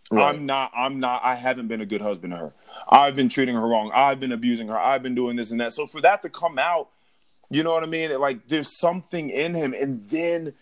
Right. 0.09 0.33
i'm 0.33 0.45
not 0.45 0.71
i'm 0.75 0.99
not 0.99 1.21
i 1.23 1.35
haven't 1.35 1.67
been 1.67 1.81
a 1.81 1.85
good 1.85 2.01
husband 2.01 2.31
to 2.31 2.37
her. 2.37 2.53
I've 2.87 3.15
been 3.15 3.27
treating 3.27 3.55
her 3.55 3.67
wrong. 3.67 3.91
I've 3.93 4.19
been 4.19 4.31
abusing 4.31 4.69
her. 4.69 4.79
I've 4.79 5.03
been 5.03 5.15
doing 5.15 5.35
this 5.35 5.51
and 5.51 5.59
that. 5.59 5.73
So 5.73 5.85
for 5.85 5.99
that 6.01 6.21
to 6.21 6.29
come 6.29 6.57
out 6.57 6.89
you 7.49 7.63
know 7.63 7.71
what 7.71 7.83
i 7.83 7.87
mean? 7.87 8.17
Like 8.19 8.47
there's 8.47 8.77
something 8.77 9.29
in 9.29 9.53
him. 9.53 9.73
And 9.73 10.07
then 10.09 10.53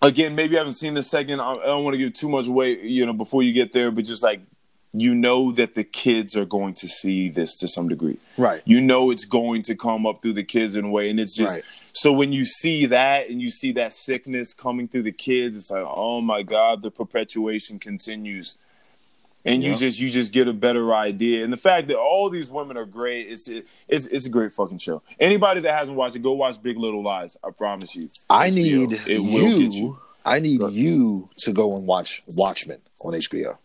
again, 0.00 0.34
maybe 0.34 0.56
I 0.56 0.60
haven't 0.60 0.74
seen 0.74 0.94
the 0.94 1.02
second. 1.02 1.40
I 1.40 1.52
don't 1.54 1.84
want 1.84 1.94
to 1.94 1.98
give 1.98 2.14
too 2.14 2.28
much 2.28 2.46
away, 2.46 2.80
you 2.80 3.04
know, 3.04 3.12
before 3.12 3.42
you 3.42 3.52
get 3.52 3.72
there, 3.72 3.90
but 3.90 4.04
just 4.04 4.22
like 4.22 4.40
you 4.94 5.14
know 5.14 5.52
that 5.52 5.74
the 5.74 5.84
kids 5.84 6.36
are 6.36 6.44
going 6.46 6.74
to 6.74 6.88
see 6.88 7.28
this 7.28 7.54
to 7.56 7.68
some 7.68 7.88
degree. 7.88 8.18
Right. 8.36 8.62
You 8.64 8.80
know 8.80 9.10
it's 9.10 9.24
going 9.26 9.62
to 9.62 9.76
come 9.76 10.06
up 10.06 10.22
through 10.22 10.32
the 10.34 10.44
kids 10.44 10.76
in 10.76 10.86
a 10.86 10.90
way, 10.90 11.10
and 11.10 11.20
it's 11.20 11.34
just 11.36 11.56
Right. 11.56 11.64
so 11.92 12.12
when 12.12 12.32
you 12.32 12.44
see 12.44 12.86
that 12.86 13.28
and 13.28 13.40
you 13.40 13.50
see 13.50 13.72
that 13.72 13.92
sickness 13.92 14.54
coming 14.54 14.88
through 14.88 15.02
the 15.02 15.12
kids, 15.12 15.56
it's 15.56 15.70
like, 15.70 15.84
oh 15.86 16.20
my 16.20 16.42
god, 16.42 16.82
the 16.82 16.90
perpetuation 16.90 17.78
continues. 17.78 18.56
And 19.44 19.62
you 19.62 19.76
just 19.76 19.98
you 20.00 20.10
just 20.10 20.32
get 20.32 20.48
a 20.48 20.52
better 20.52 20.92
idea, 20.94 21.44
and 21.44 21.50
the 21.52 21.56
fact 21.56 21.88
that 21.88 21.96
all 21.96 22.28
these 22.28 22.50
women 22.50 22.76
are 22.76 22.84
great, 22.84 23.28
it's 23.28 23.48
it's 23.86 24.06
it's 24.08 24.26
a 24.26 24.28
great 24.28 24.52
fucking 24.52 24.78
show. 24.78 25.00
Anybody 25.18 25.60
that 25.60 25.72
hasn't 25.78 25.96
watched 25.96 26.16
it, 26.16 26.22
go 26.22 26.32
watch 26.32 26.60
Big 26.62 26.76
Little 26.76 27.02
Lies. 27.02 27.36
I 27.42 27.50
promise 27.50 27.94
you. 27.94 28.08
I 28.28 28.50
need 28.50 28.90
you, 28.90 28.98
you. 29.06 29.98
I 30.26 30.40
need 30.40 30.60
you 30.72 31.30
to 31.38 31.52
go 31.52 31.72
and 31.76 31.86
watch 31.86 32.22
Watchmen 32.26 32.80
on 33.02 33.14
HBO. 33.14 33.56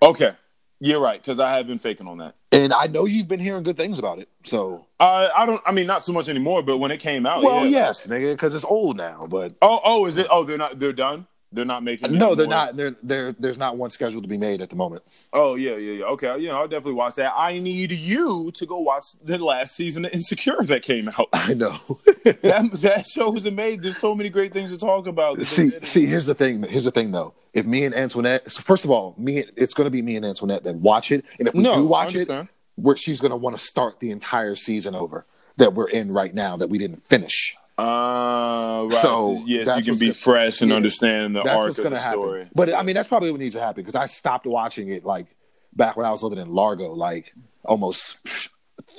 Okay, 0.00 0.32
you're 0.80 1.00
right 1.00 1.20
because 1.20 1.40
I 1.40 1.56
have 1.56 1.66
been 1.66 1.78
faking 1.78 2.06
on 2.06 2.18
that. 2.18 2.34
And 2.52 2.72
I 2.72 2.86
know 2.86 3.04
you've 3.04 3.28
been 3.28 3.40
hearing 3.40 3.62
good 3.62 3.76
things 3.76 3.98
about 3.98 4.18
it. 4.18 4.28
So, 4.44 4.86
Uh, 5.00 5.28
I 5.36 5.44
don't. 5.44 5.60
I 5.66 5.72
mean, 5.72 5.86
not 5.86 6.02
so 6.02 6.12
much 6.12 6.28
anymore. 6.28 6.62
But 6.62 6.78
when 6.78 6.90
it 6.90 6.98
came 6.98 7.26
out, 7.26 7.42
well, 7.42 7.64
yeah. 7.64 7.86
yes, 7.86 8.06
nigga, 8.06 8.32
because 8.32 8.54
it's 8.54 8.64
old 8.64 8.96
now. 8.96 9.26
But 9.28 9.54
Oh, 9.60 9.80
oh, 9.84 10.06
is 10.06 10.18
it? 10.18 10.26
Oh, 10.30 10.44
they're 10.44 10.58
not. 10.58 10.78
They're 10.78 10.92
done. 10.92 11.26
They're 11.50 11.64
not 11.64 11.82
making. 11.82 12.12
no, 12.12 12.34
they're 12.34 12.46
more? 12.46 12.54
not. 12.54 12.76
They're, 12.76 12.94
they're, 13.02 13.32
there's 13.32 13.56
not 13.56 13.78
one 13.78 13.88
scheduled 13.88 14.22
to 14.22 14.28
be 14.28 14.36
made 14.36 14.60
at 14.60 14.68
the 14.68 14.76
moment. 14.76 15.02
Oh 15.32 15.54
yeah, 15.54 15.76
yeah, 15.76 15.92
yeah. 16.00 16.04
Okay, 16.04 16.38
yeah, 16.40 16.52
I'll 16.54 16.68
definitely 16.68 16.92
watch 16.92 17.14
that. 17.14 17.32
I 17.34 17.58
need 17.58 17.90
you 17.90 18.50
to 18.52 18.66
go 18.66 18.80
watch 18.80 19.04
the 19.24 19.38
last 19.38 19.74
season 19.74 20.04
of 20.04 20.12
Insecure 20.12 20.62
that 20.64 20.82
came 20.82 21.08
out. 21.08 21.28
I 21.32 21.54
know. 21.54 21.76
that 22.24 22.68
that 22.72 23.06
show 23.06 23.30
was 23.30 23.46
amazing. 23.46 23.80
There's 23.80 23.96
so 23.96 24.14
many 24.14 24.28
great 24.28 24.52
things 24.52 24.70
to 24.72 24.78
talk 24.78 25.06
about. 25.06 25.44
see, 25.46 25.70
see, 25.82 26.04
here's 26.04 26.26
the 26.26 26.34
thing. 26.34 26.62
Here's 26.64 26.84
the 26.84 26.90
thing, 26.90 27.12
though. 27.12 27.32
If 27.54 27.64
me 27.64 27.84
and 27.84 27.94
Antoinette, 27.94 28.52
so 28.52 28.62
first 28.62 28.84
of 28.84 28.90
all, 28.90 29.14
me, 29.16 29.44
it's 29.56 29.72
going 29.72 29.86
to 29.86 29.90
be 29.90 30.02
me 30.02 30.16
and 30.16 30.26
Antoinette 30.26 30.64
that 30.64 30.74
watch 30.76 31.10
it, 31.10 31.24
and 31.38 31.48
if 31.48 31.54
we 31.54 31.62
No, 31.62 31.76
do 31.76 31.84
watch 31.86 32.14
it, 32.14 32.28
where 32.76 32.94
she's 32.94 33.20
going 33.20 33.30
to 33.30 33.36
want 33.36 33.58
to 33.58 33.64
start 33.64 34.00
the 34.00 34.10
entire 34.10 34.54
season 34.54 34.94
over 34.94 35.24
that 35.56 35.72
we're 35.72 35.88
in 35.88 36.12
right 36.12 36.34
now 36.34 36.56
that 36.58 36.68
we 36.68 36.76
didn't 36.78 37.08
finish. 37.08 37.56
Uh, 37.78 38.84
right. 38.90 38.92
So, 39.00 39.42
yes, 39.46 39.68
you 39.76 39.82
can 39.92 39.98
be 39.98 40.06
gonna- 40.06 40.14
fresh 40.14 40.60
and 40.62 40.70
yeah, 40.70 40.76
understand 40.76 41.36
the 41.36 41.48
arc 41.48 41.68
of 41.70 41.76
the 41.76 41.98
happen. 41.98 42.20
story. 42.20 42.48
But 42.54 42.74
I 42.74 42.82
mean, 42.82 42.94
that's 42.96 43.08
probably 43.08 43.30
what 43.30 43.38
needs 43.40 43.54
to 43.54 43.60
happen 43.60 43.82
because 43.84 43.94
I 43.94 44.06
stopped 44.06 44.46
watching 44.46 44.88
it 44.88 45.04
like 45.04 45.26
back 45.74 45.96
when 45.96 46.04
I 46.04 46.10
was 46.10 46.22
living 46.22 46.38
in 46.40 46.48
Largo, 46.52 46.92
like 46.92 47.32
almost 47.64 48.48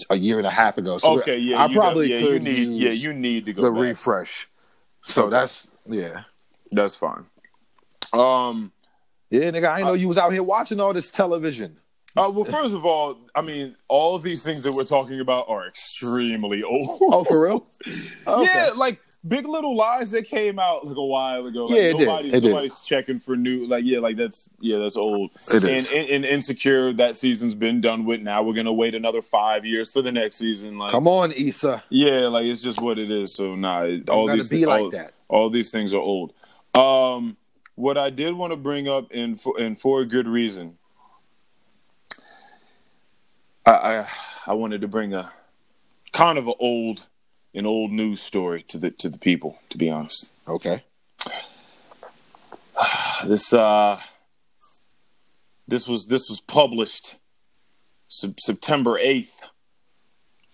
a 0.09 0.15
year 0.15 0.37
and 0.37 0.47
a 0.47 0.51
half 0.51 0.77
ago. 0.77 0.97
So 0.97 1.19
okay, 1.19 1.37
yeah, 1.37 1.63
I 1.63 1.67
you 1.67 1.75
probably 1.75 2.13
yeah, 2.13 2.21
could 2.21 2.33
you 2.33 2.39
need, 2.39 2.81
yeah, 2.81 2.91
you 2.91 3.11
need 3.13 3.45
to 3.47 3.53
go 3.53 3.63
the 3.63 3.71
back. 3.71 3.81
refresh. 3.81 4.47
So 5.03 5.23
Okay. 5.23 5.31
that's 5.31 5.69
yeah, 5.89 6.23
That's 6.71 6.95
fine. 6.95 7.25
Um, 8.13 8.71
yeah, 9.29 9.51
nigga. 9.51 9.65
I 9.67 9.77
didn't 9.77 9.87
know 9.87 9.93
you 9.93 10.07
was 10.07 10.17
out 10.17 10.31
here 10.31 10.43
watching 10.43 10.79
all 10.79 10.93
this 10.93 11.11
television. 11.11 11.77
Uh, 12.17 12.29
well, 12.33 12.43
first 12.45 12.73
of 12.73 12.85
all, 12.85 13.17
I 13.35 13.41
mean, 13.41 13.75
all 13.87 14.15
of 14.15 14.23
these 14.23 14.43
things 14.43 14.63
that 14.63 14.73
we're 14.73 14.83
talking 14.83 15.19
about 15.19 15.45
are 15.47 15.67
extremely 15.67 16.63
old. 16.69 16.99
Oh, 17.03 17.23
for 17.23 17.41
real? 17.45 17.67
Okay. 18.27 18.43
Yeah, 18.43 18.69
like 18.75 18.99
Big 19.27 19.45
Little 19.45 19.75
Lies 19.75 20.11
that 20.11 20.23
came 20.23 20.59
out 20.59 20.85
like 20.85 20.95
a 20.97 21.03
while 21.05 21.45
ago. 21.45 21.65
Like, 21.65 21.75
Yeah, 21.77 21.83
it 21.83 21.97
did. 21.97 22.07
nobody's, 22.07 22.31
did. 22.31 22.43
nobody's 22.45 22.79
checking 22.81 23.19
for 23.19 23.35
new. 23.35 23.67
Like, 23.67 23.83
yeah, 23.85 23.99
like 23.99 24.17
that's 24.17 24.49
yeah, 24.59 24.79
that's 24.79 24.95
old. 24.97 25.31
It 25.53 25.63
and, 25.63 25.65
is. 25.65 25.91
and, 25.91 26.09
and 26.09 26.25
Insecure 26.25 26.93
that 26.93 27.15
season's 27.15 27.53
been 27.55 27.79
done 27.81 28.05
with. 28.05 28.21
Now 28.21 28.43
we're 28.43 28.53
gonna 28.53 28.73
wait 28.73 28.95
another 28.95 29.21
five 29.21 29.65
years 29.65 29.91
for 29.91 30.01
the 30.01 30.11
next 30.11 30.37
season. 30.37 30.77
Like, 30.77 30.91
Come 30.91 31.07
on, 31.07 31.31
Issa. 31.33 31.83
yeah, 31.89 32.27
like 32.27 32.45
it's 32.45 32.61
just 32.61 32.81
what 32.81 32.97
it 32.97 33.11
is. 33.11 33.33
So 33.35 33.55
nah, 33.55 33.81
it- 33.83 34.09
all 34.09 34.27
these 34.31 34.49
be 34.49 34.65
like 34.65 34.81
all, 34.81 34.89
that. 34.91 35.13
all 35.27 35.49
these 35.49 35.69
things 35.71 35.93
are 35.93 36.01
old. 36.01 36.33
Um, 36.73 37.35
what 37.75 37.97
I 37.97 38.09
did 38.09 38.33
want 38.33 38.51
to 38.51 38.57
bring 38.57 38.87
up, 38.87 39.07
and 39.13 39.39
for, 39.39 39.59
and 39.59 39.79
for 39.79 40.01
a 40.01 40.05
good 40.05 40.27
reason, 40.27 40.77
I, 43.69 43.99
I 43.99 44.05
I 44.47 44.53
wanted 44.53 44.81
to 44.81 44.87
bring 44.87 45.13
a 45.13 45.31
kind 46.11 46.37
of 46.39 46.47
an 46.47 46.55
old 46.59 47.05
an 47.53 47.65
old 47.65 47.91
news 47.91 48.21
story 48.21 48.63
to 48.63 48.77
the 48.77 48.91
to 48.91 49.09
the 49.09 49.17
people. 49.19 49.59
To 49.69 49.77
be 49.77 49.89
honest, 49.89 50.29
Okay. 50.47 50.83
this 53.25 53.53
uh 53.53 53.99
this 55.67 55.87
was 55.87 56.07
this 56.07 56.29
was 56.29 56.41
published 56.41 57.15
Sep- 58.07 58.39
September 58.39 58.97
eighth, 58.97 59.49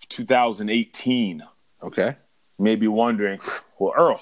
two 0.08 0.24
thousand 0.26 0.68
eighteen. 0.68 1.42
Okay. 1.82 2.16
may 2.58 2.76
be 2.76 2.88
wondering, 2.88 3.38
well, 3.78 3.94
Earl, 3.96 4.20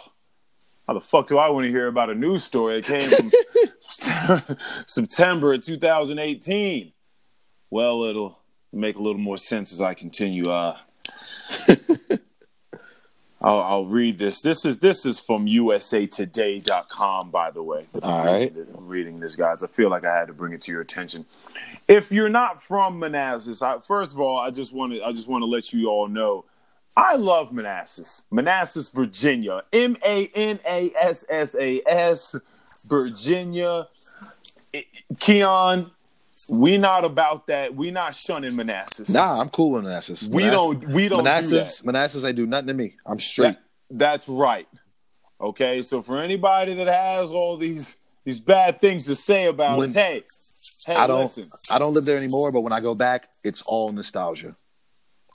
how 0.86 0.94
the 0.94 1.00
fuck 1.00 1.26
do 1.26 1.38
I 1.38 1.48
want 1.48 1.64
to 1.64 1.70
hear 1.70 1.86
about 1.88 2.10
a 2.10 2.14
news 2.14 2.44
story 2.44 2.80
that 2.80 2.86
came 2.86 3.10
from 3.10 4.46
September 4.86 5.54
of 5.54 5.64
2018? 5.64 6.92
Well, 7.70 8.02
it'll 8.04 8.38
make 8.74 8.96
a 8.96 9.02
little 9.02 9.20
more 9.20 9.38
sense 9.38 9.72
as 9.72 9.80
I 9.80 9.94
continue. 9.94 10.50
Uh, 10.50 10.76
I'll, 13.40 13.60
I'll 13.60 13.86
read 13.86 14.18
this. 14.18 14.40
This 14.40 14.64
is 14.64 14.78
this 14.78 15.04
is 15.04 15.20
from 15.20 15.46
USAToday.com, 15.46 17.30
by 17.30 17.50
the 17.50 17.62
way. 17.62 17.86
All 18.02 18.24
right. 18.24 18.54
I'm 18.76 18.88
reading 18.88 19.20
this, 19.20 19.36
guys. 19.36 19.62
I 19.62 19.66
feel 19.66 19.90
like 19.90 20.04
I 20.04 20.14
had 20.14 20.28
to 20.28 20.32
bring 20.32 20.54
it 20.54 20.62
to 20.62 20.72
your 20.72 20.80
attention. 20.80 21.26
If 21.86 22.10
you're 22.10 22.30
not 22.30 22.62
from 22.62 22.98
Manassas, 22.98 23.60
I, 23.60 23.78
first 23.80 24.14
of 24.14 24.20
all, 24.20 24.38
I 24.38 24.50
just 24.50 24.72
want 24.72 24.94
to 24.94 25.02
I 25.04 25.12
just 25.12 25.28
want 25.28 25.42
to 25.42 25.46
let 25.46 25.72
you 25.72 25.88
all 25.88 26.08
know 26.08 26.46
I 26.96 27.16
love 27.16 27.52
Manassas, 27.52 28.22
Manassas, 28.30 28.88
Virginia, 28.88 29.62
M 29.72 29.96
A 30.06 30.30
N 30.34 30.60
A 30.66 30.90
S 31.00 31.24
S 31.28 31.54
A 31.58 31.82
S, 31.86 32.34
Virginia. 32.86 33.88
Keon, 35.20 35.90
we 36.50 36.78
not 36.78 37.04
about 37.04 37.46
that. 37.48 37.74
We 37.74 37.90
not 37.90 38.14
shunning 38.14 38.56
Manassas. 38.56 39.08
Nah, 39.10 39.40
I'm 39.40 39.48
cool 39.48 39.78
in 39.78 39.84
Manassas. 39.84 40.28
we 40.28 40.44
don't. 40.44 40.84
We 40.88 41.08
don't 41.08 41.24
Manassas, 41.24 41.80
do. 41.80 41.86
Manassas, 41.86 42.24
ain't 42.24 42.36
do 42.36 42.46
nothing 42.46 42.68
to 42.68 42.74
me. 42.74 42.94
I'm 43.06 43.18
straight. 43.20 43.54
That- 43.54 43.60
that's 43.90 44.28
right. 44.28 44.66
Okay, 45.40 45.82
so 45.82 46.00
for 46.02 46.18
anybody 46.20 46.74
that 46.74 46.86
has 46.88 47.30
all 47.30 47.56
these 47.56 47.96
these 48.24 48.40
bad 48.40 48.80
things 48.80 49.04
to 49.06 49.14
say 49.16 49.46
about 49.46 49.76
When- 49.78 49.90
us, 49.90 49.94
hey, 49.94 50.22
hey, 50.86 50.94
I 50.94 51.06
don't. 51.06 51.20
listen. 51.20 51.48
I 51.70 51.78
don't 51.78 51.92
live 51.94 52.04
there 52.06 52.16
anymore. 52.16 52.50
But 52.52 52.60
when 52.62 52.72
I 52.72 52.80
go 52.80 52.94
back, 52.94 53.28
it's 53.44 53.60
all 53.62 53.90
nostalgia. 53.90 54.56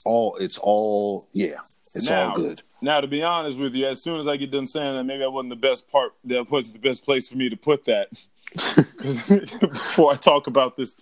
All. 0.04 0.36
It's 0.36 0.58
all. 0.58 1.28
Yeah. 1.32 1.58
It's 1.94 2.08
now, 2.08 2.30
all 2.30 2.36
good. 2.36 2.62
Now, 2.82 3.00
to 3.00 3.06
be 3.06 3.22
honest 3.22 3.58
with 3.58 3.74
you, 3.74 3.86
as 3.86 4.00
soon 4.02 4.20
as 4.20 4.26
I 4.28 4.36
get 4.36 4.50
done 4.50 4.66
saying 4.66 4.94
that, 4.94 5.04
maybe 5.04 5.20
that 5.20 5.30
wasn't 5.30 5.50
the 5.50 5.56
best 5.56 5.90
part. 5.90 6.12
That 6.24 6.50
wasn't 6.50 6.74
the 6.74 6.88
best 6.88 7.04
place 7.04 7.28
for 7.28 7.36
me 7.36 7.48
to 7.48 7.56
put 7.56 7.84
that. 7.86 8.08
before 9.00 10.12
I 10.12 10.16
talk 10.16 10.46
about 10.46 10.76
this 10.76 10.96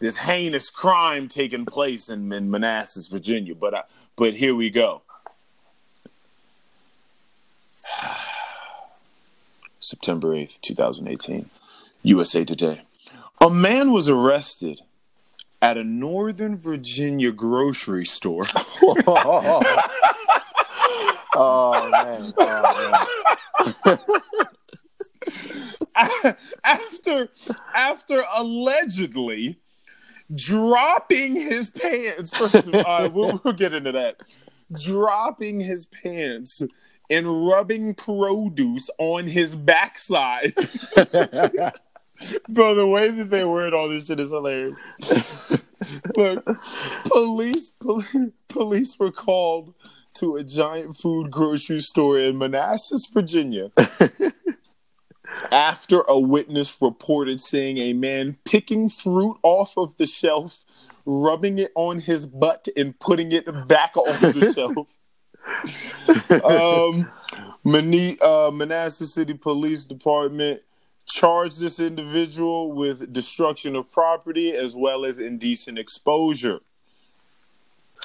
this 0.00 0.16
heinous 0.16 0.68
crime 0.68 1.28
taking 1.28 1.64
place 1.64 2.08
in, 2.08 2.32
in 2.32 2.50
Manassas, 2.50 3.06
Virginia, 3.06 3.54
but 3.54 3.72
I, 3.72 3.82
but 4.16 4.34
here 4.34 4.54
we 4.54 4.68
go. 4.68 5.02
September 9.78 10.34
eighth, 10.34 10.60
two 10.60 10.74
thousand 10.74 11.06
eighteen, 11.06 11.50
USA 12.02 12.44
Today. 12.44 12.82
A 13.40 13.48
man 13.48 13.92
was 13.92 14.08
arrested 14.08 14.80
at 15.60 15.78
a 15.78 15.84
Northern 15.84 16.56
Virginia 16.56 17.30
grocery 17.30 18.04
store. 18.04 18.42
oh 21.36 21.88
man. 21.90 22.32
Oh, 22.34 23.06
after 26.64 27.28
after 27.74 28.24
allegedly 28.34 29.58
dropping 30.34 31.34
his 31.34 31.70
pants. 31.70 32.36
First 32.36 32.68
of 32.68 32.86
all, 32.86 33.08
we'll, 33.10 33.40
we'll 33.44 33.54
get 33.54 33.74
into 33.74 33.92
that. 33.92 34.20
Dropping 34.72 35.60
his 35.60 35.86
pants 35.86 36.62
and 37.10 37.46
rubbing 37.46 37.94
produce 37.94 38.88
on 38.98 39.26
his 39.26 39.54
backside. 39.54 40.54
Bro, 42.48 42.76
the 42.76 42.86
way 42.86 43.10
that 43.10 43.30
they 43.30 43.44
word 43.44 43.74
all 43.74 43.88
this 43.88 44.06
shit 44.06 44.20
is 44.20 44.30
hilarious. 44.30 44.80
Look, 46.16 46.44
police, 47.04 47.70
police, 47.80 48.16
police 48.48 48.98
were 48.98 49.10
called 49.10 49.74
to 50.14 50.36
a 50.36 50.44
giant 50.44 50.96
food 50.96 51.30
grocery 51.30 51.80
store 51.80 52.18
in 52.18 52.38
Manassas, 52.38 53.06
Virginia, 53.12 53.70
after 55.50 56.02
a 56.02 56.18
witness 56.18 56.76
reported 56.80 57.40
seeing 57.40 57.78
a 57.78 57.92
man 57.92 58.36
picking 58.44 58.88
fruit 58.88 59.36
off 59.42 59.76
of 59.76 59.96
the 59.96 60.06
shelf, 60.06 60.64
rubbing 61.04 61.58
it 61.58 61.72
on 61.74 62.00
his 62.00 62.26
butt, 62.26 62.68
and 62.76 62.98
putting 62.98 63.32
it 63.32 63.46
back 63.68 63.96
on 63.96 64.20
the 64.20 64.52
shelf. 64.54 64.98
Um, 66.44 67.10
Mani- 67.64 68.20
uh, 68.20 68.50
Manassas 68.50 69.14
City 69.14 69.34
Police 69.34 69.84
Department 69.84 70.62
charged 71.06 71.60
this 71.60 71.80
individual 71.80 72.72
with 72.72 73.12
destruction 73.12 73.76
of 73.76 73.90
property 73.90 74.52
as 74.52 74.74
well 74.76 75.04
as 75.04 75.18
indecent 75.18 75.78
exposure. 75.78 76.60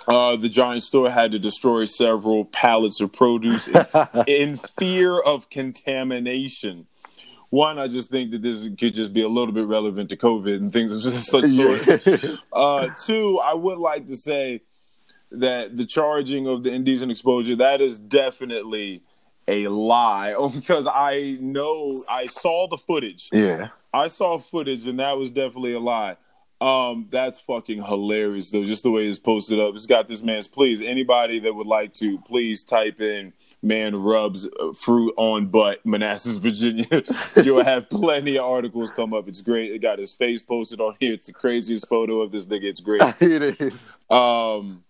Uh, 0.08 0.36
the 0.36 0.50
giant 0.50 0.84
store 0.84 1.10
had 1.10 1.32
to 1.32 1.40
destroy 1.40 1.86
several 1.86 2.46
pallets 2.46 3.02
of 3.02 3.12
produce 3.12 3.68
in, 3.68 3.86
in 4.28 4.58
fear 4.58 5.20
of 5.20 5.50
contamination. 5.50 6.88
One, 7.50 7.80
I 7.80 7.88
just 7.88 8.10
think 8.10 8.32
that 8.32 8.42
this 8.42 8.68
could 8.78 8.94
just 8.94 9.14
be 9.14 9.22
a 9.22 9.28
little 9.30 9.54
bit 9.54 9.68
relevant 9.68 10.10
to 10.10 10.18
COVID 10.18 10.56
and 10.56 10.72
things 10.72 11.06
of 11.06 11.14
such 11.22 11.46
sort. 11.46 12.40
Uh, 12.52 12.90
two, 13.06 13.40
I 13.44 13.54
would 13.54 13.78
like 13.78 14.08
to 14.08 14.16
say 14.16 14.62
that 15.32 15.78
the 15.78 15.86
charging 15.86 16.48
of 16.48 16.64
the 16.64 16.72
indecent 16.72 17.12
exposure 17.12 17.56
that 17.56 17.82
is 17.82 18.00
definitely 18.00 19.02
a 19.48 19.68
lie 19.68 20.36
because 20.54 20.88
I 20.88 21.38
know 21.40 22.04
I 22.10 22.28
saw 22.28 22.68
the 22.68 22.78
footage. 22.78 23.30
yeah. 23.32 23.70
I 23.94 24.08
saw 24.08 24.38
footage 24.38 24.88
and 24.88 25.00
that 25.00 25.18
was 25.18 25.32
definitely 25.32 25.74
a 25.74 25.80
lie. 25.80 26.18
Um, 26.60 27.08
that's 27.12 27.40
fucking 27.40 27.84
hilarious 27.84 28.52
though. 28.52 28.66
Just 28.66 28.84
the 28.84 28.92
way 28.92 29.08
it's 29.08 29.20
posted 29.20 29.60
up. 29.60 29.76
It's 29.76 29.86
got 29.86 30.08
this 30.08 30.22
man's. 30.24 30.48
Please, 30.48 30.82
anybody 30.82 31.40
that 31.40 31.54
would 31.54 31.68
like 31.68 31.94
to, 31.94 32.18
please 32.20 32.64
type 32.64 33.00
in 33.00 33.32
"man 33.62 33.96
rubs 33.96 34.48
uh, 34.60 34.74
fruit 34.74 35.14
on 35.18 35.48
butt 35.48 35.86
Manassas, 35.86 36.38
Virginia." 36.38 37.04
You'll 37.44 37.64
have 37.64 37.90
plenty 37.90 38.38
of 38.38 38.46
articles 38.46 38.92
come 38.92 39.14
up. 39.14 39.28
It's 39.28 39.42
great. 39.42 39.72
It 39.72 39.80
got 39.80 40.00
his 40.00 40.14
face 40.14 40.42
posted 40.42 40.80
on 40.80 40.96
here. 41.00 41.14
It's 41.14 41.28
the 41.28 41.34
craziest 41.34 41.88
photo 41.88 42.22
of 42.22 42.32
this 42.32 42.48
nigga. 42.48 42.64
It's 42.64 42.80
great. 42.80 43.02
it 43.20 43.60
is. 43.62 43.98
Um, 44.10 44.84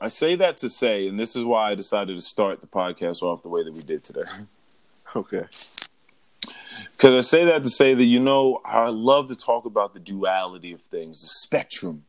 I 0.00 0.08
say 0.08 0.36
that 0.36 0.58
to 0.58 0.68
say, 0.68 1.08
and 1.08 1.18
this 1.18 1.36
is 1.36 1.44
why 1.44 1.70
I 1.70 1.74
decided 1.74 2.16
to 2.16 2.22
start 2.22 2.60
the 2.60 2.66
podcast 2.66 3.22
off 3.22 3.42
the 3.42 3.48
way 3.48 3.64
that 3.64 3.72
we 3.72 3.82
did 3.82 4.02
today. 4.02 4.24
Okay. 5.14 5.44
Because 6.92 7.26
I 7.26 7.28
say 7.28 7.44
that 7.44 7.62
to 7.62 7.70
say 7.70 7.94
that, 7.94 8.04
you 8.04 8.20
know, 8.20 8.60
I 8.64 8.88
love 8.88 9.28
to 9.28 9.36
talk 9.36 9.64
about 9.64 9.94
the 9.94 10.00
duality 10.00 10.72
of 10.72 10.80
things, 10.80 11.20
the 11.20 11.28
spectrum. 11.28 12.05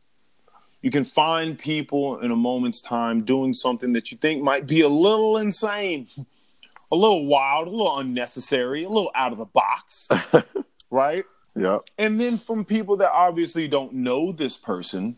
You 0.82 0.90
can 0.90 1.04
find 1.04 1.58
people 1.58 2.20
in 2.20 2.30
a 2.30 2.36
moment's 2.36 2.80
time 2.80 3.24
doing 3.24 3.52
something 3.52 3.92
that 3.94 4.12
you 4.12 4.18
think 4.18 4.42
might 4.42 4.66
be 4.66 4.80
a 4.82 4.88
little 4.88 5.36
insane, 5.36 6.08
a 6.92 6.96
little 6.96 7.26
wild, 7.26 7.68
a 7.68 7.70
little 7.70 7.98
unnecessary, 7.98 8.84
a 8.84 8.88
little 8.88 9.10
out 9.14 9.32
of 9.32 9.38
the 9.38 9.46
box, 9.46 10.08
right? 10.90 11.24
Yeah. 11.56 11.78
And 11.98 12.20
then 12.20 12.38
from 12.38 12.64
people 12.64 12.96
that 12.98 13.10
obviously 13.10 13.66
don't 13.66 13.92
know 13.92 14.30
this 14.30 14.56
person, 14.56 15.16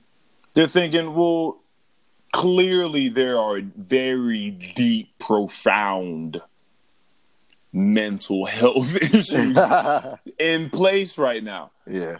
they're 0.54 0.66
thinking, 0.66 1.14
well, 1.14 1.60
clearly 2.32 3.08
there 3.08 3.38
are 3.38 3.60
very 3.60 4.50
deep, 4.74 5.18
profound 5.18 6.40
mental 7.72 8.46
health 8.46 8.96
issues 8.96 9.58
in 10.38 10.70
place 10.70 11.18
right 11.18 11.42
now. 11.42 11.70
Yeah. 11.86 12.16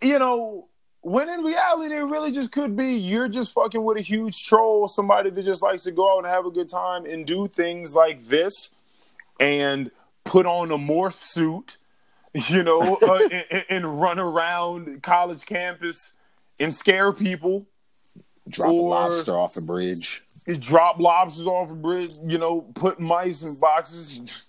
You 0.00 0.18
know, 0.18 0.68
when 1.02 1.28
in 1.28 1.40
reality, 1.44 1.94
it 1.94 2.00
really 2.00 2.30
just 2.30 2.50
could 2.52 2.76
be 2.76 2.94
you're 2.94 3.28
just 3.28 3.52
fucking 3.52 3.84
with 3.84 3.98
a 3.98 4.02
huge 4.02 4.44
troll, 4.44 4.88
somebody 4.88 5.30
that 5.30 5.44
just 5.44 5.62
likes 5.62 5.84
to 5.84 5.92
go 5.92 6.16
out 6.16 6.24
and 6.24 6.26
have 6.26 6.46
a 6.46 6.50
good 6.50 6.68
time 6.68 7.06
and 7.06 7.26
do 7.26 7.46
things 7.46 7.94
like 7.94 8.26
this 8.26 8.74
and 9.38 9.90
put 10.24 10.46
on 10.46 10.70
a 10.70 10.78
morph 10.78 11.14
suit 11.14 11.76
you 12.48 12.62
know, 12.62 12.96
uh, 12.96 13.28
and, 13.50 13.64
and 13.68 14.00
run 14.00 14.18
around 14.18 15.02
college 15.02 15.44
campus 15.44 16.14
and 16.58 16.74
scare 16.74 17.12
people. 17.12 17.66
Drop 18.50 18.70
a 18.70 18.72
lobster 18.72 19.38
off 19.38 19.54
the 19.54 19.60
bridge. 19.60 20.22
Drop 20.58 20.98
lobsters 20.98 21.46
off 21.46 21.70
a 21.70 21.74
bridge, 21.74 22.14
you 22.24 22.36
know, 22.36 22.62
put 22.74 22.98
mice 22.98 23.42
in 23.42 23.54
boxes, 23.60 24.42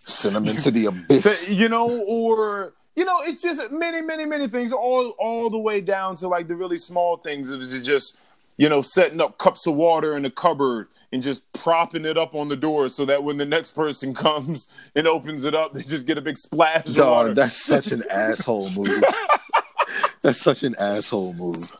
Send 0.00 0.36
them 0.36 0.48
into 0.48 0.70
the 0.70 0.86
abyss. 0.86 1.50
you 1.50 1.68
know, 1.68 1.90
or 2.08 2.72
you 2.96 3.04
know, 3.04 3.20
it's 3.22 3.42
just 3.42 3.70
many, 3.70 4.00
many, 4.00 4.24
many 4.24 4.48
things, 4.48 4.72
all 4.72 5.10
all 5.18 5.50
the 5.50 5.58
way 5.58 5.80
down 5.80 6.16
to 6.16 6.28
like 6.28 6.48
the 6.48 6.56
really 6.56 6.78
small 6.78 7.16
things. 7.16 7.50
It 7.50 7.58
was 7.58 7.80
just, 7.80 8.16
you 8.56 8.68
know, 8.68 8.80
setting 8.82 9.20
up 9.20 9.38
cups 9.38 9.66
of 9.66 9.74
water 9.74 10.16
in 10.16 10.22
the 10.22 10.30
cupboard 10.30 10.88
and 11.12 11.22
just 11.22 11.50
propping 11.52 12.04
it 12.04 12.18
up 12.18 12.34
on 12.34 12.48
the 12.48 12.56
door 12.56 12.88
so 12.88 13.04
that 13.04 13.22
when 13.24 13.36
the 13.36 13.44
next 13.44 13.72
person 13.72 14.14
comes 14.26 14.68
and 14.94 15.06
opens 15.06 15.44
it 15.44 15.54
up, 15.54 15.72
they 15.72 15.82
just 15.82 16.06
get 16.06 16.18
a 16.18 16.22
big 16.22 16.36
splash 16.36 16.86
of 16.86 16.98
water. 16.98 17.28
Dog, 17.28 17.36
that's 17.36 17.64
such 17.64 17.88
an 17.88 18.02
asshole 18.10 18.70
move. 18.70 19.02
that's 20.22 20.40
such 20.40 20.62
an 20.62 20.74
asshole 20.78 21.34
move. 21.34 21.76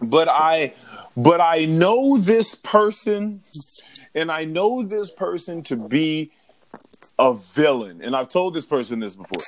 but 0.00 0.28
I 0.28 0.74
but 1.16 1.40
I 1.40 1.64
know 1.64 2.18
this 2.18 2.54
person 2.54 3.40
and 4.14 4.30
I 4.30 4.44
know 4.44 4.82
this 4.82 5.10
person 5.10 5.62
to 5.64 5.76
be 5.76 6.30
a 7.18 7.34
villain. 7.34 8.00
And 8.02 8.14
I've 8.16 8.28
told 8.28 8.54
this 8.54 8.66
person 8.66 9.00
this 9.00 9.14
before. 9.14 9.38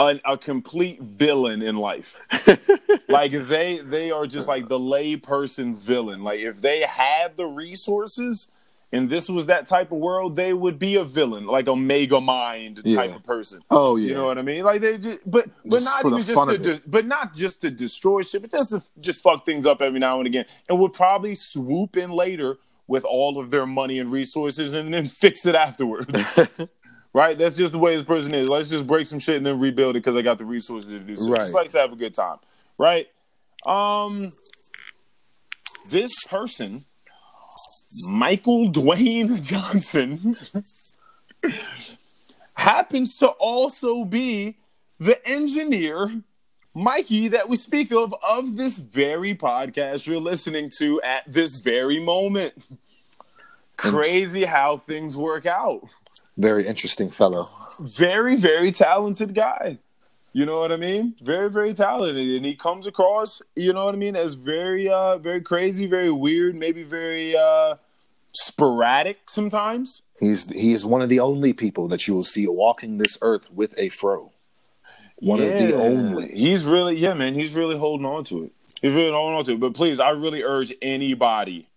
An, 0.00 0.20
a 0.24 0.38
complete 0.38 1.02
villain 1.02 1.60
in 1.62 1.76
life. 1.76 2.16
like 3.08 3.32
they 3.32 3.78
they 3.78 4.10
are 4.10 4.26
just 4.26 4.48
like 4.48 4.68
the 4.68 4.78
lay 4.78 5.16
person's 5.16 5.80
villain. 5.80 6.22
Like 6.24 6.40
if 6.40 6.62
they 6.62 6.80
had 6.80 7.36
the 7.36 7.46
resources 7.46 8.48
and 8.92 9.08
this 9.08 9.28
was 9.28 9.46
that 9.46 9.66
type 9.66 9.92
of 9.92 9.98
world, 9.98 10.36
they 10.36 10.52
would 10.52 10.78
be 10.78 10.96
a 10.96 11.04
villain, 11.04 11.46
like 11.46 11.68
a 11.68 11.76
mega 11.76 12.20
mind 12.20 12.82
type 12.94 13.14
of 13.14 13.22
person. 13.22 13.60
Oh 13.70 13.96
yeah. 13.96 14.08
You 14.08 14.14
know 14.14 14.26
what 14.26 14.38
I 14.38 14.42
mean? 14.42 14.64
Like 14.64 14.80
they 14.80 14.98
just, 14.98 15.30
but 15.30 15.48
but 15.64 15.80
Just 15.80 15.84
not 15.84 16.04
even 16.06 16.24
just 16.24 16.48
to, 16.48 16.58
de- 16.58 16.88
but 16.88 17.06
not 17.06 17.34
just 17.34 17.60
to 17.62 17.70
destroy 17.70 18.22
shit, 18.22 18.42
but 18.42 18.50
just 18.50 18.72
to 18.72 18.82
just 19.00 19.22
fuck 19.22 19.46
things 19.46 19.66
up 19.66 19.80
every 19.82 20.00
now 20.00 20.18
and 20.18 20.26
again, 20.26 20.46
and 20.68 20.78
would 20.80 20.92
probably 20.92 21.34
swoop 21.36 21.96
in 21.96 22.10
later 22.10 22.58
with 22.88 23.04
all 23.04 23.38
of 23.38 23.50
their 23.52 23.66
money 23.66 24.00
and 24.00 24.10
resources, 24.10 24.74
and 24.74 24.92
then 24.92 25.06
fix 25.08 25.46
it 25.46 25.54
afterwards. 25.54 26.12
right? 27.12 27.36
That's 27.36 27.56
just 27.56 27.72
the 27.72 27.78
way 27.78 27.94
this 27.94 28.04
person 28.04 28.34
is. 28.34 28.48
Let's 28.48 28.68
just 28.68 28.86
break 28.86 29.06
some 29.06 29.18
shit 29.18 29.36
and 29.36 29.46
then 29.46 29.58
rebuild 29.58 29.96
it 29.96 30.00
because 30.00 30.16
I 30.16 30.22
got 30.22 30.38
the 30.38 30.44
resources 30.44 30.92
to 30.92 30.98
do 30.98 31.16
so. 31.16 31.30
Right. 31.30 31.38
Just 31.38 31.54
like 31.54 31.70
to 31.70 31.78
have 31.78 31.92
a 31.92 31.96
good 31.96 32.14
time, 32.14 32.38
right? 32.78 33.08
Um, 33.66 34.32
this 35.88 36.12
person, 36.28 36.84
Michael 38.08 38.70
Dwayne 38.70 39.42
Johnson, 39.46 40.36
happens 42.54 43.16
to 43.16 43.28
also 43.28 44.04
be 44.04 44.56
the 44.98 45.26
engineer, 45.26 46.22
Mikey, 46.74 47.28
that 47.28 47.48
we 47.48 47.56
speak 47.56 47.90
of 47.90 48.14
of 48.22 48.56
this 48.56 48.76
very 48.76 49.34
podcast 49.34 50.06
you're 50.06 50.20
listening 50.20 50.70
to 50.78 51.00
at 51.02 51.24
this 51.26 51.56
very 51.56 51.98
moment. 51.98 52.54
Crazy 53.76 54.44
how 54.44 54.76
things 54.76 55.16
work 55.16 55.46
out. 55.46 55.80
Very 56.40 56.66
interesting 56.66 57.10
fellow. 57.10 57.50
Very, 57.78 58.34
very 58.34 58.72
talented 58.72 59.34
guy. 59.34 59.78
You 60.32 60.46
know 60.46 60.58
what 60.58 60.72
I 60.72 60.76
mean? 60.76 61.14
Very, 61.20 61.50
very 61.50 61.74
talented, 61.74 62.16
and 62.16 62.46
he 62.46 62.54
comes 62.54 62.86
across, 62.86 63.42
you 63.56 63.74
know 63.74 63.84
what 63.84 63.94
I 63.94 63.98
mean, 63.98 64.16
as 64.16 64.34
very, 64.34 64.88
uh, 64.88 65.18
very 65.18 65.42
crazy, 65.42 65.86
very 65.86 66.10
weird, 66.10 66.54
maybe 66.54 66.82
very 66.82 67.36
uh, 67.36 67.76
sporadic 68.32 69.28
sometimes. 69.28 70.02
He's 70.18 70.48
he 70.50 70.72
is 70.72 70.86
one 70.86 71.02
of 71.02 71.10
the 71.10 71.20
only 71.20 71.52
people 71.52 71.88
that 71.88 72.06
you 72.06 72.14
will 72.14 72.24
see 72.24 72.46
walking 72.46 72.96
this 72.96 73.18
earth 73.20 73.50
with 73.52 73.74
a 73.76 73.90
fro. 73.90 74.32
One 75.16 75.42
of 75.42 75.48
the 75.48 75.74
only. 75.74 76.28
He's 76.28 76.64
really, 76.64 76.96
yeah, 76.96 77.12
man. 77.12 77.34
He's 77.34 77.54
really 77.54 77.76
holding 77.76 78.06
on 78.06 78.24
to 78.24 78.44
it. 78.44 78.52
He's 78.80 78.94
really 78.94 79.10
holding 79.10 79.36
on 79.36 79.44
to 79.44 79.52
it. 79.52 79.60
But 79.60 79.74
please, 79.74 80.00
I 80.00 80.10
really 80.10 80.42
urge 80.42 80.72
anybody, 80.80 81.68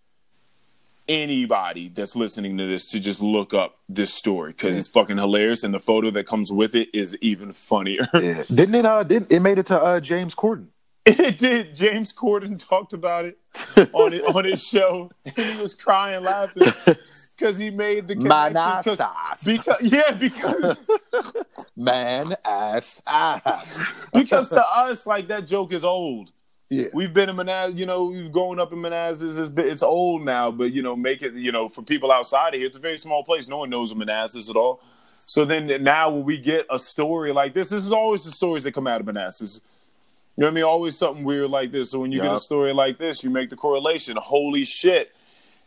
anybody 1.07 1.89
that's 1.89 2.15
listening 2.15 2.57
to 2.57 2.65
this 2.67 2.85
to 2.87 2.99
just 2.99 3.21
look 3.21 3.53
up 3.53 3.77
this 3.89 4.13
story 4.13 4.51
because 4.51 4.77
it's 4.77 4.89
fucking 4.89 5.17
hilarious, 5.17 5.63
and 5.63 5.73
the 5.73 5.79
photo 5.79 6.09
that 6.11 6.25
comes 6.27 6.51
with 6.51 6.75
it 6.75 6.89
is 6.93 7.17
even 7.21 7.51
funnier. 7.53 8.07
Yeah. 8.13 8.43
Didn't 8.47 8.75
it? 8.75 8.85
Uh, 8.85 9.03
did 9.03 9.31
it 9.31 9.39
made 9.41 9.59
it 9.59 9.65
to 9.67 9.81
uh, 9.81 9.99
James 9.99 10.35
Corden? 10.35 10.67
It 11.05 11.37
did. 11.37 11.75
James 11.75 12.13
Corden 12.13 12.57
talked 12.57 12.93
about 12.93 13.25
it 13.25 13.37
on 13.91 14.13
it 14.13 14.23
on 14.25 14.45
his 14.45 14.63
show, 14.63 15.11
and 15.25 15.35
he 15.35 15.61
was 15.61 15.73
crying, 15.73 16.23
laughing 16.23 16.71
because 17.37 17.57
he 17.57 17.69
made 17.71 18.07
the 18.07 18.15
connection. 18.15 18.53
'cause- 18.55 18.99
Manassas. 18.99 19.43
Because 19.43 19.81
yeah, 19.91 20.11
because 20.11 20.77
Man 21.75 22.35
ass 22.45 23.01
ass. 23.05 23.83
because 24.13 24.47
to 24.49 24.65
us, 24.65 25.05
like 25.05 25.27
that 25.27 25.45
joke 25.45 25.73
is 25.73 25.83
old. 25.83 26.31
Yeah. 26.69 26.87
We've 26.93 27.13
been 27.13 27.29
in 27.29 27.35
Manassas, 27.35 27.77
you 27.77 27.85
know, 27.85 28.05
we've 28.05 28.31
grown 28.31 28.59
up 28.59 28.73
in 28.73 28.81
Manassas. 28.81 29.37
It's, 29.37 29.49
been, 29.49 29.67
it's 29.67 29.83
old 29.83 30.23
now, 30.23 30.49
but 30.49 30.71
you 30.71 30.81
know, 30.81 30.95
make 30.95 31.21
it, 31.21 31.33
you 31.33 31.51
know, 31.51 31.69
for 31.69 31.83
people 31.83 32.11
outside 32.11 32.53
of 32.53 32.59
here, 32.59 32.65
it's 32.65 32.77
a 32.77 32.81
very 32.81 32.97
small 32.97 33.23
place. 33.23 33.47
No 33.47 33.57
one 33.57 33.69
knows 33.69 33.91
of 33.91 33.97
Manassas 33.97 34.49
at 34.49 34.55
all. 34.55 34.81
So 35.25 35.45
then 35.45 35.83
now 35.83 36.09
when 36.09 36.25
we 36.25 36.37
get 36.37 36.65
a 36.69 36.79
story 36.79 37.31
like 37.31 37.53
this, 37.53 37.69
this 37.69 37.85
is 37.85 37.91
always 37.91 38.25
the 38.25 38.31
stories 38.31 38.63
that 38.63 38.73
come 38.73 38.87
out 38.87 38.99
of 38.99 39.05
Manassas. 39.05 39.61
You 40.35 40.41
know 40.41 40.47
what 40.47 40.51
I 40.51 40.55
mean? 40.55 40.63
Always 40.63 40.97
something 40.97 41.23
weird 41.23 41.49
like 41.51 41.71
this. 41.71 41.91
So 41.91 41.99
when 41.99 42.11
you 42.11 42.21
get 42.21 42.33
a 42.33 42.39
story 42.39 42.73
like 42.73 42.97
this, 42.97 43.23
you 43.23 43.29
make 43.29 43.51
the 43.51 43.55
correlation. 43.55 44.17
Holy 44.19 44.65
shit, 44.65 45.13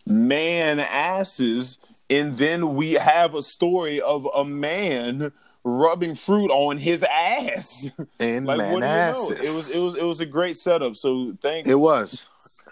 man 0.04 0.80
asses. 0.80 1.78
And 2.10 2.36
then 2.36 2.74
we 2.74 2.92
have 2.92 3.34
a 3.34 3.42
story 3.42 4.00
of 4.00 4.26
a 4.34 4.44
man 4.44 5.32
rubbing 5.68 6.14
fruit 6.14 6.48
on 6.50 6.78
his 6.78 7.02
ass. 7.02 7.90
And 8.20 8.46
like 8.46 8.58
what 8.58 8.68
do 8.68 8.74
you 8.74 8.80
know? 8.80 9.30
It 9.30 9.52
was 9.54 9.70
it 9.70 9.80
was 9.80 9.94
it 9.96 10.02
was 10.04 10.20
a 10.20 10.26
great 10.26 10.56
setup. 10.56 10.96
So 10.96 11.36
thank 11.42 11.66
It 11.66 11.74
was. 11.74 12.28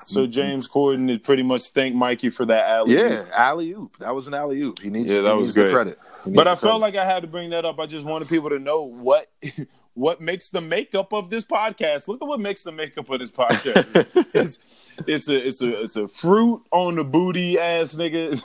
so 0.06 0.26
James 0.26 0.68
Corden 0.68 1.08
did 1.08 1.22
pretty 1.24 1.42
much 1.42 1.68
thank 1.70 1.94
Mikey 1.94 2.30
for 2.30 2.46
that 2.46 2.68
alley. 2.68 2.94
Yeah, 2.96 3.26
alley 3.34 3.72
oop. 3.72 3.98
That 3.98 4.14
was 4.14 4.26
an 4.26 4.34
alley 4.34 4.62
oop. 4.62 4.78
He 4.80 4.90
needs. 4.90 5.10
Yeah, 5.10 5.22
that 5.22 5.36
was 5.36 5.52
great. 5.54 5.72
credit. 5.72 5.98
But 6.26 6.48
I 6.48 6.56
felt 6.56 6.80
like 6.80 6.96
I 6.96 7.04
had 7.04 7.20
to 7.20 7.26
bring 7.26 7.50
that 7.50 7.64
up. 7.64 7.78
I 7.78 7.86
just 7.86 8.04
wanted 8.04 8.28
people 8.28 8.50
to 8.50 8.58
know 8.58 8.82
what 8.82 9.26
what 9.94 10.20
makes 10.20 10.50
the 10.50 10.60
makeup 10.60 11.12
of 11.12 11.30
this 11.30 11.44
podcast. 11.44 12.08
Look 12.08 12.22
at 12.22 12.28
what 12.28 12.40
makes 12.40 12.62
the 12.62 12.72
makeup 12.72 13.08
of 13.10 13.20
this 13.20 13.30
podcast. 13.30 14.34
it's 14.34 14.58
it's 15.06 15.28
a 15.28 15.46
it's 15.46 15.60
a 15.60 15.82
it's 15.82 15.96
a 15.96 16.08
fruit 16.08 16.62
on 16.70 16.96
the 16.96 17.04
booty 17.04 17.58
ass 17.58 17.94
nigga. 17.94 18.40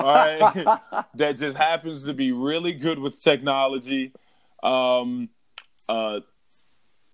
All 0.00 0.14
right. 0.14 0.78
that 1.14 1.36
just 1.36 1.56
happens 1.56 2.04
to 2.04 2.14
be 2.14 2.32
really 2.32 2.72
good 2.72 2.98
with 2.98 3.20
technology. 3.22 4.12
Um 4.62 5.28
uh 5.88 6.20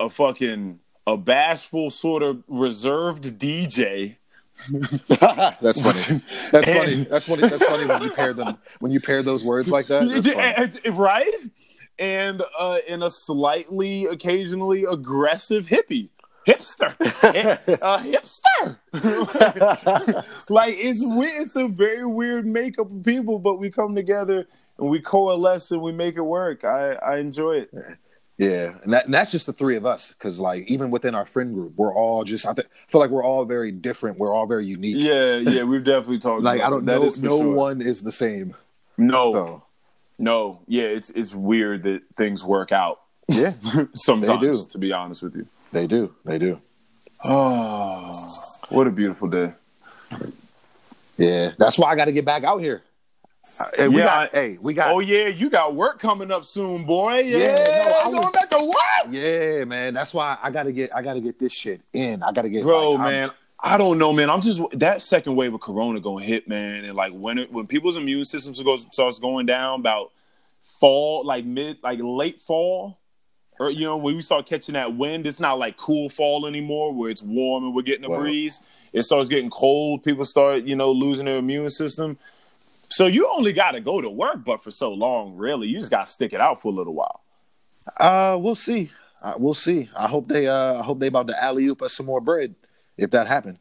a 0.01 0.09
fucking 0.09 0.81
a 1.07 1.17
bashful 1.17 1.91
sort 1.91 2.23
of 2.23 2.43
reserved 2.49 3.39
DJ. 3.39 4.17
That's 5.09 5.81
funny. 5.81 6.23
That's 6.53 6.69
And- 6.69 6.79
funny. 6.79 7.05
That's 7.05 7.27
funny. 7.27 7.49
That's 7.49 7.65
funny 7.65 7.87
when 7.87 8.03
you 8.03 8.11
pair 8.11 8.33
them 8.33 8.59
when 8.81 8.93
you 8.93 9.01
pair 9.01 9.23
those 9.23 9.45
words 9.45 9.69
like 9.69 9.87
that. 9.87 10.07
That's 10.09 10.27
funny. 10.27 10.37
Yeah, 10.37 10.63
and- 10.85 10.97
right? 10.99 11.33
And 11.99 12.43
uh, 12.59 12.79
in 12.87 13.03
a 13.03 13.11
slightly, 13.11 14.05
occasionally 14.07 14.85
aggressive 14.85 15.67
hippie. 15.67 16.11
Hipster, 16.47 16.95
a 17.01 17.99
hipster. 17.99 18.79
like 20.49 20.77
it's 20.79 21.01
weird. 21.05 21.43
It's 21.43 21.57
a 21.57 21.69
very 21.69 22.07
weird 22.07 22.47
makeup 22.47 22.91
of 22.91 23.05
people, 23.05 23.39
but 23.39 23.59
we 23.59 23.71
come 23.71 23.95
together 23.95 24.47
and 24.79 24.89
we 24.89 25.01
coalesce 25.01 25.71
and 25.73 25.83
we 25.83 25.93
make 25.93 26.17
it 26.17 26.23
work. 26.23 26.65
I, 26.65 26.93
I 26.95 27.19
enjoy 27.19 27.57
it. 27.59 27.71
Yeah, 28.39 28.75
and, 28.85 28.93
that, 28.93 29.07
and 29.07 29.13
that's 29.13 29.33
just 29.33 29.47
the 29.47 29.53
three 29.53 29.75
of 29.77 29.85
us. 29.85 30.11
Because 30.13 30.39
like 30.39 30.65
even 30.69 30.91
within 30.91 31.15
our 31.17 31.27
friend 31.27 31.53
group, 31.53 31.73
we're 31.77 31.93
all 31.93 32.23
just. 32.23 32.47
I 32.47 32.55
th- 32.55 32.69
feel 32.87 33.01
like 33.01 33.11
we're 33.11 33.25
all 33.25 33.45
very 33.45 33.73
different. 33.73 34.19
We're 34.19 34.33
all 34.33 34.47
very 34.47 34.65
unique. 34.65 34.97
Yeah, 34.97 35.37
yeah, 35.39 35.65
we've 35.65 35.83
definitely 35.83 36.21
talked. 36.21 36.43
Like 36.45 36.61
I 36.63 36.71
don't 36.71 36.85
know. 36.85 37.11
for 37.11 37.21
No 37.21 37.39
sure. 37.39 37.55
one 37.57 37.83
is 37.83 38.03
the 38.03 38.13
same. 38.13 38.55
No, 38.97 39.33
So 39.33 39.63
no, 40.21 40.61
yeah, 40.69 40.85
it's 40.85 41.11
it's 41.11 41.35
weird 41.35 41.83
that 41.83 42.03
things 42.17 42.45
work 42.45 42.71
out 42.73 43.01
yeah, 43.29 43.55
sometimes. 43.95 44.41
They 44.41 44.47
do. 44.47 44.65
To 44.71 44.79
be 44.79 44.93
honest 44.93 45.23
with 45.23 45.35
you. 45.35 45.47
they 45.73 45.87
do. 45.89 46.15
They 46.25 46.39
do. 46.39 46.61
Oh, 47.25 48.29
what 48.69 48.87
a 48.87 48.91
beautiful 48.91 49.27
day. 49.29 49.53
Yeah, 51.17 51.53
that's 51.59 51.77
why 51.77 51.91
I 51.91 51.97
got 51.97 52.05
to 52.05 52.13
get 52.13 52.25
back 52.25 52.45
out 52.45 52.59
here. 52.59 52.83
Hey, 53.77 53.89
we 53.89 53.99
Yeah, 53.99 54.05
got. 54.05 54.35
Hey, 54.35 54.59
we 54.61 54.75
got. 54.75 54.89
Oh 54.89 55.01
yeah, 55.01 55.27
you 55.27 55.51
got 55.51 55.75
work 55.75 55.99
coming 55.99 56.31
up 56.31 56.45
soon, 56.45 56.85
boy. 56.85 57.19
Yeah, 57.21 57.39
Yeah, 57.39 57.83
no, 57.89 57.95
I 57.99 58.03
going 58.05 58.17
was- 58.19 58.33
back 58.33 58.51
to 58.51 58.59
work, 58.59 59.13
Yeah, 59.13 59.65
man. 59.65 59.95
That's 59.95 60.15
why 60.15 60.39
I 60.43 60.51
got 60.51 60.65
to 60.65 60.73
get. 60.73 60.95
I 60.95 61.03
got 61.03 61.15
to 61.15 61.21
get 61.21 61.39
this 61.39 61.53
shit 61.53 61.81
in. 61.93 62.23
I 62.23 62.33
got 62.33 62.43
to 62.43 62.49
get. 62.51 62.63
bro, 62.63 62.93
like, 62.93 63.01
I'm- 63.01 63.11
man. 63.11 63.31
I 63.61 63.77
don't 63.77 63.99
know, 63.99 64.13
man. 64.13 64.31
I'm 64.31 64.41
just 64.41 64.61
that 64.75 65.03
second 65.03 65.35
wave 65.35 65.53
of 65.53 65.61
Corona 65.61 65.99
going 65.99 66.25
to 66.25 66.31
hit, 66.33 66.47
man, 66.47 66.85
and 66.85 66.95
like 66.95 67.13
when 67.13 67.39
it, 67.39 67.53
when 67.53 67.67
people's 67.67 67.97
immune 67.97 68.25
systems 68.25 68.63
goes 68.63 68.87
starts 68.93 69.19
going 69.19 69.47
down 69.47 69.81
about 69.81 70.13
fall, 70.81 71.25
like 71.27 71.45
mid, 71.45 71.79
like 71.83 71.99
late 72.01 72.41
fall, 72.41 73.01
or 73.59 73.71
you 73.71 73.85
know 73.85 73.97
when 73.97 74.15
we 74.15 74.23
start 74.23 74.47
catching 74.47 74.75
that 74.75 74.95
wind, 74.95 75.27
it's 75.27 75.41
not 75.41 75.59
like 75.59 75.77
cool 75.77 76.09
fall 76.09 76.47
anymore 76.47 76.95
where 76.95 77.11
it's 77.11 77.23
warm 77.25 77.65
and 77.65 77.75
we're 77.75 77.83
getting 77.83 78.05
a 78.05 78.09
Wow. 78.11 78.21
breeze. 78.21 78.63
It 78.93 79.03
starts 79.03 79.29
getting 79.29 79.51
cold. 79.51 80.05
People 80.05 80.25
start, 80.25 80.63
you 80.63 80.77
know, 80.77 80.93
losing 80.93 81.25
their 81.27 81.39
immune 81.39 81.69
system. 81.69 82.17
So 82.89 83.07
you 83.07 83.29
only 83.35 83.53
got 83.53 83.73
to 83.73 83.81
go 83.81 84.01
to 84.01 84.09
work, 84.09 84.45
but 84.45 84.63
for 84.63 84.71
so 84.71 84.93
long, 84.93 85.37
really, 85.37 85.69
you 85.69 85.79
just 85.79 85.91
got 85.91 86.07
to 86.07 86.13
stick 86.13 86.33
it 86.33 86.41
out 86.41 86.61
for 86.61 86.69
a 86.73 86.75
little 86.75 86.95
while. 86.95 87.21
Uh, 87.97 88.37
we'll 88.41 88.55
see. 88.55 88.91
Uh, 89.23 89.35
we'll 89.37 89.55
see. 89.55 89.89
I 89.99 90.09
hope 90.09 90.29
they. 90.29 90.47
Uh, 90.47 90.81
I 90.81 90.83
hope 90.83 90.99
they 91.01 91.09
about 91.09 91.29
to 91.29 91.43
alley 91.43 91.67
oop 91.67 91.83
us 91.83 91.95
some 91.95 92.07
more 92.07 92.21
bread 92.21 92.55
if 92.97 93.11
that 93.11 93.27
happened. 93.27 93.59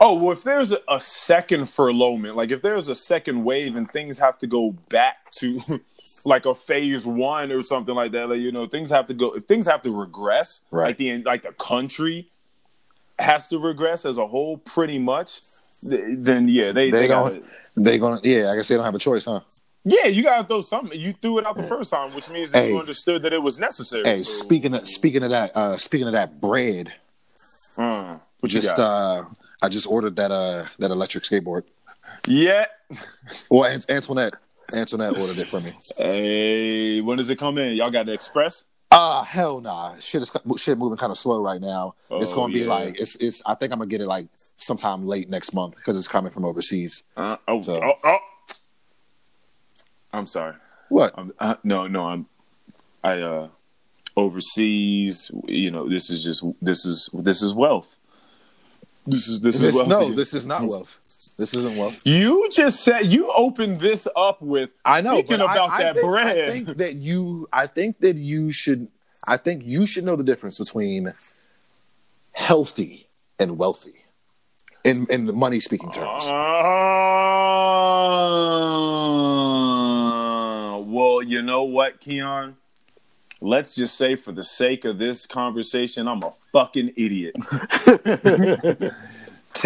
Oh 0.00 0.14
well, 0.20 0.32
if 0.32 0.42
there's 0.42 0.72
a, 0.72 0.80
a 0.88 0.98
second 0.98 1.66
furloughment, 1.66 2.36
like 2.36 2.50
if 2.50 2.60
there's 2.62 2.88
a 2.88 2.94
second 2.94 3.44
wave 3.44 3.76
and 3.76 3.90
things 3.90 4.18
have 4.18 4.38
to 4.40 4.46
go 4.46 4.72
back 4.88 5.30
to 5.32 5.60
like 6.24 6.44
a 6.46 6.54
phase 6.54 7.06
one 7.06 7.52
or 7.52 7.62
something 7.62 7.94
like 7.94 8.12
that, 8.12 8.28
like 8.28 8.40
you 8.40 8.50
know, 8.50 8.66
things 8.66 8.90
have 8.90 9.06
to 9.08 9.14
go. 9.14 9.32
If 9.34 9.46
things 9.46 9.66
have 9.66 9.82
to 9.82 9.94
regress, 9.96 10.62
Right. 10.70 10.88
Like 10.88 10.96
the 10.98 11.22
like 11.22 11.42
the 11.42 11.52
country 11.52 12.30
has 13.18 13.48
to 13.48 13.58
regress 13.58 14.04
as 14.04 14.18
a 14.18 14.26
whole, 14.26 14.58
pretty 14.58 14.98
much. 14.98 15.40
th- 15.88 16.02
Then 16.18 16.48
yeah, 16.48 16.72
they 16.72 16.90
They 16.90 17.02
they, 17.02 17.08
don't. 17.08 17.44
They 17.76 17.98
gonna. 17.98 18.20
Yeah, 18.22 18.50
I 18.50 18.56
guess 18.56 18.68
they 18.68 18.76
don't 18.76 18.84
have 18.84 18.94
a 18.94 18.98
choice, 18.98 19.26
huh? 19.26 19.40
Yeah, 19.84 20.06
you 20.06 20.22
gotta 20.22 20.44
throw 20.44 20.62
something. 20.62 20.98
You 20.98 21.12
threw 21.12 21.38
it 21.38 21.46
out 21.46 21.56
the 21.56 21.62
first 21.62 21.90
time, 21.90 22.12
which 22.14 22.28
means 22.30 22.50
that 22.50 22.68
you 22.68 22.78
understood 22.78 23.22
that 23.22 23.32
it 23.32 23.42
was 23.42 23.58
necessary. 23.58 24.04
Hey, 24.04 24.18
So, 24.18 24.44
speaking 24.44 24.74
of 24.74 24.88
speaking 24.88 25.22
of 25.22 25.30
that, 25.30 25.56
uh, 25.56 25.76
speaking 25.76 26.06
of 26.08 26.12
that 26.14 26.40
bread, 26.40 26.92
you 27.78 28.20
just 28.48 28.78
uh, 28.78 29.24
I 29.62 29.68
just 29.68 29.86
ordered 29.86 30.16
that 30.16 30.30
uh 30.30 30.66
that 30.78 30.90
electric 30.90 31.24
skateboard. 31.24 31.64
yeah. 32.26 32.66
Well, 33.50 33.64
Ant- 33.64 33.88
Antoinette, 33.90 34.34
Antoinette 34.72 35.16
ordered 35.18 35.38
it 35.38 35.48
for 35.48 35.60
me. 35.60 35.70
Hey, 35.98 37.00
when 37.00 37.18
does 37.18 37.28
it 37.30 37.36
come 37.36 37.58
in? 37.58 37.76
Y'all 37.76 37.90
got 37.90 38.06
the 38.06 38.12
express? 38.12 38.64
Ah, 38.90 39.22
hell 39.24 39.60
nah. 39.60 39.98
Shit 39.98 40.22
is 40.22 40.30
shit 40.58 40.78
moving 40.78 40.96
kind 40.96 41.10
of 41.10 41.18
slow 41.18 41.40
right 41.42 41.60
now. 41.60 41.94
it's 42.10 42.32
Oh, 42.32 42.36
gonna 42.36 42.52
be 42.54 42.60
yeah. 42.60 42.66
like 42.66 43.00
it's 43.00 43.16
it's. 43.16 43.42
I 43.44 43.54
think 43.54 43.72
I'm 43.72 43.78
gonna 43.78 43.88
get 43.90 44.00
it 44.00 44.06
like 44.06 44.26
sometime 44.56 45.06
late 45.06 45.28
next 45.28 45.52
month 45.54 45.74
because 45.76 45.98
it's 45.98 46.08
coming 46.08 46.30
from 46.30 46.44
overseas. 46.44 47.04
Uh, 47.16 47.36
oh, 47.48 47.60
So- 47.60 47.82
oh, 47.82 47.92
oh. 48.04 48.18
I'm 50.12 50.26
sorry. 50.26 50.54
What? 50.88 51.12
I'm, 51.18 51.32
uh, 51.38 51.56
no, 51.64 51.86
no, 51.88 52.04
I'm. 52.06 52.26
I 53.02 53.20
uh, 53.20 53.48
overseas. 54.16 55.30
You 55.46 55.70
know, 55.70 55.88
this 55.88 56.08
is 56.10 56.22
just 56.22 56.44
this 56.62 56.86
is 56.86 57.10
this 57.12 57.42
is 57.42 57.52
wealth. 57.52 57.96
This 59.06 59.28
is 59.28 59.40
this, 59.40 59.58
This, 59.58 59.70
is 59.70 59.76
wealth. 59.76 59.88
no, 59.88 60.12
this 60.12 60.32
is 60.34 60.46
not 60.46 60.64
wealth. 60.64 60.98
This 61.36 61.52
isn't 61.54 61.76
wealth. 61.76 62.00
you 62.04 62.48
just 62.50 62.82
said 62.84 63.12
you 63.12 63.30
opened 63.36 63.80
this 63.80 64.06
up 64.16 64.40
with. 64.40 64.72
I 64.84 65.00
know. 65.00 65.18
Speaking 65.18 65.38
but 65.38 65.48
I- 65.48 65.54
about 65.54 65.70
I 65.70 65.82
that 65.82 65.94
think- 65.96 66.06
bread. 66.06 66.26
I 66.26 66.46
think 66.52 66.76
that 66.78 66.94
you. 66.96 67.48
I 67.52 67.66
think 67.66 68.00
that 68.00 68.16
you 68.16 68.52
should. 68.52 68.88
I 69.26 69.36
think 69.36 69.64
you 69.64 69.86
should 69.86 70.04
know 70.04 70.16
the 70.16 70.22
difference 70.24 70.58
between 70.58 71.12
healthy 72.32 73.06
and 73.38 73.58
wealthy, 73.58 74.04
in 74.84 75.06
in 75.10 75.26
the 75.26 75.32
money 75.32 75.60
speaking 75.60 75.90
terms. 75.90 76.24
Uh, 79.06 80.78
well, 80.84 81.22
you 81.22 81.42
know 81.42 81.62
what, 81.64 82.00
Keon? 82.00 82.56
Let's 83.40 83.74
just 83.74 83.96
say, 83.98 84.16
for 84.16 84.32
the 84.32 84.42
sake 84.44 84.84
of 84.86 84.98
this 84.98 85.26
conversation, 85.26 86.08
I'm 86.08 86.22
a 86.22 86.32
fucking 86.52 86.92
idiot. 86.96 87.36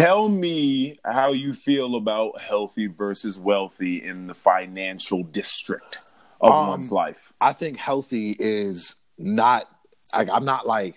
Tell 0.01 0.29
me 0.29 0.95
how 1.05 1.31
you 1.31 1.53
feel 1.53 1.95
about 1.95 2.41
healthy 2.41 2.87
versus 2.87 3.37
wealthy 3.37 4.03
in 4.03 4.25
the 4.25 4.33
financial 4.33 5.21
district 5.21 5.99
of 6.41 6.55
Um, 6.55 6.67
one's 6.69 6.91
life. 6.91 7.31
I 7.39 7.53
think 7.53 7.77
healthy 7.77 8.35
is 8.39 8.95
not. 9.19 9.67
Like, 10.11 10.29
I'm 10.31 10.43
not 10.43 10.65
like 10.65 10.95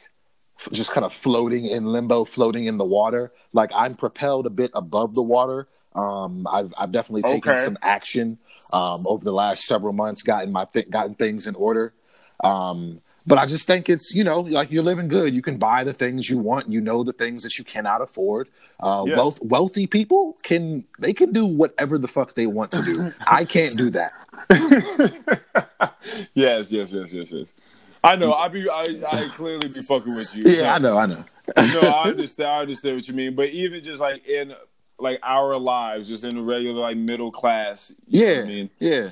just 0.73 0.91
kind 0.91 1.05
of 1.05 1.13
floating 1.13 1.67
in 1.67 1.85
limbo, 1.85 2.25
floating 2.25 2.65
in 2.65 2.79
the 2.79 2.85
water. 2.87 3.31
Like 3.53 3.71
I'm 3.75 3.95
propelled 3.95 4.47
a 4.47 4.51
bit 4.51 4.71
above 4.73 5.13
the 5.13 5.23
water. 5.23 5.69
Um, 5.95 6.47
I've 6.51 6.73
I've 6.79 6.91
definitely 6.91 7.25
taken 7.25 7.53
Okay. 7.53 7.61
some 7.61 7.77
action 7.83 8.39
um, 8.73 9.07
over 9.07 9.23
the 9.23 9.33
last 9.33 9.65
several 9.65 9.93
months, 9.93 10.23
gotten 10.23 10.51
my 10.51 10.65
th- 10.65 10.89
gotten 10.89 11.15
things 11.15 11.47
in 11.47 11.57
order. 11.57 11.93
Um, 12.43 13.03
but 13.27 13.39
I 13.39 13.47
just 13.47 13.67
think 13.67 13.89
it's 13.89 14.15
you 14.15 14.25
know 14.25 14.41
like 14.41 14.71
you're 14.71 14.83
living 14.83 15.09
good. 15.09 15.35
You 15.35 15.43
can 15.43 15.57
buy 15.57 15.85
the 15.85 15.93
things 15.93 16.29
you 16.29 16.39
want. 16.39 16.71
You 16.71 16.81
know 16.81 17.03
the 17.03 17.13
things 17.13 17.43
that 17.43 17.59
you 17.59 17.65
cannot 17.65 18.03
afford. 18.03 18.49
Uh, 18.81 19.05
Yeah. 19.07 19.17
Wealth 19.17 19.43
wealthy 19.43 19.87
people 19.87 20.37
can 20.43 20.85
they 20.99 21.13
can 21.13 21.33
do 21.33 21.47
whatever 21.47 21.99
the 21.99 22.09
fuck 22.09 22.35
they 22.35 22.47
want 22.47 22.73
to 22.73 22.83
do. 22.83 23.13
I 23.27 23.45
can't 23.45 23.77
do 23.77 23.91
that. 23.91 24.13
yes, 26.35 26.71
yes, 26.71 26.93
yes, 26.93 27.13
yes, 27.13 27.33
yes. 27.33 27.55
I 28.03 28.17
know. 28.17 28.35
I 28.35 28.49
be. 28.49 28.69
I, 28.69 28.99
I 29.11 29.29
clearly 29.33 29.69
be 29.69 29.81
fucking 29.81 30.15
with 30.15 30.37
you. 30.37 30.45
Yeah, 30.45 30.75
I 30.75 30.79
know, 30.79 30.99
I 30.99 31.07
know. 31.07 31.25
no, 31.57 31.81
I 31.81 32.09
understand. 32.11 32.51
I 32.51 32.59
understand 32.61 32.97
what 32.97 33.09
you 33.09 33.15
mean. 33.15 33.35
But 33.35 33.49
even 33.51 33.83
just 33.83 34.01
like 34.01 34.27
in 34.27 34.55
like 34.99 35.19
our 35.23 35.57
lives, 35.57 36.09
just 36.09 36.25
in 36.25 36.37
the 36.37 36.43
regular 36.43 36.83
like 36.83 36.99
middle 36.99 37.33
class. 37.33 37.93
Yeah, 38.07 38.43
I 38.43 38.45
mean, 38.45 38.71
yeah. 38.79 39.11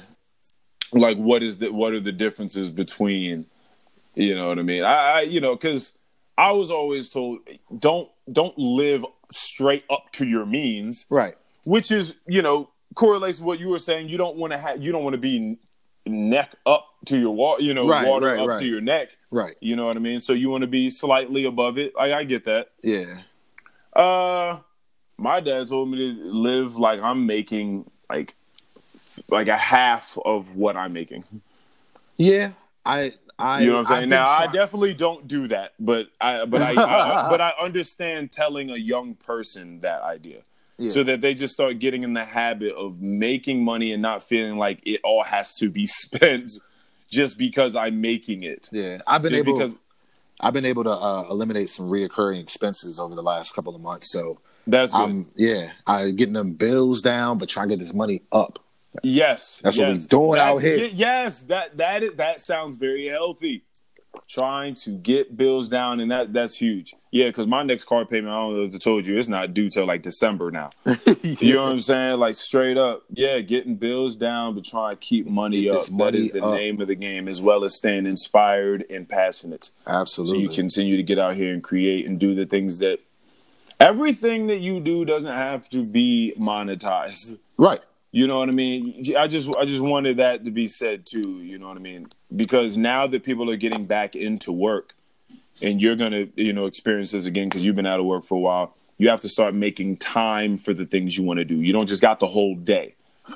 like 0.92 1.16
what 1.16 1.42
is 1.42 1.58
the 1.58 1.72
what 1.72 1.94
are 1.94 2.00
the 2.00 2.12
differences 2.12 2.70
between? 2.70 3.46
You 4.14 4.34
know 4.34 4.48
what 4.48 4.58
I 4.58 4.62
mean? 4.62 4.84
I, 4.84 4.94
I 4.94 5.20
you 5.22 5.40
know 5.40 5.54
because 5.54 5.92
I 6.36 6.52
was 6.52 6.70
always 6.70 7.08
told 7.10 7.40
don't 7.78 8.10
don't 8.30 8.56
live 8.58 9.04
straight 9.30 9.84
up 9.90 10.10
to 10.12 10.26
your 10.26 10.44
means, 10.46 11.06
Right. 11.10 11.34
which 11.64 11.90
is 11.90 12.14
you 12.26 12.42
know 12.42 12.68
correlates 12.94 13.38
with 13.38 13.46
what 13.46 13.58
you 13.58 13.68
were 13.68 13.78
saying. 13.78 14.08
You 14.08 14.18
don't 14.18 14.36
want 14.36 14.52
to 14.52 14.58
have 14.58 14.82
you 14.82 14.92
don't 14.92 15.02
want 15.04 15.14
to 15.14 15.18
be 15.18 15.58
neck 16.04 16.54
up 16.66 16.86
to 17.06 17.18
your 17.18 17.30
water, 17.34 17.62
you 17.62 17.74
know, 17.74 17.88
Right, 17.88 18.06
water 18.06 18.26
right, 18.26 18.40
up 18.40 18.48
right. 18.48 18.60
to 18.60 18.66
your 18.66 18.80
neck. 18.80 19.08
Right. 19.30 19.56
You 19.60 19.76
know 19.76 19.86
what 19.86 19.96
I 19.96 20.00
mean? 20.00 20.18
So 20.18 20.32
you 20.32 20.50
want 20.50 20.62
to 20.62 20.66
be 20.68 20.90
slightly 20.90 21.44
above 21.44 21.78
it. 21.78 21.92
I, 21.98 22.12
I 22.12 22.24
get 22.24 22.44
that. 22.44 22.70
Yeah. 22.82 23.20
Uh, 23.94 24.58
my 25.16 25.40
dad 25.40 25.68
told 25.68 25.90
me 25.90 25.98
to 25.98 26.24
live 26.24 26.76
like 26.76 27.00
I'm 27.00 27.26
making 27.26 27.90
like 28.10 28.34
like 29.28 29.48
a 29.48 29.56
half 29.56 30.18
of 30.24 30.56
what 30.56 30.76
I'm 30.76 30.92
making. 30.92 31.24
Yeah. 32.16 32.52
I. 32.84 33.12
I. 33.38 33.60
You 33.60 33.70
know 33.70 33.78
what 33.78 33.90
I'm 33.90 33.98
saying? 33.98 34.08
Now 34.08 34.28
I 34.28 34.46
definitely 34.46 34.94
don't 34.94 35.26
do 35.26 35.48
that, 35.48 35.72
but 35.78 36.08
I 36.20 36.44
but 36.44 36.62
I, 36.62 36.70
I 36.70 37.30
but 37.30 37.40
I 37.40 37.52
understand 37.60 38.30
telling 38.30 38.70
a 38.70 38.76
young 38.76 39.14
person 39.14 39.80
that 39.80 40.02
idea. 40.02 40.42
Yeah. 40.78 40.90
So 40.90 41.02
that 41.04 41.20
they 41.20 41.34
just 41.34 41.52
start 41.52 41.78
getting 41.78 42.02
in 42.02 42.14
the 42.14 42.24
habit 42.24 42.74
of 42.74 43.00
making 43.00 43.62
money 43.62 43.92
and 43.92 44.02
not 44.02 44.24
feeling 44.24 44.56
like 44.56 44.80
it 44.84 45.00
all 45.04 45.22
has 45.22 45.54
to 45.56 45.70
be 45.70 45.86
spent 45.86 46.50
just 47.08 47.38
because 47.38 47.76
I'm 47.76 48.00
making 48.00 48.42
it. 48.42 48.68
Yeah. 48.72 48.98
I've 49.06 49.22
been 49.22 49.32
Just 49.32 49.46
able. 49.46 49.58
because 49.58 49.76
I've 50.40 50.54
been 50.54 50.64
able 50.64 50.84
to 50.84 50.90
uh, 50.90 51.26
eliminate 51.30 51.70
some 51.70 51.88
reoccurring 51.88 52.40
expenses 52.40 52.98
over 52.98 53.14
the 53.14 53.22
last 53.22 53.54
couple 53.54 53.76
of 53.76 53.82
months. 53.82 54.10
So 54.10 54.40
that's 54.66 54.92
good. 54.92 55.02
I'm. 55.02 55.28
Yeah. 55.36 55.72
I 55.86 56.10
getting 56.10 56.34
them 56.34 56.54
bills 56.54 57.02
down, 57.02 57.38
but 57.38 57.48
trying 57.48 57.68
to 57.68 57.76
get 57.76 57.84
this 57.84 57.94
money 57.94 58.22
up. 58.32 58.58
Yes, 59.02 59.60
That's 59.64 59.78
what 59.78 59.88
we 59.88 59.92
yes. 59.94 60.06
doing 60.06 60.32
That- 60.32 60.38
out 60.40 60.58
here. 60.58 60.84
Yes, 60.92 61.42
that 61.44 61.76
that 61.78 62.02
is, 62.02 62.12
that 62.14 62.40
sounds 62.40 62.78
very 62.78 63.06
healthy. 63.06 63.62
Trying 64.28 64.74
to 64.76 64.90
get 64.90 65.38
bills 65.38 65.70
down, 65.70 65.98
and 66.00 66.10
that 66.10 66.34
that's 66.34 66.56
huge. 66.56 66.94
Yeah, 67.10 67.28
because 67.28 67.46
my 67.46 67.62
next 67.62 67.84
car 67.84 68.04
payment, 68.04 68.28
I 68.28 68.36
don't 68.40 68.56
know 68.56 68.62
if 68.64 68.74
I 68.74 68.78
told 68.78 69.06
you, 69.06 69.18
it's 69.18 69.28
not 69.28 69.54
due 69.54 69.70
till 69.70 69.86
like 69.86 70.02
December 70.02 70.50
now. 70.50 70.70
You 71.22 71.54
know 71.54 71.62
what 71.64 71.72
I'm 71.72 71.80
saying? 71.80 72.18
Like 72.18 72.34
straight 72.36 72.76
up, 72.76 73.04
yeah, 73.10 73.40
getting 73.40 73.76
bills 73.76 74.14
down, 74.16 74.54
but 74.54 74.64
trying 74.64 74.96
to 74.96 75.00
keep 75.00 75.26
money 75.26 75.68
up. 75.70 75.90
money 75.90 76.20
is 76.20 76.30
the 76.30 76.44
up. 76.44 76.54
name 76.54 76.80
of 76.80 76.88
the 76.88 76.94
game, 76.94 77.26
as 77.28 77.40
well 77.40 77.64
as 77.64 77.74
staying 77.76 78.04
inspired 78.06 78.84
and 78.90 79.08
passionate. 79.08 79.66
So 79.86 79.92
Absolutely. 79.92 80.40
you 80.42 80.48
continue 80.50 80.96
to 80.98 81.02
get 81.02 81.18
out 81.18 81.34
here 81.36 81.52
and 81.54 81.62
create 81.62 82.06
and 82.08 82.18
do 82.18 82.34
the 82.34 82.44
things 82.44 82.78
that 82.80 82.98
everything 83.80 84.46
that 84.48 84.60
you 84.60 84.80
do 84.80 85.04
doesn't 85.04 85.32
have 85.32 85.68
to 85.70 85.82
be 85.82 86.34
monetized. 86.38 87.38
right. 87.56 87.80
You 88.14 88.26
know 88.26 88.38
what 88.38 88.50
I 88.50 88.52
mean? 88.52 89.16
I 89.16 89.26
just 89.26 89.56
I 89.56 89.64
just 89.64 89.80
wanted 89.80 90.18
that 90.18 90.44
to 90.44 90.50
be 90.50 90.68
said 90.68 91.06
too, 91.06 91.40
you 91.40 91.58
know 91.58 91.68
what 91.68 91.78
I 91.78 91.80
mean? 91.80 92.08
Because 92.34 92.76
now 92.76 93.06
that 93.06 93.24
people 93.24 93.50
are 93.50 93.56
getting 93.56 93.86
back 93.86 94.14
into 94.14 94.52
work 94.52 94.94
and 95.62 95.80
you're 95.80 95.96
going 95.96 96.12
to, 96.12 96.30
you 96.36 96.52
know, 96.52 96.66
experience 96.66 97.12
this 97.12 97.24
again 97.24 97.48
cuz 97.48 97.64
you've 97.64 97.74
been 97.74 97.86
out 97.86 98.00
of 98.00 98.06
work 98.06 98.24
for 98.24 98.34
a 98.34 98.40
while, 98.40 98.76
you 98.98 99.08
have 99.08 99.20
to 99.20 99.30
start 99.30 99.54
making 99.54 99.96
time 99.96 100.58
for 100.58 100.74
the 100.74 100.84
things 100.84 101.16
you 101.16 101.24
want 101.24 101.38
to 101.38 101.44
do. 101.46 101.56
You 101.56 101.72
don't 101.72 101.86
just 101.86 102.02
got 102.02 102.20
the 102.20 102.26
whole 102.26 102.54
day. 102.54 102.94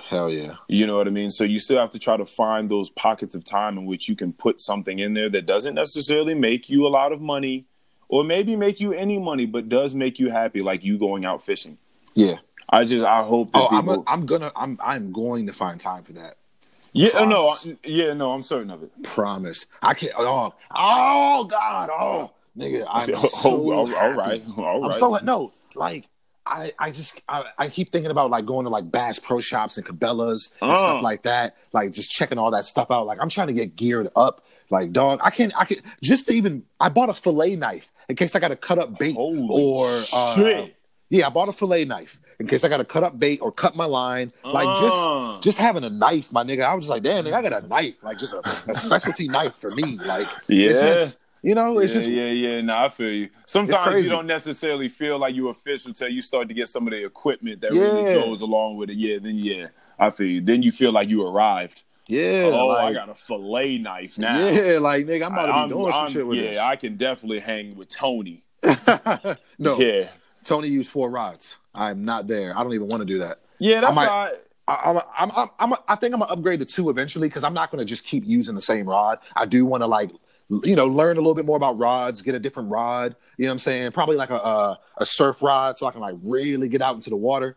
Hell 0.09 0.29
yeah. 0.29 0.57
You 0.69 0.87
know 0.87 0.99
what 0.99 1.07
I 1.07 1.11
mean? 1.11 1.31
So 1.31 1.45
you 1.45 1.59
still 1.59 1.79
have 1.79 1.91
to 1.93 1.99
try 1.99 2.19
to 2.19 2.27
find 2.27 2.71
those 2.71 2.91
pockets 2.91 3.35
of 3.35 3.45
time 3.45 3.79
in 3.79 3.87
which 3.87 4.11
you 4.11 4.17
can 4.17 4.35
put 4.35 4.61
something 4.61 4.99
in 4.99 5.15
there 5.15 5.31
that 5.31 5.47
doesn't 5.47 5.75
necessarily 5.75 6.35
make 6.35 6.69
you 6.69 6.87
a 6.87 6.89
lot 6.89 7.13
of 7.13 7.23
money 7.23 7.65
or 8.09 8.25
maybe 8.25 8.57
make 8.57 8.79
you 8.79 8.93
any 8.93 9.19
money 9.19 9.47
but 9.47 9.69
does 9.71 9.95
make 9.95 10.19
you 10.19 10.29
happy 10.29 10.61
like 10.61 10.85
you 10.85 10.99
going 10.99 11.25
out 11.25 11.43
fishing. 11.43 11.79
Yeah. 12.15 12.39
I 12.71 12.85
just 12.85 13.05
I 13.05 13.23
hope 13.23 13.53
that 13.53 13.59
Oh, 13.59 13.69
I'm. 13.71 13.89
A, 13.89 14.03
I'm 14.07 14.27
gonna. 14.27 14.53
I'm. 14.57 14.79
I'm 14.85 15.13
going 15.13 15.47
to 15.47 15.53
find 15.53 15.81
time 15.81 16.03
for 16.03 16.13
that. 16.15 16.37
Yeah, 16.93 17.25
no, 17.25 17.49
I- 17.49 17.77
yeah, 17.85 18.13
no, 18.15 18.33
I'm 18.33 18.43
certain 18.43 18.71
of 18.71 18.83
it. 18.83 18.91
Promise. 19.03 19.67
I 19.83 19.95
can't. 19.95 20.13
Oh. 20.17 20.55
Oh 20.75 21.45
God. 21.45 21.91
Oh. 21.93 22.33
Nigga. 22.57 22.87
I'm 22.91 23.11
Oh, 23.15 23.29
so 23.29 23.51
all- 23.73 23.95
all 23.95 24.13
right, 24.13 24.43
all 24.57 24.85
I'm 24.87 24.93
so 24.93 25.17
no. 25.23 25.53
Like. 25.75 26.09
I, 26.49 26.73
I 26.79 26.93
just 26.93 27.21
I, 27.29 27.43
I 27.59 27.69
keep 27.69 27.91
thinking 27.91 28.13
about 28.13 28.31
like 28.31 28.47
going 28.47 28.67
to 28.67 28.71
like 28.71 28.89
Bass 28.93 29.19
Pro 29.19 29.41
Shops 29.41 29.79
and 29.79 29.85
Cabela's 29.85 30.53
and 30.63 30.71
Uh. 30.71 30.77
stuff 30.77 31.03
like 31.03 31.23
that. 31.25 31.57
Like 31.73 31.91
just 31.91 32.13
checking 32.13 32.39
all 32.39 32.53
that 32.53 32.65
stuff 32.65 32.89
out. 32.93 33.05
Like 33.05 33.19
I'm 33.21 33.29
trying 33.29 33.49
to 33.49 33.53
get 33.53 33.75
geared 33.75 34.11
up. 34.15 34.47
Like 34.71 34.93
dog, 34.93 35.19
I 35.25 35.31
can't. 35.31 35.53
I 35.57 35.65
can 35.65 35.79
just 36.05 36.29
to 36.29 36.33
even. 36.33 36.63
I 36.79 36.89
bought 36.89 37.09
a 37.09 37.15
fillet 37.15 37.57
knife 37.57 37.91
in 38.09 38.15
case 38.15 38.37
I 38.37 38.39
got 38.39 38.49
to 38.49 38.57
cut 38.57 38.79
up 38.79 38.97
bait 38.97 39.17
Holy 39.17 39.49
or 39.51 39.89
uh. 40.15 40.67
Yeah, 41.09 41.27
I 41.27 41.31
bought 41.31 41.49
a 41.49 41.53
fillet 41.53 41.85
knife 41.85 42.19
in 42.41 42.47
case 42.49 42.65
I 42.65 42.69
got 42.69 42.79
to 42.79 42.85
cut 42.85 43.05
up 43.05 43.19
bait 43.19 43.39
or 43.41 43.53
cut 43.53 43.77
my 43.77 43.85
line. 43.85 44.33
Like 44.45 44.67
Uh. 44.67 44.83
just 45.35 45.43
just 45.45 45.59
having 45.59 45.85
a 45.85 45.91
knife, 45.91 46.33
my 46.33 46.43
nigga. 46.45 46.65
I 46.65 46.75
was 46.75 46.85
just 46.87 46.91
like, 46.91 47.03
damn, 47.03 47.25
nigga, 47.25 47.35
I 47.35 47.43
got 47.43 47.65
a 47.65 47.67
knife, 47.67 47.95
like 48.03 48.19
just 48.19 48.33
a, 48.35 48.41
a 48.69 48.75
specialty 48.87 49.29
knife 49.29 49.55
for 49.55 49.71
me. 49.71 49.99
Like, 50.05 50.27
it's 50.49 50.75
Yeah. 50.77 50.95
just, 50.95 51.19
you 51.43 51.55
know, 51.55 51.79
it's 51.79 51.93
yeah, 51.93 51.99
just 52.01 52.09
yeah, 52.11 52.29
yeah. 52.31 52.61
No, 52.61 52.77
I 52.77 52.89
feel 52.89 53.13
you. 53.13 53.29
Sometimes 53.47 54.05
you 54.05 54.11
don't 54.11 54.27
necessarily 54.27 54.89
feel 54.89 55.19
like 55.19 55.35
you're 55.37 55.53
official 55.53 55.91
until 55.91 56.09
you 56.09 56.21
start 56.23 56.49
to 56.49 56.55
get 56.55 56.67
some 56.69 56.87
of 56.89 56.91
the 56.91 57.05
equipment 57.05 57.61
that 57.61 57.71
really 57.73 58.13
goes 58.15 58.41
along 58.41 58.77
with 58.79 58.91
it. 58.91 58.97
Yeah, 58.97 59.19
then 59.23 59.37
yeah, 59.37 59.69
I 59.99 60.11
feel 60.11 60.27
you. 60.27 60.41
Then 60.41 60.63
you 60.65 60.73
feel 60.73 60.91
like 60.93 61.09
you 61.09 61.25
arrived. 61.25 61.85
yeah. 62.09 62.51
oh, 62.53 62.71
I 62.71 62.93
got 62.93 63.09
a 63.09 63.15
fillet 63.15 63.79
knife 63.79 64.19
now. 64.19 64.37
yeah, 64.39 64.79
like 64.81 65.07
nigga, 65.07 65.27
I'm 65.27 65.33
about 65.35 65.47
to 65.47 65.53
be 65.53 65.59
I'm- 65.59 65.69
doing 65.69 65.93
some 65.93 66.03
I'm- 66.03 66.11
shit 66.11 66.27
with 66.27 66.39
yeah, 66.39 66.43
this. 66.51 66.57
Yeah, 66.57 66.67
I 66.67 66.75
can 66.77 66.97
definitely 66.97 67.39
hang 67.41 67.77
with 67.77 67.89
Tony. 67.89 68.43
no, 69.59 69.79
Yeah, 69.79 70.09
Tony 70.47 70.69
used 70.69 70.91
four 70.91 71.11
rods. 71.11 71.57
I'm 71.75 72.05
not 72.05 72.27
there. 72.27 72.57
I 72.57 72.63
don't 72.63 72.73
even 72.73 72.89
want 72.89 73.03
to 73.03 73.05
do 73.05 73.19
that. 73.19 73.41
yeah. 73.59 73.81
That's 73.81 73.95
might- 73.97 74.09
all 74.09 74.25
right. 74.27 74.35
I, 74.69 74.75
I'm, 74.91 74.99
I'm, 75.17 75.31
I'm, 75.37 75.73
I'm, 75.73 75.79
I 75.87 75.95
think 75.95 76.13
I'm 76.13 76.19
gonna 76.19 76.33
upgrade 76.33 76.59
to 76.59 76.65
two 76.67 76.91
eventually 76.91 77.29
because 77.29 77.45
I'm 77.45 77.55
not 77.55 77.71
gonna 77.71 77.85
just 77.85 78.05
keep 78.05 78.25
using 78.27 78.57
the 78.57 78.61
same 78.61 78.89
rod. 78.89 79.21
I 79.37 79.47
do 79.47 79.65
want 79.65 79.83
to 79.85 79.87
like, 79.87 80.11
you 80.65 80.75
know, 80.75 80.87
learn 80.87 81.17
a 81.17 81.21
little 81.21 81.37
bit 81.37 81.45
more 81.47 81.57
about 81.57 81.79
rods, 81.79 82.21
get 82.23 82.35
a 82.35 82.41
different 82.41 82.71
rod. 82.71 83.15
You 83.37 83.45
know 83.45 83.51
what 83.51 83.53
I'm 83.53 83.59
saying? 83.61 83.93
Probably 83.93 84.17
like 84.17 84.31
a 84.31 84.37
a, 84.37 84.79
a 84.99 85.07
surf 85.07 85.41
rod 85.41 85.79
so 85.79 85.87
I 85.87 85.93
can 85.93 86.01
like 86.01 86.17
really 86.21 86.69
get 86.69 86.83
out 86.83 86.97
into 86.97 87.11
the 87.11 87.17
water. 87.17 87.57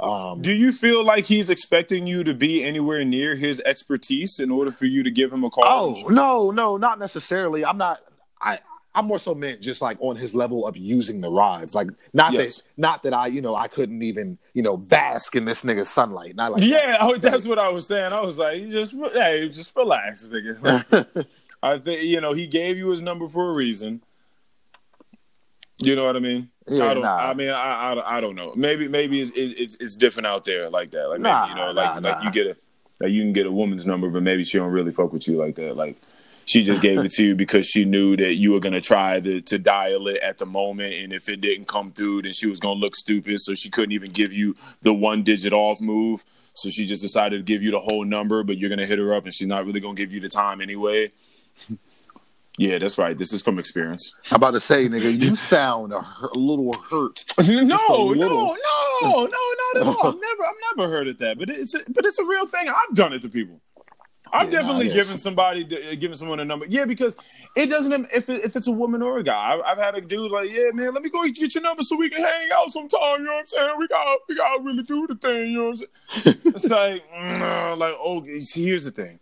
Um, 0.00 0.40
Do 0.40 0.52
you 0.52 0.72
feel 0.72 1.04
like 1.04 1.26
he's 1.26 1.50
expecting 1.50 2.06
you 2.06 2.24
to 2.24 2.32
be 2.32 2.64
anywhere 2.64 3.04
near 3.04 3.34
his 3.36 3.60
expertise 3.66 4.38
in 4.38 4.50
order 4.50 4.70
for 4.70 4.86
you 4.86 5.02
to 5.02 5.10
give 5.10 5.30
him 5.30 5.44
a 5.44 5.50
call? 5.50 5.64
oh 5.66 6.08
no, 6.08 6.50
no, 6.50 6.76
not 6.78 6.98
necessarily. 6.98 7.62
I'm 7.62 7.76
not. 7.76 8.00
I 8.40 8.60
I'm 8.94 9.06
more 9.06 9.18
so 9.18 9.34
meant 9.34 9.60
just 9.60 9.80
like 9.82 9.96
on 10.00 10.16
his 10.16 10.34
level 10.34 10.66
of 10.66 10.76
using 10.76 11.20
the 11.20 11.30
rods. 11.30 11.74
Like 11.74 11.88
not 12.12 12.32
Yes. 12.32 12.56
that 12.56 12.62
not 12.76 13.02
that 13.04 13.14
I 13.14 13.26
you 13.28 13.40
know 13.42 13.54
I 13.54 13.68
couldn't 13.68 14.02
even 14.02 14.38
you 14.54 14.62
know 14.62 14.76
bask 14.76 15.36
in 15.36 15.44
this 15.44 15.62
nigga's 15.64 15.88
sunlight. 15.88 16.34
Not 16.34 16.52
like 16.52 16.62
that. 16.62 16.66
Yeah, 16.66 16.96
oh, 17.00 17.16
that's 17.16 17.44
what 17.46 17.58
I 17.58 17.68
was 17.68 17.86
saying. 17.86 18.12
I 18.12 18.20
was 18.20 18.38
like, 18.38 18.68
just 18.70 18.94
hey, 19.12 19.48
just 19.50 19.76
relax, 19.76 20.28
nigga. 20.28 21.26
I 21.62 21.78
think 21.78 22.02
you 22.02 22.20
know 22.20 22.32
he 22.32 22.46
gave 22.46 22.76
you 22.78 22.88
his 22.88 23.02
number 23.02 23.28
for 23.28 23.50
a 23.50 23.52
reason. 23.52 24.02
You 25.80 25.94
know 25.94 26.04
what 26.04 26.16
I 26.16 26.20
mean? 26.20 26.50
Yeah, 26.66 26.86
I 26.86 26.94
don't. 26.94 27.02
nah. 27.04 27.16
I 27.16 27.34
mean, 27.34 27.50
I, 27.50 27.94
I, 27.94 28.16
I 28.16 28.20
don't 28.20 28.34
know. 28.34 28.52
Maybe 28.56 28.88
maybe 28.88 29.20
it's, 29.20 29.32
it's 29.36 29.76
it's 29.76 29.96
different 29.96 30.26
out 30.26 30.44
there 30.44 30.68
like 30.68 30.90
that. 30.90 31.08
Like 31.08 31.20
maybe 31.20 31.30
Nah, 31.32 31.48
you 31.48 31.54
know, 31.54 31.70
like 31.70 32.02
nah, 32.02 32.10
like 32.10 32.24
you 32.24 32.30
get 32.32 32.46
a 32.48 32.56
like 33.00 33.12
you 33.12 33.22
can 33.22 33.32
get 33.32 33.46
a 33.46 33.52
woman's 33.52 33.86
number, 33.86 34.08
but 34.10 34.22
maybe 34.24 34.44
she 34.44 34.58
don't 34.58 34.72
really 34.72 34.90
fuck 34.92 35.12
with 35.12 35.28
you 35.28 35.36
like 35.36 35.54
that. 35.54 35.76
Like 35.76 35.96
she 36.48 36.64
just 36.64 36.80
gave 36.80 36.98
it 36.98 37.10
to 37.12 37.24
you 37.24 37.34
because 37.34 37.66
she 37.66 37.84
knew 37.84 38.16
that 38.16 38.36
you 38.36 38.52
were 38.52 38.60
gonna 38.60 38.80
try 38.80 39.20
to 39.20 39.40
to 39.42 39.58
dial 39.58 40.08
it 40.08 40.16
at 40.18 40.38
the 40.38 40.46
moment, 40.46 40.94
and 40.94 41.12
if 41.12 41.28
it 41.28 41.42
didn't 41.42 41.68
come 41.68 41.92
through, 41.92 42.22
then 42.22 42.32
she 42.32 42.46
was 42.46 42.58
gonna 42.58 42.80
look 42.80 42.96
stupid. 42.96 43.40
So 43.40 43.54
she 43.54 43.68
couldn't 43.68 43.92
even 43.92 44.10
give 44.10 44.32
you 44.32 44.56
the 44.80 44.94
one 44.94 45.22
digit 45.22 45.52
off 45.52 45.80
move. 45.80 46.24
So 46.54 46.70
she 46.70 46.86
just 46.86 47.02
decided 47.02 47.36
to 47.36 47.42
give 47.42 47.62
you 47.62 47.70
the 47.70 47.80
whole 47.80 48.04
number, 48.04 48.42
but 48.42 48.56
you're 48.56 48.70
gonna 48.70 48.86
hit 48.86 48.98
her 48.98 49.12
up, 49.12 49.24
and 49.24 49.34
she's 49.34 49.46
not 49.46 49.66
really 49.66 49.80
gonna 49.80 49.94
give 49.94 50.12
you 50.12 50.20
the 50.20 50.28
time 50.28 50.60
anyway. 50.62 51.12
yeah, 52.58 52.78
that's 52.78 52.96
right. 52.96 53.16
This 53.16 53.32
is 53.34 53.42
from 53.42 53.58
experience. 53.58 54.12
I'm 54.30 54.36
about 54.36 54.52
to 54.52 54.60
say, 54.60 54.88
nigga, 54.88 55.20
you 55.20 55.36
sound 55.36 55.92
a, 55.92 55.98
a 55.98 56.30
little 56.34 56.72
hurt. 56.90 57.24
No, 57.38 58.12
no, 58.12 58.14
no, 58.14 58.56
no, 59.02 59.26
not 59.26 59.76
at 59.76 59.86
all. 59.86 60.06
I've 60.08 60.20
never, 60.20 60.42
I've 60.44 60.76
never 60.76 60.90
heard 60.90 61.08
of 61.08 61.18
that. 61.18 61.38
But 61.38 61.50
it's, 61.50 61.74
a, 61.74 61.80
but 61.90 62.04
it's 62.04 62.18
a 62.18 62.24
real 62.24 62.46
thing. 62.46 62.68
I've 62.68 62.94
done 62.96 63.12
it 63.12 63.22
to 63.22 63.28
people. 63.28 63.60
I've 64.32 64.52
Yeah, 64.52 64.60
definitely 64.60 64.88
given 64.88 65.18
somebody, 65.18 65.64
uh, 65.64 65.94
giving 65.94 66.16
someone 66.16 66.40
a 66.40 66.44
number. 66.44 66.66
Yeah, 66.68 66.84
because 66.84 67.16
it 67.56 67.66
doesn't. 67.66 68.08
If 68.14 68.28
it, 68.28 68.44
if 68.44 68.56
it's 68.56 68.66
a 68.66 68.72
woman 68.72 69.02
or 69.02 69.18
a 69.18 69.24
guy, 69.24 69.54
I've, 69.54 69.60
I've 69.60 69.78
had 69.78 69.94
a 69.96 70.00
dude 70.00 70.30
like, 70.30 70.50
yeah, 70.50 70.70
man, 70.72 70.94
let 70.94 71.02
me 71.02 71.10
go 71.10 71.22
get 71.28 71.54
your 71.54 71.62
number 71.62 71.82
so 71.82 71.96
we 71.96 72.10
can 72.10 72.22
hang 72.22 72.48
out 72.54 72.70
sometime. 72.70 73.18
You 73.18 73.24
know 73.24 73.32
what 73.32 73.40
I'm 73.40 73.46
saying? 73.46 73.74
We 73.78 73.88
got, 73.88 74.18
we 74.28 74.36
got 74.36 74.56
to 74.56 74.62
really 74.62 74.82
do 74.82 75.06
the 75.06 75.14
thing. 75.14 75.48
You 75.48 75.58
know 75.58 75.68
what 75.70 75.80
I'm 75.80 76.22
saying? 76.22 76.36
it's 76.44 76.70
like, 76.70 77.04
like, 77.78 77.94
oh, 77.98 78.24
see, 78.40 78.64
here's 78.64 78.84
the 78.84 78.90
thing. 78.90 79.18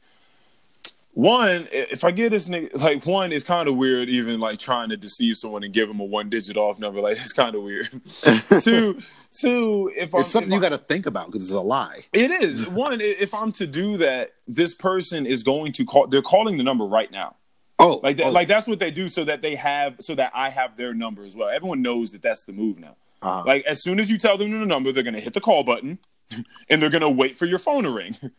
One, 1.16 1.66
if 1.72 2.04
I 2.04 2.10
get 2.10 2.28
this 2.28 2.46
nigga, 2.46 2.78
like 2.78 3.06
one 3.06 3.32
is 3.32 3.42
kind 3.42 3.70
of 3.70 3.76
weird, 3.76 4.10
even 4.10 4.38
like 4.38 4.58
trying 4.58 4.90
to 4.90 4.98
deceive 4.98 5.38
someone 5.38 5.64
and 5.64 5.72
give 5.72 5.88
them 5.88 5.98
a 5.98 6.04
one 6.04 6.28
digit 6.28 6.58
off 6.58 6.78
number. 6.78 7.00
Like 7.00 7.16
it's 7.20 7.32
kind 7.32 7.56
of 7.56 7.62
weird. 7.62 7.88
two, 8.60 8.98
two, 9.40 9.90
if 9.96 10.14
I'm, 10.14 10.20
It's 10.20 10.30
something 10.30 10.50
if 10.52 10.54
you 10.56 10.60
got 10.60 10.70
to 10.70 10.78
think 10.78 11.06
about 11.06 11.26
because 11.30 11.44
it's 11.44 11.52
a 11.52 11.60
lie. 11.60 11.96
it 12.12 12.30
is 12.30 12.66
one. 12.68 13.00
If 13.00 13.34
I'm 13.34 13.52
to 13.52 13.66
do 13.66 13.96
that, 13.98 14.32
this 14.46 14.74
person 14.74 15.26
is 15.26 15.42
going 15.42 15.72
to 15.72 15.84
call. 15.84 16.06
They're 16.06 16.22
calling 16.22 16.56
the 16.56 16.64
number 16.64 16.84
right 16.84 17.10
now. 17.10 17.36
Oh, 17.78 18.00
Like 18.02 18.16
that. 18.18 18.26
oh, 18.26 18.30
Like 18.30 18.48
that's 18.48 18.66
what 18.66 18.78
they 18.78 18.90
do, 18.90 19.08
so 19.08 19.24
that 19.24 19.42
they 19.42 19.54
have, 19.56 19.96
so 20.00 20.14
that 20.14 20.32
I 20.34 20.48
have 20.48 20.76
their 20.76 20.94
number 20.94 21.24
as 21.24 21.36
well. 21.36 21.48
Everyone 21.48 21.82
knows 21.82 22.12
that 22.12 22.22
that's 22.22 22.44
the 22.44 22.52
move 22.52 22.78
now. 22.78 22.96
Uh-huh. 23.22 23.42
Like 23.46 23.64
as 23.66 23.82
soon 23.82 24.00
as 24.00 24.10
you 24.10 24.18
tell 24.18 24.38
them 24.38 24.50
the 24.50 24.64
number, 24.66 24.92
they're 24.92 25.02
gonna 25.02 25.20
hit 25.20 25.34
the 25.34 25.40
call 25.40 25.62
button, 25.64 25.98
and 26.70 26.80
they're 26.82 26.90
gonna 26.90 27.10
wait 27.10 27.36
for 27.36 27.44
your 27.46 27.58
phone 27.58 27.84
to 27.84 27.90
ring. 27.90 28.16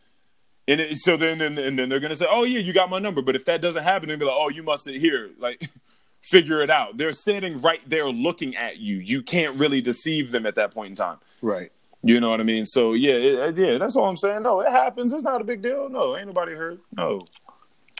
And 0.70 0.82
it, 0.82 0.98
so 0.98 1.16
then, 1.16 1.38
then, 1.38 1.56
and 1.56 1.78
then 1.78 1.88
they're 1.88 1.98
gonna 1.98 2.14
say, 2.14 2.26
"Oh 2.28 2.44
yeah, 2.44 2.58
you 2.58 2.74
got 2.74 2.90
my 2.90 2.98
number." 2.98 3.22
But 3.22 3.34
if 3.36 3.46
that 3.46 3.62
doesn't 3.62 3.84
happen, 3.84 4.06
they'll 4.10 4.18
be 4.18 4.26
like, 4.26 4.34
"Oh, 4.36 4.50
you 4.50 4.62
must 4.62 4.84
sit 4.84 4.96
here." 4.96 5.30
Like, 5.38 5.62
figure 6.22 6.60
it 6.60 6.70
out. 6.70 6.96
They're 6.98 7.12
standing 7.12 7.60
right 7.60 7.80
there 7.86 8.06
looking 8.06 8.56
at 8.56 8.78
you. 8.78 8.96
You 8.96 9.22
can't 9.22 9.58
really 9.58 9.80
deceive 9.80 10.30
them 10.32 10.46
at 10.46 10.54
that 10.56 10.72
point 10.72 10.90
in 10.90 10.94
time. 10.96 11.18
right. 11.42 11.70
You 12.00 12.20
know 12.20 12.30
what 12.30 12.40
I 12.40 12.44
mean? 12.44 12.64
So 12.64 12.92
yeah, 12.92 13.14
it, 13.14 13.58
yeah, 13.58 13.76
that's 13.76 13.96
all 13.96 14.04
I'm 14.08 14.16
saying. 14.16 14.44
No, 14.44 14.60
it 14.60 14.70
happens. 14.70 15.12
It's 15.12 15.24
not 15.24 15.40
a 15.40 15.44
big 15.44 15.62
deal. 15.62 15.88
No, 15.88 16.16
ain't 16.16 16.28
nobody 16.28 16.54
hurt. 16.54 16.78
No, 16.96 17.20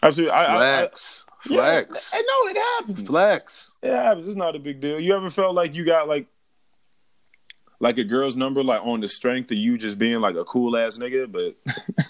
absolutely. 0.01 0.32
I, 0.36 0.45
I, 0.45 0.82
I, 0.85 0.89
Flex, 0.89 1.24
yeah, 1.49 1.57
flex, 1.57 2.12
know 2.12 2.51
it 2.51 2.57
happens. 2.57 3.09
flex. 3.09 3.73
It 3.82 3.93
happens. 3.93 4.28
It's 4.28 4.36
not 4.36 4.57
a 4.57 4.59
big 4.59 4.81
deal. 4.81 4.99
You 4.99 5.16
ever 5.16 5.31
felt 5.31 5.55
like 5.55 5.74
you 5.74 5.85
got 5.85 6.09
like 6.09 6.27
like 7.81 7.99
a 7.99 8.05
girl's 8.05 8.36
number 8.36 8.62
like 8.65 8.85
on 8.85 9.01
the 9.01 9.09
strength 9.09 9.51
of 9.51 9.57
you 9.59 9.78
just 9.78 9.99
being 9.99 10.20
like 10.20 10.35
a 10.35 10.45
cool 10.45 10.77
ass 10.77 10.99
nigga, 10.99 11.31
but 11.31 11.57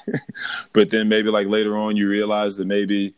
but 0.72 0.90
then 0.90 1.08
maybe 1.08 1.30
like 1.30 1.46
later 1.46 1.76
on 1.76 1.96
you 1.96 2.08
realize 2.08 2.56
that 2.56 2.66
maybe 2.66 3.14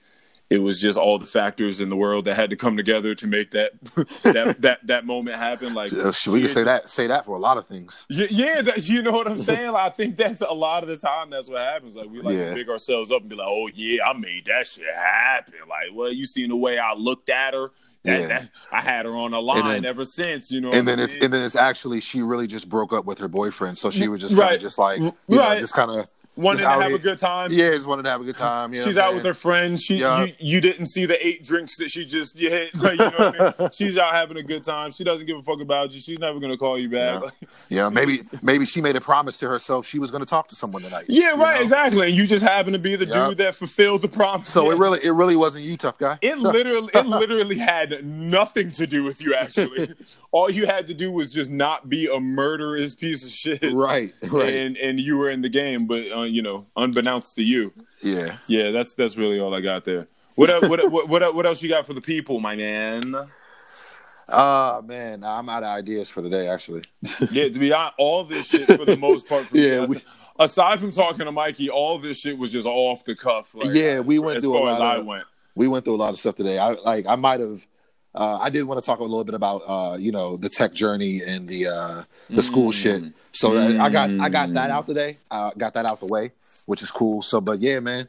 it 0.51 0.59
was 0.59 0.81
just 0.81 0.99
all 0.99 1.17
the 1.19 1.27
factors 1.27 1.81
in 1.81 1.89
the 1.91 1.97
world 1.97 2.25
that 2.25 2.35
had 2.35 2.51
to 2.51 2.57
come 2.57 2.77
together 2.77 3.15
to 3.15 3.27
make 3.29 3.53
that 3.53 3.73
that 4.25 4.57
that 4.61 4.87
that 4.87 5.07
moment 5.07 5.37
happen. 5.37 5.73
Like 5.75 5.93
Uh, 5.93 6.11
sh- 6.13 6.27
we 6.29 6.41
can 6.41 6.49
say 6.49 6.65
that 6.65 6.91
say 6.91 7.07
that 7.07 7.25
for 7.25 7.37
a 7.37 7.39
lot 7.39 7.57
of 7.57 7.67
things. 7.67 8.05
yeah, 8.11 8.27
yeah 8.31 8.63
that, 8.63 8.89
you 8.89 9.01
know 9.03 9.13
what 9.13 9.29
I'm 9.29 9.39
saying. 9.51 9.71
Like, 9.73 9.85
I 9.87 9.91
think 9.91 10.17
that's 10.17 10.41
a 10.41 10.53
lot 10.53 10.83
of 10.83 10.89
the 10.89 10.97
time. 10.97 11.31
That's 11.31 11.49
what 11.49 11.61
happens. 11.63 11.97
Like 11.97 12.11
we 12.11 12.21
like 12.21 12.35
Yeah. 12.37 12.49
to 12.51 12.55
big 12.55 12.69
ourselves 12.69 13.11
up 13.13 13.21
and 13.21 13.31
be 13.31 13.37
like, 13.37 13.47
"Oh 13.49 13.69
yeah, 13.75 14.05
I 14.05 14.13
made 14.13 14.47
that 14.47 14.67
shit 14.67 14.93
happen." 14.93 15.55
Like, 15.69 15.89
well, 15.95 16.13
you 16.13 16.27
seen 16.27 16.49
the 16.51 16.57
way 16.57 16.79
I 16.79 16.95
looked 16.95 17.31
at 17.31 17.55
her. 17.55 17.71
That, 18.03 18.21
Yeah. 18.21 18.27
that 18.29 18.51
I 18.73 18.81
had 18.81 19.05
her 19.05 19.15
on 19.15 19.35
a 19.35 19.41
line 19.41 19.63
then- 19.67 19.85
ever 19.85 20.07
since. 20.07 20.51
You 20.51 20.63
know, 20.63 20.73
And 20.73 20.89
then 20.89 20.99
I 20.99 21.03
it's 21.05 21.17
and 21.17 21.33
then 21.33 21.45
it's 21.45 21.55
actually 21.55 22.01
she 22.01 22.23
really 22.23 22.47
just 22.47 22.69
broke 22.69 22.93
up 22.95 23.05
with 23.05 23.19
her 23.19 23.29
boyfriend, 23.29 23.77
so 23.79 23.91
she 23.91 24.09
was 24.09 24.21
just 24.23 24.35
kind 24.37 24.51
Right. 24.53 24.61
just 24.61 24.79
like 24.79 25.01
you 25.01 25.13
know, 25.29 25.37
Right. 25.39 25.61
just 25.61 25.75
kind 25.75 25.91
of 25.91 26.11
wanted 26.37 26.61
to 26.63 26.69
have 26.69 26.83
here- 26.83 26.95
a 26.97 26.99
good 26.99 27.19
time. 27.19 27.53
Yeah, 27.53 27.71
just 27.71 27.87
wanted 27.87 28.05
to 28.05 28.11
have 28.11 28.21
a 28.21 28.25
good 28.25 28.37
time. 28.37 28.73
You 28.73 28.79
know 28.81 28.87
She's 28.87 28.97
out 28.99 29.15
with 29.15 29.25
her 29.25 29.35
friends. 29.35 29.83
She, 29.83 29.97
Yeah. 29.97 30.25
you, 30.25 30.33
you 30.39 30.61
didn't 30.61 30.87
see 30.87 31.05
the 31.05 31.25
eight 31.27 31.45
drinks 31.45 31.77
that 31.79 31.91
she 31.91 32.05
just 32.07 32.39
you 32.39 32.49
hit. 32.49 32.75
Like, 32.81 32.93
you 32.93 32.99
know 32.99 33.11
what 33.17 33.59
I 33.61 33.63
mean? 33.63 33.71
She's 33.73 33.99
out 33.99 34.15
having 34.15 34.37
a 34.37 34.43
good 34.43 34.65
time. 34.65 34.93
She 34.93 35.05
doesn't 35.05 35.27
give 35.27 35.37
a 35.39 35.43
fuck 35.43 35.61
about 35.61 35.93
you. 35.93 36.01
She's 36.01 36.19
never 36.19 36.39
gonna 36.41 36.57
call 36.57 36.79
you 36.79 36.89
back. 36.89 37.23
Yeah. 37.23 37.31
Yeah, 37.81 37.89
maybe 37.89 38.23
maybe 38.43 38.65
she 38.67 38.81
made 38.81 38.97
a 38.97 39.01
promise 39.01 39.39
to 39.39 39.49
herself 39.49 39.87
she 39.87 39.99
was 39.99 40.11
to 40.11 40.25
talk 40.25 40.49
to 40.49 40.55
someone 40.57 40.83
tonight. 40.83 41.05
Yeah, 41.09 41.31
right, 41.31 41.57
know? 41.57 41.63
exactly. 41.63 42.09
And 42.09 42.17
you 42.17 42.27
just 42.27 42.45
happen 42.45 42.73
to 42.73 42.79
be 42.79 42.97
the 42.97 43.07
Yeah. 43.07 43.29
dude 43.29 43.39
that 43.39 43.55
fulfilled 43.55 44.03
the 44.03 44.09
promise. 44.09 44.49
So 44.49 44.71
it 44.71 44.79
really 44.79 44.99
it 45.05 45.11
really 45.13 45.37
wasn't 45.37 45.65
you, 45.65 45.77
tough 45.77 45.99
guy. 45.99 46.19
It 46.21 46.39
literally, 46.39 46.91
it 46.95 47.07
literally 47.07 47.59
had 47.59 48.05
nothing 48.05 48.71
to 48.73 48.87
do 48.87 49.05
with 49.05 49.23
you. 49.23 49.35
Actually, 49.35 49.89
all 50.33 50.51
you 50.51 50.67
had 50.67 50.87
to 50.87 50.95
do 50.95 51.11
was 51.11 51.33
just 51.33 51.51
not 51.51 51.89
be 51.89 52.07
a 52.07 52.21
murderous 52.21 52.95
piece 52.95 53.25
of 53.25 53.31
shit, 53.33 53.73
right, 53.73 54.15
right. 54.29 54.55
And 54.55 54.77
and 54.77 55.01
you 55.01 55.17
were 55.17 55.29
in 55.31 55.41
the 55.43 55.49
game, 55.49 55.87
but 55.87 56.11
uh, 56.17 56.23
you 56.23 56.43
know, 56.43 56.67
unbeknownst 56.77 57.35
to 57.37 57.43
you, 57.43 57.73
yeah. 58.03 58.37
yeah, 58.47 58.71
that's 58.71 58.95
that's 58.95 59.17
really 59.17 59.41
all 59.41 59.55
I 59.55 59.61
got 59.61 59.85
there. 59.85 60.07
What 60.37 60.51
what 60.71 60.91
what 60.93 61.09
what, 61.09 61.35
what 61.35 61.47
else 61.47 61.63
you 61.63 61.69
got 61.69 61.87
for 61.87 61.93
the 61.95 62.01
people, 62.01 62.39
my 62.41 62.55
man? 62.57 63.15
Oh 64.33 64.83
man, 64.83 65.25
I'm 65.25 65.49
out 65.49 65.65
of 65.65 65.69
ideas 65.71 66.09
for 66.09 66.23
the 66.23 66.31
day. 66.31 66.47
Actually, 66.49 66.83
Yeah, 67.31 67.49
to 67.49 67.59
be 67.59 67.73
honest, 67.73 67.95
all 67.99 68.23
this 68.25 68.47
shit 68.49 68.67
for 68.67 68.85
the 68.85 68.97
most 68.97 69.29
part, 69.29 69.47
for 69.49 69.57
Yeah, 69.57 69.81
me, 69.81 69.87
we- 69.89 70.05
aside 70.39 70.79
from 70.79 70.93
talking 70.93 71.25
to 71.27 71.33
Mikey, 71.33 71.69
all 71.69 71.99
this 71.99 72.21
shit 72.21 72.39
was 72.39 72.53
just 72.53 72.67
off 72.67 73.05
the 73.05 73.17
cuff. 73.17 73.55
Like, 73.55 73.73
Yeah, 73.75 73.99
we 74.01 74.21
went 74.21 74.37
as 74.39 74.45
through 74.45 74.57
a 74.57 74.61
lot 74.61 74.73
as 74.75 74.81
I 74.81 74.97
of- 74.99 75.07
went. 75.07 75.25
we 75.57 75.67
went 75.67 75.85
through 75.85 75.97
a 75.97 76.03
lot 76.03 76.11
of 76.11 76.19
stuff 76.21 76.37
today. 76.37 76.59
I 76.59 76.71
like 76.75 77.07
I 77.07 77.17
might 77.17 77.41
have. 77.41 77.67
Uh, 78.15 78.39
I 78.39 78.51
did 78.51 78.65
want 78.65 78.81
to 78.81 78.85
talk 78.85 78.99
a 78.99 79.05
little 79.05 79.25
bit 79.25 79.35
about 79.35 79.63
uh, 79.67 79.97
you 79.97 80.11
know 80.13 80.37
the 80.37 80.49
tech 80.49 80.73
journey 80.75 81.23
and 81.23 81.49
the 81.49 81.67
uh, 81.69 82.03
the 82.29 82.43
school 82.43 82.73
shit. 82.73 83.05
So 83.33 83.57
I- 83.57 83.85
I 83.85 83.91
got 83.91 84.11
I 84.11 84.29
got 84.29 84.53
that 84.55 84.71
out 84.71 84.87
today. 84.87 85.19
I 85.31 85.53
got 85.57 85.75
that 85.75 85.87
out 85.87 86.01
the 86.01 86.07
way, 86.07 86.33
which 86.67 86.83
is 86.83 86.91
cool. 86.91 87.23
So, 87.23 87.41
but 87.41 87.61
yeah, 87.61 87.79
man. 87.81 88.09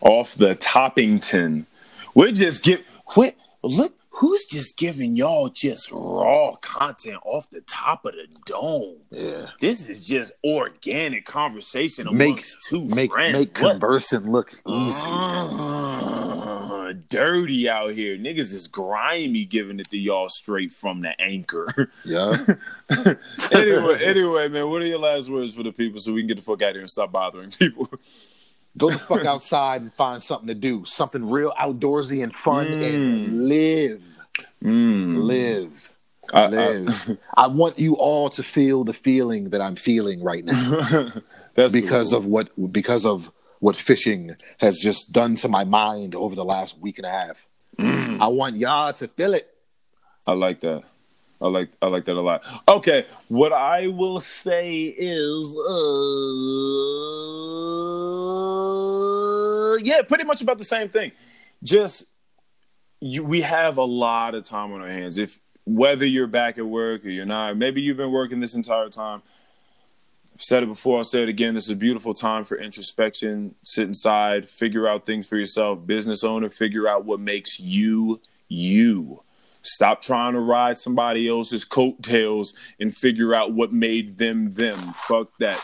off 0.00 0.34
the 0.34 0.54
Toppington. 0.56 1.66
We're 2.14 2.32
just 2.32 2.62
give 2.62 2.80
what 3.14 3.34
look 3.62 3.92
who's 4.08 4.46
just 4.46 4.78
giving 4.78 5.14
y'all 5.16 5.50
just 5.50 5.90
raw 5.92 6.56
content 6.62 7.18
off 7.26 7.50
the 7.50 7.60
top 7.60 8.06
of 8.06 8.14
the 8.14 8.26
dome. 8.46 8.96
Yeah. 9.10 9.48
This 9.60 9.86
is 9.90 10.02
just 10.02 10.32
organic 10.42 11.26
conversation 11.26 12.06
amongst 12.08 12.18
Make 12.18 12.44
two 12.70 12.84
make 12.94 13.10
friends. 13.12 13.32
make 13.34 13.58
What? 13.58 13.72
conversing 13.72 14.32
look 14.32 14.58
easy. 14.66 15.10
Dirty 16.92 17.68
out 17.68 17.92
here. 17.92 18.16
Niggas 18.16 18.52
is 18.54 18.68
grimy 18.68 19.44
giving 19.44 19.80
it 19.80 19.90
to 19.90 19.98
y'all 19.98 20.28
straight 20.28 20.72
from 20.72 21.00
the 21.02 21.18
anchor. 21.20 21.92
Yeah. 22.04 22.36
anyway, 23.52 24.02
anyway, 24.04 24.48
man, 24.48 24.68
what 24.70 24.82
are 24.82 24.86
your 24.86 24.98
last 24.98 25.28
words 25.30 25.54
for 25.54 25.62
the 25.62 25.72
people 25.72 25.98
so 26.00 26.12
we 26.12 26.20
can 26.20 26.28
get 26.28 26.36
the 26.36 26.42
fuck 26.42 26.62
out 26.62 26.70
of 26.70 26.74
here 26.74 26.80
and 26.82 26.90
stop 26.90 27.12
bothering 27.12 27.50
people? 27.50 27.88
Go 28.78 28.90
the 28.90 28.98
fuck 28.98 29.24
outside 29.24 29.80
and 29.80 29.92
find 29.92 30.22
something 30.22 30.48
to 30.48 30.54
do, 30.54 30.84
something 30.84 31.28
real 31.28 31.52
outdoorsy 31.58 32.22
and 32.22 32.34
fun, 32.34 32.66
and 32.66 33.48
live, 33.48 34.02
Mm. 34.62 35.16
live, 35.18 35.90
I- 36.32 36.42
I- 36.44 36.48
live. 36.48 37.18
I, 37.36 37.46
want 37.46 37.78
you 37.78 37.94
all 37.96 38.28
to 38.30 38.42
feel 38.42 38.84
the 38.84 38.92
feeling 38.92 39.50
that 39.50 39.60
I'm 39.62 39.76
feeling 39.76 40.22
right 40.22 40.44
now 40.44 41.10
That's 41.54 41.72
because 41.72 42.12
of 42.12 42.26
what 42.26 42.50
because 42.72 43.06
of 43.06 43.32
what 43.60 43.76
fishing 43.76 44.36
has 44.58 44.78
just 44.78 45.12
done 45.12 45.36
to 45.36 45.48
my 45.48 45.64
mind 45.64 46.14
over 46.14 46.34
the 46.34 46.44
last 46.44 46.78
week 46.78 46.98
and 46.98 47.06
a 47.06 47.10
half. 47.10 47.46
I 47.78 48.28
want 48.28 48.56
y'all 48.56 48.92
to 48.94 49.08
feel 49.08 49.34
it. 49.34 49.52
I 50.26 50.32
like 50.32 50.60
that. 50.60 50.84
I 51.40 51.48
like 51.48 51.70
I 51.82 51.88
like 51.88 52.06
that 52.06 52.16
a 52.16 52.20
lot. 52.20 52.42
Okay, 52.66 53.04
what 53.28 53.52
I 53.52 53.88
will 53.88 54.20
say 54.20 54.86
is 54.86 55.54
uh 55.54 55.66
yeah, 59.84 60.00
pretty 60.02 60.24
much 60.24 60.40
about 60.40 60.58
the 60.58 60.64
same 60.64 60.88
thing. 60.88 61.12
Just 61.62 62.06
you, 63.00 63.22
we 63.22 63.42
have 63.42 63.76
a 63.76 63.84
lot 63.84 64.34
of 64.34 64.44
time 64.44 64.72
on 64.72 64.80
our 64.80 64.88
hands. 64.88 65.18
If 65.18 65.38
whether 65.66 66.06
you're 66.06 66.26
back 66.26 66.56
at 66.56 66.66
work 66.66 67.04
or 67.04 67.10
you're 67.10 67.26
not, 67.26 67.58
maybe 67.58 67.82
you've 67.82 67.98
been 67.98 68.12
working 68.12 68.40
this 68.40 68.54
entire 68.54 68.88
time. 68.88 69.20
Said 70.38 70.62
it 70.62 70.66
before, 70.66 70.98
I'll 70.98 71.04
say 71.04 71.22
it 71.22 71.28
again. 71.28 71.54
This 71.54 71.64
is 71.64 71.70
a 71.70 71.76
beautiful 71.76 72.12
time 72.12 72.44
for 72.44 72.58
introspection. 72.58 73.54
Sit 73.62 73.86
inside, 73.86 74.48
figure 74.48 74.86
out 74.86 75.06
things 75.06 75.26
for 75.26 75.36
yourself. 75.36 75.86
Business 75.86 76.24
owner, 76.24 76.50
figure 76.50 76.86
out 76.86 77.04
what 77.04 77.20
makes 77.20 77.58
you 77.58 78.20
you. 78.48 79.22
Stop 79.62 80.00
trying 80.00 80.34
to 80.34 80.40
ride 80.40 80.78
somebody 80.78 81.28
else's 81.28 81.64
coattails 81.64 82.54
and 82.78 82.94
figure 82.94 83.34
out 83.34 83.52
what 83.52 83.72
made 83.72 84.18
them 84.18 84.52
them. 84.52 84.78
Fuck 85.08 85.30
that. 85.38 85.58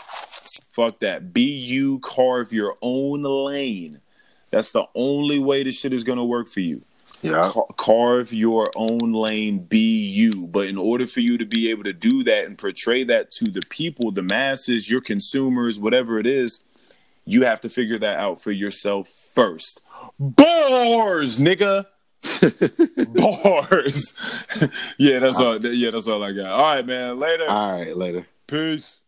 Fuck 0.75 0.99
that. 0.99 1.33
Be 1.33 1.43
you, 1.43 1.99
carve 1.99 2.51
your 2.51 2.75
own 2.81 3.23
lane. 3.23 4.01
That's 4.49 4.71
the 4.71 4.85
only 4.95 5.39
way 5.39 5.63
this 5.63 5.79
shit 5.79 5.93
is 5.93 6.03
gonna 6.03 6.25
work 6.25 6.49
for 6.49 6.59
you. 6.59 6.83
Yeah. 7.23 7.49
Ca- 7.49 7.73
carve 7.77 8.33
your 8.33 8.71
own 8.75 9.13
lane, 9.13 9.59
be 9.59 10.05
you. 10.07 10.47
But 10.47 10.67
in 10.67 10.77
order 10.77 11.07
for 11.07 11.21
you 11.21 11.37
to 11.37 11.45
be 11.45 11.69
able 11.69 11.83
to 11.85 11.93
do 11.93 12.23
that 12.23 12.45
and 12.45 12.57
portray 12.57 13.03
that 13.05 13.31
to 13.31 13.45
the 13.45 13.61
people, 13.69 14.11
the 14.11 14.23
masses, 14.23 14.89
your 14.89 15.01
consumers, 15.01 15.79
whatever 15.79 16.19
it 16.19 16.27
is, 16.27 16.61
you 17.25 17.43
have 17.43 17.61
to 17.61 17.69
figure 17.69 17.97
that 17.99 18.19
out 18.19 18.41
for 18.41 18.51
yourself 18.51 19.09
first. 19.33 19.81
Bars, 20.19 21.39
nigga. 21.39 21.85
Bars. 23.13 24.13
yeah, 24.97 25.19
that's 25.19 25.39
all. 25.39 25.65
Yeah, 25.65 25.91
that's 25.91 26.07
all 26.07 26.23
I 26.23 26.33
got. 26.33 26.47
All 26.47 26.61
right, 26.75 26.85
man. 26.85 27.19
Later. 27.19 27.47
All 27.47 27.71
right, 27.79 27.95
later. 27.95 28.27
Peace. 28.47 28.99